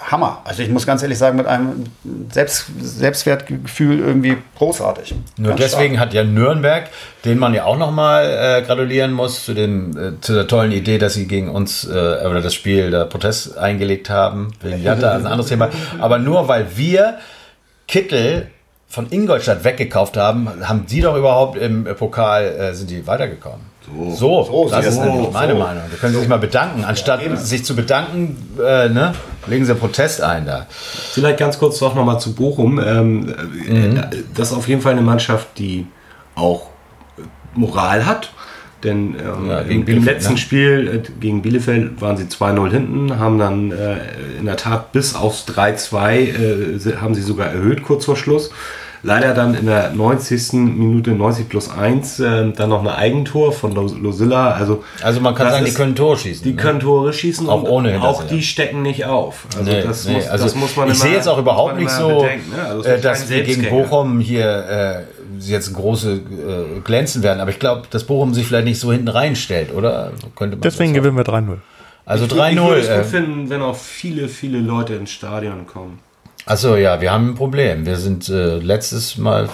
Hammer. 0.00 0.42
Also 0.44 0.62
ich 0.62 0.70
muss 0.70 0.86
ganz 0.86 1.02
ehrlich 1.02 1.18
sagen, 1.18 1.36
mit 1.36 1.46
einem 1.46 1.84
Selbst 2.30 2.66
Selbstwertgefühl 2.80 3.98
irgendwie 4.00 4.36
großartig. 4.56 5.14
Nur 5.36 5.50
Ganz 5.50 5.60
deswegen 5.60 5.94
stark. 5.94 6.08
hat 6.08 6.14
ja 6.14 6.24
Nürnberg, 6.24 6.88
den 7.24 7.38
man 7.38 7.54
ja 7.54 7.64
auch 7.64 7.76
nochmal 7.76 8.60
äh, 8.60 8.62
gratulieren 8.62 9.12
muss, 9.12 9.44
zu, 9.44 9.54
dem, 9.54 9.96
äh, 9.96 10.20
zu 10.20 10.34
der 10.34 10.46
tollen 10.46 10.72
Idee, 10.72 10.98
dass 10.98 11.14
sie 11.14 11.26
gegen 11.26 11.48
uns 11.50 11.84
äh, 11.84 11.90
oder 11.90 12.40
das 12.40 12.54
Spiel 12.54 12.90
der 12.90 13.04
Protest 13.04 13.58
eingelegt 13.58 14.08
haben. 14.10 14.52
Wegen 14.62 14.82
Jatta, 14.82 15.16
ist 15.16 15.24
ein 15.24 15.32
anderes 15.32 15.48
Thema. 15.48 15.68
Aber 15.98 16.18
nur 16.18 16.48
weil 16.48 16.76
wir 16.76 17.18
Kittel 17.86 18.48
von 18.88 19.06
Ingolstadt 19.10 19.64
weggekauft 19.64 20.16
haben, 20.16 20.66
haben 20.66 20.86
die 20.86 21.00
doch 21.00 21.16
überhaupt 21.16 21.58
im 21.58 21.84
Pokal, 21.84 22.44
äh, 22.46 22.74
sind 22.74 22.90
die 22.90 23.06
weitergekommen. 23.06 23.77
So, 24.10 24.44
So, 24.44 24.68
das 24.70 24.86
ist 24.86 24.98
nämlich 25.00 25.30
meine 25.32 25.52
so. 25.52 25.58
Meinung. 25.58 25.82
Da 25.90 25.96
können 25.98 26.12
Sie 26.14 26.20
sich 26.20 26.28
mal 26.28 26.38
bedanken. 26.38 26.84
Anstatt 26.84 27.20
sich 27.38 27.64
zu 27.64 27.74
bedanken, 27.74 28.36
äh, 28.58 28.88
ne, 28.88 29.14
legen 29.46 29.64
Sie 29.64 29.74
Protest 29.74 30.22
ein 30.22 30.46
da. 30.46 30.66
Vielleicht 30.70 31.38
ganz 31.38 31.58
kurz 31.58 31.78
doch 31.78 31.94
nochmal 31.94 32.20
zu 32.20 32.34
Bochum. 32.34 32.78
Ähm, 32.78 33.28
äh, 33.68 34.00
Das 34.34 34.50
ist 34.50 34.56
auf 34.56 34.68
jeden 34.68 34.80
Fall 34.82 34.92
eine 34.92 35.02
Mannschaft, 35.02 35.48
die 35.58 35.86
auch 36.34 36.68
äh, 37.18 37.22
Moral 37.54 38.06
hat. 38.06 38.32
Denn 38.84 39.16
ähm, 39.18 39.48
Ja, 39.50 39.58
im, 39.60 39.84
im 39.88 40.04
letzten 40.04 40.34
ne? 40.34 40.38
Spiel 40.38 41.02
äh, 41.04 41.10
gegen 41.20 41.42
Bielefeld 41.42 42.00
waren 42.00 42.16
sie 42.16 42.24
2-0 42.24 42.70
hinten, 42.70 43.18
haben 43.18 43.36
dann 43.38 43.72
äh, 43.72 43.96
in 44.38 44.44
der 44.46 44.56
Tat 44.56 44.92
bis 44.92 45.16
aufs 45.16 45.46
3-2 45.48 46.12
äh, 46.14 46.96
haben 47.00 47.14
sie 47.16 47.22
sogar 47.22 47.48
erhöht 47.48 47.82
kurz 47.82 48.04
vor 48.04 48.16
Schluss. 48.16 48.50
Leider 49.02 49.32
dann 49.34 49.54
in 49.54 49.66
der 49.66 49.90
90. 49.92 50.52
Minute 50.54 51.12
90 51.12 51.48
plus 51.48 51.70
1 51.70 52.18
äh, 52.20 52.52
dann 52.52 52.68
noch 52.70 52.80
ein 52.82 52.88
Eigentor 52.88 53.52
von 53.52 53.72
Lo- 53.74 53.94
Losilla. 54.00 54.50
Also, 54.52 54.82
Also 55.02 55.20
man 55.20 55.34
kann 55.34 55.46
das 55.46 55.54
sagen, 55.54 55.64
die 55.64 55.70
ist- 55.70 55.76
können 55.76 55.94
Tor 55.94 56.16
schießen. 56.16 56.42
die 56.44 56.50
ne? 56.50 56.56
können 56.56 56.80
Tore 56.80 57.12
schießen 57.12 57.48
Auch 57.48 57.62
und 57.62 57.68
ohne 57.68 58.02
auch 58.02 58.24
die 58.24 58.42
stecken 58.42 58.82
nicht 58.82 59.04
auf. 59.04 59.46
Also 59.56 59.70
Nee, 59.70 59.82
das, 59.82 60.04
nee, 60.06 60.14
muss, 60.14 60.26
also 60.28 60.44
das 60.44 60.54
muss 60.56 60.76
man 60.76 60.88
ich 60.88 60.94
immer- 60.94 61.02
sehe 61.04 61.12
jetzt 61.14 61.28
auch 61.28 61.38
überhaupt 61.38 61.76
nicht 61.78 61.90
so, 61.90 62.08
bedenken, 62.20 62.50
ne? 62.56 62.62
Also 62.66 62.80
es 62.80 62.86
äh, 62.86 63.00
dass 63.00 63.28
wir 63.30 63.42
gegen. 63.44 63.68
Bochum 63.70 64.20
hier 64.20 64.46
äh, 64.46 65.02
jetzt 65.40 65.72
große 65.74 66.12
äh, 66.14 66.80
glänzen 66.82 67.22
werden. 67.22 67.40
Aber 67.40 67.50
ich 67.50 67.58
glaube, 67.60 67.82
dass 67.90 68.04
Bochum 68.04 68.34
sich 68.34 68.46
vielleicht 68.46 68.64
nicht 68.64 68.80
so 68.80 68.90
hinten 68.92 69.08
reinstellt, 69.08 69.72
oder? 69.72 70.10
Könnte 70.34 70.56
man 70.56 70.62
Deswegen 70.62 70.92
das 70.94 71.02
gewinnen 71.02 71.16
wir 71.16 71.24
3-0. 71.24 71.58
Also 72.04 72.24
Ich 72.24 72.30
würde 72.32 72.50
es 72.50 72.56
3-0. 72.56 72.80
gut 72.80 72.88
Äh, 72.88 73.04
finden, 73.04 73.50
wenn 73.50 73.62
auch 73.62 73.76
viele, 73.76 74.28
viele 74.28 74.58
Leute 74.58 74.94
ins 74.94 75.10
Stadion 75.10 75.66
kommen. 75.66 76.00
Achso, 76.48 76.76
ja, 76.76 77.00
wir 77.00 77.12
haben 77.12 77.30
ein 77.30 77.34
Problem. 77.34 77.84
Wir 77.84 77.96
sind 77.96 78.28
äh, 78.28 78.56
letztes 78.56 79.18
Mal 79.18 79.48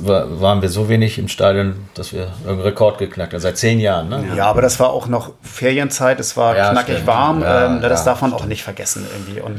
war- 0.00 0.40
waren 0.40 0.62
wir 0.62 0.68
so 0.70 0.88
wenig 0.88 1.18
im 1.18 1.28
Stadion, 1.28 1.74
dass 1.94 2.12
wir 2.12 2.28
irgendeinen 2.44 2.60
Rekord 2.60 2.96
geknackt 2.98 3.32
haben. 3.34 3.40
Seit 3.40 3.58
zehn 3.58 3.78
Jahren, 3.78 4.08
ne? 4.08 4.24
Ja, 4.36 4.46
aber 4.46 4.62
das 4.62 4.78
war 4.80 4.88
auch 4.90 5.06
noch 5.06 5.32
Ferienzeit, 5.42 6.18
es 6.20 6.34
war 6.36 6.56
Ja, 6.56 6.70
knackig 6.70 6.94
stimmt. 6.94 7.06
warm, 7.08 7.42
Ja, 7.42 7.66
ähm, 7.66 7.82
das 7.82 8.00
ja, 8.00 8.04
darf 8.12 8.22
man 8.22 8.32
auch 8.32 8.46
nicht 8.46 8.62
vergessen 8.62 9.04
irgendwie. 9.12 9.40
Und, 9.40 9.56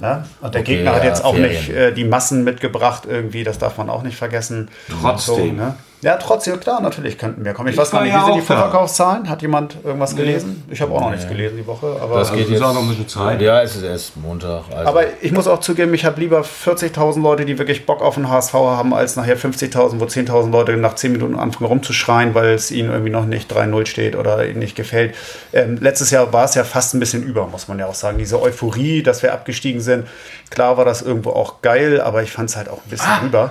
ne? 0.00 0.24
und 0.40 0.54
der 0.54 0.60
Okay, 0.62 0.76
Gegner 0.76 0.94
hat 0.94 1.02
ja, 1.02 1.08
jetzt 1.10 1.24
auch 1.24 1.34
Ferien. 1.34 1.50
nicht 1.52 1.68
äh, 1.70 1.92
die 1.92 2.04
Massen 2.04 2.42
mitgebracht 2.44 3.02
irgendwie, 3.06 3.44
das 3.44 3.58
darf 3.58 3.76
man 3.76 3.90
auch 3.90 4.02
nicht 4.02 4.16
vergessen. 4.16 4.70
Trotzdem. 5.02 5.56
ne? 5.56 5.74
Ja, 6.02 6.16
trotzdem, 6.16 6.58
klar, 6.60 6.80
natürlich 6.80 7.18
könnten 7.18 7.44
wir 7.44 7.52
kommen. 7.52 7.68
Ich, 7.68 7.74
Ich 7.74 7.80
weiß 7.80 7.90
gar 7.90 8.02
nicht, 8.02 8.12
ja 8.14 8.22
wie 8.22 8.24
sind 8.32 8.36
die. 8.36 8.40
Vorverkaufszahlen? 8.40 9.28
Hat 9.28 9.42
jemand 9.42 9.76
irgendwas 9.84 10.16
gelesen? 10.16 10.64
Ich 10.70 10.80
habe 10.80 10.92
auch 10.92 11.00
noch 11.02 11.10
nichts 11.10 11.28
gelesen 11.28 11.58
die 11.58 11.66
Woche, 11.66 11.88
aber... 12.00 12.18
Das 12.20 12.28
Also 12.28 12.34
geht 12.38 12.46
ist 12.46 12.52
jetzt. 12.52 12.62
auch 12.62 12.72
noch 12.72 12.80
ein 12.80 12.88
bisschen 12.88 13.08
Zeit. 13.08 13.42
Ja, 13.42 13.60
es 13.60 13.76
ist 13.76 13.82
erst 13.82 14.16
Montag. 14.16 14.64
Also. 14.74 14.88
Aber 14.88 15.02
ich 15.20 15.30
muss 15.32 15.46
auch 15.46 15.60
zugeben, 15.60 15.92
ich 15.92 16.06
habe 16.06 16.18
lieber 16.18 16.40
40.000 16.40 17.20
Leute, 17.20 17.44
die 17.44 17.58
wirklich 17.58 17.84
Bock 17.84 18.00
auf 18.00 18.14
den 18.14 18.30
HSV 18.30 18.54
haben, 18.54 18.94
als 18.94 19.16
nachher 19.16 19.36
50.000, 19.36 20.00
wo 20.00 20.04
10.000 20.06 20.50
Leute 20.50 20.76
nach 20.78 20.94
10 20.94 21.12
Minuten 21.12 21.38
anfangen 21.38 21.66
rumzuschreien, 21.66 22.34
weil 22.34 22.54
es 22.54 22.70
ihnen 22.70 22.88
irgendwie 22.90 23.10
noch 23.10 23.26
nicht 23.26 23.52
3-0 23.52 23.84
steht 23.84 24.16
oder 24.16 24.46
ihnen 24.46 24.58
nicht 24.60 24.76
gefällt. 24.76 25.14
Ähm, 25.52 25.76
letztes 25.82 26.10
Jahr 26.10 26.32
war 26.32 26.44
es 26.46 26.54
ja 26.54 26.64
fast 26.64 26.94
ein 26.94 27.00
bisschen 27.00 27.22
über, 27.22 27.46
muss 27.46 27.68
man 27.68 27.78
ja 27.78 27.84
auch 27.86 27.94
sagen. 27.94 28.16
Diese 28.16 28.40
Euphorie, 28.40 29.02
dass 29.02 29.22
wir 29.22 29.34
abgestiegen 29.34 29.82
sind. 29.82 30.06
Klar 30.48 30.78
war 30.78 30.86
das 30.86 31.02
irgendwo 31.02 31.30
auch 31.30 31.60
geil, 31.60 32.00
aber 32.00 32.22
ich 32.22 32.32
fand 32.32 32.48
es 32.48 32.56
halt 32.56 32.70
auch 32.70 32.78
ein 32.84 32.88
bisschen 32.90 33.10
über. 33.26 33.50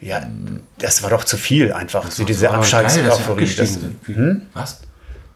Ja, 0.00 0.22
das 0.78 1.02
war 1.02 1.10
doch 1.10 1.24
zu 1.24 1.36
viel 1.36 1.72
einfach. 1.72 2.10
So 2.10 2.24
diese 2.24 2.50
Abstiegseuphorie. 2.50 3.54
Das, 3.56 3.78
Hm? 4.06 4.42
Was? 4.52 4.80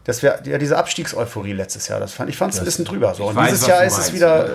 das 0.03 0.23
wär, 0.23 0.39
ja, 0.45 0.57
diese 0.57 0.77
Abstiegseuphorie 0.77 1.53
letztes 1.53 1.87
Jahr, 1.87 1.99
das 1.99 2.13
fand 2.13 2.29
ich 2.29 2.35
fand 2.35 2.53
es 2.53 2.59
ein 2.59 2.65
bisschen 2.65 2.85
drüber. 2.85 3.13
So. 3.13 3.25
Und 3.25 3.35
weiß, 3.35 3.51
dieses 3.51 3.67
Jahr 3.67 3.83
ist 3.83 3.99
es 3.99 4.13
wieder 4.13 4.45
äh, 4.45 4.49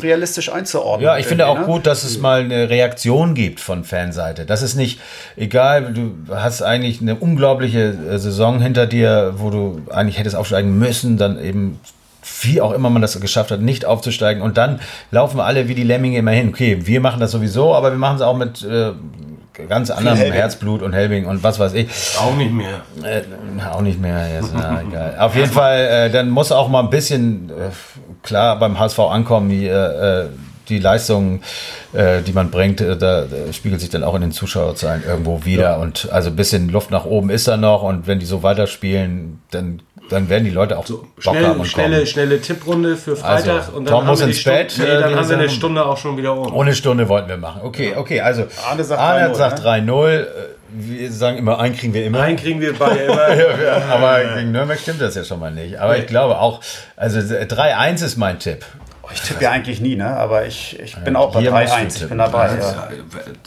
realistisch 0.00 0.52
einzuordnen. 0.52 1.04
Ja, 1.04 1.18
ich 1.18 1.26
finde 1.26 1.48
auch 1.48 1.58
ne? 1.58 1.64
gut, 1.64 1.86
dass 1.86 2.04
es 2.04 2.18
mal 2.18 2.40
eine 2.40 2.70
Reaktion 2.70 3.34
gibt 3.34 3.58
von 3.58 3.82
Fanseite. 3.82 4.46
Das 4.46 4.62
ist 4.62 4.76
nicht 4.76 5.00
egal, 5.36 5.92
du 5.92 6.14
hast 6.32 6.62
eigentlich 6.62 7.00
eine 7.00 7.16
unglaubliche 7.16 7.96
äh, 8.10 8.18
Saison 8.18 8.60
hinter 8.60 8.86
dir, 8.86 9.34
wo 9.38 9.50
du 9.50 9.82
eigentlich 9.90 10.18
hättest 10.18 10.36
aufsteigen 10.36 10.78
müssen, 10.78 11.16
dann 11.16 11.42
eben 11.42 11.80
wie 12.42 12.60
auch 12.60 12.72
immer 12.72 12.88
man 12.88 13.02
das 13.02 13.20
geschafft 13.20 13.50
hat, 13.50 13.60
nicht 13.60 13.84
aufzusteigen 13.84 14.40
und 14.40 14.56
dann 14.56 14.78
laufen 15.10 15.38
wir 15.38 15.44
alle 15.44 15.66
wie 15.66 15.74
die 15.74 15.82
Lemminge 15.82 16.18
immer 16.18 16.30
hin. 16.30 16.50
Okay, 16.50 16.78
wir 16.86 17.00
machen 17.00 17.18
das 17.18 17.32
sowieso, 17.32 17.74
aber 17.74 17.90
wir 17.90 17.98
machen 17.98 18.16
es 18.16 18.22
auch 18.22 18.36
mit 18.36 18.62
äh, 18.62 18.92
ganz 19.68 19.90
anderem. 19.90 20.18
Herzblut 20.18 20.82
und 20.82 20.92
Helbing 20.92 21.26
und 21.26 21.42
was 21.42 21.58
weiß 21.58 21.74
ich. 21.74 21.88
Auch 22.18 22.34
nicht 22.36 22.52
mehr. 22.52 22.82
Äh, 23.02 23.22
auch 23.70 23.80
nicht 23.80 24.00
mehr. 24.00 24.32
Jetzt, 24.32 24.52
na, 24.54 24.82
egal. 24.88 25.16
Auf 25.18 25.34
jeden 25.34 25.50
Fall, 25.50 25.78
äh, 25.78 26.10
dann 26.10 26.30
muss 26.30 26.52
auch 26.52 26.68
mal 26.68 26.80
ein 26.80 26.90
bisschen 26.90 27.50
äh, 27.50 27.70
klar 28.22 28.58
beim 28.58 28.78
HSV 28.78 28.98
ankommen, 29.00 29.50
die, 29.50 29.66
äh, 29.66 30.22
äh, 30.22 30.28
die 30.68 30.78
Leistung, 30.78 31.42
äh, 31.92 32.22
die 32.22 32.32
man 32.32 32.50
bringt, 32.50 32.80
da, 32.80 33.24
spiegelt 33.52 33.80
sich 33.80 33.90
dann 33.90 34.04
auch 34.04 34.14
in 34.14 34.22
den 34.22 34.32
Zuschauerzahlen 34.32 35.02
irgendwo 35.04 35.44
wieder. 35.44 35.78
Und 35.78 36.08
also 36.12 36.30
ein 36.30 36.36
bisschen 36.36 36.68
Luft 36.68 36.90
nach 36.90 37.04
oben 37.04 37.30
ist 37.30 37.48
da 37.48 37.56
noch. 37.56 37.82
Und 37.82 38.06
wenn 38.06 38.20
die 38.20 38.26
so 38.26 38.42
weiterspielen, 38.42 39.40
dann, 39.50 39.82
dann 40.12 40.28
werden 40.28 40.44
die 40.44 40.50
Leute 40.50 40.78
auch 40.78 40.84
Bock 40.84 41.00
haben 41.26 41.36
Schnell, 41.36 41.50
und 41.52 41.66
schnelle, 41.66 41.96
kommen. 41.96 42.06
schnelle 42.06 42.40
Tipprunde 42.40 42.96
für 42.96 43.16
Freitag 43.16 43.54
Also, 43.54 43.72
und 43.72 43.84
dann 43.86 43.92
Tom 43.92 44.00
haben 44.02 44.06
muss 44.08 44.20
wir 44.20 44.26
die 44.26 44.32
ins 44.32 44.40
Stunde, 44.40 44.58
Bett, 44.58 44.74
Nee, 44.78 44.84
äh, 44.84 45.00
dann 45.00 45.10
die 45.10 45.16
haben 45.16 45.28
wir 45.28 45.38
eine. 45.38 45.48
Stunde 45.48 45.84
auch 45.86 45.96
schon 45.96 46.16
wieder 46.16 46.32
um. 46.36 46.54
Ohne 46.54 46.74
Stunde 46.74 47.08
wollten 47.08 47.28
wir 47.28 47.36
machen. 47.38 47.62
Okay, 47.64 47.94
okay, 47.96 48.20
also 48.20 48.44
Arne 48.68 48.84
sagt 48.84 49.00
Arne 49.00 49.28
3-0, 49.30 49.34
sagt 49.34 49.64
ne? 49.64 49.70
3-0. 49.70 50.20
äh, 50.20 50.26
Wir 50.74 51.12
sagen 51.12 51.38
immer, 51.38 51.58
einen 51.58 51.76
kriegen 51.76 51.92
wir 51.94 52.04
immer. 52.06 52.20
Einen 52.20 52.36
kriegen 52.36 52.60
wir 52.60 52.74
beide 52.78 53.00
immer. 53.04 53.84
Aber 53.90 54.22
gegen 54.36 54.52
Nürnberg 54.52 54.78
stimmt 54.78 55.00
das 55.00 55.14
ja 55.14 55.24
schon 55.24 55.40
mal 55.40 55.50
nicht. 55.50 55.78
Aber 55.80 55.98
ich 55.98 56.06
glaube 56.06 56.38
auch, 56.38 56.60
also 56.96 57.18
3-1 57.18 58.04
ist 58.04 58.16
mein 58.16 58.38
Tipp. 58.38 58.64
Oh, 59.02 59.08
Ich 59.12 59.20
tippe 59.20 59.42
ja 59.44 59.50
eigentlich 59.50 59.80
nie, 59.80 59.96
ne? 59.96 60.16
aber 60.16 60.46
ich, 60.46 60.78
ich 60.78 60.96
bin 60.96 61.16
auch 61.16 61.32
bei 61.32 61.40
hier 61.40 61.50
musst 61.50 61.72
du 61.72 61.76
3-1. 61.76 62.02
Ich 62.02 62.08
bin 62.08 62.18
dabei. 62.18 62.50
Ja. 62.58 62.88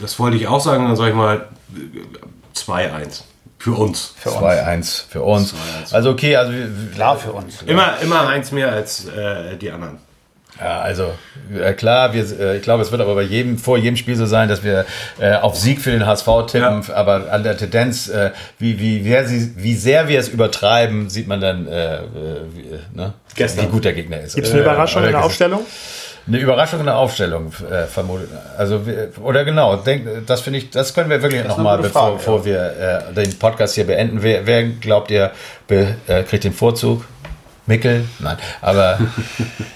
Das 0.01 0.20
wollte 0.20 0.36
ich 0.38 0.47
auch 0.47 0.59
sagen, 0.59 0.86
dann 0.86 0.95
sage 0.97 1.11
ich 1.11 1.16
mal 1.16 1.45
äh, 1.76 2.57
2-1. 2.57 3.22
Für 3.66 3.72
uns. 3.74 4.13
Für 4.18 4.30
uns. 4.30 4.43
2-1 4.43 5.03
für 5.09 5.22
uns. 5.24 5.53
Also 5.91 6.11
okay, 6.11 6.36
also 6.36 6.51
wir- 6.53 6.70
Klar 6.93 7.18
für 7.18 7.32
uns. 7.32 7.63
Immer, 7.66 7.95
immer 8.03 8.28
eins 8.28 8.51
mehr 8.51 8.72
als 8.72 9.05
äh, 9.07 9.57
die 9.57 9.72
anderen. 9.72 9.97
ja, 10.59 10.82
also 10.82 11.11
äh, 11.51 11.74
klar, 11.74 12.13
wir, 12.13 12.24
äh, 12.39 12.57
ich 12.57 12.61
glaube, 12.61 12.84
es 12.84 12.91
wird 12.91 13.01
aber 13.01 13.16
bei 13.16 13.24
jedem 13.24 13.57
vor 13.57 13.80
jedem 13.80 13.97
Spiel 13.97 14.16
so 14.16 14.28
sein, 14.28 14.49
dass 14.49 14.63
wir 14.63 14.86
äh, 15.20 15.34
auf 15.34 15.55
Sieg 15.57 15.82
für 15.82 15.89
den 15.89 16.05
HSV 16.05 16.28
tippen, 16.47 16.84
Ja. 16.88 16.93
aber 16.93 17.32
an 17.32 17.41
der 17.43 17.57
Tendenz, 17.57 18.07
äh, 18.07 18.30
wie, 18.59 18.80
wie, 18.80 19.03
wer 19.03 19.28
sie, 19.28 19.53
wie 19.57 19.74
sehr 19.76 20.07
wir 20.07 20.20
es 20.20 20.30
übertreiben, 20.30 21.09
sieht 21.09 21.28
man 21.28 21.41
dann, 21.41 21.68
äh, 21.68 21.95
äh, 21.95 22.01
wie, 22.53 22.97
ne? 22.97 23.13
Gestern. 23.36 23.66
wie 23.66 23.70
gut 23.70 23.84
der 23.84 23.93
Gegner 23.93 24.22
ist. 24.22 24.36
Gibt 24.36 24.45
es 24.45 24.53
eine 24.53 24.61
Überraschung 24.61 25.03
in 25.03 25.11
der 25.11 25.24
Aufstellung? 25.26 25.66
Eine 26.28 26.39
Überraschung 26.39 26.80
in 26.80 26.88
der 26.88 26.97
Aufstellung, 26.97 27.53
äh, 27.69 27.84
vermutet. 27.86 28.30
Also, 28.57 28.86
wir- 28.88 29.11
oder 29.21 29.45
genau, 29.45 29.76
denk, 29.76 30.26
das 30.26 30.41
finde 30.41 30.57
ich, 30.59 30.71
das 30.71 30.93
können 30.93 31.09
wir 31.09 31.21
wirklich 31.21 31.43
nochmal, 31.43 31.78
bevor, 31.78 32.01
Frage, 32.01 32.15
bevor 32.17 32.45
wir 32.45 33.03
äh, 33.09 33.13
den 33.13 33.38
Podcast 33.38 33.76
hier 33.76 33.86
beenden. 33.86 34.23
Wer, 34.23 34.47
wer 34.47 34.63
glaubt 34.63 35.11
ihr, 35.11 35.32
be, 35.67 35.95
äh, 36.07 36.23
kriegt 36.23 36.43
den 36.43 36.53
Vorzug? 36.53 37.05
Mickel? 37.67 38.05
Nein. 38.19 38.38
Aber 38.61 38.97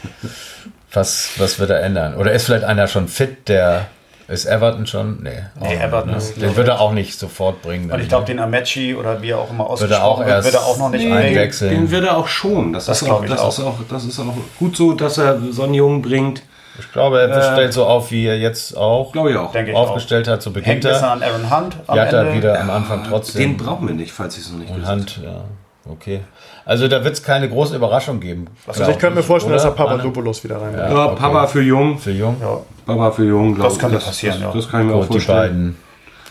was, 0.93 1.29
was 1.37 1.59
wird 1.59 1.69
er 1.69 1.81
ändern? 1.81 2.15
Oder 2.15 2.31
ist 2.31 2.45
vielleicht 2.45 2.63
einer 2.63 2.87
schon 2.87 3.07
fit, 3.07 3.47
der 3.47 3.87
ist 4.29 4.45
Everton 4.45 4.85
schon? 4.87 5.21
Nee. 5.23 5.31
auch 5.59 5.63
Nee, 5.63 5.69
nicht, 5.75 5.83
Everton 5.83 6.11
ne? 6.11 6.17
ist, 6.17 6.41
Den 6.41 6.55
wird 6.55 6.67
er 6.67 6.79
auch 6.79 6.91
nicht 6.93 7.17
sofort 7.19 7.61
bringen. 7.61 7.91
Und 7.91 7.99
ich 7.99 8.07
glaube, 8.09 8.25
den 8.25 8.39
Amechi 8.39 8.95
oder 8.95 9.21
wie 9.21 9.31
er 9.31 9.39
auch 9.39 9.49
immer 9.49 9.63
er 9.63 9.69
auch 9.69 9.71
ausgesprochen 9.73 10.25
wird, 10.27 10.43
wird 10.45 10.53
er 10.55 10.65
auch 10.65 10.77
noch 10.77 10.89
nicht 10.89 11.05
Nee. 11.05 11.11
Einwechseln. 11.13 11.71
Den 11.71 11.91
wird 11.91 12.05
er 12.05 12.17
auch 12.17 12.27
schon. 12.27 12.73
Das, 12.73 12.85
Das 12.85 13.01
ist, 13.01 13.09
auch, 13.09 13.23
ich 13.23 13.29
das, 13.29 13.39
auch. 13.39 13.49
Ist 13.49 13.59
auch, 13.61 13.75
das 13.89 14.05
ist 14.05 14.19
auch 14.19 14.33
gut 14.59 14.77
so, 14.77 14.93
dass 14.93 15.17
er 15.17 15.39
so 15.51 15.63
einen 15.63 15.73
Jungen 15.73 16.01
bringt. 16.01 16.43
ich 16.79 16.91
glaube, 16.91 17.19
er 17.21 17.53
stellt 17.53 17.73
so 17.73 17.85
auf, 17.85 18.11
wie 18.11 18.25
er 18.27 18.37
jetzt 18.37 18.77
auch 18.77 19.11
Glaube 19.11 19.31
ich 19.31 19.37
auch. 19.37 19.51
Denke 19.51 19.71
ich 19.71 19.77
aufgestellt 19.77 20.27
hat. 20.27 20.41
So 20.41 20.49
Hängt 20.51 20.63
beginnt 20.65 20.83
bisschen 20.83 21.03
er. 21.03 21.11
an 21.11 21.23
Aaron 21.23 21.49
Hunt 21.49 21.77
am 21.87 21.97
Ja, 21.97 22.05
hat 22.05 22.13
er 22.13 22.21
Ende. 22.21 22.33
wieder 22.35 22.59
am 22.61 22.69
Anfang 22.69 23.03
trotzdem. 23.09 23.41
Den 23.41 23.57
brauchen 23.57 23.87
wir 23.87 23.95
nicht, 23.95 24.11
falls 24.11 24.37
ich 24.37 24.43
es 24.43 24.51
noch 24.51 24.59
nicht 24.59 24.71
Und 24.71 24.85
Hand, 24.85 25.19
ja. 25.23 25.41
Okay. 25.89 26.19
Also 26.65 26.87
da 26.87 27.03
wird 27.03 27.15
es 27.15 27.23
keine 27.23 27.49
große 27.49 27.75
Überraschung 27.75 28.19
geben. 28.19 28.45
Also 28.67 28.83
ich 28.83 28.99
könnte 28.99 29.15
mir 29.17 29.23
vorstellen, 29.23 29.53
dass 29.55 29.63
er 29.65 29.71
Papadopoulos 29.71 30.43
wieder 30.43 30.61
rein 30.61 30.75
Ja, 30.77 31.05
okay. 31.07 31.15
Papa 31.19 31.47
für 31.47 31.61
Jung. 31.63 31.97
Für 31.97 32.11
Jung? 32.11 32.37
Ja. 32.39 32.59
Papa 32.89 33.11
für 33.11 33.25
Jung, 33.25 33.55
glaube 33.55 33.69
ich. 33.69 33.73
Das 33.73 33.79
kann 33.79 33.91
das, 33.91 34.05
passieren, 34.05 34.35
das, 34.41 34.53
ja. 34.53 34.53
Das 34.53 34.69
kann 34.69 34.81
ich 34.81 34.87
mir 34.87 34.93
Gut, 34.93 35.03
auch 35.03 35.07
vorstellen. 35.07 35.43
Die 35.43 35.49
beiden 35.49 35.77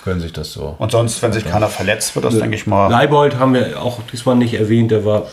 können 0.05 0.21
sich 0.21 0.33
das 0.33 0.53
so. 0.53 0.75
Und 0.79 0.91
sonst, 0.91 1.23
wenn 1.23 1.33
sich 1.33 1.45
keiner 1.45 1.69
verletzt, 1.69 2.15
wird 2.15 2.25
das, 2.25 2.35
ja. 2.35 2.41
denke 2.41 2.57
ich 2.57 2.67
mal. 2.67 2.89
Leibold 2.89 3.39
haben 3.39 3.55
wir 3.55 3.83
auch 3.83 4.01
diesmal 4.11 4.37
nicht 4.37 4.55
erwähnt. 4.55 4.91
Der 4.91 5.05
war, 5.05 5.27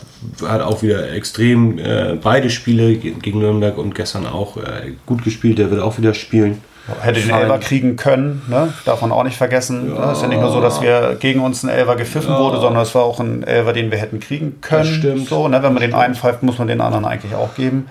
hat 0.46 0.62
auch 0.62 0.82
wieder 0.82 1.12
extrem 1.12 1.80
äh, 1.80 2.18
beide 2.22 2.50
Spiele 2.50 2.96
gegen 2.96 3.40
Nürnberg 3.40 3.78
und 3.78 3.96
gestern 3.96 4.26
auch 4.26 4.58
äh, 4.58 4.94
gut 5.06 5.24
gespielt. 5.24 5.60
Der 5.60 5.72
wird 5.72 5.82
auch 5.82 5.98
wieder 5.98 6.14
spielen. 6.14 6.62
Hätte 7.02 7.20
den 7.20 7.32
Elber 7.32 7.58
kriegen 7.58 7.96
können, 7.96 8.44
ne? 8.48 8.72
darf 8.86 9.02
man 9.02 9.12
auch 9.12 9.24
nicht 9.24 9.38
vergessen. 9.38 9.96
Ja. 9.96 10.12
Es 10.12 10.18
ist 10.18 10.22
ja 10.22 10.28
nicht 10.28 10.40
nur 10.40 10.52
so, 10.52 10.62
dass 10.62 10.82
wir 10.82 11.18
gegen 11.20 11.40
uns 11.40 11.64
ein 11.64 11.70
Elber 11.70 11.96
gepfiffen 11.96 12.32
ja. 12.32 12.40
wurde, 12.40 12.60
sondern 12.60 12.84
es 12.84 12.94
war 12.94 13.04
auch 13.04 13.20
ein 13.20 13.42
Elber, 13.42 13.74
den 13.74 13.90
wir 13.90 13.98
hätten 13.98 14.20
kriegen 14.20 14.62
können. 14.62 14.84
Das 14.84 14.90
stimmt. 14.90 15.28
So, 15.28 15.48
ne? 15.48 15.64
Wenn 15.64 15.74
man 15.74 15.82
den 15.82 15.96
einen 15.96 16.14
pfeift, 16.14 16.44
muss 16.44 16.60
man 16.60 16.68
den 16.68 16.82
anderen 16.82 17.06
eigentlich 17.06 17.34
auch 17.34 17.56
geben. 17.56 17.88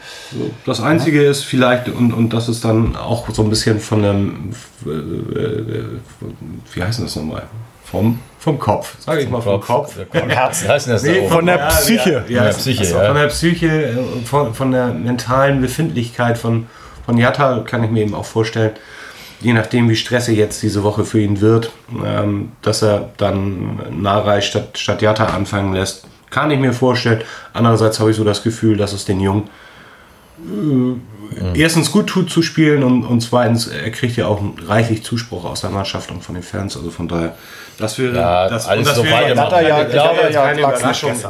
Das 0.65 0.81
Einzige 0.81 1.25
ja. 1.25 1.31
ist 1.31 1.43
vielleicht, 1.43 1.89
und, 1.89 2.13
und 2.13 2.33
das 2.33 2.49
ist 2.49 2.65
dann 2.65 2.95
auch 2.95 3.29
so 3.31 3.43
ein 3.43 3.51
bisschen 3.51 3.81
von 3.81 4.03
dem, 4.03 4.51
äh, 4.87 4.91
äh, 4.91 5.85
wie 6.73 6.83
heißt 6.83 7.03
das 7.03 7.17
nochmal? 7.17 7.43
Vom, 7.85 8.21
vom 8.39 8.59
Kopf, 8.59 8.97
sage 9.01 9.23
ich 9.23 9.29
mal 9.29 9.41
vom 9.41 9.61
Kopf. 9.61 9.97
Kopf. 9.97 10.21
Vom 10.21 10.31
Herzen 10.31 10.69
heißt 10.69 10.89
das 10.89 11.03
nee, 11.05 11.29
von 11.29 11.47
der 11.47 11.59
Psyche. 11.69 12.25
Ja, 12.29 12.43
von 12.43 12.47
der 12.47 12.53
Psyche, 12.53 12.83
also. 12.83 12.99
Von 13.01 13.15
der 13.17 13.27
Psyche, 13.27 13.99
von, 14.25 14.55
von 14.55 14.71
der 14.71 14.87
mentalen 14.89 15.61
Befindlichkeit 15.61 16.39
von 16.39 16.67
von 17.05 17.17
Jatta 17.17 17.61
kann 17.61 17.85
ich 17.85 17.91
mir 17.91 18.03
eben 18.03 18.15
auch 18.15 18.25
vorstellen, 18.25 18.73
je 19.41 19.53
nachdem 19.53 19.89
wie 19.89 19.97
stressig 19.97 20.39
jetzt 20.39 20.63
diese 20.63 20.83
Woche 20.83 21.05
für 21.05 21.21
ihn 21.21 21.41
wird, 21.41 21.71
ähm, 22.05 22.53
dass 22.63 22.83
er 22.83 23.11
dann 23.17 24.03
Narei 24.03 24.41
statt, 24.41 24.79
statt 24.79 25.03
Jatta 25.03 25.27
anfangen 25.27 25.75
lässt. 25.75 26.07
Kann 26.31 26.51
ich 26.51 26.59
mir 26.59 26.73
vorstellen. 26.73 27.23
Andererseits 27.53 28.01
habe 28.01 28.11
ich 28.11 28.17
so 28.17 28.25
das 28.25 28.43
Gefühl, 28.43 28.77
dass 28.77 28.93
es 28.93 29.05
den 29.05 29.21
Jungen 29.21 29.51
äh, 30.39 31.61
erstens 31.61 31.93
gut 31.93 32.09
tut 32.09 32.31
zu 32.31 32.43
spielen 32.43 32.83
und, 32.83 33.05
und 33.05 33.21
zweitens, 33.21 33.67
er 33.69 33.91
kriegt 33.91 34.17
ja 34.17 34.27
auch 34.27 34.43
reichlich 34.67 35.05
Zuspruch 35.05 35.45
aus 35.45 35.61
der 35.61 35.71
Mannschaft 35.71 36.11
und 36.11 36.25
von 36.25 36.35
den 36.35 36.43
Fans. 36.43 36.77
Also 36.77 36.91
von 36.91 37.07
daher, 37.07 37.37
das 37.79 37.99
wäre 37.99 38.17
ja, 38.17 38.49
das, 38.49 38.67
alles 38.67 38.89
das 38.89 38.97
so 38.97 39.05
wäre 39.05 39.23
ja, 39.23 39.29
ich 39.29 39.35
glaube, 39.91 40.33
ja, 40.33 40.53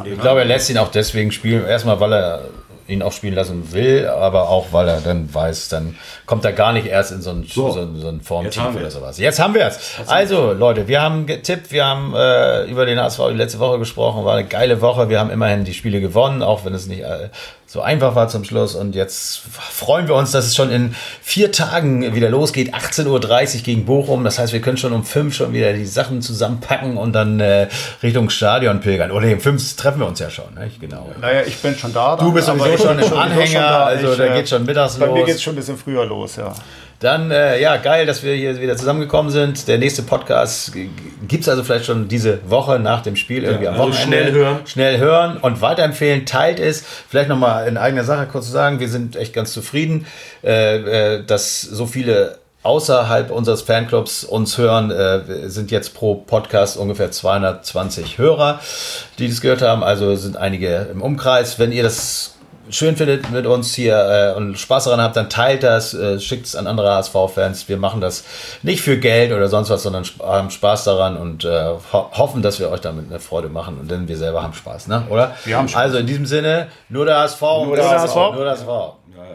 ich 0.04 0.20
glaube, 0.20 0.40
er 0.40 0.46
lässt 0.46 0.70
ihn 0.70 0.78
auch 0.78 0.90
deswegen 0.90 1.32
spielen. 1.32 1.66
Erstmal, 1.66 1.98
weil 2.00 2.12
er 2.12 2.40
ihn 2.86 3.02
auch 3.02 3.12
spielen 3.12 3.34
lassen 3.34 3.72
will, 3.72 4.06
aber 4.06 4.48
auch, 4.48 4.72
weil 4.72 4.88
er 4.88 5.00
dann 5.00 5.32
weiß, 5.32 5.68
dann 5.68 5.96
kommt 6.26 6.44
er 6.44 6.52
gar 6.52 6.72
nicht 6.72 6.86
erst 6.86 7.12
in 7.12 7.22
so 7.22 7.30
ein, 7.30 7.44
so, 7.48 7.70
so, 7.70 7.94
so 7.96 8.08
ein 8.08 8.20
Formteam 8.20 8.76
oder 8.76 8.90
sowas. 8.90 9.18
Jetzt 9.18 9.40
haben 9.40 9.54
wir 9.54 9.66
es. 9.66 9.98
Also, 10.06 10.52
Leute, 10.52 10.86
wir 10.88 11.00
haben 11.00 11.26
getippt, 11.26 11.72
wir 11.72 11.86
haben 11.86 12.14
äh, 12.14 12.64
über 12.64 12.86
den 12.86 13.00
HSV 13.00 13.20
die 13.30 13.36
letzte 13.36 13.58
Woche 13.58 13.78
gesprochen, 13.78 14.24
war 14.24 14.36
eine 14.36 14.46
geile 14.46 14.80
Woche. 14.80 15.08
Wir 15.08 15.20
haben 15.20 15.30
immerhin 15.30 15.64
die 15.64 15.74
Spiele 15.74 16.00
gewonnen, 16.00 16.42
auch 16.42 16.64
wenn 16.64 16.74
es 16.74 16.86
nicht 16.86 17.00
äh, 17.00 17.30
so 17.74 17.82
einfach 17.82 18.14
war 18.14 18.28
zum 18.28 18.44
Schluss. 18.44 18.76
Und 18.76 18.94
jetzt 18.94 19.42
freuen 19.50 20.06
wir 20.06 20.14
uns, 20.14 20.30
dass 20.30 20.46
es 20.46 20.54
schon 20.54 20.70
in 20.70 20.94
vier 21.20 21.50
Tagen 21.50 22.14
wieder 22.14 22.30
losgeht. 22.30 22.72
18.30 22.72 23.08
Uhr 23.08 23.62
gegen 23.64 23.84
Bochum. 23.84 24.22
Das 24.22 24.38
heißt, 24.38 24.52
wir 24.52 24.60
können 24.60 24.76
schon 24.76 24.92
um 24.92 25.02
fünf 25.02 25.34
schon 25.34 25.52
wieder 25.52 25.72
die 25.72 25.84
Sachen 25.84 26.22
zusammenpacken 26.22 26.96
und 26.96 27.12
dann 27.14 27.40
äh, 27.40 27.66
Richtung 28.00 28.30
Stadion 28.30 28.78
pilgern. 28.78 29.10
Oder 29.10 29.26
um 29.26 29.40
fünf 29.40 29.74
treffen 29.74 29.98
wir 29.98 30.06
uns 30.06 30.20
ja 30.20 30.30
schon. 30.30 30.54
Nicht? 30.54 30.80
Genau. 30.80 31.10
Naja, 31.20 31.42
ich 31.44 31.56
bin 31.56 31.76
schon 31.76 31.92
da. 31.92 32.14
Du 32.14 32.32
bist 32.32 32.46
sowieso 32.46 32.78
schon 32.78 32.96
im 32.96 33.12
Anhänger. 33.12 33.46
Schon 33.46 33.60
da. 33.60 33.84
Also 33.86 34.12
ich, 34.12 34.18
da 34.18 34.24
äh, 34.24 34.36
geht 34.36 34.48
schon 34.48 34.64
mittags 34.64 34.94
bei 34.94 35.06
los. 35.06 35.12
Bei 35.12 35.20
mir 35.20 35.26
geht 35.26 35.34
es 35.34 35.42
schon 35.42 35.54
ein 35.54 35.56
bisschen 35.56 35.76
früher 35.76 36.06
los, 36.06 36.36
ja. 36.36 36.54
Dann, 37.00 37.30
äh, 37.30 37.60
ja, 37.60 37.76
geil, 37.76 38.06
dass 38.06 38.22
wir 38.22 38.34
hier 38.34 38.60
wieder 38.60 38.76
zusammengekommen 38.76 39.30
sind. 39.30 39.68
Der 39.68 39.78
nächste 39.78 40.02
Podcast 40.02 40.72
gibt 41.28 41.42
es 41.42 41.48
also 41.48 41.64
vielleicht 41.64 41.86
schon 41.86 42.08
diese 42.08 42.38
Woche 42.48 42.78
nach 42.78 43.02
dem 43.02 43.16
Spiel 43.16 43.44
irgendwie 43.44 43.64
ja, 43.64 43.72
am 43.72 43.80
also 43.80 43.92
Wochenende. 43.92 44.30
Schnell 44.30 44.32
hören. 44.32 44.58
Schnell 44.66 44.98
hören 44.98 45.36
und 45.38 45.60
weiterempfehlen. 45.60 46.26
Teilt 46.26 46.60
es. 46.60 46.84
Vielleicht 47.08 47.28
nochmal 47.28 47.68
in 47.68 47.76
eigener 47.76 48.04
Sache 48.04 48.26
kurz 48.26 48.46
zu 48.46 48.52
sagen, 48.52 48.80
wir 48.80 48.88
sind 48.88 49.16
echt 49.16 49.34
ganz 49.34 49.52
zufrieden, 49.52 50.06
äh, 50.42 51.16
äh, 51.16 51.24
dass 51.24 51.60
so 51.60 51.86
viele 51.86 52.38
außerhalb 52.62 53.30
unseres 53.30 53.62
Fanclubs 53.62 54.24
uns 54.24 54.56
hören, 54.56 54.90
äh, 54.90 55.50
sind 55.50 55.70
jetzt 55.70 55.94
pro 55.94 56.14
Podcast 56.14 56.76
ungefähr 56.76 57.10
220 57.10 58.18
Hörer, 58.18 58.60
die 59.18 59.28
das 59.28 59.40
gehört 59.40 59.62
haben. 59.62 59.84
Also 59.84 60.16
sind 60.16 60.36
einige 60.36 60.88
im 60.90 61.02
Umkreis. 61.02 61.58
Wenn 61.58 61.72
ihr 61.72 61.82
das 61.82 62.33
schön 62.70 62.96
findet 62.96 63.30
mit 63.30 63.46
uns 63.46 63.74
hier 63.74 63.96
äh, 63.96 64.36
und 64.36 64.58
Spaß 64.58 64.84
daran 64.84 65.00
habt, 65.00 65.16
dann 65.16 65.30
teilt 65.30 65.62
das, 65.62 65.94
äh, 65.94 66.20
schickt 66.20 66.46
es 66.46 66.56
an 66.56 66.66
andere 66.66 66.94
HSV-Fans. 66.94 67.68
Wir 67.68 67.76
machen 67.76 68.00
das 68.00 68.24
nicht 68.62 68.82
für 68.82 68.98
Geld 68.98 69.32
oder 69.32 69.48
sonst 69.48 69.70
was, 69.70 69.82
sondern 69.82 70.04
haben 70.20 70.50
Spaß 70.50 70.84
daran 70.84 71.16
und 71.16 71.44
äh, 71.44 71.74
ho 71.92 72.10
hoffen, 72.12 72.42
dass 72.42 72.60
wir 72.60 72.70
euch 72.70 72.80
damit 72.80 73.10
eine 73.10 73.20
Freude 73.20 73.48
machen 73.48 73.78
und 73.78 73.90
denn 73.90 74.08
wir 74.08 74.16
selber 74.16 74.42
haben 74.42 74.54
Spaß, 74.54 74.88
ne? 74.88 75.04
oder? 75.10 75.32
Wir 75.44 75.58
haben 75.58 75.68
Spaß. 75.68 75.82
Also 75.82 75.98
in 75.98 76.06
diesem 76.06 76.26
Sinne, 76.26 76.68
nur 76.88 77.04
der 77.04 77.18
HSV. 77.18 77.40
Nur 77.40 77.76
der 77.76 77.90
HSV. 77.90 78.14
Nur 78.14 78.44
der 78.44 78.52
HSV. 78.52 78.66
Ja, 78.66 79.24
ja. 79.24 79.34